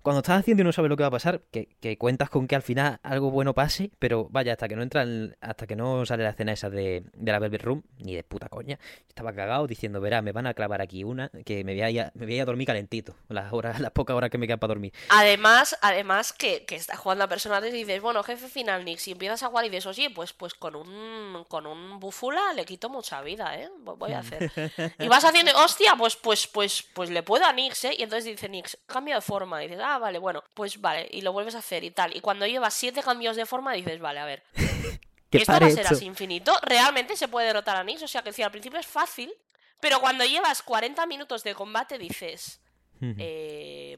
cuando 0.00 0.20
estás 0.20 0.40
haciendo 0.40 0.62
y 0.62 0.64
no 0.64 0.72
sabes 0.72 0.88
lo 0.88 0.96
que 0.96 1.02
va 1.02 1.08
a 1.08 1.12
pasar, 1.12 1.42
que, 1.50 1.68
cuentas 1.98 2.30
con 2.30 2.48
que 2.48 2.56
al 2.56 2.62
final 2.62 2.98
algo 3.02 3.30
bueno 3.30 3.52
pase, 3.52 3.90
pero 3.98 4.28
vaya, 4.30 4.52
hasta 4.52 4.66
que 4.66 4.76
no 4.76 4.82
entra 4.82 5.02
en, 5.02 5.36
hasta 5.42 5.66
que 5.66 5.76
no 5.76 6.06
sale 6.06 6.22
la 6.24 6.30
escena 6.30 6.52
esa 6.52 6.70
de, 6.70 7.04
de 7.12 7.32
la 7.32 7.38
Velvet 7.38 7.62
Room, 7.62 7.82
ni 7.98 8.14
de 8.14 8.24
puta 8.24 8.48
coña, 8.48 8.78
estaba 9.08 9.32
cagado 9.34 9.66
diciendo, 9.66 10.00
verá, 10.00 10.22
me 10.22 10.32
van 10.32 10.46
a 10.46 10.54
clavar 10.54 10.80
aquí 10.80 11.04
una, 11.04 11.30
que 11.44 11.64
me 11.64 11.72
voy 11.74 11.82
a, 11.82 11.90
ir 11.90 12.00
a- 12.00 12.12
me 12.14 12.24
voy 12.26 12.34
a, 12.34 12.36
ir 12.36 12.42
a 12.42 12.46
dormir 12.46 12.66
calentito, 12.66 13.14
las 13.28 13.52
horas, 13.52 13.78
las 13.80 13.90
pocas 13.92 14.16
horas 14.16 14.30
que 14.30 14.38
me 14.38 14.46
quedan 14.46 14.58
para 14.60 14.68
dormir. 14.72 14.92
Además, 15.10 15.76
además 15.82 16.32
que, 16.32 16.64
que 16.64 16.76
estás 16.76 16.98
jugando 16.98 17.24
a 17.24 17.28
personajes 17.28 17.74
y 17.74 17.78
dices, 17.78 18.00
bueno, 18.00 18.22
jefe 18.22 18.48
final, 18.48 18.84
Nick, 18.84 18.98
si 18.98 19.12
empiezas 19.12 19.42
a 19.42 19.48
jugar 19.48 19.64
y 19.66 19.68
dices, 19.68 19.86
oye, 19.86 20.10
pues, 20.10 20.32
pues 20.32 20.54
con 20.54 20.76
un 20.76 21.44
con 21.48 21.66
un 21.66 21.98
bufula 22.00 22.52
le 22.54 22.64
quito 22.64 22.88
mucha 22.88 23.20
vida, 23.22 23.58
¿eh? 23.58 23.68
Vo- 23.84 23.96
Voy 23.98 24.12
a 24.12 24.18
hacer. 24.20 24.50
Y 24.98 25.08
vas 25.08 25.24
haciendo, 25.24 25.52
hostia, 25.64 25.94
pues, 25.98 26.16
pues, 26.16 26.46
pues, 26.46 26.84
pues 26.94 27.10
le 27.10 27.22
puedo 27.22 27.44
a 27.44 27.52
Nix, 27.52 27.84
¿eh? 27.84 27.94
Y 27.98 28.02
entonces 28.04 28.24
dice 28.24 28.48
Nix, 28.48 28.78
cambio 28.86 29.14
de 29.16 29.20
forma. 29.20 29.62
Y 29.62 29.68
dices, 29.68 29.82
ah, 29.84 29.98
vale, 29.98 30.18
bueno, 30.18 30.42
pues 30.54 30.80
vale. 30.80 31.08
Y 31.10 31.22
lo 31.22 31.32
vuelves 31.32 31.54
a 31.54 31.58
hacer 31.58 31.84
y 31.84 31.90
tal. 31.90 32.16
Y 32.16 32.20
cuando 32.20 32.46
llevas 32.46 32.74
siete 32.74 33.02
cambios 33.02 33.36
de 33.36 33.46
forma, 33.46 33.72
dices, 33.72 34.00
vale, 34.00 34.20
a 34.20 34.24
ver. 34.24 34.42
¿Qué 35.32 35.38
¿Esto 35.38 35.52
va 35.52 35.66
a 35.66 35.70
ser 35.70 35.86
así 35.86 36.04
infinito? 36.04 36.52
¿Realmente 36.62 37.16
se 37.16 37.26
puede 37.26 37.46
derrotar 37.46 37.76
a 37.76 37.82
Nix? 37.82 38.02
O 38.02 38.08
sea, 38.08 38.22
que 38.22 38.34
si 38.34 38.42
al 38.42 38.50
principio 38.50 38.78
es 38.78 38.86
fácil, 38.86 39.32
pero 39.80 39.98
cuando 39.98 40.24
llevas 40.26 40.62
40 40.62 41.06
minutos 41.06 41.42
de 41.42 41.54
combate 41.54 41.96
dices, 41.96 42.60
eh, 43.00 43.96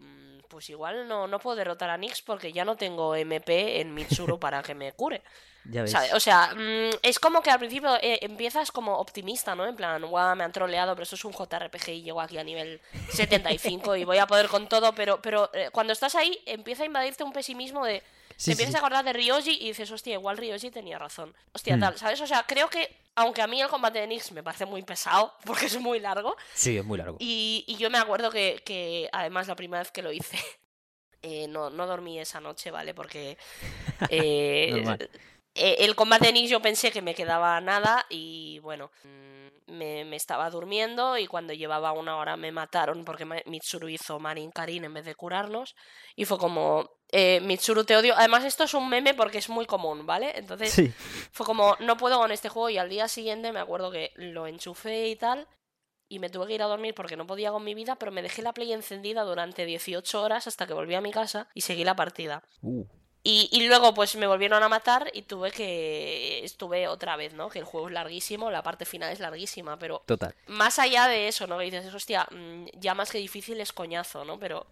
pues 0.49 0.70
igual 0.70 1.09
no, 1.09 1.26
no 1.26 1.41
puedo 1.41 1.57
derrotar 1.57 1.91
a 1.91 1.99
Nix 1.99 2.22
porque 2.22 2.53
ya 2.53 2.64
no 2.64 2.76
tengo 2.76 3.16
MP 3.16 3.80
en 3.80 3.93
Mitsuru 3.93 4.39
para 4.39 4.62
que 4.62 4.74
me 4.74 4.93
cure. 4.93 5.22
ya 5.64 5.82
ves. 5.82 5.95
O 6.14 6.20
sea, 6.20 6.55
mm, 6.55 6.99
es 7.03 7.18
como 7.18 7.43
que 7.43 7.51
al 7.51 7.59
principio 7.59 7.97
eh, 8.01 8.20
empiezas 8.22 8.70
como 8.70 8.97
optimista, 8.99 9.57
¿no? 9.57 9.66
En 9.66 9.74
plan, 9.74 10.01
guau, 10.07 10.37
me 10.37 10.45
han 10.45 10.53
troleado, 10.53 10.95
pero 10.95 11.03
esto 11.03 11.16
es 11.16 11.24
un 11.24 11.32
JRPG 11.32 11.89
y 11.89 12.03
llego 12.03 12.20
aquí 12.20 12.39
a 12.39 12.45
nivel 12.45 12.80
75 13.11 13.97
y 13.97 14.05
voy 14.05 14.18
a 14.18 14.28
poder 14.28 14.47
con 14.49 14.68
todo, 14.68 14.95
pero, 14.95 15.20
pero 15.20 15.51
eh, 15.53 15.70
cuando 15.72 15.93
estás 15.93 16.14
ahí 16.14 16.39
empieza 16.47 16.85
a 16.85 16.87
invadirte 16.87 17.24
un 17.24 17.32
pesimismo 17.32 17.85
de... 17.85 18.05
Sí, 18.37 18.47
te 18.47 18.53
empiezas 18.53 18.72
sí. 18.72 18.76
a 18.76 18.78
acordar 18.80 19.05
de 19.05 19.12
Ryoji 19.12 19.59
y 19.61 19.68
dices, 19.68 19.91
hostia, 19.91 20.14
igual 20.14 20.37
Ryoji 20.37 20.70
tenía 20.70 20.99
razón. 20.99 21.35
Hostia, 21.53 21.76
Hmm. 21.76 21.80
tal, 21.80 21.99
¿sabes? 21.99 22.20
O 22.20 22.26
sea, 22.26 22.45
creo 22.47 22.68
que, 22.68 22.89
aunque 23.14 23.43
a 23.43 23.47
mí 23.47 23.61
el 23.62 23.68
combate 23.68 24.01
de 24.01 24.07
Nix 24.07 24.32
me 24.32 24.43
parece 24.43 24.66
muy 24.66 24.82
pesado, 24.82 25.35
porque 25.45 25.66
es 25.66 25.78
muy 25.80 26.01
largo, 26.01 26.37
Sí, 26.55 26.76
es 26.78 26.85
muy 26.85 26.99
largo. 26.99 27.16
y, 27.20 27.64
y 27.68 27.76
yo 27.76 27.91
me 27.91 27.99
acuerdo 27.99 28.30
que, 28.30 28.61
que, 28.64 29.09
además, 29.12 29.47
la 29.49 29.57
primera 29.57 29.82
vez 29.82 29.93
que 29.93 30.03
lo 30.03 30.12
hice, 30.12 30.37
eh, 31.22 31.47
no, 31.49 31.70
no 31.70 31.87
dormí 31.87 32.18
esa 32.18 32.41
noche, 32.41 32.70
¿vale? 32.70 32.93
Porque 32.95 33.39
eh, 34.11 34.85
eh, 35.55 35.76
el 35.80 35.95
combate 35.95 36.26
de 36.26 36.32
Nix 36.32 36.51
yo 36.51 36.61
pensé 36.61 36.91
que 36.91 37.03
me 37.03 37.14
quedaba 37.14 37.61
nada 37.61 38.05
y, 38.11 38.59
bueno, 38.61 38.91
mm, 39.05 39.45
me, 39.72 40.05
me 40.05 40.16
estaba 40.16 40.51
durmiendo 40.51 41.16
y 41.16 41.26
cuando 41.26 41.53
llevaba 41.55 41.93
una 41.93 42.16
hora 42.18 42.37
me 42.37 42.53
mataron 42.53 43.05
porque 43.05 43.24
Mitsuru 43.47 43.89
hizo 43.89 44.18
Marin 44.18 44.51
Karin 44.51 44.85
en 44.85 44.93
vez 44.95 45.05
de 45.05 45.14
curarnos 45.14 45.74
y 46.16 46.24
fue 46.24 46.39
como... 46.39 46.91
eh, 47.17 47.41
Mitsuru 47.41 47.85
te 47.85 47.97
odio. 47.97 48.15
Además, 48.17 48.45
esto 48.45 48.65
es 48.65 48.75
un 48.75 48.89
meme 48.89 49.15
porque 49.15 49.39
es 49.39 49.49
muy 49.49 49.67
común, 49.67 50.05
¿vale? 50.05 50.33
Entonces, 50.37 50.73
Sí. 50.73 50.93
fue 51.33 51.47
como, 51.47 51.77
no 51.81 51.97
puedo 51.97 52.19
con 52.19 52.33
este 52.33 52.49
juego 52.49 52.69
y 52.71 52.79
al 52.79 52.89
día 52.89 53.07
siguiente 53.09 53.53
me 53.53 53.61
acuerdo 53.61 53.91
que 53.91 54.12
lo 54.17 54.47
enchufé 54.47 55.09
y 55.09 55.17
tal 55.17 55.47
y 56.09 56.19
me 56.19 56.29
tuve 56.29 56.47
que 56.49 56.55
ir 56.55 56.62
a 56.62 56.67
dormir 56.67 56.95
porque 56.95 57.17
no 57.17 57.27
podía 57.27 57.51
con 57.51 57.65
mi 57.65 57.75
vida, 57.75 57.97
pero 57.97 58.12
me 58.12 58.21
dejé 58.23 58.43
la 58.43 58.53
play 58.53 58.73
encendida 58.73 59.23
durante 59.23 59.65
18 59.65 60.23
horas 60.23 60.47
hasta 60.47 60.67
que 60.67 60.75
volví 60.75 60.95
a 60.95 61.01
mi 61.01 61.11
casa 61.12 61.49
y 61.55 61.61
seguí 61.62 61.85
la 61.85 61.97
partida. 61.97 62.43
Uh, 62.62 62.85
Y, 63.27 63.49
y 63.53 63.67
luego 63.69 63.95
pues 63.95 64.17
me 64.17 64.27
volvieron 64.27 64.62
a 64.62 64.69
matar 64.69 65.11
y 65.15 65.23
tuve 65.23 65.51
que... 65.51 66.45
estuve 66.45 66.89
otra 66.89 67.17
vez, 67.17 67.33
¿no? 67.33 67.49
Que 67.49 67.59
el 67.61 67.65
juego 67.65 67.87
es 67.89 67.95
larguísimo, 67.95 68.51
la 68.51 68.62
parte 68.62 68.85
final 68.85 69.11
es 69.12 69.21
larguísima, 69.21 69.79
pero 69.79 70.03
total. 70.07 70.35
más 70.47 70.79
allá 70.79 71.09
de 71.09 71.29
eso, 71.29 71.47
¿no? 71.47 71.57
Que 71.59 71.65
dices, 71.65 71.95
hostia, 71.95 72.27
mm, 72.31 72.67
ya 72.79 72.95
más 72.95 73.11
que 73.11 73.19
difícil 73.19 73.59
es 73.62 73.73
coñazo, 73.73 74.25
¿no? 74.27 74.39
Pero 74.39 74.67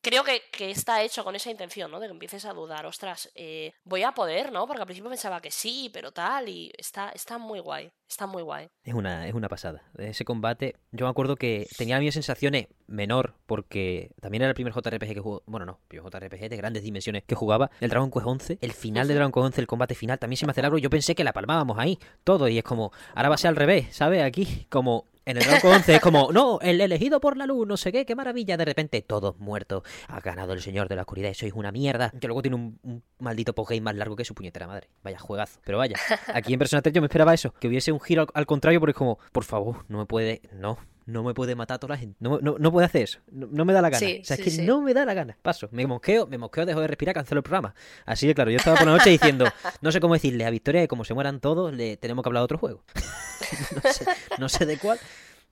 creo 0.00 0.24
que, 0.24 0.42
que 0.52 0.70
está 0.70 1.02
hecho 1.02 1.24
con 1.24 1.34
esa 1.34 1.50
intención, 1.50 1.90
¿no? 1.90 2.00
De 2.00 2.06
que 2.06 2.12
empieces 2.12 2.44
a 2.44 2.52
dudar, 2.52 2.86
ostras, 2.86 3.30
eh, 3.34 3.72
voy 3.84 4.02
a 4.02 4.12
poder, 4.12 4.52
¿no? 4.52 4.66
Porque 4.66 4.82
al 4.82 4.86
principio 4.86 5.10
pensaba 5.10 5.40
que 5.40 5.50
sí, 5.50 5.90
pero 5.92 6.12
tal, 6.12 6.48
y 6.48 6.72
está, 6.76 7.10
está 7.10 7.38
muy 7.38 7.60
guay, 7.60 7.90
está 8.08 8.26
muy 8.26 8.42
guay. 8.42 8.68
Es 8.82 8.94
una, 8.94 9.26
es 9.26 9.34
una 9.34 9.48
pasada. 9.48 9.82
Ese 9.98 10.24
combate, 10.24 10.76
yo 10.92 11.06
me 11.06 11.10
acuerdo 11.10 11.36
que 11.36 11.68
tenía 11.76 11.98
mismas 11.98 12.14
sensaciones 12.14 12.68
menor, 12.86 13.34
porque 13.46 14.10
también 14.20 14.42
era 14.42 14.50
el 14.50 14.54
primer 14.54 14.72
JRPG 14.72 15.14
que 15.14 15.20
jugó. 15.20 15.42
Bueno, 15.46 15.66
no, 15.66 15.80
primer 15.88 16.10
JRPG 16.10 16.48
de 16.48 16.56
grandes 16.56 16.82
dimensiones 16.82 17.24
que 17.24 17.34
jugaba. 17.34 17.70
El 17.80 17.90
Dragon 17.90 18.10
Quest 18.10 18.26
11, 18.26 18.58
el 18.60 18.72
final 18.72 19.08
de. 19.08 19.14
Dragon 19.14 19.32
Quest 19.32 19.44
11, 19.44 19.60
el 19.60 19.66
combate 19.66 19.94
final, 19.94 20.18
también 20.18 20.36
se 20.38 20.46
me 20.46 20.52
hace 20.52 20.62
largo. 20.62 20.78
Yo 20.78 20.90
pensé 20.90 21.14
que 21.14 21.24
la 21.24 21.32
palmábamos 21.32 21.78
ahí, 21.78 21.98
todo, 22.24 22.48
y 22.48 22.58
es 22.58 22.64
como, 22.64 22.92
ahora 23.14 23.28
va 23.28 23.34
a 23.34 23.38
ser 23.38 23.48
al 23.48 23.56
revés, 23.56 23.94
¿sabes? 23.94 24.22
Aquí, 24.22 24.66
como. 24.68 25.06
En 25.26 25.36
el 25.36 25.46
Quest 25.46 25.64
11 25.64 25.94
es 25.96 26.00
como, 26.00 26.32
no, 26.32 26.58
el 26.60 26.80
elegido 26.80 27.20
por 27.20 27.36
la 27.36 27.46
luz, 27.46 27.66
no 27.66 27.76
sé 27.76 27.92
qué, 27.92 28.06
qué 28.06 28.14
maravilla. 28.14 28.56
De 28.56 28.64
repente, 28.64 29.02
todos 29.02 29.38
muertos. 29.38 29.82
Ha 30.08 30.20
ganado 30.20 30.52
el 30.52 30.62
señor 30.62 30.88
de 30.88 30.96
la 30.96 31.02
oscuridad 31.02 31.30
y 31.30 31.34
sois 31.34 31.52
una 31.52 31.70
mierda. 31.72 32.10
Que 32.18 32.26
luego 32.26 32.42
tiene 32.42 32.56
un, 32.56 32.78
un 32.82 33.02
maldito 33.18 33.54
postgame 33.54 33.82
más 33.82 33.94
largo 33.94 34.16
que 34.16 34.24
su 34.24 34.34
puñetera 34.34 34.66
madre. 34.66 34.88
Vaya 35.02 35.18
juegazo. 35.18 35.60
Pero 35.64 35.78
vaya, 35.78 35.96
aquí 36.34 36.52
en 36.52 36.58
Persona 36.58 36.82
3 36.82 36.94
yo 36.94 37.00
me 37.02 37.06
esperaba 37.06 37.34
eso. 37.34 37.52
Que 37.60 37.68
hubiese 37.68 37.92
un 37.92 38.00
giro 38.00 38.22
al, 38.22 38.28
al 38.34 38.46
contrario, 38.46 38.80
porque 38.80 38.92
es 38.92 38.96
como, 38.96 39.18
por 39.32 39.44
favor, 39.44 39.84
no 39.88 39.98
me 39.98 40.06
puede. 40.06 40.42
No, 40.52 40.78
no 41.06 41.22
me 41.22 41.34
puede 41.34 41.54
matar 41.54 41.76
a 41.76 41.78
toda 41.78 41.94
la 41.94 41.98
gente. 41.98 42.16
No, 42.20 42.38
no, 42.40 42.56
no 42.58 42.72
puede 42.72 42.86
hacer 42.86 43.02
eso. 43.02 43.18
No, 43.30 43.48
no 43.50 43.64
me 43.64 43.72
da 43.72 43.82
la 43.82 43.90
gana. 43.90 43.98
Sí, 43.98 44.20
o 44.22 44.24
sea, 44.24 44.36
sí, 44.36 44.42
es 44.42 44.44
que 44.44 44.50
sí. 44.50 44.62
no 44.62 44.80
me 44.80 44.94
da 44.94 45.04
la 45.04 45.14
gana. 45.14 45.36
Paso. 45.42 45.68
Me 45.72 45.86
mosqueo, 45.86 46.26
me 46.26 46.38
mosqueo, 46.38 46.66
dejo 46.66 46.80
de 46.80 46.86
respirar, 46.86 47.14
cancelo 47.14 47.38
el 47.38 47.42
programa. 47.42 47.74
Así 48.06 48.26
de 48.26 48.34
claro, 48.34 48.50
yo 48.50 48.58
estaba 48.58 48.76
por 48.76 48.86
la 48.86 48.92
noche 48.92 49.10
diciendo, 49.10 49.44
no 49.80 49.92
sé 49.92 50.00
cómo 50.00 50.14
decirle 50.14 50.44
a 50.44 50.50
Victoria 50.50 50.82
que 50.82 50.88
como 50.88 51.04
se 51.04 51.14
mueran 51.14 51.40
todos, 51.40 51.72
le 51.72 51.96
tenemos 51.96 52.22
que 52.22 52.28
hablar 52.28 52.42
de 52.42 52.44
otro 52.44 52.58
juego. 52.58 52.84
no, 53.84 53.92
sé, 53.92 54.06
no 54.38 54.48
sé 54.48 54.66
de 54.66 54.78
cuál. 54.78 54.98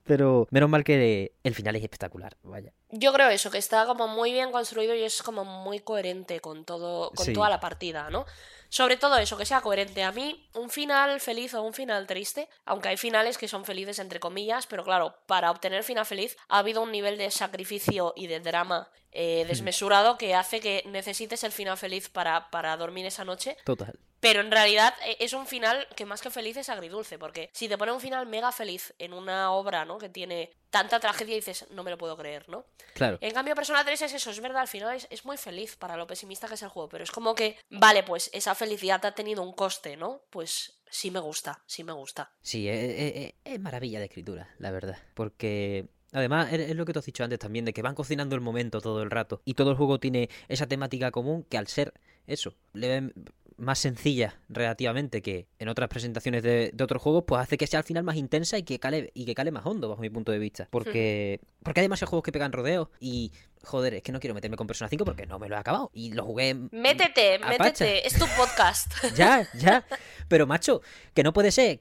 Pero 0.03 0.47
menos 0.51 0.69
mal 0.69 0.83
que 0.83 1.33
el 1.43 1.53
final 1.53 1.75
es 1.75 1.83
espectacular. 1.83 2.37
Vaya. 2.43 2.73
Yo 2.91 3.13
creo 3.13 3.29
eso, 3.29 3.51
que 3.51 3.59
está 3.59 3.85
como 3.85 4.07
muy 4.07 4.31
bien 4.31 4.51
construido 4.51 4.95
y 4.95 5.03
es 5.03 5.21
como 5.21 5.45
muy 5.45 5.79
coherente 5.79 6.39
con 6.39 6.65
todo, 6.65 7.11
con 7.11 7.25
Sí. 7.25 7.33
toda 7.33 7.49
la 7.49 7.59
partida, 7.59 8.09
¿no? 8.09 8.25
Sobre 8.71 8.97
todo 8.97 9.17
eso, 9.17 9.37
que 9.37 9.45
sea 9.45 9.61
coherente. 9.61 10.03
A 10.03 10.11
mí, 10.11 10.47
un 10.53 10.69
final 10.69 11.19
feliz 11.19 11.53
o 11.55 11.61
un 11.63 11.73
final 11.73 12.05
triste, 12.07 12.47
aunque 12.65 12.89
hay 12.89 12.97
finales 12.97 13.37
que 13.37 13.47
son 13.47 13.65
felices 13.65 13.97
entre 13.99 14.19
comillas, 14.19 14.67
pero 14.67 14.83
claro, 14.83 15.15
para 15.25 15.49
obtener 15.51 15.83
final 15.83 16.05
feliz 16.05 16.35
ha 16.49 16.59
habido 16.59 16.81
un 16.81 16.91
nivel 16.91 17.17
de 17.17 17.31
sacrificio 17.31 18.13
y 18.15 18.27
de 18.27 18.39
drama 18.39 18.89
eh, 19.11 19.43
desmesurado 19.47 20.19
que 20.19 20.35
hace 20.35 20.59
que 20.59 20.83
necesites 20.85 21.43
el 21.43 21.51
final 21.51 21.77
feliz 21.77 22.09
para, 22.09 22.51
para 22.51 22.77
dormir 22.77 23.07
esa 23.07 23.25
noche. 23.25 23.57
Total. 23.65 23.97
Pero 24.19 24.41
en 24.41 24.51
realidad 24.51 24.93
eh, 25.05 25.17
es 25.19 25.33
un 25.33 25.47
final 25.47 25.87
que 25.95 26.05
más 26.05 26.21
que 26.21 26.29
feliz 26.29 26.57
es 26.57 26.69
agridulce, 26.69 27.17
porque 27.17 27.49
si 27.53 27.67
te 27.67 27.77
pone 27.77 27.91
un 27.91 28.01
final 28.01 28.27
mega 28.27 28.51
feliz 28.51 28.93
en 28.99 29.13
una 29.13 29.51
obra, 29.51 29.83
¿no? 29.85 29.97
Que 29.97 30.09
tiene 30.09 30.51
tanta 30.69 30.99
tragedia, 30.99 31.33
dices, 31.35 31.65
no 31.71 31.83
me 31.83 31.89
lo 31.89 31.97
puedo 31.97 32.15
creer, 32.17 32.47
¿no? 32.49 32.65
Claro. 32.93 33.17
En 33.21 33.33
cambio, 33.33 33.55
Persona 33.55 33.83
3 33.83 34.01
es 34.01 34.13
eso, 34.13 34.29
es 34.31 34.39
verdad, 34.41 34.61
al 34.61 34.67
final 34.67 34.95
es, 34.95 35.07
es 35.09 35.25
muy 35.25 35.37
feliz 35.37 35.75
para 35.75 35.95
lo 35.97 36.07
pesimista 36.07 36.47
que 36.47 36.55
es 36.55 36.61
el 36.63 36.69
juego, 36.69 36.89
pero 36.89 37.03
es 37.03 37.11
como 37.11 37.35
que, 37.35 37.57
vale, 37.69 38.03
pues 38.03 38.29
esa 38.33 38.55
felicidad 38.55 39.03
ha 39.05 39.15
tenido 39.15 39.43
un 39.43 39.53
coste, 39.53 39.95
¿no? 39.97 40.21
Pues 40.29 40.81
sí 40.89 41.11
me 41.11 41.19
gusta, 41.19 41.61
sí 41.65 41.83
me 41.83 41.93
gusta. 41.93 42.31
Sí, 42.41 42.67
es, 42.67 42.77
es- 42.77 43.15
es- 43.15 43.33
es 43.45 43.59
maravilla 43.59 43.99
de 43.99 44.05
escritura, 44.05 44.49
la 44.57 44.71
verdad. 44.71 44.97
Porque 45.13 45.87
además 46.11 46.51
es, 46.51 46.75
lo 46.75 46.85
que 46.85 46.93
te 46.93 46.99
has 46.99 47.05
dicho 47.05 47.23
antes 47.23 47.39
también, 47.39 47.65
de 47.65 47.73
que 47.73 47.81
van 47.81 47.95
cocinando 47.95 48.35
el 48.35 48.41
momento 48.41 48.81
todo 48.81 49.01
el 49.03 49.11
rato. 49.11 49.41
Y 49.45 49.53
todo 49.53 49.71
el 49.71 49.77
juego 49.77 49.99
tiene 49.99 50.29
esa 50.47 50.67
temática 50.67 51.11
común 51.11 51.43
que 51.43 51.57
al 51.57 51.67
ser 51.67 51.93
eso, 52.27 52.55
leve- 52.73 53.13
más 53.59 53.79
sencilla 53.79 54.39
relativamente 54.49 55.21
que 55.21 55.45
en 55.59 55.69
otras 55.69 55.89
presentaciones 55.89 56.43
de, 56.43 56.71
de 56.73 56.83
otros 56.83 57.01
juegos, 57.01 57.23
pues 57.27 57.41
hace 57.41 57.57
que 57.57 57.67
sea 57.67 57.79
al 57.79 57.83
final 57.85 58.03
más 58.03 58.15
intensa 58.15 58.57
y 58.57 58.63
que 58.63 58.79
cale, 58.79 59.11
y 59.13 59.25
que 59.25 59.35
cale 59.35 59.51
más 59.51 59.65
hondo, 59.65 59.89
bajo 59.89 60.01
mi 60.01 60.09
punto 60.09 60.31
de 60.31 60.39
vista. 60.39 60.67
Porque, 60.71 61.39
porque 61.63 61.81
hay 61.81 61.85
demasiados 61.85 62.09
juegos 62.09 62.23
que 62.23 62.31
pegan 62.31 62.51
rodeos 62.51 62.87
y, 62.99 63.31
joder, 63.63 63.95
es 63.95 64.03
que 64.03 64.11
no 64.11 64.19
quiero 64.19 64.33
meterme 64.33 64.57
con 64.57 64.67
Persona 64.67 64.89
5 64.89 65.05
porque 65.05 65.25
no 65.25 65.39
me 65.39 65.49
lo 65.49 65.55
he 65.55 65.59
acabado. 65.59 65.91
Y 65.93 66.13
lo 66.13 66.23
jugué 66.25 66.53
Métete, 66.53 67.35
a 67.35 67.39
métete, 67.39 67.57
pacha. 67.57 67.87
es 67.87 68.13
tu 68.13 68.25
podcast. 68.37 68.91
Ya, 69.15 69.47
ya. 69.57 69.85
Pero 70.27 70.47
macho, 70.47 70.81
que 71.13 71.23
no 71.23 71.33
puede 71.33 71.51
ser 71.51 71.79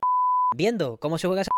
viendo 0.56 0.96
cómo 0.96 1.18
se 1.18 1.26
juega 1.26 1.42
esa 1.42 1.50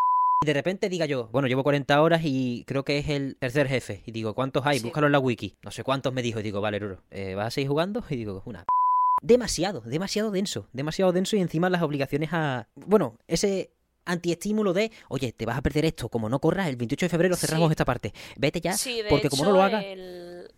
y 0.43 0.47
de 0.47 0.55
repente 0.55 0.89
diga 0.89 1.05
yo, 1.05 1.29
bueno, 1.33 1.49
llevo 1.49 1.63
40 1.63 2.01
horas 2.01 2.23
y 2.25 2.65
creo 2.67 2.83
que 2.83 2.97
es 2.97 3.11
el 3.11 3.37
tercer 3.39 3.69
jefe. 3.69 4.03
Y 4.07 4.13
digo, 4.13 4.33
¿cuántos 4.35 4.65
hay? 4.65 4.79
Sí. 4.79 4.85
Búscalo 4.85 5.07
en 5.07 5.13
la 5.13 5.19
wiki. 5.19 5.55
No 5.63 5.71
sé 5.71 5.85
cuántos 5.85 6.15
me 6.15 6.23
dijo. 6.23 6.41
Y 6.41 6.43
digo, 6.43 6.63
vale, 6.63 6.79
Ruro, 6.79 7.03
eh, 7.11 7.35
¿vas 7.35 7.49
a 7.49 7.51
seguir 7.51 7.69
jugando? 7.69 8.03
Y 8.09 8.17
digo, 8.17 8.43
una 8.47 8.65
Demasiado, 9.23 9.81
demasiado 9.83 10.31
denso. 10.31 10.69
Demasiado 10.73 11.13
denso 11.13 11.37
y 11.37 11.41
encima 11.41 11.69
las 11.71 11.83
obligaciones 11.83 12.31
a... 12.33 12.69
Bueno, 12.75 13.19
ese 13.27 13.73
antiestímulo 14.07 14.73
de, 14.73 14.91
oye, 15.09 15.33
te 15.33 15.47
vas 15.47 15.59
a 15.59 15.63
perder 15.63 15.85
esto, 15.85 16.09
como 16.09 16.29
no 16.29 16.41
corras, 16.41 16.69
el 16.69 16.77
28 16.77 17.07
de 17.07 17.11
febrero 17.11 17.37
cerramos 17.37 17.69
Sí. 17.69 17.73
esta 17.73 17.85
parte. 17.85 18.13
Vete 18.37 18.61
ya, 18.61 18.73
Sí, 18.73 19.03
porque 19.09 19.29
como 19.29 19.45
no 19.45 19.53
lo 19.53 19.63
hagas... 19.63 19.85
El... 19.85 20.49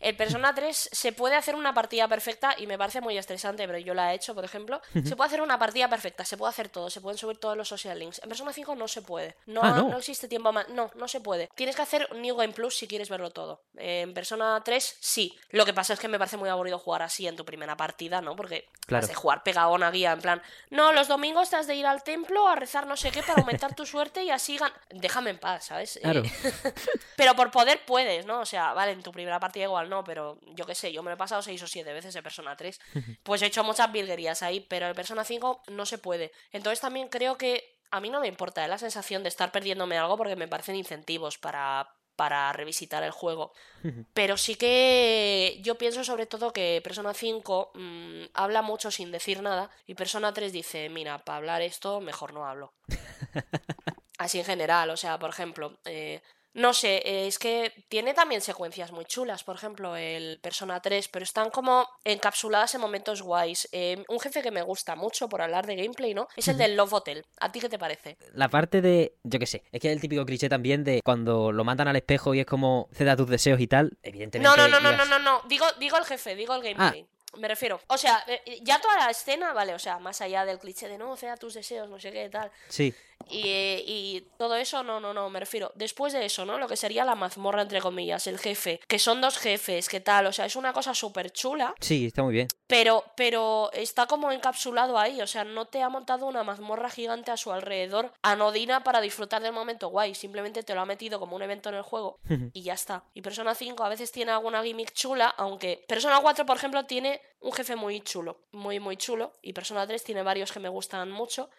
el 0.00 0.16
Persona 0.16 0.54
3 0.54 0.88
se 0.92 1.12
puede 1.12 1.36
hacer 1.36 1.54
una 1.54 1.72
partida 1.74 2.08
perfecta 2.08 2.54
y 2.58 2.66
me 2.66 2.76
parece 2.78 3.00
muy 3.00 3.16
estresante, 3.18 3.66
pero 3.66 3.78
yo 3.78 3.94
la 3.94 4.12
he 4.12 4.16
hecho, 4.16 4.34
por 4.34 4.44
ejemplo. 4.44 4.80
Se 5.04 5.14
puede 5.14 5.28
hacer 5.28 5.42
una 5.42 5.58
partida 5.58 5.88
perfecta, 5.88 6.24
se 6.24 6.36
puede 6.36 6.50
hacer 6.50 6.68
todo, 6.70 6.90
se 6.90 7.00
pueden 7.00 7.18
subir 7.18 7.38
todos 7.38 7.56
los 7.56 7.68
social 7.68 7.98
links. 7.98 8.20
En 8.22 8.28
Persona 8.28 8.52
5 8.52 8.74
no 8.76 8.88
se 8.88 9.02
puede. 9.02 9.36
No, 9.46 9.60
Ah, 9.62 9.70
¿no? 9.72 9.88
no 9.90 9.98
existe 9.98 10.26
tiempo 10.26 10.52
más. 10.52 10.68
No, 10.70 10.90
no 10.94 11.06
se 11.06 11.20
puede. 11.20 11.48
Tienes 11.54 11.76
que 11.76 11.82
hacer 11.82 12.12
New 12.16 12.34
Game 12.36 12.52
Plus 12.52 12.76
si 12.76 12.88
quieres 12.88 13.08
verlo 13.08 13.30
todo. 13.30 13.62
Eh, 13.76 14.00
En 14.02 14.14
Persona 14.14 14.60
3 14.64 14.96
sí. 15.00 15.38
Lo 15.50 15.64
que 15.66 15.74
pasa 15.74 15.92
es 15.92 16.00
que 16.00 16.08
me 16.08 16.18
parece 16.18 16.36
muy 16.36 16.48
aburrido 16.48 16.78
jugar 16.78 17.02
así 17.02 17.26
en 17.28 17.36
tu 17.36 17.44
primera 17.44 17.76
partida, 17.76 18.20
¿no? 18.20 18.34
Porque 18.36 18.68
Claro. 18.86 19.04
has 19.04 19.08
de 19.08 19.14
jugar 19.14 19.42
pegado 19.44 19.68
a 19.70 19.74
una 19.74 19.90
guía 19.92 20.10
en 20.12 20.20
plan, 20.20 20.42
no, 20.70 20.92
los 20.92 21.06
domingos 21.06 21.48
te 21.50 21.54
has 21.56 21.68
de 21.68 21.76
ir 21.76 21.86
al 21.86 22.02
templo 22.02 22.48
a 22.48 22.56
rezar 22.56 22.88
no 22.88 22.96
sé 22.96 23.12
qué 23.12 23.22
para 23.22 23.40
aumentar 23.40 23.74
tu 23.76 23.86
suerte 23.86 24.24
y 24.24 24.30
así 24.30 24.56
gan... 24.56 24.72
Déjame 24.88 25.30
en 25.30 25.38
paz, 25.38 25.66
¿sabes? 25.66 25.96
Eh, 25.96 26.00
Claro. 26.00 26.22
pero 27.16 27.34
por 27.36 27.50
poder 27.50 27.84
puedes, 27.86 28.26
¿no? 28.26 28.40
O 28.40 28.46
sea, 28.46 28.72
vale, 28.72 28.92
en 28.92 29.02
tu 29.02 29.12
primera 29.12 29.38
partida 29.38 29.64
igual 29.64 29.88
no, 29.90 30.02
pero 30.04 30.38
yo 30.54 30.64
qué 30.64 30.74
sé, 30.74 30.92
yo 30.92 31.02
me 31.02 31.10
lo 31.10 31.16
he 31.16 31.18
pasado 31.18 31.42
seis 31.42 31.62
o 31.62 31.66
siete 31.66 31.92
veces 31.92 32.16
en 32.16 32.22
Persona 32.22 32.56
3. 32.56 32.80
Pues 33.22 33.42
he 33.42 33.46
hecho 33.46 33.62
muchas 33.64 33.92
virguerías 33.92 34.42
ahí, 34.42 34.60
pero 34.60 34.86
en 34.86 34.94
Persona 34.94 35.24
5 35.24 35.64
no 35.68 35.84
se 35.84 35.98
puede. 35.98 36.32
Entonces 36.52 36.80
también 36.80 37.08
creo 37.08 37.36
que 37.36 37.78
a 37.90 38.00
mí 38.00 38.08
no 38.08 38.20
me 38.20 38.28
importa 38.28 38.66
la 38.68 38.78
sensación 38.78 39.22
de 39.22 39.28
estar 39.28 39.52
perdiéndome 39.52 39.98
algo 39.98 40.16
porque 40.16 40.36
me 40.36 40.48
parecen 40.48 40.76
incentivos 40.76 41.38
para, 41.38 41.92
para 42.16 42.52
revisitar 42.52 43.02
el 43.02 43.10
juego. 43.10 43.52
Pero 44.14 44.36
sí 44.36 44.54
que 44.54 45.58
yo 45.62 45.76
pienso 45.76 46.04
sobre 46.04 46.26
todo 46.26 46.52
que 46.52 46.80
Persona 46.84 47.14
5 47.14 47.72
mm, 47.74 48.22
habla 48.34 48.62
mucho 48.62 48.90
sin 48.90 49.10
decir 49.10 49.42
nada 49.42 49.70
y 49.86 49.94
Persona 49.94 50.32
3 50.32 50.52
dice, 50.52 50.88
mira, 50.88 51.18
para 51.24 51.38
hablar 51.38 51.62
esto 51.62 52.00
mejor 52.00 52.32
no 52.32 52.46
hablo. 52.46 52.74
Así 54.18 54.38
en 54.38 54.44
general, 54.44 54.90
o 54.90 54.98
sea, 54.98 55.18
por 55.18 55.30
ejemplo, 55.30 55.78
eh, 55.86 56.20
no 56.52 56.74
sé, 56.74 57.26
es 57.26 57.38
que 57.38 57.72
tiene 57.88 58.12
también 58.12 58.40
secuencias 58.40 58.90
muy 58.90 59.04
chulas, 59.04 59.44
por 59.44 59.56
ejemplo, 59.56 59.96
el 59.96 60.40
Persona 60.40 60.80
3, 60.80 61.08
pero 61.08 61.22
están 61.22 61.50
como 61.50 61.88
encapsuladas 62.04 62.74
en 62.74 62.80
momentos 62.80 63.22
guays. 63.22 63.68
Eh, 63.72 64.02
un 64.08 64.18
jefe 64.18 64.42
que 64.42 64.50
me 64.50 64.62
gusta 64.62 64.96
mucho 64.96 65.28
por 65.28 65.42
hablar 65.42 65.66
de 65.66 65.76
gameplay, 65.76 66.12
¿no? 66.12 66.28
Es 66.36 66.48
el 66.48 66.58
del 66.58 66.76
Love 66.76 66.94
Hotel. 66.94 67.24
¿A 67.40 67.52
ti 67.52 67.60
qué 67.60 67.68
te 67.68 67.78
parece? 67.78 68.16
La 68.32 68.48
parte 68.48 68.80
de, 68.80 69.14
yo 69.22 69.38
qué 69.38 69.46
sé, 69.46 69.62
es 69.70 69.80
que 69.80 69.88
es 69.88 69.94
el 69.94 70.00
típico 70.00 70.24
cliché 70.26 70.48
también 70.48 70.82
de 70.82 71.00
cuando 71.04 71.52
lo 71.52 71.64
mandan 71.64 71.88
al 71.88 71.96
espejo 71.96 72.34
y 72.34 72.40
es 72.40 72.46
como 72.46 72.88
ceda 72.92 73.16
tus 73.16 73.28
deseos 73.28 73.60
y 73.60 73.66
tal, 73.66 73.96
evidentemente. 74.02 74.48
No, 74.48 74.56
no, 74.56 74.68
no, 74.68 74.80
no, 74.80 74.96
no, 74.96 75.04
no, 75.04 75.18
no, 75.18 75.42
digo, 75.48 75.66
digo 75.78 75.96
el 75.96 76.04
jefe, 76.04 76.34
digo 76.34 76.54
el 76.54 76.62
gameplay. 76.62 77.06
Me 77.38 77.46
refiero. 77.46 77.80
O 77.86 77.96
sea, 77.96 78.24
eh, 78.26 78.58
ya 78.62 78.80
toda 78.80 78.96
la 78.96 79.10
escena, 79.10 79.52
vale, 79.52 79.72
o 79.72 79.78
sea, 79.78 79.98
más 80.00 80.20
allá 80.20 80.44
del 80.44 80.58
cliché 80.58 80.88
de 80.88 80.98
no, 80.98 81.16
ceda 81.16 81.36
tus 81.36 81.54
deseos, 81.54 81.88
no 81.88 82.00
sé 82.00 82.10
qué, 82.10 82.28
tal. 82.28 82.50
Sí. 82.68 82.92
Y, 83.28 83.40
y, 83.86 84.26
todo 84.38 84.56
eso, 84.56 84.82
no, 84.82 85.00
no, 85.00 85.12
no, 85.12 85.28
me 85.30 85.40
refiero. 85.40 85.72
Después 85.74 86.12
de 86.12 86.24
eso, 86.24 86.44
¿no? 86.44 86.58
Lo 86.58 86.68
que 86.68 86.76
sería 86.76 87.04
la 87.04 87.14
mazmorra, 87.14 87.62
entre 87.62 87.80
comillas, 87.80 88.26
el 88.26 88.38
jefe, 88.38 88.80
que 88.88 88.98
son 88.98 89.20
dos 89.20 89.38
jefes, 89.38 89.88
que 89.88 90.00
tal, 90.00 90.26
o 90.26 90.32
sea, 90.32 90.46
es 90.46 90.56
una 90.56 90.72
cosa 90.72 90.94
súper 90.94 91.30
chula. 91.30 91.74
Sí, 91.80 92.06
está 92.06 92.22
muy 92.22 92.32
bien. 92.32 92.48
Pero, 92.66 93.04
pero 93.16 93.70
está 93.72 94.06
como 94.06 94.32
encapsulado 94.32 94.98
ahí, 94.98 95.20
o 95.20 95.26
sea, 95.26 95.44
no 95.44 95.66
te 95.66 95.82
ha 95.82 95.88
montado 95.88 96.26
una 96.26 96.44
mazmorra 96.44 96.88
gigante 96.88 97.30
a 97.30 97.36
su 97.36 97.52
alrededor, 97.52 98.12
anodina 98.22 98.84
para 98.84 99.00
disfrutar 99.00 99.42
del 99.42 99.52
momento 99.52 99.88
guay, 99.88 100.14
simplemente 100.14 100.62
te 100.62 100.74
lo 100.74 100.80
ha 100.80 100.86
metido 100.86 101.18
como 101.18 101.36
un 101.36 101.42
evento 101.42 101.68
en 101.68 101.74
el 101.76 101.82
juego 101.82 102.20
y 102.52 102.62
ya 102.62 102.74
está. 102.74 103.04
Y 103.14 103.22
Persona 103.22 103.54
5 103.54 103.84
a 103.84 103.88
veces 103.88 104.12
tiene 104.12 104.32
alguna 104.32 104.62
gimmick 104.62 104.92
chula, 104.92 105.28
aunque 105.36 105.84
Persona 105.88 106.20
4, 106.20 106.46
por 106.46 106.56
ejemplo, 106.56 106.84
tiene 106.84 107.20
un 107.40 107.52
jefe 107.52 107.76
muy 107.76 108.00
chulo, 108.00 108.40
muy, 108.52 108.80
muy 108.80 108.96
chulo, 108.96 109.32
y 109.42 109.52
Persona 109.52 109.86
3 109.86 110.02
tiene 110.04 110.22
varios 110.22 110.52
que 110.52 110.60
me 110.60 110.68
gustan 110.68 111.10
mucho. 111.10 111.50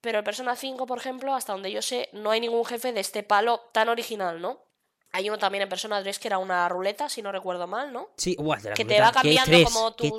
Pero 0.00 0.18
en 0.18 0.24
Persona 0.24 0.54
5, 0.54 0.86
por 0.86 0.98
ejemplo, 0.98 1.34
hasta 1.34 1.52
donde 1.52 1.72
yo 1.72 1.82
sé, 1.82 2.08
no 2.12 2.30
hay 2.30 2.40
ningún 2.40 2.64
jefe 2.64 2.92
de 2.92 3.00
este 3.00 3.22
palo 3.22 3.60
tan 3.72 3.88
original, 3.88 4.40
¿no? 4.40 4.62
Hay 5.10 5.28
uno 5.28 5.38
también 5.38 5.62
en 5.62 5.68
Persona 5.68 6.02
3 6.02 6.18
que 6.18 6.28
era 6.28 6.38
una 6.38 6.68
ruleta, 6.68 7.08
si 7.08 7.22
no 7.22 7.32
recuerdo 7.32 7.66
mal, 7.66 7.92
¿no? 7.92 8.10
Sí, 8.16 8.34
guau, 8.38 8.60
de 8.60 8.70
la 8.70 8.74
que 8.74 8.84
ruleta. 8.84 8.96
te 8.96 9.00
va 9.00 9.22
¿Qué 9.22 9.36
cambiando 9.36 9.70
como 9.70 9.96
¿Qué 9.96 10.10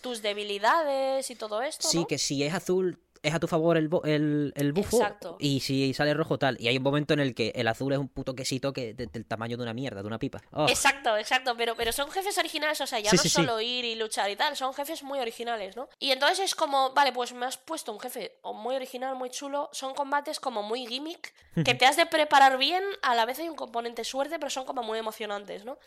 tus, 0.00 0.22
debilidades 0.22 1.30
y 1.30 1.36
todo 1.36 1.60
esto. 1.62 1.86
Sí, 1.86 1.98
¿no? 1.98 2.06
que 2.06 2.18
si 2.18 2.42
es 2.42 2.54
azul 2.54 2.98
es 3.22 3.34
a 3.34 3.38
tu 3.40 3.46
favor 3.46 3.76
el, 3.76 3.88
el, 4.04 4.52
el 4.56 4.72
bufo 4.72 4.96
Exacto. 4.98 5.36
y 5.40 5.60
si 5.60 5.92
sale 5.94 6.14
rojo 6.14 6.38
tal. 6.38 6.56
Y 6.60 6.68
hay 6.68 6.76
un 6.76 6.82
momento 6.82 7.14
en 7.14 7.20
el 7.20 7.34
que 7.34 7.52
el 7.54 7.68
azul 7.68 7.92
es 7.92 7.98
un 7.98 8.08
puto 8.08 8.34
quesito 8.34 8.72
que 8.72 8.94
de- 8.94 9.06
del 9.06 9.26
tamaño 9.26 9.56
de 9.56 9.62
una 9.62 9.74
mierda, 9.74 10.00
de 10.02 10.06
una 10.06 10.18
pipa. 10.18 10.40
Oh, 10.52 10.66
Exacto, 10.68 11.16
exacto, 11.16 11.54
pero, 11.56 11.74
pero 11.76 11.92
son 11.92 12.10
jefes 12.10 12.36
originales, 12.38 12.80
o 12.80 12.86
sea, 12.86 12.98
ya 13.00 13.10
Sí, 13.10 13.16
no 13.16 13.22
sí, 13.22 13.28
es 13.28 13.32
sí. 13.34 13.40
solo 13.42 13.60
ir 13.60 13.84
y 13.84 13.94
luchar 13.94 14.30
y 14.30 14.36
tal, 14.36 14.56
son 14.56 14.72
jefes 14.74 15.02
muy 15.02 15.18
originales, 15.18 15.76
¿no? 15.76 15.88
Y 15.98 16.10
entonces 16.10 16.40
es 16.40 16.54
como, 16.54 16.92
vale, 16.94 17.12
pues 17.12 17.32
me 17.32 17.46
has 17.46 17.56
puesto 17.58 17.92
un 17.92 18.00
jefe 18.00 18.38
muy 18.54 18.76
original, 18.76 19.16
muy 19.16 19.30
chulo, 19.30 19.68
son 19.72 19.94
combates 19.94 20.40
como 20.40 20.62
muy 20.62 20.86
gimmick, 20.86 21.32
que 21.64 21.74
te 21.74 21.86
has 21.86 21.96
de 21.96 22.06
preparar 22.06 22.58
bien, 22.58 22.82
a 23.02 23.14
la 23.14 23.24
vez 23.24 23.38
hay 23.38 23.48
un 23.48 23.56
componente 23.56 24.04
suerte, 24.04 24.38
pero 24.38 24.50
son 24.50 24.64
como 24.64 24.82
muy 24.82 24.98
emocionantes, 24.98 25.64
¿no? 25.64 25.78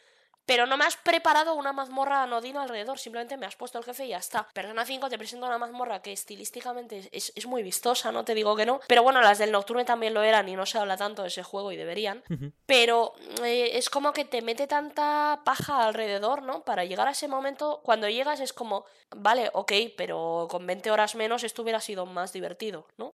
Pero 0.45 0.65
no 0.65 0.75
me 0.77 0.85
has 0.85 0.97
preparado 0.97 1.53
una 1.53 1.71
mazmorra 1.73 2.23
anodina 2.23 2.63
alrededor, 2.63 2.99
simplemente 2.99 3.37
me 3.37 3.45
has 3.45 3.55
puesto 3.55 3.77
el 3.77 3.85
jefe 3.85 4.05
y 4.05 4.09
ya 4.09 4.17
está. 4.17 4.47
Persona 4.53 4.85
5 4.85 5.09
te 5.09 5.17
presenta 5.17 5.47
una 5.47 5.57
mazmorra 5.57 6.01
que 6.01 6.11
estilísticamente 6.11 7.09
es, 7.11 7.31
es- 7.35 7.45
muy 7.45 7.63
vistosa, 7.63 8.11
no 8.11 8.23
te 8.25 8.33
digo 8.33 8.55
que 8.55 8.65
no. 8.65 8.79
Pero 8.87 9.03
bueno, 9.03 9.21
las 9.21 9.37
del 9.37 9.51
Nocturne 9.51 9.85
también 9.85 10.13
lo 10.13 10.23
eran 10.23 10.47
y 10.49 10.55
no 10.55 10.65
se 10.65 10.77
habla 10.77 10.95
tanto 10.97 11.21
de 11.21 11.27
ese 11.27 11.43
juego 11.43 11.71
y 11.71 11.77
deberían. 11.77 12.23
Pero 12.65 13.13
eh, 13.43 13.71
es 13.73 13.89
como 13.89 14.13
que 14.13 14.25
te 14.25 14.41
mete 14.41 14.67
tanta 14.67 15.41
paja 15.43 15.85
alrededor, 15.85 16.41
¿no? 16.43 16.63
Para 16.63 16.85
llegar 16.85 17.07
a 17.07 17.11
ese 17.11 17.27
momento, 17.27 17.81
cuando 17.83 18.07
llegas 18.09 18.39
es 18.39 18.53
como, 18.53 18.85
vale, 19.15 19.49
ok, 19.53 19.71
pero 19.97 20.47
con 20.49 20.65
20 20.65 20.91
horas 20.91 21.15
menos 21.15 21.43
esto 21.43 21.61
hubiera 21.61 21.79
sido 21.81 22.05
más 22.05 22.31
divertido, 22.33 22.87
¿no? 22.97 23.11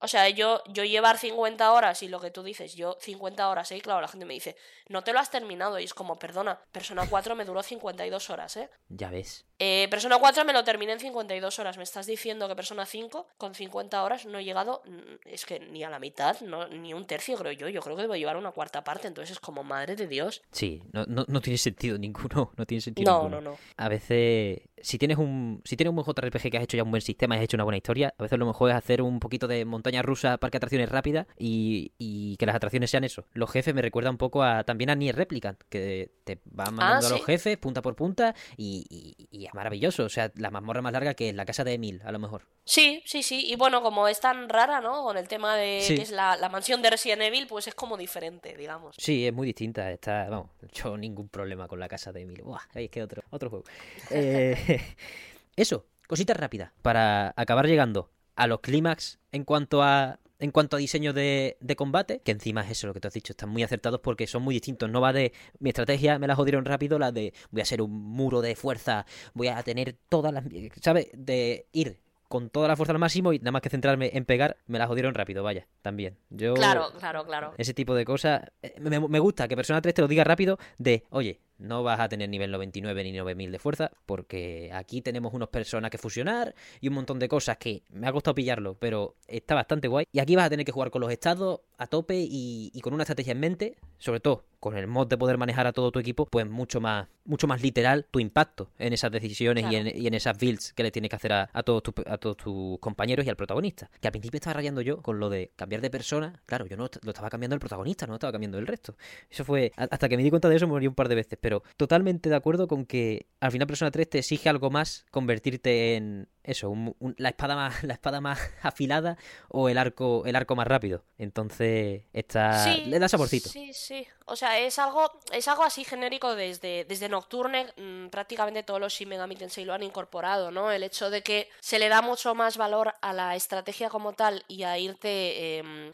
O 0.00 0.08
sea, 0.08 0.28
yo, 0.28 0.62
yo 0.68 0.84
llevar 0.84 1.18
50 1.18 1.72
horas 1.72 2.02
y 2.02 2.08
lo 2.08 2.20
que 2.20 2.30
tú 2.30 2.42
dices, 2.42 2.74
yo 2.74 2.96
50 3.00 3.48
horas, 3.48 3.72
¿eh? 3.72 3.80
Claro, 3.80 4.00
la 4.00 4.08
gente 4.08 4.26
me 4.26 4.34
dice, 4.34 4.56
no 4.88 5.02
te 5.02 5.12
lo 5.12 5.18
has 5.18 5.30
terminado. 5.30 5.78
Y 5.78 5.84
es 5.84 5.94
como, 5.94 6.18
perdona, 6.18 6.60
Persona 6.70 7.04
4 7.08 7.34
me 7.34 7.44
duró 7.44 7.62
52 7.62 8.30
horas, 8.30 8.56
¿eh? 8.56 8.70
ya 8.88 9.10
ves. 9.10 9.44
Eh, 9.58 9.88
Persona 9.90 10.18
4 10.18 10.44
me 10.44 10.52
lo 10.52 10.62
terminé 10.62 10.92
en 10.92 11.00
52 11.00 11.58
horas. 11.58 11.76
Me 11.78 11.82
estás 11.82 12.06
diciendo 12.06 12.46
que 12.46 12.54
Persona 12.54 12.86
5 12.86 13.26
con 13.36 13.54
50 13.56 14.02
horas 14.04 14.24
no 14.26 14.38
he 14.38 14.44
llegado, 14.44 14.82
mm, 14.84 15.00
es 15.28 15.44
que 15.44 15.58
ni 15.58 15.82
a 15.82 15.90
la 15.90 15.98
mitad, 15.98 16.40
no, 16.42 16.68
ni 16.68 16.94
un 16.94 17.04
tercio 17.06 17.36
creo 17.36 17.52
yo. 17.52 17.68
Yo 17.68 17.80
creo 17.82 17.96
que 17.96 18.02
debo 18.02 18.14
llevar 18.14 18.36
una 18.36 18.52
cuarta 18.52 18.84
parte. 18.84 19.08
Entonces 19.08 19.32
es 19.32 19.40
como, 19.40 19.64
madre 19.64 19.96
de 19.96 20.06
Dios. 20.06 20.42
Sí, 20.52 20.82
no, 20.92 21.04
no, 21.06 21.24
no 21.26 21.40
tiene 21.40 21.58
sentido 21.58 21.98
ninguno. 21.98 22.52
No 22.56 22.66
tiene 22.66 22.80
sentido 22.82 23.10
No, 23.10 23.18
ninguno. 23.24 23.40
no, 23.40 23.50
no. 23.50 23.58
A 23.76 23.88
veces, 23.88 24.60
si 24.82 24.98
tienes 24.98 25.18
un 25.18 25.60
si 25.64 25.76
tienes 25.76 25.90
un 25.90 25.96
buen 25.96 26.06
JRPG 26.06 26.50
que 26.50 26.56
has 26.58 26.64
hecho 26.64 26.76
ya 26.76 26.82
un 26.82 26.90
buen 26.90 27.02
sistema, 27.02 27.34
has 27.36 27.42
hecho 27.42 27.56
una 27.56 27.64
buena 27.64 27.76
historia, 27.76 28.14
a 28.18 28.22
veces 28.22 28.38
lo 28.38 28.46
mejor 28.46 28.70
es 28.70 28.76
hacer 28.76 29.02
un 29.02 29.20
poquito 29.20 29.46
de 29.48 29.64
montaña 29.64 30.02
rusa, 30.02 30.38
parque 30.38 30.56
de 30.56 30.58
atracciones 30.58 30.88
rápida 30.88 31.26
y, 31.38 31.92
y 31.98 32.36
que 32.36 32.46
las 32.46 32.54
atracciones 32.56 32.90
sean 32.90 33.04
eso. 33.04 33.24
Los 33.32 33.50
jefes 33.50 33.74
me 33.74 33.82
recuerdan 33.82 34.12
un 34.14 34.18
poco 34.18 34.42
a 34.42 34.64
también 34.64 34.90
a 34.90 34.94
Nier 34.94 35.16
Replicant, 35.16 35.60
que 35.68 36.10
te 36.24 36.40
van 36.44 36.74
mandando 36.74 37.06
a 37.06 37.10
los 37.10 37.24
jefes 37.24 37.56
punta 37.58 37.82
por 37.82 37.96
punta 37.96 38.34
y, 38.56 38.84
y- 38.90 39.28
y 39.30 39.46
es 39.46 39.54
maravilloso. 39.54 40.04
O 40.04 40.08
sea, 40.08 40.30
la 40.36 40.50
mazmorra 40.50 40.82
más 40.82 40.92
larga 40.92 41.14
que 41.14 41.28
es 41.30 41.34
la 41.34 41.44
casa 41.46 41.64
de 41.64 41.74
Emil, 41.74 42.00
a 42.04 42.12
lo 42.12 42.18
mejor. 42.18 42.42
Sí, 42.64 43.02
sí, 43.06 43.22
sí. 43.22 43.44
Y 43.50 43.56
bueno, 43.56 43.82
como 43.82 44.08
es 44.08 44.20
tan 44.20 44.48
rara, 44.48 44.80
¿no? 44.80 45.02
Con 45.02 45.16
el 45.16 45.26
tema 45.28 45.56
de 45.56 45.80
Sí. 45.82 45.94
que 45.96 46.02
es 46.02 46.10
la, 46.10 46.36
la 46.36 46.48
mansión 46.50 46.82
de 46.82 46.90
Resident 46.90 47.22
Evil, 47.22 47.46
pues 47.46 47.66
es 47.66 47.74
como 47.74 47.96
diferente, 47.96 48.54
digamos. 48.56 48.94
Sí, 48.98 49.26
es 49.26 49.32
muy 49.32 49.46
distinta. 49.46 49.90
Está, 49.90 50.28
vamos, 50.28 50.50
yo 50.72 50.96
ningún 50.96 51.28
problema 51.28 51.66
con 51.66 51.80
la 51.80 51.88
casa 51.88 52.12
de 52.12 52.22
Emil. 52.22 52.42
Buah, 52.42 52.60
ahí 52.74 52.84
es 52.86 52.90
que 52.90 53.02
otro, 53.02 53.22
otro 53.30 53.48
juego. 53.48 53.64
Eh, 54.10 54.56
eso, 55.56 55.86
cositas 56.06 56.36
rápidas. 56.36 56.72
Para 56.82 57.32
acabar 57.36 57.66
llegando 57.66 58.10
a 58.36 58.46
los 58.46 58.60
clímax 58.60 59.18
en 59.32 59.44
cuanto 59.44 59.82
a. 59.82 60.18
En 60.40 60.52
cuanto 60.52 60.76
a 60.76 60.78
diseño 60.78 61.12
de, 61.12 61.56
de 61.60 61.74
combate, 61.74 62.20
que 62.20 62.30
encima 62.30 62.60
es 62.60 62.70
eso 62.70 62.86
lo 62.86 62.94
que 62.94 63.00
tú 63.00 63.08
has 63.08 63.14
dicho, 63.14 63.32
están 63.32 63.48
muy 63.48 63.64
acertados 63.64 63.98
porque 63.98 64.28
son 64.28 64.42
muy 64.42 64.54
distintos. 64.54 64.88
No 64.88 65.00
va 65.00 65.12
de 65.12 65.32
mi 65.58 65.70
estrategia, 65.70 66.20
me 66.20 66.28
la 66.28 66.36
jodieron 66.36 66.64
rápido, 66.64 66.96
la 67.00 67.10
de 67.10 67.34
voy 67.50 67.60
a 67.60 67.64
ser 67.64 67.82
un 67.82 67.90
muro 67.90 68.40
de 68.40 68.54
fuerza, 68.54 69.04
voy 69.34 69.48
a 69.48 69.60
tener 69.64 69.96
todas 70.08 70.32
las. 70.32 70.44
¿Sabes? 70.80 71.08
De 71.12 71.66
ir 71.72 71.98
con 72.28 72.50
toda 72.50 72.68
la 72.68 72.76
fuerza 72.76 72.92
al 72.92 73.00
máximo 73.00 73.32
y 73.32 73.40
nada 73.40 73.50
más 73.50 73.62
que 73.62 73.68
centrarme 73.70 74.10
en 74.14 74.24
pegar, 74.26 74.58
me 74.68 74.78
la 74.78 74.86
jodieron 74.86 75.12
rápido, 75.14 75.42
vaya, 75.42 75.66
también. 75.82 76.16
Yo. 76.30 76.54
Claro, 76.54 76.92
claro, 77.00 77.24
claro. 77.26 77.54
Ese 77.58 77.74
tipo 77.74 77.96
de 77.96 78.04
cosas. 78.04 78.42
eh, 78.62 78.74
Me, 78.78 79.00
me 79.00 79.18
gusta 79.18 79.48
que 79.48 79.56
Persona 79.56 79.80
3 79.82 79.92
te 79.92 80.02
lo 80.02 80.06
diga 80.08 80.22
rápido 80.22 80.56
de, 80.78 81.02
oye, 81.10 81.40
no 81.58 81.82
vas 81.82 82.00
a 82.00 82.08
tener 82.08 82.28
nivel 82.28 82.50
99 82.50 83.04
ni 83.04 83.12
9000 83.12 83.52
de 83.52 83.58
fuerza 83.58 83.90
porque 84.06 84.70
aquí 84.72 85.02
tenemos 85.02 85.34
unos 85.34 85.48
personas 85.48 85.90
que 85.90 85.98
fusionar 85.98 86.54
y 86.80 86.88
un 86.88 86.94
montón 86.94 87.18
de 87.18 87.28
cosas 87.28 87.58
que 87.58 87.82
me 87.90 88.06
ha 88.06 88.12
costado 88.12 88.34
pillarlo, 88.34 88.74
pero 88.74 89.16
está 89.26 89.54
bastante 89.54 89.88
guay. 89.88 90.06
Y 90.12 90.20
aquí 90.20 90.36
vas 90.36 90.46
a 90.46 90.50
tener 90.50 90.64
que 90.64 90.72
jugar 90.72 90.90
con 90.90 91.00
los 91.00 91.10
estados 91.10 91.60
a 91.76 91.86
tope 91.86 92.16
y, 92.18 92.70
y 92.72 92.80
con 92.80 92.94
una 92.94 93.02
estrategia 93.02 93.32
en 93.32 93.40
mente, 93.40 93.76
sobre 93.98 94.20
todo 94.20 94.44
con 94.60 94.76
el 94.76 94.86
mod 94.86 95.06
de 95.06 95.16
poder 95.16 95.38
manejar 95.38 95.66
a 95.66 95.72
todo 95.72 95.92
tu 95.92 95.98
equipo, 95.98 96.26
pues 96.26 96.48
mucho 96.48 96.80
más, 96.80 97.06
mucho 97.24 97.46
más 97.46 97.62
literal 97.62 98.06
tu 98.10 98.18
impacto 98.18 98.70
en 98.78 98.92
esas 98.92 99.12
decisiones 99.12 99.70
y, 99.70 99.76
en, 99.76 99.86
y 99.96 100.06
en 100.06 100.14
esas 100.14 100.36
builds 100.36 100.72
que 100.72 100.82
le 100.82 100.90
tienes 100.90 101.10
que 101.10 101.16
hacer 101.16 101.32
a, 101.32 101.48
a 101.52 101.62
todos 101.62 101.82
tus, 101.82 101.94
a 102.06 102.18
todos 102.18 102.36
tus 102.36 102.78
compañeros 102.80 103.24
y 103.24 103.28
al 103.28 103.36
protagonista. 103.36 103.90
Que 104.00 104.08
al 104.08 104.12
principio 104.12 104.38
estaba 104.38 104.54
rayando 104.54 104.80
yo 104.80 105.00
con 105.00 105.20
lo 105.20 105.30
de 105.30 105.52
cambiar 105.56 105.80
de 105.80 105.90
persona. 105.90 106.42
Claro, 106.46 106.66
yo 106.66 106.76
no 106.76 106.88
lo 107.02 107.10
estaba 107.10 107.30
cambiando 107.30 107.54
el 107.54 107.60
protagonista, 107.60 108.06
no 108.06 108.12
lo 108.12 108.16
estaba 108.16 108.32
cambiando 108.32 108.58
el 108.58 108.66
resto. 108.66 108.96
Eso 109.30 109.44
fue. 109.44 109.72
Hasta 109.76 110.08
que 110.08 110.16
me 110.16 110.22
di 110.22 110.30
cuenta 110.30 110.48
de 110.48 110.56
eso, 110.56 110.66
me 110.66 110.72
morí 110.72 110.86
un 110.86 110.94
par 110.94 111.08
de 111.08 111.14
veces. 111.14 111.38
Pero 111.40 111.47
totalmente 111.76 112.28
de 112.28 112.36
acuerdo 112.36 112.68
con 112.68 112.84
que 112.86 113.26
al 113.40 113.52
final 113.52 113.66
Persona 113.66 113.90
3 113.90 114.08
te 114.10 114.18
exige 114.18 114.48
algo 114.48 114.70
más 114.70 115.04
convertirte 115.10 115.94
en. 115.96 116.28
Eso, 116.42 116.70
un- 116.70 116.96
un- 116.98 117.14
la 117.18 117.28
espada 117.28 117.54
más, 117.56 117.82
la 117.84 117.92
espada 117.94 118.20
más 118.20 118.38
afilada 118.62 119.16
o 119.48 119.68
el 119.68 119.76
arco, 119.78 120.24
el 120.26 120.34
arco 120.36 120.56
más 120.56 120.66
rápido. 120.66 121.04
Entonces, 121.18 122.04
está. 122.12 122.64
Sí, 122.64 122.84
le 122.86 122.98
da 122.98 123.08
saborcito. 123.08 123.48
Sí, 123.48 123.72
sí. 123.74 124.06
O 124.26 124.34
sea, 124.36 124.58
es 124.58 124.78
algo, 124.78 125.10
es 125.32 125.46
algo 125.48 125.62
así 125.64 125.84
genérico 125.84 126.34
desde, 126.34 126.84
desde 126.84 127.08
Nocturne. 127.08 127.66
mm, 127.76 128.08
prácticamente 128.08 128.62
todos 128.62 128.80
los 128.80 128.92
Shin 128.92 129.08
Megami 129.08 129.36
Tensei 129.36 129.64
lo 129.64 129.74
han 129.74 129.82
incorporado, 129.82 130.50
¿no? 130.50 130.72
El 130.72 130.82
hecho 130.82 131.10
de 131.10 131.22
que 131.22 131.48
se 131.60 131.78
le 131.78 131.88
da 131.88 132.02
mucho 132.02 132.34
más 132.34 132.56
valor 132.56 132.94
a 133.02 133.12
la 133.12 133.36
estrategia 133.36 133.88
como 133.90 134.12
tal 134.14 134.44
y 134.48 134.62
a 134.64 134.78
irte 134.78 135.58
em, 135.58 135.92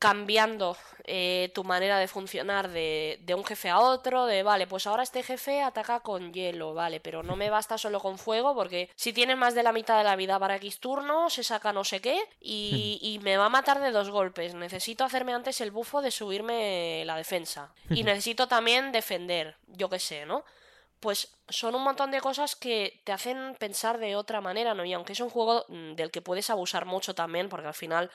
cambiando 0.00 0.78
eh, 1.04 1.52
tu 1.54 1.62
manera 1.62 1.98
de 1.98 2.08
funcionar 2.08 2.70
de, 2.70 3.20
de 3.22 3.34
un 3.34 3.44
jefe 3.44 3.68
a 3.68 3.78
otro, 3.78 4.24
de 4.24 4.42
vale, 4.42 4.66
pues 4.66 4.86
ahora 4.86 5.02
este 5.02 5.22
jefe 5.22 5.62
ataca 5.62 6.00
con 6.00 6.32
hielo, 6.32 6.72
vale, 6.72 7.00
pero 7.00 7.22
no 7.22 7.36
me 7.36 7.50
basta 7.50 7.76
solo 7.76 8.00
con 8.00 8.18
fuego 8.18 8.54
porque 8.54 8.90
si 8.96 9.12
tiene 9.12 9.36
más 9.36 9.54
de 9.54 9.62
la 9.62 9.72
mitad 9.72 9.98
de 9.98 10.04
la 10.04 10.16
vida 10.16 10.38
para 10.38 10.56
X 10.56 10.80
turnos, 10.80 11.34
se 11.34 11.44
saca 11.44 11.74
no 11.74 11.84
sé 11.84 12.00
qué 12.00 12.18
y, 12.40 12.98
y 13.02 13.18
me 13.18 13.36
va 13.36 13.46
a 13.46 13.50
matar 13.50 13.78
de 13.78 13.90
dos 13.90 14.08
golpes. 14.08 14.54
Necesito 14.54 15.04
hacerme 15.04 15.34
antes 15.34 15.60
el 15.60 15.70
bufo 15.70 16.00
de 16.00 16.10
subirme 16.10 17.04
la 17.04 17.16
defensa 17.16 17.72
y 17.90 18.02
necesito 18.02 18.48
también 18.48 18.92
defender, 18.92 19.56
yo 19.66 19.90
qué 19.90 19.98
sé, 19.98 20.24
¿no? 20.24 20.44
pues 21.00 21.34
son 21.48 21.74
un 21.74 21.82
montón 21.82 22.10
de 22.10 22.20
cosas 22.20 22.54
que 22.54 23.00
te 23.04 23.12
hacen 23.12 23.56
pensar 23.58 23.98
de 23.98 24.16
otra 24.16 24.42
manera, 24.42 24.74
¿no? 24.74 24.84
Y 24.84 24.92
aunque 24.92 25.14
es 25.14 25.20
un 25.20 25.30
juego 25.30 25.64
mm, 25.68 25.94
del 25.94 26.10
que 26.10 26.20
puedes 26.20 26.50
abusar 26.50 26.84
mucho 26.84 27.14
también, 27.14 27.48
porque 27.48 27.68
al 27.68 27.74
final, 27.74 28.10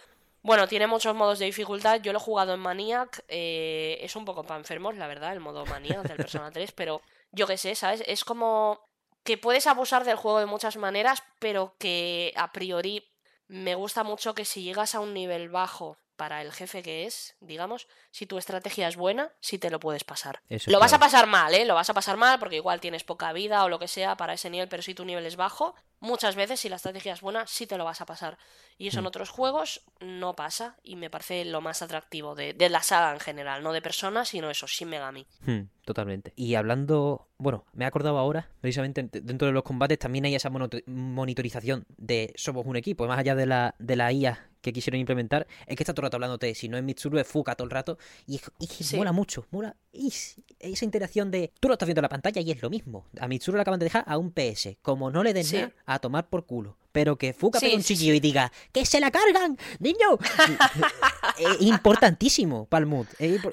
bueno, 0.46 0.68
tiene 0.68 0.86
muchos 0.86 1.16
modos 1.16 1.40
de 1.40 1.46
dificultad. 1.46 2.02
Yo 2.02 2.14
lo 2.14 2.20
he 2.20 2.22
jugado 2.22 2.54
en 2.54 2.60
Maniac, 2.60 3.26
eh, 3.28 3.98
es 4.02 4.16
un 4.16 4.26
poco 4.26 4.44
para 4.44 4.60
enfermos, 4.60 4.96
la 4.96 5.08
verdad, 5.08 5.34
el 5.34 5.40
modo 5.40 5.66
Maniac 5.66 6.04
del 6.04 6.18
Persona 6.18 6.52
3, 6.52 6.72
pero 6.72 7.02
yo 7.32 7.48
qué 7.48 7.58
sé, 7.58 7.74
¿sabes? 7.74 8.04
Es 8.06 8.24
como 8.24 8.80
que 9.24 9.40
puedes 9.40 9.66
abusar 9.66 10.06
del 10.06 10.18
juego 10.18 10.40
de 10.40 10.46
muchas 10.46 10.78
maneras, 10.78 11.24
pero 11.40 11.76
que 11.80 12.32
a 12.36 12.52
priori 12.52 13.12
me 13.48 13.74
gusta 13.74 14.04
mucho 14.04 14.36
que 14.36 14.46
si 14.46 14.62
llegas 14.62 14.94
a 14.94 15.00
un 15.00 15.16
nivel 15.16 15.50
bajo 15.50 15.98
para 16.16 16.42
el 16.42 16.52
jefe 16.52 16.82
que 16.82 17.06
es, 17.06 17.36
digamos, 17.40 17.88
si 18.12 18.26
tu 18.26 18.38
estrategia 18.38 18.88
es 18.88 18.96
buena, 18.96 19.32
sí 19.40 19.58
te 19.60 19.70
lo 19.70 19.80
puedes 19.80 20.04
pasar. 20.04 20.42
lo 20.68 20.80
vas 20.80 20.94
a 20.94 21.00
pasar 21.00 21.28
mal, 21.28 21.54
¿eh? 21.54 21.66
Lo 21.66 21.76
vas 21.76 21.90
a 21.90 21.94
pasar 21.94 22.18
mal 22.18 22.40
porque 22.40 22.56
igual 22.56 22.80
tienes 22.80 23.04
poca 23.04 23.34
vida 23.34 23.64
o 23.64 23.70
lo 23.70 23.80
que 23.80 23.88
sea 23.88 24.18
para 24.18 24.34
ese 24.34 24.50
nivel, 24.50 24.70
pero 24.70 24.84
si 24.84 24.94
tu 24.94 25.06
nivel 25.06 25.26
es 25.26 25.36
bajo, 25.36 25.76
muchas 26.00 26.36
veces 26.36 26.60
si 26.60 26.70
la 26.70 26.78
estrategia 26.78 27.14
es 27.14 27.22
buena, 27.22 27.46
sí 27.48 27.68
te 27.68 27.78
lo 27.78 27.86
vas 27.86 28.02
a 28.02 28.06
pasar. 28.06 28.38
Y 28.78 28.88
eso 28.88 29.00
en 29.00 29.06
mm. 29.06 29.08
otros 29.08 29.30
juegos 29.30 29.84
no 30.00 30.36
pasa 30.36 30.78
y 30.84 30.96
me 30.96 31.10
parece 31.10 31.46
lo 31.46 31.62
más 31.62 31.82
atractivo 31.82 32.36
de, 32.36 32.56
la 32.70 32.82
saga 32.82 33.14
en 33.14 33.20
general, 33.20 33.64
no 33.64 33.74
de 33.74 33.82
personas, 33.82 34.30
sino 34.30 34.50
eso, 34.50 34.68
Shin 34.68 34.90
Megami. 34.90 35.28
Hmm, 35.46 35.62
totalmente. 35.86 36.34
Y 36.36 36.56
hablando, 36.56 37.30
bueno, 37.38 37.66
me 37.74 37.86
he 37.86 37.88
acordado 37.88 38.18
ahora, 38.18 38.50
precisamente 38.62 39.04
dentro 39.22 39.48
de 39.48 39.54
los 39.54 39.64
combates 39.64 40.00
también 40.00 40.26
hay 40.26 40.36
esa 40.36 40.50
monitorización 40.50 41.86
de 41.98 42.34
somos 42.36 42.66
un 42.66 42.76
equipo, 42.76 43.08
más 43.08 43.20
allá 43.20 43.36
de 43.36 43.46
la, 43.46 43.76
de 43.80 43.96
la 43.96 44.12
IA 44.12 44.50
que 44.66 44.74
quisieron 44.74 45.00
implementar, 45.00 45.46
es 45.68 45.76
que 45.76 45.84
está 45.84 45.94
todo 45.94 46.02
el 46.02 46.08
rato 46.08 46.18
hablándote, 46.18 46.56
si 46.56 46.68
no 46.68 46.76
es 46.76 46.84
Mitsuru, 46.84 47.20
es 47.20 47.28
Fuka 47.28 47.56
todo 47.56 47.66
el 47.66 47.72
rato, 47.72 48.00
y, 48.26 48.42
y 48.60 48.98
mola 48.98 49.12
mucho, 49.12 49.46
mola 49.52 49.76
esa 49.94 50.86
interacción 50.86 51.30
de, 51.30 51.52
tú 51.60 51.68
lo 51.68 51.76
estás 51.76 51.86
viendo 51.86 52.00
en 52.00 52.04
la 52.04 52.10
pantalla 52.10 52.42
y 52.42 52.50
es 52.50 52.62
lo 52.64 52.72
mismo, 52.72 53.06
a 53.20 53.28
Mitsuru 53.28 53.58
le 53.58 53.62
acaban 53.62 53.80
de 53.80 53.86
dejar 53.86 54.04
a 54.08 54.18
un 54.18 54.32
PS, 54.32 54.78
como 54.82 55.12
no 55.12 55.24
le 55.24 55.34
den 55.34 55.46
nada, 55.54 55.74
a 55.86 56.00
tomar 56.00 56.30
por 56.30 56.48
culo 56.48 56.78
pero 56.96 57.18
que 57.18 57.34
Fuka 57.34 57.60
sí, 57.60 57.74
un 57.76 57.84
chiquillo 57.84 58.14
y 58.14 58.22
diga 58.22 58.54
¡Que 58.72 58.86
se 58.86 59.02
la 59.02 59.12
cargan, 59.12 59.58
niño! 59.80 60.18
es 61.38 61.62
importantísimo 61.62 62.68
para 62.68 62.84
el 62.84 62.86
mood. 62.86 63.06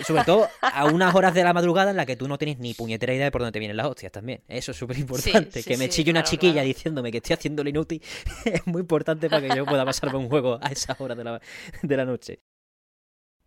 sobre 0.06 0.22
todo 0.22 0.48
a 0.60 0.84
unas 0.84 1.12
horas 1.12 1.34
de 1.34 1.42
la 1.42 1.52
madrugada 1.52 1.90
en 1.90 1.96
la 1.96 2.06
que 2.06 2.14
tú 2.14 2.28
no 2.28 2.38
tienes 2.38 2.60
ni 2.60 2.72
puñetera 2.72 3.12
idea 3.12 3.24
de 3.24 3.30
por 3.32 3.40
dónde 3.40 3.50
te 3.50 3.58
vienen 3.58 3.76
las 3.76 3.86
hostias 3.88 4.12
también. 4.12 4.42
Eso 4.46 4.70
es 4.70 4.76
súper 4.76 4.96
importante. 4.96 5.64
que 5.64 5.76
me 5.76 5.88
chille 5.88 6.12
una 6.12 6.22
chiquilla 6.22 6.62
diciéndome 6.62 7.10
que 7.10 7.16
estoy 7.16 7.34
haciendo 7.34 7.64
lo 7.64 7.70
inútil 7.70 8.00
es 8.44 8.64
muy 8.64 8.82
importante 8.82 9.28
para 9.28 9.48
que 9.48 9.56
yo 9.56 9.66
pueda 9.66 9.84
pasarme 9.84 10.18
un 10.18 10.28
juego 10.28 10.60
a 10.62 10.68
esa 10.68 10.94
hora 11.00 11.16
de 11.16 11.24
la, 11.24 11.40
de 11.82 11.96
la 11.96 12.04
noche. 12.04 12.42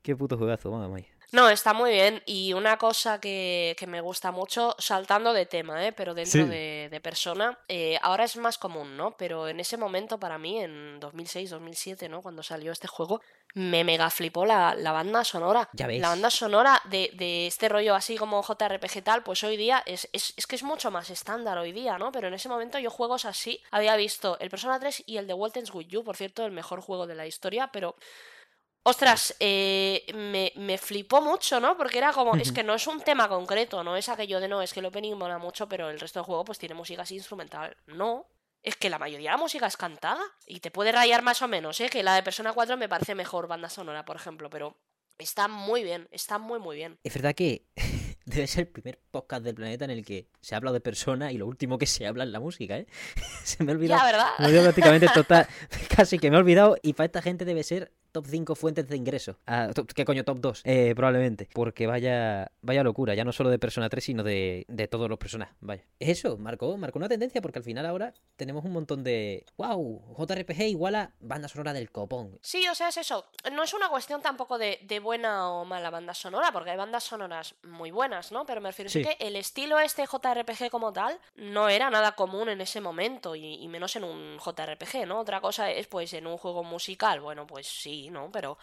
Qué 0.01 0.13
puto 0.13 0.37
juegazo, 0.37 0.71
mamá 0.71 0.99
no, 1.31 1.49
está 1.49 1.73
muy 1.73 1.91
bien. 1.91 2.21
Y 2.25 2.53
una 2.53 2.77
cosa 2.77 3.19
que, 3.19 3.75
me 3.87 4.01
gusta 4.01 4.31
mucho, 4.31 4.75
saltando 4.79 5.33
de 5.33 5.45
tema, 5.45 5.85
¿eh? 5.85 5.91
pero 5.91 6.13
dentro 6.13 6.45
de, 6.45 6.99
persona, 7.03 7.57
eh, 7.67 7.97
ahora 8.01 8.23
es 8.23 8.35
más 8.37 8.57
común, 8.57 8.97
¿no? 8.97 9.15
Pero 9.17 9.47
en 9.47 9.59
ese 9.59 9.77
momento, 9.77 10.19
para 10.19 10.37
mí, 10.37 10.59
en 10.59 10.99
2006-2007, 10.99 12.09
¿no? 12.09 12.21
Cuando 12.21 12.41
salió 12.41 12.71
este 12.71 12.87
juego, 12.87 13.21
me 13.53 13.83
mega 13.83 14.09
flipó 14.09 14.45
la, 14.45 14.75
banda 14.91 15.23
sonora. 15.23 15.69
Ya 15.73 15.87
ves. 15.87 16.01
La 16.01 16.09
banda 16.09 16.29
sonora 16.29 16.81
de, 16.85 17.47
este 17.47 17.69
rollo 17.69 17.95
así 17.95 18.17
como 18.17 18.41
JRPG 18.41 19.03
tal, 19.03 19.23
pues 19.23 19.43
hoy 19.43 19.57
día 19.57 19.83
es, 19.85 20.09
es, 20.13 20.33
es, 20.35 20.47
que 20.47 20.55
es 20.55 20.63
mucho 20.63 20.91
más 20.91 21.09
estándar 21.09 21.57
hoy 21.57 21.71
día, 21.71 21.97
¿no? 21.97 22.11
Pero 22.11 22.27
en 22.27 22.33
ese 22.33 22.49
momento 22.49 22.79
yo 22.79 22.89
juegos 22.89 23.25
así 23.25 23.61
había 23.71 23.95
visto 23.95 24.37
el 24.39 24.49
Persona 24.49 24.79
3 24.79 25.03
y 25.05 25.17
el 25.17 25.27
de 25.27 25.33
Waltons 25.33 25.73
With 25.73 25.87
You, 25.87 26.03
por 26.03 26.17
cierto, 26.17 26.45
el 26.45 26.51
mejor 26.51 26.81
juego 26.81 27.07
de 27.07 27.15
la 27.15 27.27
historia, 27.27 27.69
pero 27.71 27.95
Ostras, 28.87 29.35
eh, 29.39 30.05
me, 30.13 30.53
me, 30.57 30.77
flipó 30.77 31.19
mucho, 31.19 31.59
¿no? 31.59 31.75
Porque 31.75 31.97
era 31.97 32.13
como, 32.13 32.35
es 32.35 32.51
que 32.51 32.63
no 32.63 32.75
es 32.75 32.85
un 32.85 33.01
tema 33.01 33.27
concreto, 33.27 33.83
no 33.83 33.97
es 33.97 34.09
aquello 34.09 34.39
de 34.39 34.47
no, 34.47 34.61
es 34.61 34.73
que 34.73 34.79
el 34.79 34.85
opening 34.85 35.15
mola 35.15 35.39
mucho, 35.39 35.67
pero 35.67 35.89
el 35.89 35.99
resto 35.99 36.19
del 36.19 36.25
juego 36.25 36.45
pues 36.45 36.59
tiene 36.59 36.75
música 36.75 37.01
así 37.01 37.15
instrumental. 37.15 37.75
No, 37.87 38.27
es 38.61 38.75
que 38.75 38.91
la 38.91 38.99
mayoría 38.99 39.31
de 39.31 39.37
la 39.37 39.41
música 39.41 39.65
es 39.65 39.75
cantada 39.75 40.21
y 40.45 40.59
te 40.59 40.69
puede 40.69 40.91
rayar 40.91 41.23
más 41.23 41.41
o 41.41 41.47
menos, 41.47 41.81
¿eh? 41.81 41.89
Que 41.89 42.03
la 42.03 42.13
de 42.13 42.21
Persona 42.21 42.53
4 42.53 42.77
me 42.77 42.87
parece 42.87 43.15
mejor 43.15 43.47
banda 43.47 43.69
sonora, 43.69 44.05
por 44.05 44.17
ejemplo, 44.17 44.51
pero 44.51 44.77
está 45.17 45.47
muy 45.47 45.83
bien, 45.83 46.07
está 46.11 46.37
muy, 46.37 46.59
muy 46.59 46.75
bien. 46.75 46.99
Es 47.03 47.15
verdad 47.15 47.33
que 47.33 47.65
debe 48.25 48.45
ser 48.45 48.67
el 48.67 48.67
primer 48.67 48.99
podcast 49.09 49.43
del 49.43 49.55
planeta 49.55 49.85
en 49.85 49.91
el 49.91 50.05
que 50.05 50.29
se 50.41 50.53
habla 50.53 50.71
de 50.71 50.79
persona 50.79 51.31
y 51.31 51.39
lo 51.39 51.47
último 51.47 51.79
que 51.79 51.87
se 51.87 52.05
habla 52.05 52.23
es 52.23 52.29
la 52.29 52.39
música, 52.39 52.77
¿eh? 52.77 52.85
se 53.43 53.63
me 53.63 53.71
ha 53.71 53.75
olvidado. 53.75 53.99
Ya, 53.99 54.05
¿verdad? 54.05 54.27
Me 54.37 54.45
he 54.45 54.47
olvidado 54.49 54.65
prácticamente 54.65 55.07
total, 55.11 55.47
casi 55.95 56.19
que 56.19 56.29
me 56.29 56.37
he 56.37 56.39
olvidado 56.39 56.77
y 56.83 56.93
para 56.93 57.05
esta 57.05 57.23
gente 57.23 57.45
debe 57.45 57.63
ser 57.63 57.91
top 58.15 58.27
5 58.27 58.55
fuentes 58.55 58.87
de 58.87 58.95
ingreso. 58.95 59.37
Ah, 59.45 59.69
¿Qué 59.93 60.05
coño? 60.05 60.23
Top 60.23 60.39
2, 60.39 60.61
eh, 60.63 60.93
probablemente. 60.95 61.49
Porque 61.53 61.85
vaya 61.85 62.49
vaya 62.61 62.81
locura, 62.81 63.13
ya 63.13 63.25
no 63.25 63.33
solo 63.33 63.49
de 63.49 63.59
Persona 63.59 63.89
3, 63.89 64.03
sino 64.05 64.23
de, 64.23 64.65
de 64.69 64.87
todos 64.87 65.09
los 65.09 65.19
personajes. 65.19 65.53
Vaya. 65.59 65.83
Eso, 65.99 66.37
marcó, 66.37 66.77
marcó 66.77 66.97
una 66.97 67.09
tendencia 67.09 67.41
porque 67.41 67.59
al 67.59 67.65
final 67.65 67.85
ahora 67.85 68.13
tenemos 68.37 68.63
un 68.63 68.71
montón 68.71 69.03
de. 69.03 69.45
¡Wow! 69.57 70.15
JRPG 70.17 70.61
igual 70.61 70.95
a 70.95 71.11
banda 71.19 71.49
sonora 71.49 71.73
del 71.73 71.91
copón. 71.91 72.39
Sí, 72.41 72.65
o 72.69 72.75
sea, 72.75 72.87
es 72.87 72.95
eso. 72.95 73.25
No 73.51 73.63
es 73.63 73.73
una 73.73 73.89
cuestión 73.89 74.21
tampoco 74.21 74.57
de, 74.57 74.79
de 74.83 74.99
buena 75.01 75.49
o 75.51 75.65
mala 75.65 75.89
banda 75.89 76.13
sonora, 76.13 76.53
porque 76.53 76.71
hay 76.71 76.77
bandas 76.77 77.03
sonoras 77.03 77.55
muy 77.63 77.91
buenas, 77.91 78.31
¿no? 78.31 78.45
Pero 78.45 78.61
me 78.61 78.69
refiero 78.69 78.89
a 78.89 78.93
que 78.93 79.17
el 79.19 79.35
estilo 79.35 79.77
este 79.77 80.05
JRPG 80.05 80.69
como 80.69 80.93
tal 80.93 81.19
no 81.35 81.67
era 81.67 81.89
nada 81.89 82.13
común 82.13 82.47
en 82.47 82.61
ese 82.61 82.79
momento 82.79 83.35
y, 83.35 83.55
y 83.55 83.67
menos 83.67 83.93
en 83.97 84.05
un 84.05 84.37
JRPG, 84.39 85.05
¿no? 85.05 85.19
Otra 85.19 85.41
cosa 85.41 85.69
es, 85.69 85.87
pues, 85.87 86.13
en 86.13 86.27
un 86.27 86.37
juego 86.37 86.63
musical. 86.63 87.19
Bueno, 87.19 87.45
pues 87.45 87.67
sí, 87.67 88.04
¿no? 88.09 88.29
Pero 88.31 88.57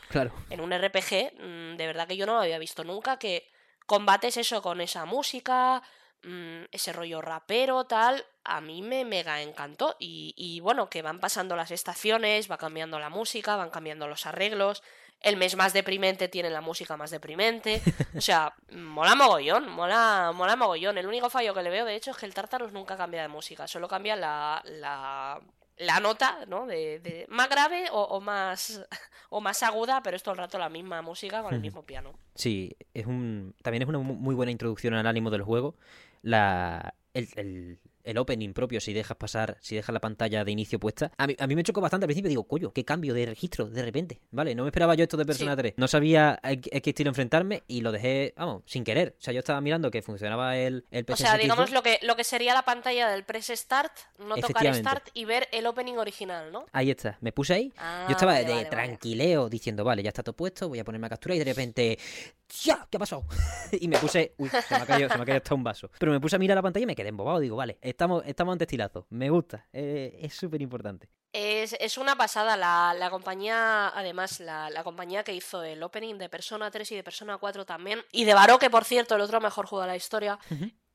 en 0.50 0.60
un 0.60 0.72
RPG, 0.72 1.32
mm, 1.38 1.76
de 1.76 1.86
verdad 1.86 2.06
que 2.06 2.16
yo 2.16 2.26
no 2.26 2.34
lo 2.34 2.40
había 2.40 2.58
visto 2.58 2.84
nunca, 2.84 3.18
que 3.18 3.48
combates 3.86 4.36
eso 4.36 4.62
con 4.62 4.80
esa 4.80 5.04
música, 5.04 5.82
mm, 6.22 6.64
ese 6.70 6.92
rollo 6.92 7.20
rapero, 7.20 7.84
tal, 7.84 8.24
a 8.44 8.60
mí 8.60 8.82
me 8.82 9.04
mega 9.04 9.42
encantó. 9.42 9.96
Y, 9.98 10.34
y, 10.36 10.60
bueno, 10.60 10.88
que 10.88 11.02
van 11.02 11.20
pasando 11.20 11.56
las 11.56 11.70
estaciones, 11.70 12.50
va 12.50 12.58
cambiando 12.58 12.98
la 12.98 13.10
música, 13.10 13.56
van 13.56 13.70
cambiando 13.70 14.08
los 14.08 14.26
arreglos. 14.26 14.82
El 15.20 15.36
mes 15.36 15.54
más 15.56 15.72
deprimente 15.72 16.28
tiene 16.28 16.50
la 16.50 16.60
música 16.60 16.96
más 16.96 17.10
deprimente. 17.10 17.80
O 18.16 18.20
sea, 18.20 18.54
mola 18.72 19.14
mogollón, 19.14 19.68
mola, 19.68 20.32
mola 20.34 20.56
mogollón. 20.56 20.98
El 20.98 21.06
único 21.06 21.30
fallo 21.30 21.54
que 21.54 21.62
le 21.62 21.70
veo, 21.70 21.84
de 21.84 21.94
hecho, 21.94 22.10
es 22.10 22.16
que 22.16 22.26
el 22.26 22.34
Tartarus 22.34 22.72
nunca 22.72 22.96
cambia 22.96 23.22
de 23.22 23.28
música, 23.28 23.68
solo 23.68 23.86
cambia 23.88 24.16
la, 24.16 24.60
la 24.64 25.40
la 25.82 26.00
nota, 26.00 26.38
¿no? 26.48 26.66
De, 26.66 27.26
más 27.28 27.48
grave 27.48 27.86
o, 27.92 28.20
más 28.20 28.84
o 29.30 29.40
más 29.40 29.62
aguda, 29.62 30.02
pero 30.02 30.16
es 30.16 30.22
todo 30.22 30.32
el 30.32 30.38
rato 30.38 30.58
la 30.58 30.68
misma 30.68 31.02
música 31.02 31.42
con 31.42 31.54
el 31.54 31.60
mismo 31.60 31.82
piano. 31.82 32.12
Sí, 32.34 32.76
es 32.94 33.06
un 33.06 33.54
también 33.62 33.82
es 33.82 33.88
una 33.88 33.98
muy 33.98 34.34
buena 34.34 34.52
introducción 34.52 34.94
al 34.94 35.06
ánimo 35.06 35.30
del 35.30 35.42
juego. 35.42 35.74
La 36.22 36.94
el, 37.14 37.28
el 37.36 37.78
opening 38.18 38.52
propio, 38.52 38.80
si 38.80 38.92
dejas 38.92 39.16
pasar, 39.16 39.56
si 39.60 39.76
dejas 39.76 39.92
la 39.92 40.00
pantalla 40.00 40.44
de 40.44 40.52
inicio 40.52 40.78
puesta. 40.78 41.10
A 41.16 41.26
mí, 41.26 41.36
a 41.38 41.46
mí 41.46 41.54
me 41.54 41.62
chocó 41.62 41.80
bastante 41.80 42.04
al 42.04 42.08
principio, 42.08 42.28
digo, 42.28 42.44
coño, 42.44 42.72
qué 42.72 42.84
cambio 42.84 43.14
de 43.14 43.26
registro 43.26 43.66
de 43.66 43.82
repente. 43.82 44.20
Vale, 44.30 44.54
no 44.54 44.62
me 44.62 44.68
esperaba 44.68 44.94
yo 44.94 45.02
esto 45.04 45.16
de 45.16 45.24
Persona 45.24 45.56
3. 45.56 45.74
No 45.76 45.88
sabía 45.88 46.38
a, 46.42 46.56
qué 46.56 46.90
estilo 46.90 47.10
enfrentarme 47.10 47.62
y 47.66 47.80
lo 47.80 47.92
dejé, 47.92 48.34
vamos, 48.36 48.62
sin 48.66 48.84
querer. 48.84 49.16
O 49.18 49.22
sea, 49.22 49.32
yo 49.32 49.40
estaba 49.40 49.60
mirando 49.60 49.90
que 49.90 50.02
funcionaba 50.02 50.56
el, 50.56 50.84
el 50.90 51.04
O 51.08 51.16
sea, 51.16 51.36
digamos 51.36 51.70
lo 51.70 51.82
que, 51.82 51.98
lo 52.02 52.16
que 52.16 52.24
sería 52.24 52.54
la 52.54 52.64
pantalla 52.64 53.08
del 53.08 53.24
press 53.24 53.52
start, 53.54 53.92
no 54.18 54.36
tocar 54.36 54.74
start 54.74 55.08
y 55.14 55.24
ver 55.24 55.48
el 55.52 55.66
opening 55.66 55.96
original, 55.96 56.52
¿no? 56.52 56.66
Ahí 56.72 56.90
está, 56.90 57.18
me 57.20 57.32
puse 57.32 57.54
ahí. 57.54 57.72
yo 58.08 58.12
estaba 58.12 58.34
ah, 58.34 58.42
de 58.42 58.64
tranquileo 58.66 59.48
diciendo, 59.48 59.84
vale, 59.84 60.02
ya 60.02 60.08
está 60.08 60.22
todo 60.22 60.36
puesto, 60.36 60.68
voy 60.68 60.78
a 60.78 60.84
ponerme 60.84 61.06
a 61.06 61.10
captura 61.10 61.34
y 61.34 61.38
de 61.38 61.44
repente, 61.44 61.98
¡ya! 62.62 62.86
¿Qué 62.90 62.96
ha 62.96 63.00
pasado? 63.00 63.24
y 63.72 63.88
me 63.88 63.98
puse, 63.98 64.34
uy, 64.38 64.48
se 64.48 64.74
me 64.74 64.82
ha 64.82 64.86
caído, 64.86 65.08
se 65.08 65.16
me 65.16 65.22
ha 65.22 65.26
caído 65.26 65.38
hasta 65.38 65.54
un 65.54 65.64
vaso. 65.64 65.90
Pero 65.98 66.12
me 66.12 66.20
puse 66.20 66.36
a 66.36 66.38
mirar 66.38 66.56
la 66.56 66.62
pantalla 66.62 66.84
y 66.84 66.86
me 66.86 66.94
quedé 66.94 67.08
embobado. 67.08 67.40
Digo, 67.40 67.56
vale, 67.56 67.78
estamos, 67.92 68.22
estamos 68.26 68.52
ante 68.52 68.64
estilazo. 68.64 69.06
Me 69.10 69.30
gusta. 69.30 69.66
Eh, 69.72 70.18
es 70.20 70.34
súper 70.34 70.60
importante. 70.62 71.08
Es, 71.32 71.96
una 71.96 72.16
pasada. 72.16 72.56
La, 72.56 73.08
compañía, 73.10 73.88
además, 73.88 74.40
la, 74.40 74.82
compañía 74.84 75.24
que 75.24 75.34
hizo 75.34 75.62
el 75.62 75.82
opening 75.82 76.16
de 76.16 76.28
Persona 76.28 76.70
3 76.70 76.92
y 76.92 76.96
de 76.96 77.04
Persona 77.04 77.38
4 77.38 77.64
también. 77.64 78.02
Y 78.12 78.24
de 78.24 78.34
Baroque, 78.34 78.68
por 78.68 78.84
cierto, 78.84 79.14
el 79.14 79.22
otro 79.22 79.40
mejor 79.40 79.66
juego 79.66 79.82
de 79.82 79.88
la 79.88 79.96
historia. 79.96 80.38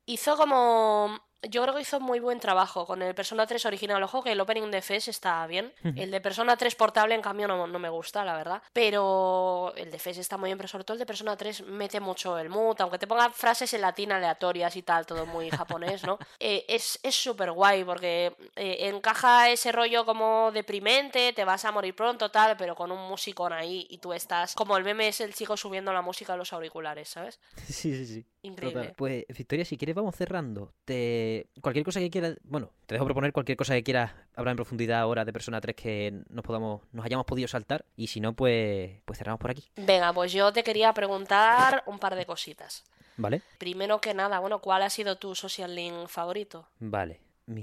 Hizo 0.06 0.36
como 0.36 1.18
yo 1.42 1.62
creo 1.62 1.74
que 1.74 1.82
hizo 1.82 2.00
muy 2.00 2.20
buen 2.20 2.40
trabajo 2.40 2.86
con 2.86 3.02
el 3.02 3.14
Persona 3.14 3.46
3 3.46 3.64
original. 3.66 4.02
Ojo 4.02 4.22
que 4.22 4.32
el 4.32 4.40
opening 4.40 4.70
de 4.70 4.82
FES 4.82 5.08
está 5.08 5.46
bien. 5.46 5.72
El 5.96 6.10
de 6.10 6.20
Persona 6.20 6.56
3 6.56 6.74
portable, 6.74 7.14
en 7.14 7.22
cambio, 7.22 7.46
no, 7.46 7.66
me 7.66 7.88
gusta, 7.88 8.24
la 8.24 8.36
verdad. 8.36 8.62
Pero 8.72 9.72
el 9.76 9.90
de 9.90 9.98
FES 9.98 10.18
está 10.18 10.36
muy 10.36 10.48
bien, 10.48 10.58
pero 10.58 10.68
sobre 10.68 10.84
todo 10.84 10.94
el 10.94 10.98
de 10.98 11.06
Persona 11.06 11.36
3 11.36 11.66
mete 11.66 12.00
mucho 12.00 12.38
el 12.38 12.48
mood. 12.48 12.80
Aunque 12.80 12.98
te 12.98 13.06
ponga 13.06 13.30
frases 13.30 13.72
en 13.74 13.82
latín 13.82 14.12
aleatorias 14.12 14.74
y 14.76 14.82
tal, 14.82 15.06
todo 15.06 15.26
muy 15.26 15.50
japonés, 15.50 16.04
¿no? 16.04 16.18
Eh, 16.40 16.64
es 16.68 16.98
súper 17.10 17.50
guay 17.52 17.84
porque 17.84 18.32
eh, 18.54 18.88
encaja 18.88 19.50
ese 19.50 19.72
rollo 19.72 20.04
como 20.04 20.50
deprimente, 20.52 21.32
te 21.32 21.44
vas 21.44 21.64
a 21.64 21.72
morir 21.72 21.94
pronto, 21.94 22.30
tal, 22.30 22.56
pero 22.56 22.74
con 22.74 22.92
un 22.92 23.08
musicón 23.08 23.52
ahí 23.52 23.86
y 23.90 23.98
tú 23.98 24.12
estás. 24.12 24.54
Como 24.54 24.76
el 24.76 24.84
meme 24.84 25.08
es 25.08 25.20
el 25.20 25.34
chico 25.34 25.56
subiendo 25.56 25.92
la 25.92 26.02
música 26.02 26.34
a 26.34 26.36
los 26.36 26.52
auriculares, 26.52 27.08
¿sabes? 27.08 27.40
Sí, 27.66 27.94
sí, 27.94 28.06
sí. 28.06 28.26
Increíble. 28.42 28.94
Pues, 28.96 29.24
Victoria, 29.36 29.64
si 29.64 29.76
quieres, 29.76 29.96
vamos 29.96 30.14
cerrando. 30.14 30.72
Te 30.84 31.27
cualquier 31.60 31.84
cosa 31.84 32.00
que 32.00 32.10
quieras, 32.10 32.36
bueno, 32.44 32.70
te 32.86 32.94
dejo 32.94 33.04
proponer 33.04 33.32
cualquier 33.32 33.56
cosa 33.56 33.74
que 33.74 33.82
quieras 33.82 34.12
hablar 34.34 34.52
en 34.52 34.56
profundidad 34.56 35.00
ahora 35.00 35.24
de 35.24 35.32
Persona 35.32 35.60
3 35.60 35.76
que 35.76 36.22
nos 36.28 36.44
podamos, 36.44 36.82
nos 36.92 37.04
hayamos 37.04 37.26
podido 37.26 37.48
saltar 37.48 37.84
y 37.96 38.08
si 38.08 38.20
no, 38.20 38.34
pues, 38.34 39.00
pues 39.04 39.18
cerramos 39.18 39.40
por 39.40 39.50
aquí. 39.50 39.70
Venga, 39.76 40.12
pues 40.12 40.32
yo 40.32 40.52
te 40.52 40.62
quería 40.62 40.92
preguntar 40.92 41.82
un 41.86 41.98
par 41.98 42.14
de 42.14 42.26
cositas. 42.26 42.84
Vale. 43.16 43.42
Primero 43.58 44.00
que 44.00 44.14
nada, 44.14 44.38
bueno, 44.38 44.60
¿cuál 44.60 44.82
ha 44.82 44.90
sido 44.90 45.16
tu 45.16 45.34
social 45.34 45.74
link 45.74 46.08
favorito? 46.08 46.68
Vale. 46.78 47.20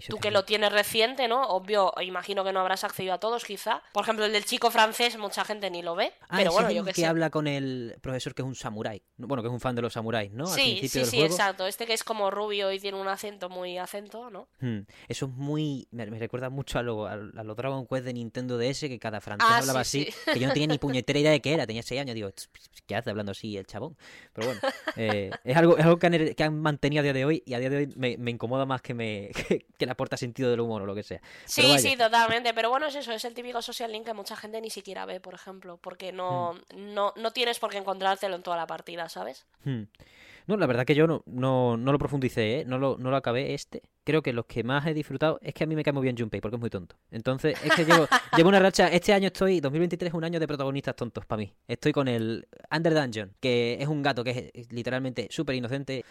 Tú 0.09 0.17
que 0.17 0.31
lo 0.31 0.45
tienes 0.45 0.71
reciente, 0.71 1.27
¿no? 1.27 1.43
Obvio, 1.49 1.93
imagino 2.01 2.43
que 2.43 2.51
no 2.51 2.59
habrás 2.59 2.83
accedido 2.83 3.13
a 3.13 3.19
todos, 3.19 3.45
quizá. 3.45 3.81
Por 3.93 4.03
ejemplo, 4.03 4.25
el 4.25 4.31
del 4.33 4.45
chico 4.45 4.71
francés, 4.71 5.17
mucha 5.17 5.45
gente 5.45 5.69
ni 5.69 5.81
lo 5.81 5.95
ve. 5.95 6.13
Ah, 6.29 6.37
pero 6.37 6.51
bueno, 6.51 6.71
yo 6.71 6.83
que, 6.83 6.91
que 6.93 7.01
sé. 7.01 7.05
habla 7.07 7.29
con 7.29 7.47
el 7.47 7.95
profesor 8.01 8.33
que 8.33 8.41
es 8.41 8.47
un 8.47 8.55
samurái. 8.55 9.01
Bueno, 9.17 9.43
que 9.43 9.47
es 9.47 9.53
un 9.53 9.59
fan 9.59 9.75
de 9.75 9.81
los 9.83 9.93
samuráis, 9.93 10.31
¿no? 10.31 10.45
Al 10.45 10.51
Sí, 10.53 10.61
principio 10.79 10.89
sí, 10.89 10.99
del 10.99 11.07
sí, 11.07 11.17
juego. 11.17 11.33
exacto. 11.35 11.67
Este 11.67 11.85
que 11.85 11.93
es 11.93 12.03
como 12.03 12.31
rubio 12.31 12.71
y 12.71 12.79
tiene 12.79 12.99
un 12.99 13.07
acento 13.07 13.49
muy 13.49 13.77
acento, 13.77 14.29
¿no? 14.29 14.47
Hmm, 14.59 14.79
Eso 15.07 15.25
es 15.27 15.31
muy. 15.31 15.87
Me, 15.91 16.05
me 16.07 16.17
recuerda 16.19 16.49
mucho 16.49 16.79
a, 16.79 16.83
lo- 16.83 17.05
a, 17.07 17.13
a 17.13 17.43
los 17.43 17.55
Dragon 17.55 17.85
Quest 17.85 18.05
de 18.05 18.13
Nintendo 18.13 18.57
DS, 18.57 18.81
que 18.89 18.99
cada 18.99 19.21
francés 19.21 19.47
Ah, 19.49 19.57
hablaba 19.59 19.83
sí, 19.83 20.07
así. 20.09 20.31
Que 20.33 20.39
yo 20.39 20.47
no 20.47 20.53
tenía 20.53 20.67
ni 20.67 20.77
puñetera 20.79 21.19
idea 21.19 21.31
de 21.31 21.41
qué 21.41 21.53
era. 21.53 21.67
Tenía 21.67 21.83
6 21.83 22.01
años. 22.01 22.15
Digo, 22.15 22.31
"Tss, 22.31 22.49
¿qué 22.87 22.95
hace 22.95 23.09
hablando 23.11 23.31
así 23.33 23.55
el 23.57 23.65
chabón? 23.65 23.95
Pero 24.33 24.47
bueno, 24.47 24.61
eh, 24.95 25.31
es 25.43 25.57
algo, 25.57 25.77
es 25.77 25.83
algo 25.85 25.97
que, 25.97 26.07
han, 26.07 26.33
que 26.33 26.43
han 26.43 26.59
mantenido 26.59 27.01
a 27.01 27.03
día 27.03 27.13
de 27.13 27.25
hoy. 27.25 27.43
Y 27.45 27.53
a 27.53 27.59
día 27.59 27.69
de 27.69 27.77
hoy 27.77 27.93
me, 27.95 28.17
me 28.17 28.31
incomoda 28.31 28.65
más 28.65 28.81
que, 28.81 28.93
me, 28.93 29.29
que, 29.47 29.65
que 29.77 29.85
le 29.85 29.91
aporta 29.91 30.17
sentido 30.17 30.49
del 30.49 30.59
humor 30.59 30.81
o 30.81 30.85
lo 30.85 30.95
que 30.95 31.03
sea. 31.03 31.21
Sí, 31.45 31.63
vaya. 31.63 31.79
sí, 31.79 31.97
totalmente. 31.97 32.53
Pero 32.53 32.69
bueno, 32.69 32.87
es 32.87 32.95
eso, 32.95 33.11
es 33.11 33.25
el 33.25 33.33
típico 33.33 33.61
social 33.61 33.91
link 33.91 34.05
que 34.05 34.13
mucha 34.13 34.35
gente 34.35 34.61
ni 34.61 34.69
siquiera 34.69 35.05
ve, 35.05 35.19
por 35.19 35.33
ejemplo, 35.33 35.77
porque 35.77 36.11
no, 36.11 36.53
Hmm. 36.53 36.93
no, 36.93 37.13
no 37.15 37.31
tienes 37.31 37.59
por 37.59 37.71
qué 37.71 37.77
encontrártelo 37.77 38.35
en 38.35 38.43
toda 38.43 38.57
la 38.57 38.67
partida, 38.67 39.09
¿sabes? 39.09 39.45
Hmm. 39.63 39.83
No, 40.47 40.57
la 40.57 40.67
verdad 40.67 40.85
que 40.85 40.93
yo 40.93 41.07
no, 41.07 41.23
no, 41.25 41.75
no 41.75 41.91
lo 41.91 41.97
profundicé, 41.97 42.59
¿eh? 42.59 42.65
no, 42.65 42.77
lo, 42.77 42.97
no 42.99 43.09
lo 43.09 43.17
acabé 43.17 43.55
este. 43.55 43.81
Creo 44.03 44.21
que 44.21 44.31
los 44.31 44.45
que 44.45 44.63
más 44.63 44.85
he 44.85 44.93
disfrutado 44.93 45.39
es 45.41 45.55
que 45.55 45.63
a 45.63 45.67
mí 45.67 45.75
me 45.75 45.83
cae 45.83 45.91
muy 45.91 46.03
bien 46.03 46.15
Junpei 46.15 46.39
porque 46.39 46.57
es 46.57 46.59
muy 46.61 46.69
tonto. 46.69 46.95
Entonces, 47.09 47.57
es 47.63 47.73
que 47.73 47.83
llevo, 47.83 48.07
llevo 48.37 48.49
una 48.49 48.59
racha. 48.59 48.87
Este 48.89 49.11
año 49.11 49.27
estoy, 49.27 49.59
2023 49.59 50.09
es 50.09 50.13
un 50.13 50.23
año 50.23 50.39
de 50.39 50.45
protagonistas 50.45 50.95
tontos 50.95 51.25
para 51.25 51.39
mí. 51.39 51.51
Estoy 51.67 51.93
con 51.93 52.07
el 52.07 52.47
Under 52.69 52.93
Dungeon, 52.93 53.33
que 53.39 53.77
es 53.79 53.87
un 53.87 54.03
gato 54.03 54.23
que 54.23 54.29
es, 54.29 54.51
es 54.53 54.71
literalmente 54.71 55.27
súper 55.31 55.55
inocente. 55.55 56.05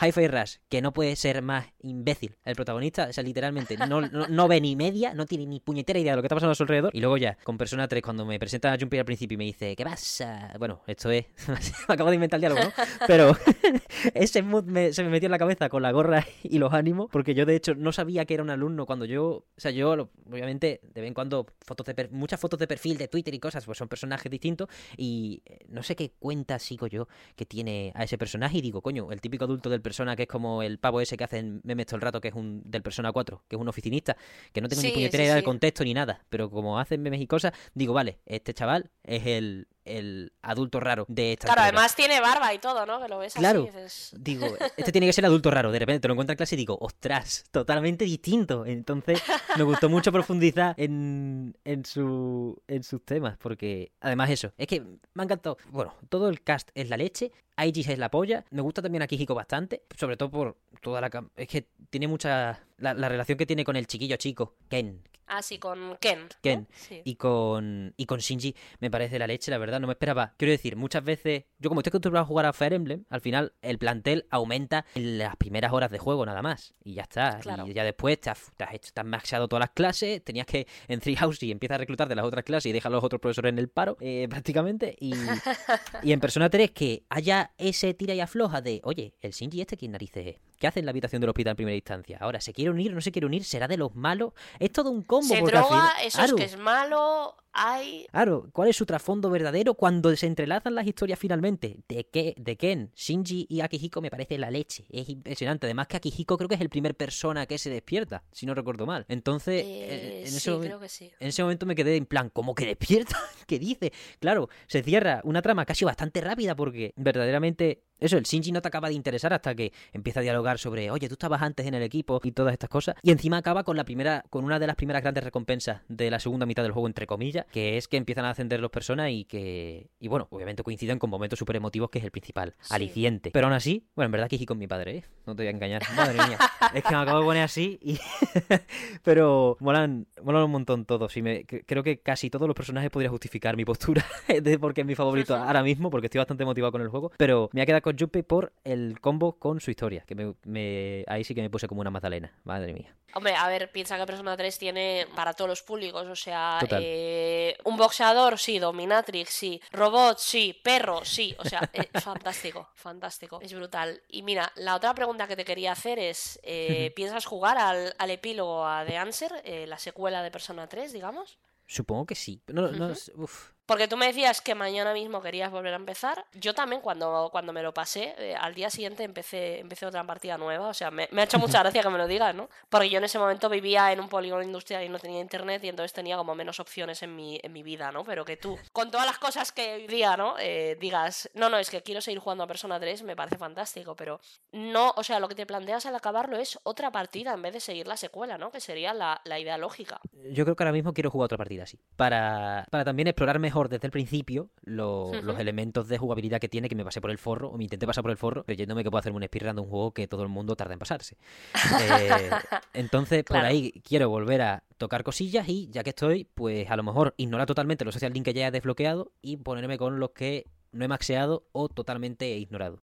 Hi-Fi 0.00 0.28
Rush, 0.28 0.56
que 0.68 0.80
no 0.80 0.92
puede 0.92 1.16
ser 1.16 1.42
más 1.42 1.66
imbécil 1.80 2.36
el 2.44 2.54
protagonista, 2.54 3.08
o 3.10 3.12
sea, 3.12 3.24
literalmente 3.24 3.76
no, 3.76 4.00
no, 4.00 4.28
no 4.28 4.48
ve 4.48 4.60
ni 4.60 4.76
media, 4.76 5.12
no 5.14 5.26
tiene 5.26 5.46
ni 5.46 5.60
puñetera 5.60 5.98
idea 5.98 6.12
de 6.12 6.16
lo 6.16 6.22
que 6.22 6.26
está 6.26 6.36
pasando 6.36 6.52
a 6.52 6.54
su 6.54 6.62
alrededor. 6.62 6.94
Y 6.94 7.00
luego 7.00 7.16
ya, 7.16 7.36
con 7.44 7.58
Persona 7.58 7.88
3, 7.88 8.02
cuando 8.02 8.24
me 8.24 8.38
presentan 8.38 8.72
a 8.74 8.78
Junpei 8.78 8.98
al 9.00 9.04
principio 9.04 9.34
y 9.34 9.38
me 9.38 9.44
dice, 9.44 9.74
¿qué 9.74 9.84
pasa? 9.84 10.52
Bueno, 10.58 10.82
esto 10.86 11.10
es, 11.10 11.26
acabo 11.88 12.10
de 12.10 12.14
inventar 12.16 12.38
el 12.38 12.42
diálogo, 12.42 12.62
¿no? 12.64 12.72
Pero 13.06 13.36
ese 14.14 14.42
mood 14.42 14.64
me- 14.64 14.92
se 14.92 15.02
me 15.02 15.10
metió 15.10 15.26
en 15.26 15.32
la 15.32 15.38
cabeza 15.38 15.68
con 15.68 15.82
la 15.82 15.90
gorra 15.92 16.24
y 16.42 16.58
los 16.58 16.72
ánimos, 16.72 17.08
porque 17.10 17.34
yo 17.34 17.46
de 17.46 17.56
hecho 17.56 17.74
no 17.74 17.92
sabía 17.92 18.24
que 18.24 18.34
era 18.34 18.42
un 18.42 18.50
alumno 18.50 18.86
cuando 18.86 19.04
yo, 19.04 19.24
o 19.26 19.44
sea, 19.56 19.70
yo 19.70 19.90
obviamente 20.30 20.80
de 20.94 21.00
vez 21.00 21.08
en 21.08 21.14
cuando 21.14 21.46
fotos 21.64 21.86
de 21.86 21.94
per- 21.94 22.10
muchas 22.12 22.38
fotos 22.40 22.58
de 22.58 22.66
perfil 22.66 22.98
de 22.98 23.08
Twitter 23.08 23.34
y 23.34 23.40
cosas, 23.40 23.64
pues 23.64 23.78
son 23.78 23.88
personajes 23.88 24.30
distintos 24.30 24.68
y 24.96 25.42
eh, 25.46 25.58
no 25.68 25.82
sé 25.82 25.96
qué 25.96 26.12
cuenta 26.18 26.58
sigo 26.58 26.86
yo 26.86 27.08
que 27.36 27.46
tiene 27.46 27.92
a 27.94 28.04
ese 28.04 28.18
personaje 28.18 28.58
y 28.58 28.60
digo, 28.60 28.80
coño, 28.82 29.10
el 29.12 29.20
típico 29.20 29.44
adulto 29.44 29.70
del 29.70 29.80
persona 29.88 30.14
que 30.16 30.24
es 30.24 30.28
como 30.28 30.62
el 30.62 30.78
pavo 30.78 31.00
ese 31.00 31.16
que 31.16 31.24
hacen 31.24 31.60
memes 31.64 31.86
todo 31.86 31.96
el 31.96 32.02
rato, 32.02 32.20
que 32.20 32.28
es 32.28 32.34
un 32.34 32.62
del 32.64 32.82
persona 32.82 33.10
4, 33.10 33.44
que 33.48 33.56
es 33.56 33.60
un 33.60 33.68
oficinista, 33.68 34.16
que 34.52 34.60
no 34.60 34.68
tengo 34.68 34.82
ni 34.82 34.90
puñetera 34.90 35.22
sí, 35.22 35.24
idea 35.24 35.34
del 35.34 35.44
contexto 35.44 35.82
ni 35.82 35.94
nada, 35.94 36.24
pero 36.28 36.50
como 36.50 36.78
hacen 36.78 37.02
memes 37.02 37.20
y 37.20 37.26
cosas, 37.26 37.52
digo, 37.74 37.94
vale, 37.94 38.18
este 38.26 38.52
chaval 38.52 38.90
es 39.02 39.26
el, 39.26 39.68
el 39.88 40.32
adulto 40.42 40.80
raro 40.80 41.04
de 41.08 41.32
esta 41.32 41.46
Claro, 41.46 41.62
además 41.62 41.94
tiene 41.96 42.20
barba 42.20 42.52
y 42.52 42.58
todo, 42.58 42.84
¿no? 42.86 43.00
Que 43.00 43.08
lo 43.08 43.18
ves 43.18 43.34
Claro. 43.34 43.62
así 43.62 43.70
dices... 43.70 44.12
Digo, 44.18 44.46
este 44.76 44.92
tiene 44.92 45.06
que 45.06 45.12
ser 45.12 45.24
el 45.24 45.30
adulto 45.30 45.50
raro. 45.50 45.72
De 45.72 45.78
repente 45.78 46.00
te 46.00 46.08
lo 46.08 46.14
encuentras 46.14 46.34
en 46.34 46.36
clase 46.38 46.54
y 46.54 46.58
digo, 46.58 46.76
ostras, 46.80 47.44
totalmente 47.50 48.04
distinto. 48.04 48.66
Entonces, 48.66 49.22
me 49.56 49.62
gustó 49.64 49.88
mucho 49.88 50.12
profundizar 50.12 50.74
en, 50.76 51.56
en, 51.64 51.84
su, 51.84 52.60
en 52.68 52.82
sus 52.82 53.04
temas, 53.04 53.36
porque 53.38 53.92
además 54.00 54.30
eso, 54.30 54.52
es 54.56 54.66
que 54.66 54.80
me 54.80 55.22
ha 55.22 55.24
encantado. 55.24 55.58
Bueno, 55.70 55.94
todo 56.08 56.28
el 56.28 56.42
cast 56.42 56.70
es 56.74 56.88
la 56.88 56.96
leche. 56.96 57.32
Aegis 57.56 57.88
es 57.88 57.98
la 57.98 58.10
polla. 58.10 58.44
Me 58.50 58.62
gusta 58.62 58.82
también 58.82 59.02
a 59.02 59.06
Kihiko 59.08 59.34
bastante, 59.34 59.82
sobre 59.98 60.16
todo 60.16 60.30
por 60.30 60.56
toda 60.80 61.00
la... 61.00 61.10
Es 61.36 61.48
que 61.48 61.66
tiene 61.90 62.06
mucha... 62.06 62.60
La, 62.78 62.94
la 62.94 63.08
relación 63.08 63.36
que 63.38 63.46
tiene 63.46 63.64
con 63.64 63.76
el 63.76 63.86
chiquillo 63.86 64.16
chico, 64.16 64.56
Ken. 64.68 65.02
Ah, 65.28 65.42
sí, 65.42 65.58
con 65.58 65.96
Ken. 66.00 66.22
¿no? 66.22 66.28
Ken. 66.42 66.66
Sí. 66.72 67.02
Y 67.04 67.16
con, 67.16 67.92
y 67.96 68.06
con 68.06 68.18
Shinji 68.18 68.54
me 68.80 68.90
parece 68.90 69.18
la 69.18 69.26
leche, 69.26 69.50
la 69.50 69.58
verdad, 69.58 69.78
no 69.78 69.86
me 69.86 69.92
esperaba. 69.92 70.34
Quiero 70.38 70.52
decir, 70.52 70.74
muchas 70.76 71.04
veces, 71.04 71.44
yo 71.58 71.68
como 71.68 71.80
estoy 71.80 71.90
acostumbrado 71.90 72.24
a 72.24 72.26
jugar 72.26 72.46
a 72.46 72.52
Fire 72.52 72.72
Emblem, 72.72 73.04
al 73.10 73.20
final 73.20 73.52
el 73.60 73.78
plantel 73.78 74.26
aumenta 74.30 74.86
en 74.94 75.18
las 75.18 75.36
primeras 75.36 75.72
horas 75.72 75.90
de 75.90 75.98
juego 75.98 76.24
nada 76.24 76.40
más. 76.40 76.74
Y 76.82 76.94
ya 76.94 77.02
está. 77.02 77.38
Claro. 77.40 77.66
Y 77.66 77.74
ya 77.74 77.84
después 77.84 78.18
te 78.20 78.30
has, 78.30 78.52
te 78.56 78.64
has 78.64 78.74
hecho, 78.74 78.90
te 78.92 79.00
has 79.00 79.06
maxeado 79.06 79.48
todas 79.48 79.60
las 79.60 79.70
clases, 79.70 80.24
tenías 80.24 80.46
que 80.46 80.66
en 80.88 81.00
Treehouse 81.00 81.42
y 81.42 81.52
empiezas 81.52 81.74
a 81.76 81.78
reclutar 81.78 82.08
de 82.08 82.14
las 82.14 82.24
otras 82.24 82.44
clases 82.44 82.70
y 82.70 82.72
dejas 82.72 82.86
a 82.86 82.94
los 82.94 83.04
otros 83.04 83.20
profesores 83.20 83.50
en 83.50 83.58
el 83.58 83.68
paro, 83.68 83.98
eh, 84.00 84.26
prácticamente. 84.30 84.96
Y, 84.98 85.12
y 86.02 86.12
en 86.12 86.20
Persona 86.20 86.48
3 86.48 86.70
que 86.70 87.04
haya 87.10 87.52
ese 87.58 87.92
tira 87.92 88.14
y 88.14 88.20
afloja 88.20 88.62
de, 88.62 88.80
oye, 88.84 89.14
el 89.20 89.32
Shinji 89.32 89.60
este, 89.60 89.76
¿quién 89.76 89.92
narices 89.92 90.26
es? 90.26 90.47
¿Qué 90.58 90.66
hace 90.66 90.80
en 90.80 90.86
la 90.86 90.90
habitación 90.90 91.20
del 91.20 91.30
hospital 91.30 91.52
en 91.52 91.56
primera 91.56 91.76
instancia? 91.76 92.18
Ahora, 92.20 92.40
¿se 92.40 92.52
quiere 92.52 92.70
unir? 92.70 92.92
¿No 92.92 93.00
se 93.00 93.12
quiere 93.12 93.26
unir? 93.26 93.44
¿Será 93.44 93.68
de 93.68 93.76
los 93.76 93.94
malos? 93.94 94.32
Es 94.58 94.72
todo 94.72 94.90
un 94.90 95.02
combo. 95.02 95.26
Se 95.34 95.40
porque 95.40 95.56
al 95.56 95.62
droga, 95.64 95.80
final- 95.92 96.06
eso 96.06 96.22
es 96.24 96.32
que 96.34 96.44
es 96.44 96.58
malo, 96.58 97.36
hay... 97.58 98.06
Claro, 98.10 98.48
¿cuál 98.52 98.68
es 98.68 98.76
su 98.76 98.86
trasfondo 98.86 99.30
verdadero 99.30 99.74
cuando 99.74 100.14
se 100.16 100.26
entrelazan 100.26 100.74
las 100.74 100.86
historias 100.86 101.18
finalmente? 101.18 101.80
De, 101.88 102.04
que, 102.06 102.34
de 102.38 102.56
Ken, 102.56 102.90
Shinji 102.94 103.46
y 103.48 103.60
Akihiko 103.60 104.00
me 104.00 104.10
parece 104.10 104.38
la 104.38 104.50
leche. 104.50 104.86
Es 104.90 105.08
impresionante. 105.08 105.66
Además 105.66 105.86
que 105.88 105.96
Akihiko 105.96 106.36
creo 106.36 106.48
que 106.48 106.54
es 106.54 106.60
el 106.60 106.68
primer 106.70 106.94
persona 106.94 107.46
que 107.46 107.58
se 107.58 107.70
despierta, 107.70 108.22
si 108.32 108.46
no 108.46 108.54
recuerdo 108.54 108.86
mal. 108.86 109.04
Entonces, 109.08 109.62
Eh, 109.64 110.20
en, 110.22 110.28
sí, 110.30 110.36
ese 110.36 110.50
momen- 110.52 110.60
creo 110.66 110.80
que 110.80 110.88
sí. 110.88 111.10
en 111.18 111.28
ese 111.28 111.42
momento 111.42 111.66
me 111.66 111.74
quedé 111.74 111.96
en 111.96 112.06
plan, 112.06 112.30
¿cómo 112.30 112.54
que 112.54 112.66
despierta? 112.66 113.16
¿Qué 113.46 113.58
dice? 113.58 113.92
Claro, 114.20 114.48
se 114.66 114.82
cierra 114.82 115.20
una 115.24 115.42
trama 115.42 115.64
casi 115.64 115.84
bastante 115.84 116.20
rápida 116.20 116.54
porque 116.56 116.92
verdaderamente... 116.96 117.84
Eso, 118.00 118.16
el 118.16 118.22
Shinji 118.22 118.52
no 118.52 118.62
te 118.62 118.68
acaba 118.68 118.86
de 118.86 118.94
interesar 118.94 119.32
hasta 119.32 119.56
que 119.56 119.72
empieza 119.92 120.20
a 120.20 120.22
dialogar 120.22 120.60
sobre, 120.60 120.88
oye, 120.92 121.08
tú 121.08 121.14
estabas 121.14 121.42
antes 121.42 121.66
en 121.66 121.74
el 121.74 121.82
equipo 121.82 122.20
y 122.22 122.30
todas 122.30 122.52
estas 122.52 122.70
cosas. 122.70 122.94
Y 123.02 123.10
encima 123.10 123.38
acaba 123.38 123.64
con 123.64 123.76
la 123.76 123.82
primera, 123.84 124.24
con 124.30 124.44
una 124.44 124.60
de 124.60 124.68
las 124.68 124.76
primeras 124.76 125.02
grandes 125.02 125.24
recompensas 125.24 125.80
de 125.88 126.08
la 126.08 126.20
segunda 126.20 126.46
mitad 126.46 126.62
del 126.62 126.70
juego, 126.70 126.86
entre 126.86 127.08
comillas, 127.08 127.46
que 127.50 127.76
es 127.76 127.86
que 127.88 127.96
empiezan 127.96 128.24
a 128.24 128.30
ascender 128.30 128.60
los 128.60 128.70
personas 128.70 129.10
y 129.10 129.24
que, 129.24 129.88
y 130.00 130.08
bueno, 130.08 130.26
obviamente 130.30 130.62
coinciden 130.62 130.98
con 130.98 131.10
momentos 131.10 131.38
súper 131.38 131.56
emotivos, 131.56 131.90
que 131.90 131.98
es 131.98 132.04
el 132.04 132.10
principal, 132.10 132.54
Sí. 132.60 132.74
aliciente. 132.74 133.30
Pero 133.30 133.46
aún 133.46 133.54
así, 133.54 133.86
bueno, 133.94 134.06
en 134.06 134.12
verdad 134.12 134.28
que 134.28 134.38
con 134.46 134.58
mi 134.58 134.66
padre, 134.66 134.96
¿eh? 134.98 135.04
No 135.26 135.34
te 135.36 135.42
voy 135.42 135.48
a 135.48 135.50
engañar. 135.50 135.82
Madre 135.96 136.14
mía. 136.14 136.38
es 136.74 136.82
que 136.82 136.90
me 136.90 136.96
acabo 137.02 137.18
de 137.20 137.24
poner 137.24 137.42
así 137.42 137.78
y... 137.82 137.98
Pero 139.02 139.56
molan, 139.60 140.06
molan 140.22 140.44
un 140.44 140.50
montón 140.50 140.84
todos. 140.84 141.16
Y 141.16 141.22
me, 141.22 141.46
cre- 141.46 141.64
creo 141.66 141.82
que 141.82 142.00
casi 142.00 142.30
todos 142.30 142.46
los 142.46 142.54
personajes 142.54 142.90
podría 142.90 143.10
justificar 143.10 143.56
mi 143.56 143.64
postura 143.64 144.04
de 144.42 144.58
porque 144.58 144.82
es 144.82 144.86
mi 144.86 144.94
favorito 144.94 145.34
ahora 145.36 145.62
mismo, 145.62 145.90
porque 145.90 146.06
estoy 146.06 146.18
bastante 146.18 146.44
motivado 146.44 146.72
con 146.72 146.82
el 146.82 146.88
juego. 146.88 147.12
Pero 147.16 147.50
me 147.52 147.58
voy 147.58 147.62
a 147.62 147.66
quedar 147.66 147.82
con 147.82 147.98
Junpei 147.98 148.22
por 148.22 148.52
el 148.64 149.00
combo 149.00 149.38
con 149.38 149.60
su 149.60 149.70
historia. 149.70 150.04
Que 150.06 150.14
me, 150.14 150.34
me- 150.44 151.04
ahí 151.08 151.24
sí 151.24 151.34
que 151.34 151.42
me 151.42 151.50
puse 151.50 151.66
como 151.68 151.80
una 151.80 151.90
magdalena. 151.90 152.32
Madre 152.44 152.72
mía. 152.72 152.94
Hombre, 153.14 153.34
a 153.34 153.48
ver, 153.48 153.72
piensa 153.72 153.96
que 153.96 154.04
Persona 154.06 154.36
3 154.36 154.58
tiene 154.58 155.06
para 155.14 155.32
todos 155.32 155.48
los 155.48 155.62
públicos, 155.62 156.06
o 156.06 156.14
sea, 156.16 156.60
eh, 156.70 157.56
un 157.64 157.76
boxeador, 157.76 158.38
sí, 158.38 158.58
dominatrix, 158.58 159.30
sí, 159.30 159.60
robot, 159.72 160.18
sí, 160.18 160.58
perro, 160.62 161.04
sí, 161.04 161.34
o 161.38 161.44
sea, 161.44 161.68
eh, 161.72 161.88
fantástico, 161.94 162.68
fantástico, 162.74 163.40
es 163.42 163.54
brutal. 163.54 164.02
Y 164.08 164.22
mira, 164.22 164.52
la 164.56 164.76
otra 164.76 164.94
pregunta 164.94 165.26
que 165.26 165.36
te 165.36 165.44
quería 165.44 165.72
hacer 165.72 165.98
es, 165.98 166.38
eh, 166.42 166.92
¿piensas 166.94 167.24
jugar 167.24 167.56
al, 167.56 167.94
al 167.98 168.10
epílogo 168.10 168.66
a 168.66 168.84
The 168.84 168.96
Answer, 168.98 169.42
eh, 169.44 169.66
la 169.66 169.78
secuela 169.78 170.22
de 170.22 170.30
Persona 170.30 170.68
3, 170.68 170.92
digamos? 170.92 171.38
Supongo 171.66 172.06
que 172.06 172.14
sí. 172.14 172.42
No, 172.48 172.70
no, 172.72 172.88
Ujú. 172.88 173.22
uf. 173.22 173.50
Porque 173.68 173.86
tú 173.86 173.98
me 173.98 174.06
decías 174.06 174.40
que 174.40 174.54
mañana 174.54 174.94
mismo 174.94 175.20
querías 175.20 175.50
volver 175.50 175.74
a 175.74 175.76
empezar. 175.76 176.24
Yo 176.32 176.54
también 176.54 176.80
cuando, 176.80 177.28
cuando 177.30 177.52
me 177.52 177.62
lo 177.62 177.74
pasé, 177.74 178.14
eh, 178.16 178.34
al 178.34 178.54
día 178.54 178.70
siguiente 178.70 179.04
empecé, 179.04 179.60
empecé 179.60 179.84
otra 179.84 180.02
partida 180.04 180.38
nueva. 180.38 180.68
O 180.68 180.72
sea, 180.72 180.90
me, 180.90 181.06
ha 181.14 181.22
hecho 181.22 181.38
mucha 181.38 181.58
gracia 181.58 181.82
que 181.82 181.90
me 181.90 181.98
lo 181.98 182.06
digas, 182.06 182.34
¿no? 182.34 182.48
Porque 182.70 182.88
yo 182.88 182.96
en 182.96 183.04
ese 183.04 183.18
momento 183.18 183.50
vivía 183.50 183.92
en 183.92 184.00
un 184.00 184.08
polígono 184.08 184.42
industrial 184.42 184.84
y 184.84 184.88
no 184.88 184.98
tenía 184.98 185.20
internet 185.20 185.62
y 185.64 185.68
entonces 185.68 185.92
tenía 185.92 186.16
como 186.16 186.34
menos 186.34 186.60
opciones 186.60 187.02
en 187.02 187.14
mi, 187.14 187.38
en 187.42 187.52
mi 187.52 187.62
vida, 187.62 187.92
¿no? 187.92 188.04
Pero 188.04 188.24
que 188.24 188.38
tú, 188.38 188.58
con 188.72 188.90
todas 188.90 189.04
las 189.04 189.18
cosas 189.18 189.52
que 189.52 189.86
día, 189.86 190.16
¿no? 190.16 190.36
Eh, 190.38 190.78
digas, 190.80 191.28
no, 191.34 191.50
no, 191.50 191.58
es 191.58 191.68
que 191.68 191.82
quiero 191.82 192.00
seguir 192.00 192.20
jugando 192.20 192.44
a 192.44 192.46
Persona 192.46 192.80
3, 192.80 193.02
me 193.02 193.16
parece 193.16 193.36
fantástico, 193.36 193.94
pero 193.94 194.18
no, 194.50 194.94
o 194.96 195.04
sea, 195.04 195.20
lo 195.20 195.28
que 195.28 195.34
te 195.34 195.44
planteas 195.44 195.84
al 195.84 195.94
acabarlo 195.94 196.38
es 196.38 196.58
otra 196.62 196.90
partida 196.90 197.34
en 197.34 197.42
vez 197.42 197.52
de 197.52 197.60
seguir 197.60 197.86
la 197.86 197.98
secuela, 197.98 198.38
¿no? 198.38 198.50
Que 198.50 198.60
sería 198.60 198.94
la, 198.94 199.20
la 199.24 199.38
idea 199.38 199.58
lógica. 199.58 200.00
Yo 200.32 200.44
creo 200.44 200.56
que 200.56 200.62
ahora 200.62 200.72
mismo 200.72 200.94
quiero 200.94 201.10
jugar 201.10 201.26
otra 201.26 201.36
partida 201.36 201.64
así. 201.64 201.78
Para, 201.96 202.66
para 202.70 202.86
también 202.86 203.08
explorar 203.08 203.38
mejor 203.38 203.57
desde 203.68 203.88
el 203.88 203.90
principio 203.90 204.50
lo- 204.62 205.10
los 205.22 205.40
elementos 205.40 205.88
de 205.88 205.98
jugabilidad 205.98 206.38
que 206.40 206.48
tiene, 206.48 206.68
que 206.68 206.76
me 206.76 206.84
pasé 206.84 207.00
por 207.00 207.10
el 207.10 207.18
forro, 207.18 207.48
o 207.50 207.56
me 207.58 207.64
intenté 207.64 207.84
pasar 207.86 208.02
por 208.02 208.12
el 208.12 208.16
forro, 208.16 208.44
creyéndome 208.44 208.84
que 208.84 208.90
puedo 208.90 209.00
hacerme 209.00 209.16
un 209.16 209.24
speedrun 209.24 209.56
de 209.56 209.62
un 209.62 209.68
juego 209.68 209.92
que 209.92 210.06
todo 210.06 210.22
el 210.22 210.28
mundo 210.28 210.54
tarda 210.54 210.74
en 210.74 210.78
pasarse. 210.78 211.16
Eh, 211.80 212.30
entonces, 212.74 213.24
por 213.24 213.38
ahí 213.38 213.72
quiero 213.82 214.08
volver 214.08 214.42
a 214.42 214.62
tocar 214.76 215.02
cosillas 215.02 215.48
y 215.48 215.68
ya 215.70 215.82
que 215.82 215.90
estoy, 215.90 216.24
pues 216.24 216.70
a 216.70 216.76
lo 216.76 216.82
mejor 216.84 217.14
ignorar 217.16 217.46
totalmente 217.46 217.84
los 217.84 217.94
social 217.94 218.12
link 218.12 218.24
que 218.26 218.34
ya 218.34 218.46
he 218.46 218.50
desbloqueado 218.52 219.10
y 219.22 219.38
ponerme 219.38 219.78
con 219.78 219.98
los 219.98 220.10
que 220.10 220.46
no 220.70 220.84
he 220.84 220.88
maxeado 220.88 221.46
o 221.52 221.68
totalmente 221.68 222.26
he 222.34 222.38
ignorado. 222.38 222.82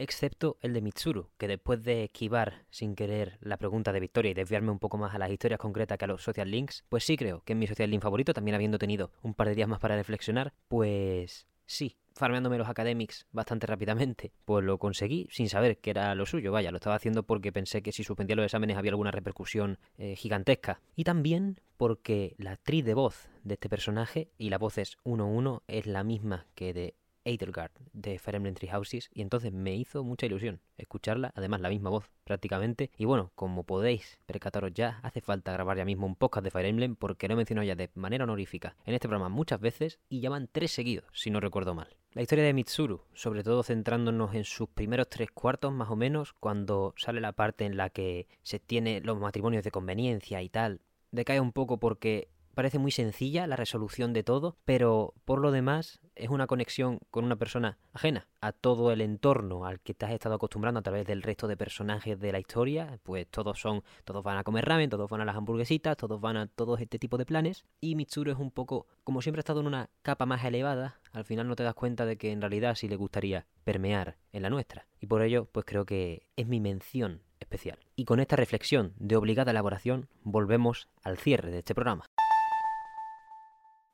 Excepto 0.00 0.58
el 0.60 0.72
de 0.74 0.80
Mitsuru, 0.80 1.28
que 1.38 1.48
después 1.48 1.82
de 1.82 2.04
esquivar 2.04 2.64
sin 2.70 2.94
querer 2.94 3.36
la 3.40 3.56
pregunta 3.56 3.92
de 3.92 3.98
Victoria 3.98 4.30
y 4.30 4.34
desviarme 4.34 4.70
un 4.70 4.78
poco 4.78 4.96
más 4.96 5.12
a 5.12 5.18
las 5.18 5.30
historias 5.30 5.58
concretas 5.58 5.98
que 5.98 6.04
a 6.04 6.08
los 6.08 6.22
social 6.22 6.48
links, 6.48 6.84
pues 6.88 7.02
sí 7.02 7.16
creo 7.16 7.42
que 7.44 7.54
es 7.54 7.58
mi 7.58 7.66
social 7.66 7.90
link 7.90 8.02
favorito, 8.02 8.32
también 8.32 8.54
habiendo 8.54 8.78
tenido 8.78 9.10
un 9.22 9.34
par 9.34 9.48
de 9.48 9.56
días 9.56 9.68
más 9.68 9.80
para 9.80 9.96
reflexionar, 9.96 10.54
pues 10.68 11.48
sí, 11.66 11.96
farmeándome 12.14 12.58
los 12.58 12.68
academics 12.68 13.26
bastante 13.32 13.66
rápidamente, 13.66 14.32
pues 14.44 14.64
lo 14.64 14.78
conseguí 14.78 15.26
sin 15.30 15.48
saber 15.48 15.78
que 15.78 15.90
era 15.90 16.14
lo 16.14 16.26
suyo. 16.26 16.52
Vaya, 16.52 16.70
lo 16.70 16.76
estaba 16.76 16.96
haciendo 16.96 17.24
porque 17.24 17.52
pensé 17.52 17.82
que 17.82 17.90
si 17.90 18.04
suspendía 18.04 18.36
los 18.36 18.44
exámenes 18.44 18.76
había 18.76 18.92
alguna 18.92 19.10
repercusión 19.10 19.78
eh, 19.96 20.14
gigantesca. 20.14 20.80
Y 20.94 21.04
también 21.04 21.60
porque 21.76 22.34
la 22.38 22.52
actriz 22.52 22.84
de 22.84 22.94
voz 22.94 23.28
de 23.44 23.54
este 23.54 23.68
personaje, 23.68 24.30
y 24.36 24.50
la 24.50 24.58
voz 24.58 24.78
es 24.78 24.98
1-1, 25.04 25.62
es 25.68 25.86
la 25.86 26.04
misma 26.04 26.46
que 26.54 26.74
de 26.74 26.94
Edelgard 27.28 27.70
de 27.92 28.18
Fire 28.18 28.36
Emblem 28.36 28.54
Three 28.54 28.70
Houses 28.70 29.10
y 29.12 29.22
entonces 29.22 29.52
me 29.52 29.74
hizo 29.74 30.02
mucha 30.04 30.26
ilusión 30.26 30.60
escucharla, 30.76 31.32
además 31.34 31.60
la 31.60 31.68
misma 31.68 31.90
voz 31.90 32.10
prácticamente. 32.24 32.90
Y 32.96 33.04
bueno, 33.04 33.32
como 33.34 33.64
podéis 33.64 34.18
percataros 34.26 34.72
ya, 34.74 35.00
hace 35.02 35.20
falta 35.20 35.52
grabar 35.52 35.76
ya 35.76 35.84
mismo 35.84 36.06
un 36.06 36.16
podcast 36.16 36.44
de 36.44 36.50
Fire 36.50 36.66
Emblem 36.66 36.96
porque 36.96 37.28
lo 37.28 37.34
he 37.34 37.36
mencionado 37.36 37.66
ya 37.66 37.76
de 37.76 37.90
manera 37.94 38.24
honorífica 38.24 38.76
en 38.86 38.94
este 38.94 39.08
programa 39.08 39.28
muchas 39.28 39.60
veces 39.60 39.98
y 40.08 40.20
ya 40.20 40.30
van 40.30 40.48
tres 40.50 40.72
seguidos, 40.72 41.06
si 41.12 41.30
no 41.30 41.40
recuerdo 41.40 41.74
mal. 41.74 41.96
La 42.12 42.22
historia 42.22 42.44
de 42.44 42.54
Mitsuru, 42.54 43.02
sobre 43.12 43.44
todo 43.44 43.62
centrándonos 43.62 44.34
en 44.34 44.44
sus 44.44 44.68
primeros 44.68 45.08
tres 45.08 45.30
cuartos 45.30 45.72
más 45.72 45.90
o 45.90 45.96
menos, 45.96 46.32
cuando 46.32 46.94
sale 46.96 47.20
la 47.20 47.32
parte 47.32 47.64
en 47.66 47.76
la 47.76 47.90
que 47.90 48.26
se 48.42 48.58
tiene 48.58 49.00
los 49.02 49.18
matrimonios 49.18 49.62
de 49.62 49.70
conveniencia 49.70 50.42
y 50.42 50.48
tal, 50.48 50.80
decae 51.10 51.40
un 51.40 51.52
poco 51.52 51.78
porque 51.78 52.28
parece 52.58 52.80
muy 52.80 52.90
sencilla 52.90 53.46
la 53.46 53.54
resolución 53.54 54.12
de 54.12 54.24
todo, 54.24 54.56
pero 54.64 55.14
por 55.24 55.38
lo 55.38 55.52
demás 55.52 56.00
es 56.16 56.28
una 56.28 56.48
conexión 56.48 56.98
con 57.12 57.24
una 57.24 57.36
persona 57.36 57.78
ajena 57.92 58.26
a 58.40 58.50
todo 58.50 58.90
el 58.90 59.00
entorno 59.00 59.64
al 59.64 59.78
que 59.78 59.94
te 59.94 60.06
has 60.06 60.10
estado 60.10 60.34
acostumbrando 60.34 60.80
a 60.80 60.82
través 60.82 61.06
del 61.06 61.22
resto 61.22 61.46
de 61.46 61.56
personajes 61.56 62.18
de 62.18 62.32
la 62.32 62.40
historia, 62.40 62.98
pues 63.04 63.28
todos 63.28 63.60
son, 63.60 63.84
todos 64.02 64.24
van 64.24 64.38
a 64.38 64.42
comer 64.42 64.64
ramen, 64.64 64.90
todos 64.90 65.08
van 65.08 65.20
a 65.20 65.24
las 65.24 65.36
hamburguesitas, 65.36 65.96
todos 65.96 66.20
van 66.20 66.36
a 66.36 66.46
todo 66.48 66.76
este 66.78 66.98
tipo 66.98 67.16
de 67.16 67.26
planes, 67.26 67.64
y 67.80 67.94
Mitsuru 67.94 68.32
es 68.32 68.38
un 68.38 68.50
poco, 68.50 68.88
como 69.04 69.22
siempre 69.22 69.38
ha 69.38 69.42
estado 69.42 69.60
en 69.60 69.68
una 69.68 69.88
capa 70.02 70.26
más 70.26 70.44
elevada, 70.44 70.98
al 71.12 71.24
final 71.24 71.46
no 71.46 71.54
te 71.54 71.62
das 71.62 71.74
cuenta 71.74 72.06
de 72.06 72.18
que 72.18 72.32
en 72.32 72.40
realidad 72.40 72.74
sí 72.74 72.88
le 72.88 72.96
gustaría 72.96 73.46
permear 73.62 74.16
en 74.32 74.42
la 74.42 74.50
nuestra, 74.50 74.88
y 74.98 75.06
por 75.06 75.22
ello 75.22 75.44
pues 75.44 75.64
creo 75.64 75.86
que 75.86 76.26
es 76.34 76.48
mi 76.48 76.58
mención 76.58 77.22
especial. 77.38 77.78
Y 77.94 78.04
con 78.04 78.18
esta 78.18 78.34
reflexión 78.34 78.94
de 78.98 79.14
obligada 79.14 79.52
elaboración 79.52 80.08
volvemos 80.24 80.88
al 81.04 81.18
cierre 81.18 81.52
de 81.52 81.58
este 81.58 81.76
programa. 81.76 82.07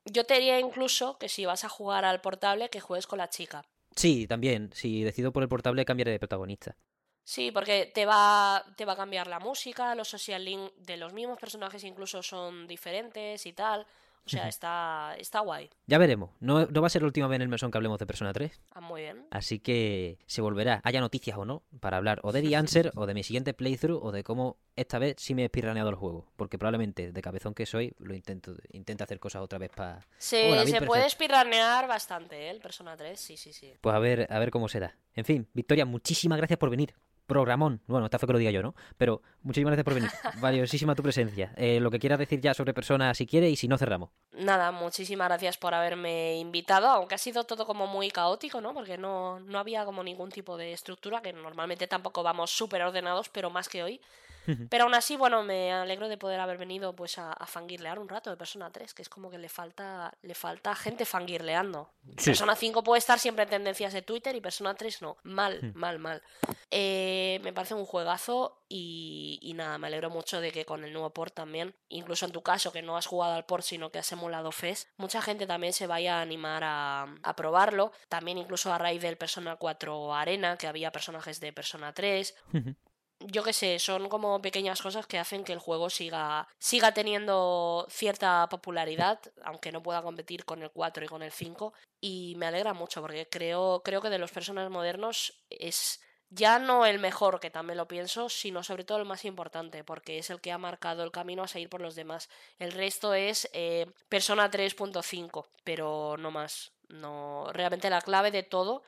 Yo 0.05 0.24
te 0.24 0.35
diría 0.35 0.60
incluso 0.60 1.18
que 1.18 1.28
si 1.28 1.47
vas 1.47 1.64
a 1.64 1.68
jugar 1.68 2.05
al 2.05 2.20
portable, 2.20 2.68
que 2.68 2.81
juegues 2.81 3.06
con 3.06 3.18
la 3.18 3.31
chica. 3.31 3.64
Sí, 3.97 4.26
también. 4.26 4.70
Si 4.74 5.02
decido 5.02 5.32
por 5.32 5.43
el 5.43 5.48
portable, 5.48 5.85
cambiaré 5.85 6.10
de 6.10 6.18
protagonista. 6.18 6.76
Sí, 7.24 7.51
porque 7.51 7.90
te 7.94 8.05
va, 8.05 8.64
te 8.76 8.85
va 8.85 8.93
a 8.93 8.97
cambiar 8.97 9.28
la 9.28 9.40
música, 9.40 9.94
los 9.94 10.09
social 10.09 10.44
link 10.44 10.72
de 10.76 10.98
los 10.98 11.14
mismos 11.14 11.39
personajes 11.39 11.82
incluso 11.85 12.22
son 12.22 12.66
diferentes 12.66 13.47
y 13.47 13.55
tal. 13.55 13.86
O 14.26 14.30
sea, 14.30 14.48
está, 14.48 15.14
está 15.18 15.40
guay. 15.40 15.70
Ya 15.86 15.98
veremos. 15.98 16.30
No, 16.40 16.66
no 16.66 16.80
va 16.80 16.86
a 16.86 16.90
ser 16.90 17.02
la 17.02 17.06
última 17.06 17.28
vez 17.28 17.36
en 17.36 17.42
el 17.42 17.48
mesón 17.48 17.70
que 17.70 17.78
hablemos 17.78 17.98
de 17.98 18.06
Persona 18.06 18.32
3. 18.32 18.60
Ah, 18.72 18.80
muy 18.80 19.02
bien. 19.02 19.26
Así 19.30 19.59
que 19.59 20.18
se 20.26 20.40
volverá, 20.40 20.80
haya 20.82 21.01
noticias 21.01 21.36
o 21.36 21.44
no, 21.44 21.62
para 21.80 21.98
hablar 21.98 22.20
o 22.22 22.32
de 22.32 22.42
The 22.42 22.56
Answer 22.56 22.92
o 22.94 23.06
de 23.06 23.14
mi 23.14 23.22
siguiente 23.22 23.52
playthrough 23.52 24.02
o 24.02 24.12
de 24.12 24.24
cómo 24.24 24.56
esta 24.76 24.98
vez 24.98 25.16
sí 25.18 25.34
me 25.34 25.42
he 25.42 25.44
espirraneado 25.46 25.90
el 25.90 25.96
juego. 25.96 26.26
Porque 26.36 26.59
probablemente, 26.59 27.12
de 27.12 27.22
cabezón 27.22 27.55
que 27.55 27.66
soy, 27.66 27.94
lo 27.98 28.14
intento, 28.14 28.55
intento 28.72 29.05
hacer 29.05 29.20
cosas 29.20 29.42
otra 29.42 29.59
vez 29.59 29.70
para... 29.70 30.06
Sí, 30.18 30.42
se 30.66 30.82
puede 30.82 31.06
espirranear 31.06 31.86
bastante, 31.86 32.46
¿eh? 32.46 32.51
El 32.51 32.60
Persona 32.60 32.96
3, 32.96 33.20
sí, 33.20 33.36
sí, 33.36 33.52
sí. 33.52 33.74
Pues 33.80 33.94
a 33.94 33.98
ver, 33.98 34.26
a 34.30 34.38
ver 34.38 34.51
cómo 34.51 34.68
será. 34.68 34.96
En 35.14 35.24
fin, 35.24 35.46
Victoria, 35.52 35.84
muchísimas 35.84 36.38
gracias 36.38 36.59
por 36.59 36.70
venir 36.70 36.94
programón. 37.26 37.80
Bueno, 37.86 38.06
está 38.06 38.18
feo 38.18 38.26
que 38.26 38.32
lo 38.32 38.38
diga 38.38 38.51
yo, 38.51 38.62
¿no? 38.62 38.74
Pero 38.96 39.22
muchísimas 39.42 39.70
gracias 39.72 39.84
por 39.84 39.94
venir. 39.94 40.10
Valiosísima 40.40 40.94
tu 40.94 41.02
presencia. 41.02 41.52
Eh, 41.56 41.80
lo 41.80 41.90
que 41.90 41.98
quieras 41.98 42.18
decir 42.18 42.40
ya 42.40 42.55
sobre 42.55 42.74
persona 42.74 43.14
si 43.14 43.26
quiere 43.26 43.48
y 43.51 43.56
si 43.56 43.68
no 43.68 43.78
cerramos. 43.78 44.10
Nada, 44.32 44.72
muchísimas 44.72 45.28
gracias 45.28 45.56
por 45.56 45.74
haberme 45.74 46.38
invitado, 46.38 46.88
aunque 46.88 47.14
ha 47.14 47.18
sido 47.18 47.44
todo 47.44 47.66
como 47.66 47.86
muy 47.86 48.10
caótico, 48.10 48.60
¿no? 48.60 48.74
Porque 48.74 48.98
no, 48.98 49.40
no 49.40 49.59
había 49.59 49.84
como 49.84 50.02
ningún 50.02 50.30
tipo 50.30 50.56
de 50.56 50.72
estructura, 50.72 51.22
que 51.22 51.32
normalmente 51.32 51.86
tampoco 51.86 52.22
vamos 52.22 52.51
súper 52.51 52.82
ordenados, 52.82 53.28
pero 53.28 53.51
más 53.51 53.68
que 53.68 53.82
hoy. 53.82 54.01
Pero 54.68 54.84
aún 54.84 54.94
así, 54.94 55.16
bueno, 55.16 55.42
me 55.42 55.72
alegro 55.72 56.08
de 56.08 56.18
poder 56.18 56.40
haber 56.40 56.58
venido 56.58 56.94
pues 56.94 57.18
a, 57.18 57.32
a 57.32 57.46
fangirlear 57.46 57.98
un 57.98 58.08
rato 58.08 58.30
de 58.30 58.36
Persona 58.36 58.70
3, 58.70 58.94
que 58.94 59.02
es 59.02 59.08
como 59.08 59.30
que 59.30 59.38
le 59.38 59.48
falta, 59.48 60.12
le 60.22 60.34
falta 60.34 60.74
gente 60.74 61.04
fangirleando. 61.04 61.90
Persona 62.22 62.54
5 62.54 62.82
puede 62.82 62.98
estar 62.98 63.18
siempre 63.18 63.44
en 63.44 63.50
tendencias 63.50 63.92
de 63.92 64.02
Twitter 64.02 64.34
y 64.36 64.40
Persona 64.40 64.74
3 64.74 65.02
no. 65.02 65.16
Mal, 65.22 65.72
mal, 65.74 65.98
mal. 65.98 66.22
Eh, 66.70 67.40
me 67.42 67.52
parece 67.52 67.74
un 67.74 67.86
juegazo 67.86 68.64
y, 68.68 69.38
y, 69.42 69.54
nada, 69.54 69.78
me 69.78 69.86
alegro 69.86 70.10
mucho 70.10 70.40
de 70.40 70.50
que 70.50 70.64
con 70.64 70.84
el 70.84 70.92
nuevo 70.92 71.10
port 71.10 71.34
también, 71.34 71.74
incluso 71.88 72.26
en 72.26 72.32
tu 72.32 72.42
caso 72.42 72.72
que 72.72 72.82
no 72.82 72.96
has 72.96 73.06
jugado 73.06 73.34
al 73.34 73.44
port 73.44 73.64
sino 73.64 73.90
que 73.90 73.98
has 73.98 74.12
emulado 74.12 74.50
FES, 74.50 74.88
mucha 74.96 75.22
gente 75.22 75.46
también 75.46 75.72
se 75.72 75.86
vaya 75.86 76.18
a 76.18 76.22
animar 76.22 76.62
a, 76.64 77.14
a 77.22 77.36
probarlo. 77.36 77.92
También 78.08 78.38
incluso 78.38 78.72
a 78.72 78.78
raíz 78.78 79.02
del 79.02 79.16
Persona 79.16 79.56
4 79.56 80.14
Arena, 80.14 80.56
que 80.56 80.66
había 80.66 80.92
personajes 80.92 81.40
de 81.40 81.52
Persona 81.52 81.92
3 81.92 82.34
yo 83.20 83.43
qué 83.43 83.53
sé, 83.53 83.78
son 83.78 84.09
como 84.09 84.41
pequeñas 84.43 84.82
cosas 84.82 85.07
que 85.07 85.19
hacen 85.19 85.45
que 85.45 85.53
el 85.53 85.59
juego 85.59 85.91
siga, 85.91 86.49
siga 86.59 86.93
teniendo 86.93 87.86
cierta 87.89 88.49
popularidad, 88.49 89.20
aunque 89.43 89.73
no 89.73 89.82
pueda 89.82 90.03
competir 90.03 90.45
con 90.45 90.62
el 90.62 90.70
4 90.70 91.05
y 91.05 91.09
con 91.09 91.23
el 91.23 91.32
5. 91.32 91.73
Y 92.01 92.35
me 92.36 92.47
alegra 92.47 92.74
mucho 92.74 93.01
porque 93.01 93.28
creo, 93.28 93.82
creo 93.85 94.03
que 94.03 94.11
de 94.11 94.19
los 94.19 94.32
personajes 94.32 94.70
modernos 94.70 95.45
es 95.49 96.01
ya 96.31 96.59
no 96.59 96.85
el 96.85 96.99
mejor, 96.99 97.39
que 97.39 97.51
también 97.51 97.77
lo 97.77 97.86
pienso, 97.86 98.28
sino 98.28 98.62
sobre 98.65 98.85
todo 98.85 98.99
el 98.99 99.05
más 99.05 99.24
importante, 99.24 99.85
porque 99.85 100.19
es 100.19 100.31
el 100.31 100.41
que 100.41 100.51
ha 100.53 100.59
marcado 100.59 101.05
el 101.05 101.12
camino 101.12 101.45
a 101.45 101.49
seguir 101.49 101.69
por 101.69 101.81
los 101.81 101.95
demás. 101.95 102.28
El 102.59 102.73
resto 102.73 103.15
es 103.15 103.49
eh, 103.53 103.86
Persona 104.09 104.51
3.5, 104.51 105.47
pero 105.62 106.16
no 106.19 106.31
más. 106.31 106.73
No, 106.89 107.47
realmente 107.53 107.89
la 107.89 108.01
clave 108.01 108.31
de 108.31 108.43
todo 108.43 108.82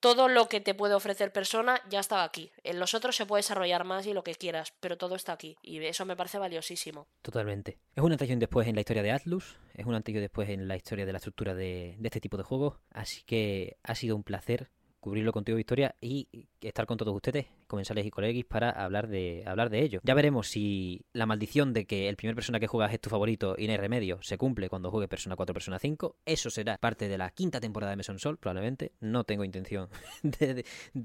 todo 0.00 0.28
lo 0.28 0.48
que 0.48 0.60
te 0.60 0.74
puede 0.74 0.94
ofrecer 0.94 1.32
persona 1.32 1.80
ya 1.88 2.00
estaba 2.00 2.24
aquí. 2.24 2.50
En 2.64 2.78
los 2.78 2.94
otros 2.94 3.16
se 3.16 3.26
puede 3.26 3.40
desarrollar 3.40 3.84
más 3.84 4.06
y 4.06 4.12
lo 4.12 4.22
que 4.22 4.34
quieras, 4.34 4.72
pero 4.80 4.96
todo 4.96 5.14
está 5.14 5.32
aquí. 5.32 5.56
Y 5.62 5.84
eso 5.84 6.04
me 6.04 6.16
parece 6.16 6.38
valiosísimo. 6.38 7.08
Totalmente. 7.22 7.78
Es 7.94 8.02
un 8.02 8.12
antes 8.12 8.28
después 8.38 8.68
en 8.68 8.74
la 8.74 8.80
historia 8.80 9.02
de 9.02 9.12
Atlus, 9.12 9.56
es 9.74 9.86
un 9.86 9.94
antes 9.94 10.14
después 10.14 10.48
en 10.48 10.68
la 10.68 10.76
historia 10.76 11.06
de 11.06 11.12
la 11.12 11.18
estructura 11.18 11.54
de, 11.54 11.96
de 11.98 12.08
este 12.08 12.20
tipo 12.20 12.36
de 12.36 12.42
juegos. 12.42 12.76
Así 12.90 13.22
que 13.24 13.76
ha 13.82 13.94
sido 13.94 14.16
un 14.16 14.22
placer 14.22 14.70
cubrirlo 15.00 15.32
contigo, 15.32 15.56
Victoria, 15.56 15.94
y 16.00 16.28
estar 16.60 16.86
con 16.86 16.96
todos 16.96 17.14
ustedes, 17.14 17.46
comensales 17.66 18.06
y 18.06 18.10
colegis, 18.10 18.44
para 18.44 18.70
hablar 18.70 19.08
de, 19.08 19.44
hablar 19.46 19.70
de 19.70 19.82
ello. 19.82 20.00
Ya 20.02 20.14
veremos 20.14 20.48
si 20.48 21.04
la 21.12 21.26
maldición 21.26 21.72
de 21.72 21.86
que 21.86 22.08
el 22.08 22.16
primer 22.16 22.34
persona 22.34 22.60
que 22.60 22.66
juegas 22.66 22.92
es 22.92 23.00
tu 23.00 23.10
favorito 23.10 23.54
y 23.56 23.66
no 23.66 23.72
hay 23.72 23.78
remedio 23.78 24.18
se 24.22 24.38
cumple 24.38 24.68
cuando 24.68 24.90
juegue 24.90 25.08
Persona 25.08 25.36
4 25.36 25.54
Persona 25.54 25.78
5. 25.78 26.16
Eso 26.24 26.50
será 26.50 26.78
parte 26.78 27.08
de 27.08 27.18
la 27.18 27.30
quinta 27.30 27.60
temporada 27.60 27.90
de 27.90 27.96
Meson 27.96 28.18
Sol, 28.18 28.38
probablemente. 28.38 28.92
No 29.00 29.24
tengo 29.24 29.44
intención 29.44 29.88
de, 30.22 30.64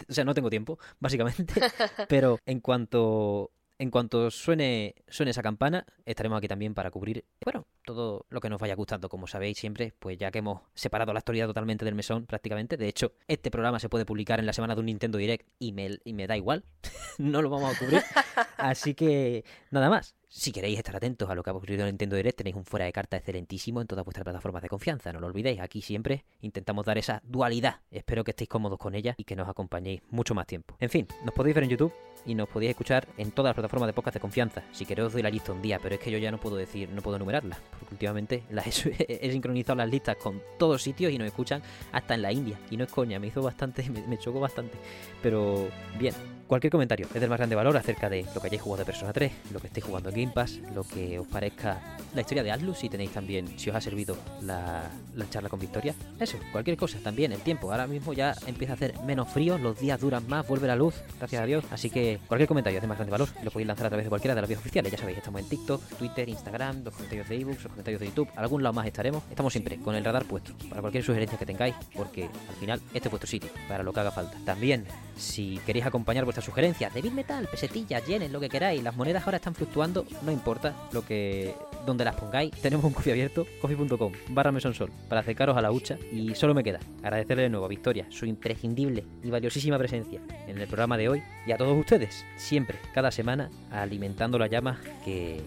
O 0.10 0.14
sea, 0.14 0.24
no 0.24 0.34
tengo 0.34 0.50
tiempo, 0.50 0.80
básicamente. 1.00 1.54
Pero 2.10 2.40
en 2.46 2.60
cuanto 2.60 3.52
en 3.84 3.92
cuanto 3.92 4.32
suene, 4.32 4.96
suene 5.10 5.32
esa 5.32 5.44
campana, 5.44 5.86
estaremos 6.06 6.38
aquí 6.38 6.48
también 6.48 6.74
para 6.74 6.90
cubrir, 6.90 7.26
bueno, 7.44 7.68
todo 7.84 8.26
lo 8.30 8.40
que 8.40 8.50
nos 8.50 8.60
vaya 8.60 8.76
gustando, 8.76 9.10
como 9.10 9.28
sabéis 9.28 9.58
siempre, 9.58 9.94
pues 10.00 10.18
ya 10.18 10.32
que 10.32 10.40
hemos 10.40 10.62
separado 10.74 11.12
la 11.12 11.20
historia 11.20 11.46
totalmente 11.46 11.84
del 11.84 11.94
mesón 11.94 12.26
prácticamente. 12.26 12.78
De 12.78 12.88
hecho, 12.88 13.12
este 13.28 13.52
programa 13.52 13.80
se 13.80 13.90
puede 13.90 14.06
publicar 14.06 14.40
en 14.40 14.46
la 14.46 14.54
semana 14.54 14.74
de 14.74 14.80
un 14.80 14.86
Nintendo 14.86 15.18
Direct 15.18 15.50
y 15.60 15.74
me, 15.74 16.00
y 16.06 16.14
me 16.14 16.28
da 16.28 16.38
igual, 16.38 16.64
no 17.18 17.42
lo 17.42 17.50
vamos 17.50 17.76
a 17.76 17.78
cubrir. 17.78 18.02
Así 18.58 18.94
que 18.96 19.44
nada 19.70 19.90
más. 19.90 20.16
Si 20.36 20.52
queréis 20.52 20.80
estar 20.80 20.96
atentos 20.96 21.30
a 21.30 21.36
lo 21.36 21.44
que 21.44 21.52
ha 21.52 21.54
ocurrido 21.54 21.82
en 21.82 21.90
Nintendo 21.90 22.16
Direct, 22.16 22.40
tenéis 22.40 22.56
un 22.56 22.66
fuera 22.66 22.86
de 22.86 22.92
carta 22.92 23.18
excelentísimo 23.18 23.82
en 23.82 23.86
todas 23.86 24.04
vuestras 24.04 24.24
plataformas 24.24 24.64
de 24.64 24.68
confianza. 24.68 25.14
No 25.14 25.20
lo 25.20 25.28
olvidéis, 25.28 25.60
aquí 25.60 25.84
siempre 25.84 26.26
intentamos 26.42 26.88
dar 26.88 26.98
esa 26.98 27.22
dualidad. 27.24 27.82
Espero 27.92 28.24
que 28.24 28.32
estéis 28.32 28.50
cómodos 28.50 28.80
con 28.80 28.96
ella 28.96 29.14
y 29.16 29.26
que 29.26 29.36
nos 29.36 29.48
acompañéis 29.48 30.02
mucho 30.10 30.34
más 30.34 30.48
tiempo. 30.48 30.76
En 30.80 30.90
fin, 30.90 31.08
nos 31.24 31.36
podéis 31.36 31.54
ver 31.54 31.66
en 31.66 31.70
YouTube 31.70 31.94
y 32.26 32.34
nos 32.34 32.50
podéis 32.50 32.72
escuchar 32.72 33.08
en 33.18 33.30
todas 33.30 33.50
las 33.50 33.54
plataformas 33.54 33.86
de 33.86 33.94
podcast 33.94 34.16
de 34.16 34.22
confianza. 34.22 34.64
Si 34.72 34.88
queréis 34.88 35.06
os 35.06 35.14
doy 35.14 35.22
la 35.22 35.30
lista 35.30 35.52
un 35.52 35.62
día, 35.62 35.78
pero 35.80 35.94
es 35.94 36.02
que 36.02 36.10
yo 36.10 36.18
ya 36.18 36.32
no 36.32 36.40
puedo 36.40 36.56
decir, 36.56 36.90
no 36.90 37.04
puedo 37.04 37.18
enumerarla, 37.18 37.60
porque 37.70 37.94
últimamente 37.94 38.44
las 38.50 38.66
he, 38.88 39.32
sincronizado 39.32 39.76
las 39.76 39.90
listas 39.92 40.18
con 40.18 40.42
todos 40.58 40.82
sitios 40.82 41.12
y 41.12 41.20
nos 41.20 41.28
escuchan 41.28 41.62
hasta 41.92 42.16
en 42.16 42.24
la 42.24 42.32
India. 42.32 42.60
Y 42.72 42.78
no 42.78 42.86
es 42.86 42.92
coña, 42.92 43.20
me 43.20 43.28
hizo 43.28 43.44
bastante, 43.44 43.88
me, 43.92 44.02
me 44.08 44.18
chocó 44.18 44.40
bastante. 44.40 44.80
Pero 45.22 45.70
bien, 46.00 46.16
Cualquier 46.48 46.72
comentario 46.72 47.08
es 47.14 47.22
del 47.22 47.30
más 47.30 47.40
grande 47.40 47.56
valor 47.56 47.76
acerca 47.78 48.10
de 48.10 48.26
lo 48.36 48.42
que 48.42 48.48
hayáis 48.48 48.62
jugado 48.62 48.80
de 48.80 48.86
Persona 48.86 49.14
3, 49.14 49.32
lo 49.52 49.60
que 49.60 49.68
estéis 49.68 49.86
jugando 49.86 50.10
en 50.10 50.16
Game 50.16 50.34
Pass, 50.34 50.60
lo 50.76 50.84
que 50.84 51.18
os 51.18 51.28
parezca 51.28 51.98
la 52.14 52.22
historia 52.22 52.44
de 52.44 52.52
Atlus, 52.52 52.78
si 52.78 52.90
tenéis 52.90 53.12
también, 53.12 53.58
si 53.58 53.70
os 53.70 53.76
ha 53.76 53.82
servido 53.82 54.18
la, 54.42 54.84
charla 55.30 55.50
con 55.50 55.60
Victoria. 55.60 55.96
Eso, 56.20 56.38
cualquier 56.52 56.76
cosa, 56.78 57.00
también 57.00 57.32
el 57.32 57.40
tiempo. 57.40 57.72
Ahora 57.72 57.88
mismo 57.88 58.14
ya 58.14 58.36
empieza 58.46 58.74
a 58.74 58.76
hacer 58.76 58.94
menos 59.06 59.30
frío, 59.30 59.58
los 59.58 59.80
días 59.80 60.00
duran 60.00 60.28
más, 60.28 60.46
vuelve 60.48 60.68
la 60.68 60.76
luz, 60.76 60.96
gracias 61.18 61.42
a 61.42 61.46
Dios. 61.46 61.64
Así 61.72 61.90
que 61.90 62.20
cualquier 62.28 62.48
comentario 62.48 62.78
es 62.78 62.82
de 62.82 62.88
más 62.88 62.98
grande 62.98 63.12
valor, 63.12 63.30
lo 63.42 63.50
podéis 63.50 63.68
lanzar 63.68 63.88
a 63.88 63.90
través 63.90 64.06
de 64.06 64.10
cualquiera 64.10 64.36
de 64.36 64.42
las 64.42 64.50
vías 64.50 64.60
oficiales. 64.60 64.92
Ya 64.92 64.98
sabéis, 64.98 65.20
estamos 65.20 65.42
en 65.42 65.48
TikTok, 65.48 65.82
Twitter, 65.98 66.28
Instagram, 66.28 66.84
los 66.84 66.94
comentarios 66.94 67.30
de 67.30 67.36
ebooks, 67.40 67.64
los 67.64 67.72
comentarios 67.72 68.02
de 68.02 68.08
YouTube, 68.08 68.30
algún 68.36 68.62
lado 68.62 68.74
más 68.74 68.86
estaremos. 68.86 69.24
Estamos 69.30 69.54
siempre 69.54 69.78
con 69.78 69.96
el 69.96 70.04
radar 70.04 70.26
puesto 70.26 70.54
para 70.70 70.82
cualquier 70.82 71.04
sugerencia 71.04 71.38
que 71.38 71.46
tengáis, 71.46 71.74
porque 71.96 72.26
al 72.26 72.56
final 72.60 72.82
este 72.94 73.08
es 73.08 73.12
vuestro 73.12 73.30
sitio, 73.30 73.50
para 73.68 73.82
lo 73.82 73.94
que 73.94 74.02
haga 74.02 74.12
falta. 74.12 74.38
También, 74.46 74.86
si 75.18 75.60
queréis 75.66 75.86
acompañar 75.86 76.26
vuestras 76.34 76.46
sugerencias. 76.46 76.92
David 76.92 77.12
Metal, 77.12 77.48
pesetillas, 77.48 78.04
yenes, 78.08 78.32
lo 78.32 78.40
que 78.40 78.50
queráis. 78.50 78.82
Las 78.82 78.96
monedas 78.96 79.24
ahora 79.24 79.38
están 79.38 79.54
fluctuando, 79.54 80.04
no 80.24 80.32
importa 80.32 80.74
lo 80.92 81.06
que 81.06 81.54
donde 81.86 82.04
las 82.04 82.16
pongáis. 82.16 82.52
Tenemos 82.62 82.84
un 82.86 82.92
coffee 82.92 83.12
abierto, 83.12 83.46
coffee.com 83.62 84.12
barra 84.30 84.52
mesonsol, 84.52 84.90
para 85.08 85.22
acercaros 85.22 85.56
a 85.56 85.62
la 85.62 85.72
hucha. 85.72 86.00
Y 86.12 86.34
solo 86.34 86.56
me 86.56 86.64
queda 86.64 86.80
agradecerle 87.04 87.44
de 87.44 87.50
nuevo 87.50 87.68
a 87.68 87.70
Victoria 87.70 88.08
su 88.10 88.26
imprescindible 88.26 89.06
y 89.24 89.30
valiosísima 89.30 89.78
presencia 89.78 90.22
en 90.48 90.58
el 90.58 90.66
programa 90.66 90.98
de 90.98 91.10
hoy 91.10 91.24
y 91.46 91.52
a 91.52 91.58
todos 91.58 91.78
ustedes, 91.78 92.26
siempre, 92.36 92.80
cada 92.96 93.12
semana, 93.12 93.52
alimentando 93.70 94.40
la 94.40 94.48
llama 94.48 94.80
que, 95.06 95.40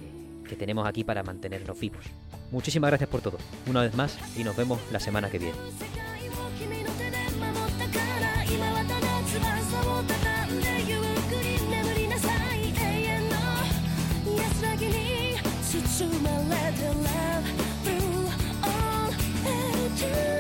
que 0.48 0.54
tenemos 0.54 0.86
aquí 0.86 1.02
para 1.02 1.24
mantenernos 1.24 1.80
vivos. 1.80 2.04
Muchísimas 2.52 2.90
gracias 2.90 3.10
por 3.10 3.22
todo, 3.22 3.38
una 3.66 3.82
vez 3.82 3.94
más, 3.96 4.16
y 4.38 4.44
nos 4.44 4.56
vemos 4.56 4.78
la 4.92 5.00
semana 5.00 5.30
que 5.30 5.40
viene. 5.40 5.58
you. 20.02 20.35